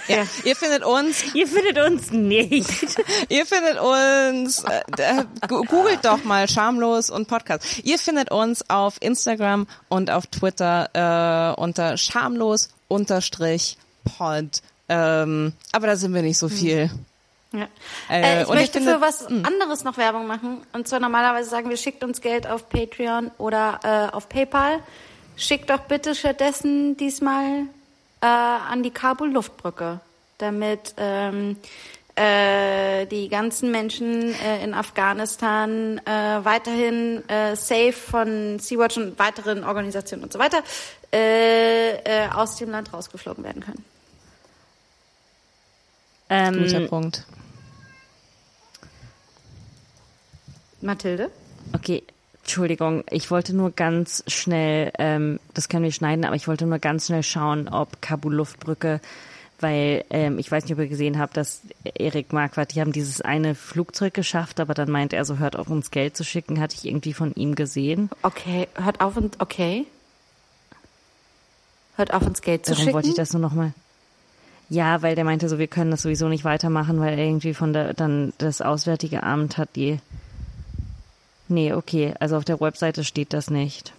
ja, 0.07 0.23
ihr 0.45 0.56
findet 0.56 0.86
uns 0.86 1.34
Ihr 1.34 1.45
findet 1.45 1.77
uns 1.77 2.11
nicht. 2.11 2.69
Ihr 3.30 3.45
findet 3.45 3.77
uns, 3.82 4.64
äh, 4.64 4.82
äh, 4.98 5.26
googelt 5.48 6.06
doch 6.06 6.23
mal 6.23 6.48
schamlos 6.48 7.10
und 7.10 7.27
Podcast. 7.27 7.80
Ihr 7.84 7.99
findet 7.99 8.32
uns 8.32 8.69
auf 8.69 8.95
Instagram 9.02 9.68
und 9.90 10.10
auf 10.10 10.27
Twitter 10.27 10.90
äh, 11.57 11.60
unter 11.61 11.98
schamlos 11.98 12.69
unterstrich 12.88 13.77
pod. 14.18 14.61
Ähm, 14.88 15.52
aber 15.73 15.88
da 15.88 15.95
sind 15.98 16.14
wir 16.14 16.22
nicht 16.22 16.38
so 16.38 16.48
viel. 16.48 16.90
Ja. 17.52 17.68
Äh, 18.10 18.22
Äh, 18.22 18.41
ich 18.44 18.48
und 18.48 18.53
ich 18.56 18.61
möchte 18.61 18.77
finde- 18.80 18.94
für 18.95 19.02
was 19.02 19.26
anderes 19.27 19.84
noch 19.84 19.98
Werbung 19.98 20.27
machen. 20.27 20.61
Und 20.72 20.88
zwar 20.88 21.02
normalerweise 21.02 21.49
sagen 21.49 21.69
wir, 21.69 21.76
schickt 21.77 22.06
uns 22.06 22.22
Geld 22.22 22.48
auf 22.48 22.69
Patreon 22.69 23.32
oder 23.38 23.80
äh, 23.84 24.15
auf 24.15 24.30
PayPal. 24.30 24.80
Schickt 25.38 25.70
doch 25.70 25.82
bitte 25.82 26.16
stattdessen 26.16 26.95
diesmal 26.98 27.64
äh, 28.22 28.26
an 28.26 28.84
die 28.84 28.91
Kabul-Luftbrücke, 28.91 29.99
damit 30.38 30.94
ähm, 30.98 31.57
äh, 32.16 33.06
die 33.07 33.28
ganzen 33.28 33.72
Menschen 33.72 34.34
äh, 34.34 34.64
in 34.64 34.74
Afghanistan 34.74 35.99
äh, 36.06 36.45
weiterhin 36.45 37.28
äh, 37.28 37.56
safe 37.56 37.91
von 37.91 38.60
Sea-Watch 38.60 38.98
und 38.98 39.20
weiteren 39.20 39.66
Organisationen 39.66 40.24
und 40.24 40.32
so 40.32 40.40
weiter 40.40 40.64
äh, 41.12 41.95
äh, 41.98 42.30
aus 42.30 42.56
dem 42.56 42.72
Land 42.72 42.94
rausgeflogen 42.94 43.44
werden 43.44 43.62
können. 43.64 43.86
Guter 46.30 46.80
Ähm, 46.80 46.88
Punkt. 46.90 47.26
Mathilde? 50.82 51.32
okay, 51.74 52.03
Entschuldigung, 52.45 53.03
ich 53.09 53.31
wollte 53.31 53.55
nur 53.55 53.72
ganz 53.72 54.23
schnell, 54.27 54.91
ähm, 54.99 55.39
das 55.55 55.67
können 55.67 55.84
wir 55.84 55.91
schneiden, 55.91 56.26
aber 56.26 56.35
ich 56.35 56.47
wollte 56.47 56.67
nur 56.67 56.77
ganz 56.77 57.07
schnell 57.07 57.23
schauen, 57.23 57.67
ob 57.67 58.03
Kabul 58.03 58.35
Luftbrücke, 58.35 59.01
weil 59.59 60.05
ähm, 60.11 60.38
ich 60.38 60.51
weiß 60.51 60.63
nicht, 60.63 60.73
ob 60.73 60.77
ihr 60.77 60.88
gesehen 60.88 61.17
habt, 61.17 61.38
dass 61.38 61.61
Erik 61.95 62.34
Marquardt, 62.34 62.76
die 62.76 62.81
haben 62.81 62.91
dieses 62.91 63.22
eine 63.22 63.55
Flugzeug 63.55 64.13
geschafft, 64.13 64.59
aber 64.59 64.76
dann 64.76 64.91
meint 64.91 65.11
er 65.11 65.26
so, 65.26 65.39
hört 65.39 65.55
auf 65.55 65.72
uns 65.72 65.89
Geld 65.89 66.15
zu 66.15 66.23
schicken, 66.23 66.61
hatte 66.61 66.76
ich 66.76 66.85
irgendwie 66.85 67.13
von 67.13 67.34
ihm 67.34 67.55
gesehen. 67.55 68.11
Okay, 68.22 68.67
hört 68.76 69.01
auf 69.01 69.17
und 69.17 69.41
okay. 69.41 69.88
Hört 71.95 72.13
auf 72.13 72.27
uns 72.27 72.43
Geld 72.43 72.63
zu 72.67 72.73
Darum 72.73 72.84
schicken. 72.84 72.93
wollte 72.93 73.09
ich 73.09 73.15
das 73.15 73.34
nur 73.34 73.41
nochmal. 73.41 73.73
Ja, 74.69 75.01
weil 75.01 75.15
der 75.15 75.26
meinte 75.26 75.49
so, 75.49 75.57
wir 75.57 75.67
können 75.67 75.89
das 75.89 76.03
sowieso 76.03 76.27
nicht 76.27 76.43
weitermachen, 76.43 76.99
weil 76.99 77.17
irgendwie 77.17 77.55
von 77.55 77.73
der, 77.73 77.95
dann 77.95 78.34
das 78.38 78.61
Auswärtige 78.61 79.23
Amt 79.23 79.57
hat 79.57 79.69
die. 79.76 79.97
Nee, 81.47 81.73
okay, 81.73 82.13
also 82.19 82.38
auf 82.38 82.45
der 82.45 82.59
Webseite 82.59 83.03
steht 83.03 83.34
das 83.34 83.49
nicht. 83.49 83.93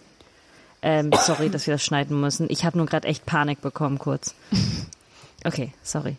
Ähm, 0.81 1.11
sorry, 1.25 1.49
dass 1.49 1.65
wir 1.65 1.73
das 1.73 1.83
schneiden 1.83 2.19
müssen. 2.19 2.47
Ich 2.49 2.65
habe 2.65 2.77
nur 2.77 2.85
gerade 2.85 3.07
echt 3.07 3.25
Panik 3.25 3.61
bekommen, 3.61 3.97
kurz. 3.99 4.35
Okay, 5.43 5.73
sorry. 5.83 6.17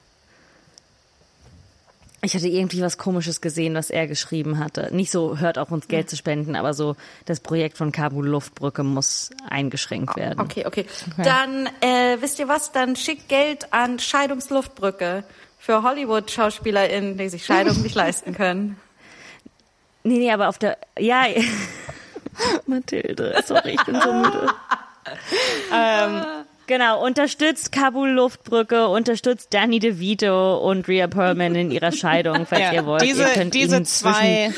Ich 2.20 2.34
hatte 2.34 2.48
irgendwie 2.48 2.82
was 2.82 2.98
Komisches 2.98 3.40
gesehen, 3.40 3.74
was 3.74 3.90
er 3.90 4.08
geschrieben 4.08 4.58
hatte. 4.58 4.88
Nicht 4.92 5.12
so, 5.12 5.38
hört 5.38 5.56
auf 5.56 5.70
uns 5.70 5.86
Geld 5.86 6.10
zu 6.10 6.16
spenden, 6.16 6.56
aber 6.56 6.74
so, 6.74 6.96
das 7.26 7.38
Projekt 7.38 7.78
von 7.78 7.92
Kabul 7.92 8.26
Luftbrücke 8.26 8.82
muss 8.82 9.30
eingeschränkt 9.48 10.16
werden. 10.16 10.40
Okay, 10.40 10.66
okay. 10.66 10.84
Dann, 11.16 11.66
äh, 11.80 12.16
wisst 12.20 12.40
ihr 12.40 12.48
was? 12.48 12.72
Dann 12.72 12.96
schickt 12.96 13.28
Geld 13.28 13.72
an 13.72 14.00
Scheidungsluftbrücke 14.00 15.22
für 15.58 15.84
Hollywood-SchauspielerInnen, 15.84 17.16
die 17.18 17.28
sich 17.28 17.46
Scheidung 17.46 17.80
nicht 17.82 17.94
leisten 17.94 18.34
können. 18.34 18.76
Nee, 20.04 20.18
nee, 20.18 20.30
aber 20.30 20.48
auf 20.48 20.58
der. 20.58 20.78
Ja. 20.98 21.26
Mathilde, 22.66 23.42
sorry, 23.44 23.70
ich 23.70 23.84
bin 23.84 24.00
so 24.00 24.12
müde. 24.12 24.48
ähm, 25.74 26.24
genau, 26.66 27.04
unterstützt 27.04 27.72
Kabul 27.72 28.10
Luftbrücke, 28.10 28.88
unterstützt 28.88 29.48
Danny 29.50 29.80
DeVito 29.80 30.58
und 30.58 30.86
Rhea 30.86 31.08
Perlman 31.08 31.54
in 31.54 31.70
ihrer 31.70 31.92
Scheidung, 31.92 32.46
falls 32.46 32.72
ihr 32.72 32.86
wollt. 32.86 33.02
diese 33.02 33.24
ihr 33.24 33.28
könnt 33.30 33.54
diese 33.54 33.82
zwei, 33.82 34.52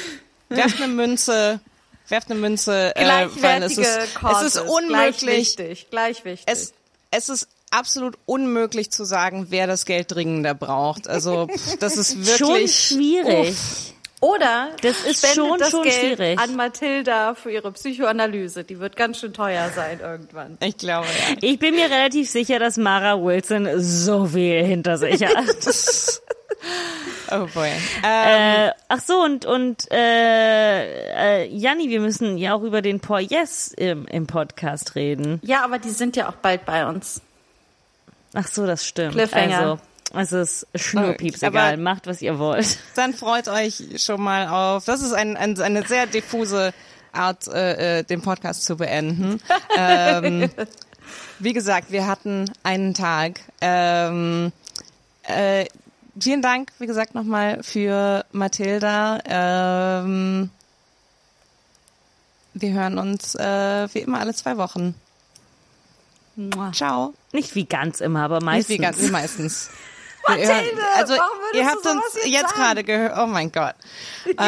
werft 0.49 0.83
eine 0.83 0.93
Münze, 0.93 1.61
werft 2.09 2.31
eine 2.31 2.39
Münze, 2.41 2.95
äh, 2.97 3.07
weil 3.07 3.63
es 3.63 3.77
Gleichwertige 3.77 3.81
ist, 3.81 3.97
es 3.97 4.15
Causes, 4.15 4.55
ist 4.57 4.65
Gleich 4.65 4.71
unmöglich, 4.71 5.39
wichtig, 5.39 5.87
gleich 5.91 6.25
wichtig. 6.25 6.45
es, 6.47 6.75
es 7.11 7.29
ist 7.29 7.49
absolut 7.71 8.19
unmöglich 8.27 8.91
zu 8.91 9.05
sagen, 9.05 9.47
wer 9.51 9.67
das 9.67 9.85
Geld 9.85 10.13
dringender 10.13 10.55
braucht. 10.55 11.09
Also 11.09 11.47
pff, 11.47 11.79
das 11.79 11.97
ist 11.97 12.13
Schon 12.37 12.49
wirklich 12.49 12.75
schwierig. 12.79 13.57
Oder 14.21 14.69
Das 14.83 15.01
ist 15.05 15.27
schon- 15.35 15.59
das 15.59 15.71
schon 15.71 15.83
Geld 15.83 15.95
schwierig. 16.17 16.39
an 16.39 16.55
Mathilda 16.55 17.35
für 17.35 17.51
ihre 17.51 17.73
Psychoanalyse. 17.73 18.65
Die 18.65 18.79
wird 18.79 18.95
ganz 18.95 19.19
schön 19.19 19.33
teuer 19.33 19.71
sein 19.75 19.99
irgendwann. 20.01 20.59
Ich 20.61 20.77
glaube, 20.77 21.07
ja. 21.07 21.37
Ich 21.41 21.59
bin 21.59 21.75
mir 21.75 21.87
relativ 21.91 22.29
sicher, 22.31 22.59
dass 22.59 22.77
Mara 22.77 23.19
Wilson 23.23 23.67
so 23.81 24.27
viel 24.27 24.63
hinter 24.65 24.99
sich 24.99 25.23
hat. 25.25 25.47
Oh 27.33 27.47
boy. 27.55 27.69
Ähm, 28.05 28.67
äh, 28.69 28.71
ach 28.89 29.01
so, 29.01 29.23
und, 29.23 29.47
und 29.47 29.89
äh, 29.93 31.45
äh, 31.45 31.47
Janni, 31.47 31.89
wir 31.89 32.01
müssen 32.01 32.37
ja 32.39 32.55
auch 32.55 32.63
über 32.63 32.83
den 32.83 32.99
Poor 32.99 33.21
Yes 33.21 33.69
im, 33.69 34.05
im 34.09 34.27
Podcast 34.27 34.97
reden. 34.97 35.39
Ja, 35.45 35.63
aber 35.65 35.79
die 35.79 35.91
sind 35.91 36.17
ja 36.17 36.29
auch 36.29 36.35
bald 36.35 36.67
bei 36.67 36.85
uns. 36.87 37.23
Ach 38.35 38.49
so, 38.49 38.67
das 38.67 38.85
stimmt. 38.85 39.13
Cliffhanger. 39.13 39.59
Also, 39.59 39.79
es 40.15 40.33
ist 40.33 40.67
Schnurpieps 40.75 41.39
Okay, 41.39 41.49
egal. 41.49 41.77
Macht, 41.77 42.07
was 42.07 42.21
ihr 42.23 42.39
wollt. 42.39 42.79
dann 42.97 43.15
freut 43.15 43.49
euch 43.49 43.83
schon 43.97 44.21
mal 44.21 44.49
auf. 44.49 44.85
Das 44.85 45.03
ist 45.03 45.13
ein, 45.13 45.37
ein, 45.37 45.61
eine 45.61 45.87
sehr 45.87 46.07
diffuse 46.07 46.73
Art, 47.13 47.49
äh, 47.49 47.99
äh, 48.01 48.03
den 48.05 48.23
Podcast 48.23 48.65
zu 48.65 48.77
beenden. 48.77 49.41
ähm, 49.77 50.51
wie 51.39 51.53
gesagt, 51.53 51.91
wir 51.91 52.07
hatten 52.07 52.51
einen 52.63 52.95
Tag. 52.95 53.41
Ähm, 53.61 54.53
äh, 55.25 55.67
vielen 56.19 56.43
Dank, 56.43 56.71
wie 56.79 56.87
gesagt, 56.87 57.15
nochmal 57.15 57.63
für 57.63 58.25
Mathilda. 58.33 59.21
Ähm, 59.27 60.51
wir 62.55 62.73
hören 62.73 62.99
uns 62.99 63.35
äh, 63.37 63.89
wie 63.93 64.01
immer 64.01 64.21
alle 64.21 64.35
zwei 64.35 64.57
Wochen. 64.57 64.95
Ciao. 66.73 67.15
Nicht 67.33 67.55
wie 67.55 67.65
ganz 67.65 68.01
immer, 68.01 68.23
aber 68.23 68.37
Nicht 68.37 68.45
meistens. 68.47 68.69
wie 68.75 68.79
ganz, 68.79 69.03
wie 69.03 69.11
meistens. 69.11 69.71
Mathilde, 70.29 70.83
also 70.97 71.15
ihr 71.55 71.67
habt 71.67 71.87
uns 71.87 72.03
jetzt 72.15 72.27
jetzt 72.27 72.55
gerade 72.55 72.85
gehört. 72.85 73.15
Oh 73.19 73.27
mein 73.27 73.51
Gott. 73.53 73.75
Ich, 74.25 74.31
ich 74.33 74.37
bin 74.37 74.47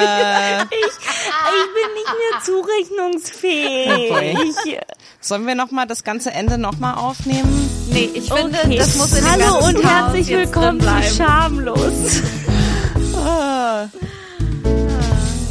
nicht 1.94 2.06
mehr 2.06 2.40
zurechnungsfähig. 2.44 4.12
Okay. 4.12 4.80
Sollen 5.20 5.46
wir 5.46 5.54
noch 5.54 5.70
mal 5.70 5.86
das 5.86 6.04
ganze 6.04 6.30
Ende 6.30 6.58
noch 6.58 6.78
mal 6.78 6.94
aufnehmen? 6.94 7.70
Nee, 7.90 8.10
ich 8.14 8.30
finde, 8.32 8.58
okay. 8.58 8.76
das 8.76 8.96
muss 8.96 9.12
in 9.16 9.24
Hallo 9.30 9.64
und 9.66 9.80
Chaos 9.80 9.84
herzlich 9.84 10.28
willkommen 10.28 10.80
zu. 10.80 10.86
Schamlos. 11.16 12.20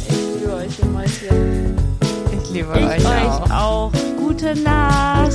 Ich 0.08 0.16
liebe 0.40 0.52
euch, 0.54 0.78
ihr 0.78 0.86
Mäuschen. 0.86 1.76
Ich 2.42 2.50
liebe 2.50 2.78
Ich 2.78 2.84
euch 2.86 3.06
auch. 3.06 3.42
euch 3.44 3.52
auch. 3.52 3.92
Gute 4.18 4.54
Nacht. 4.56 5.32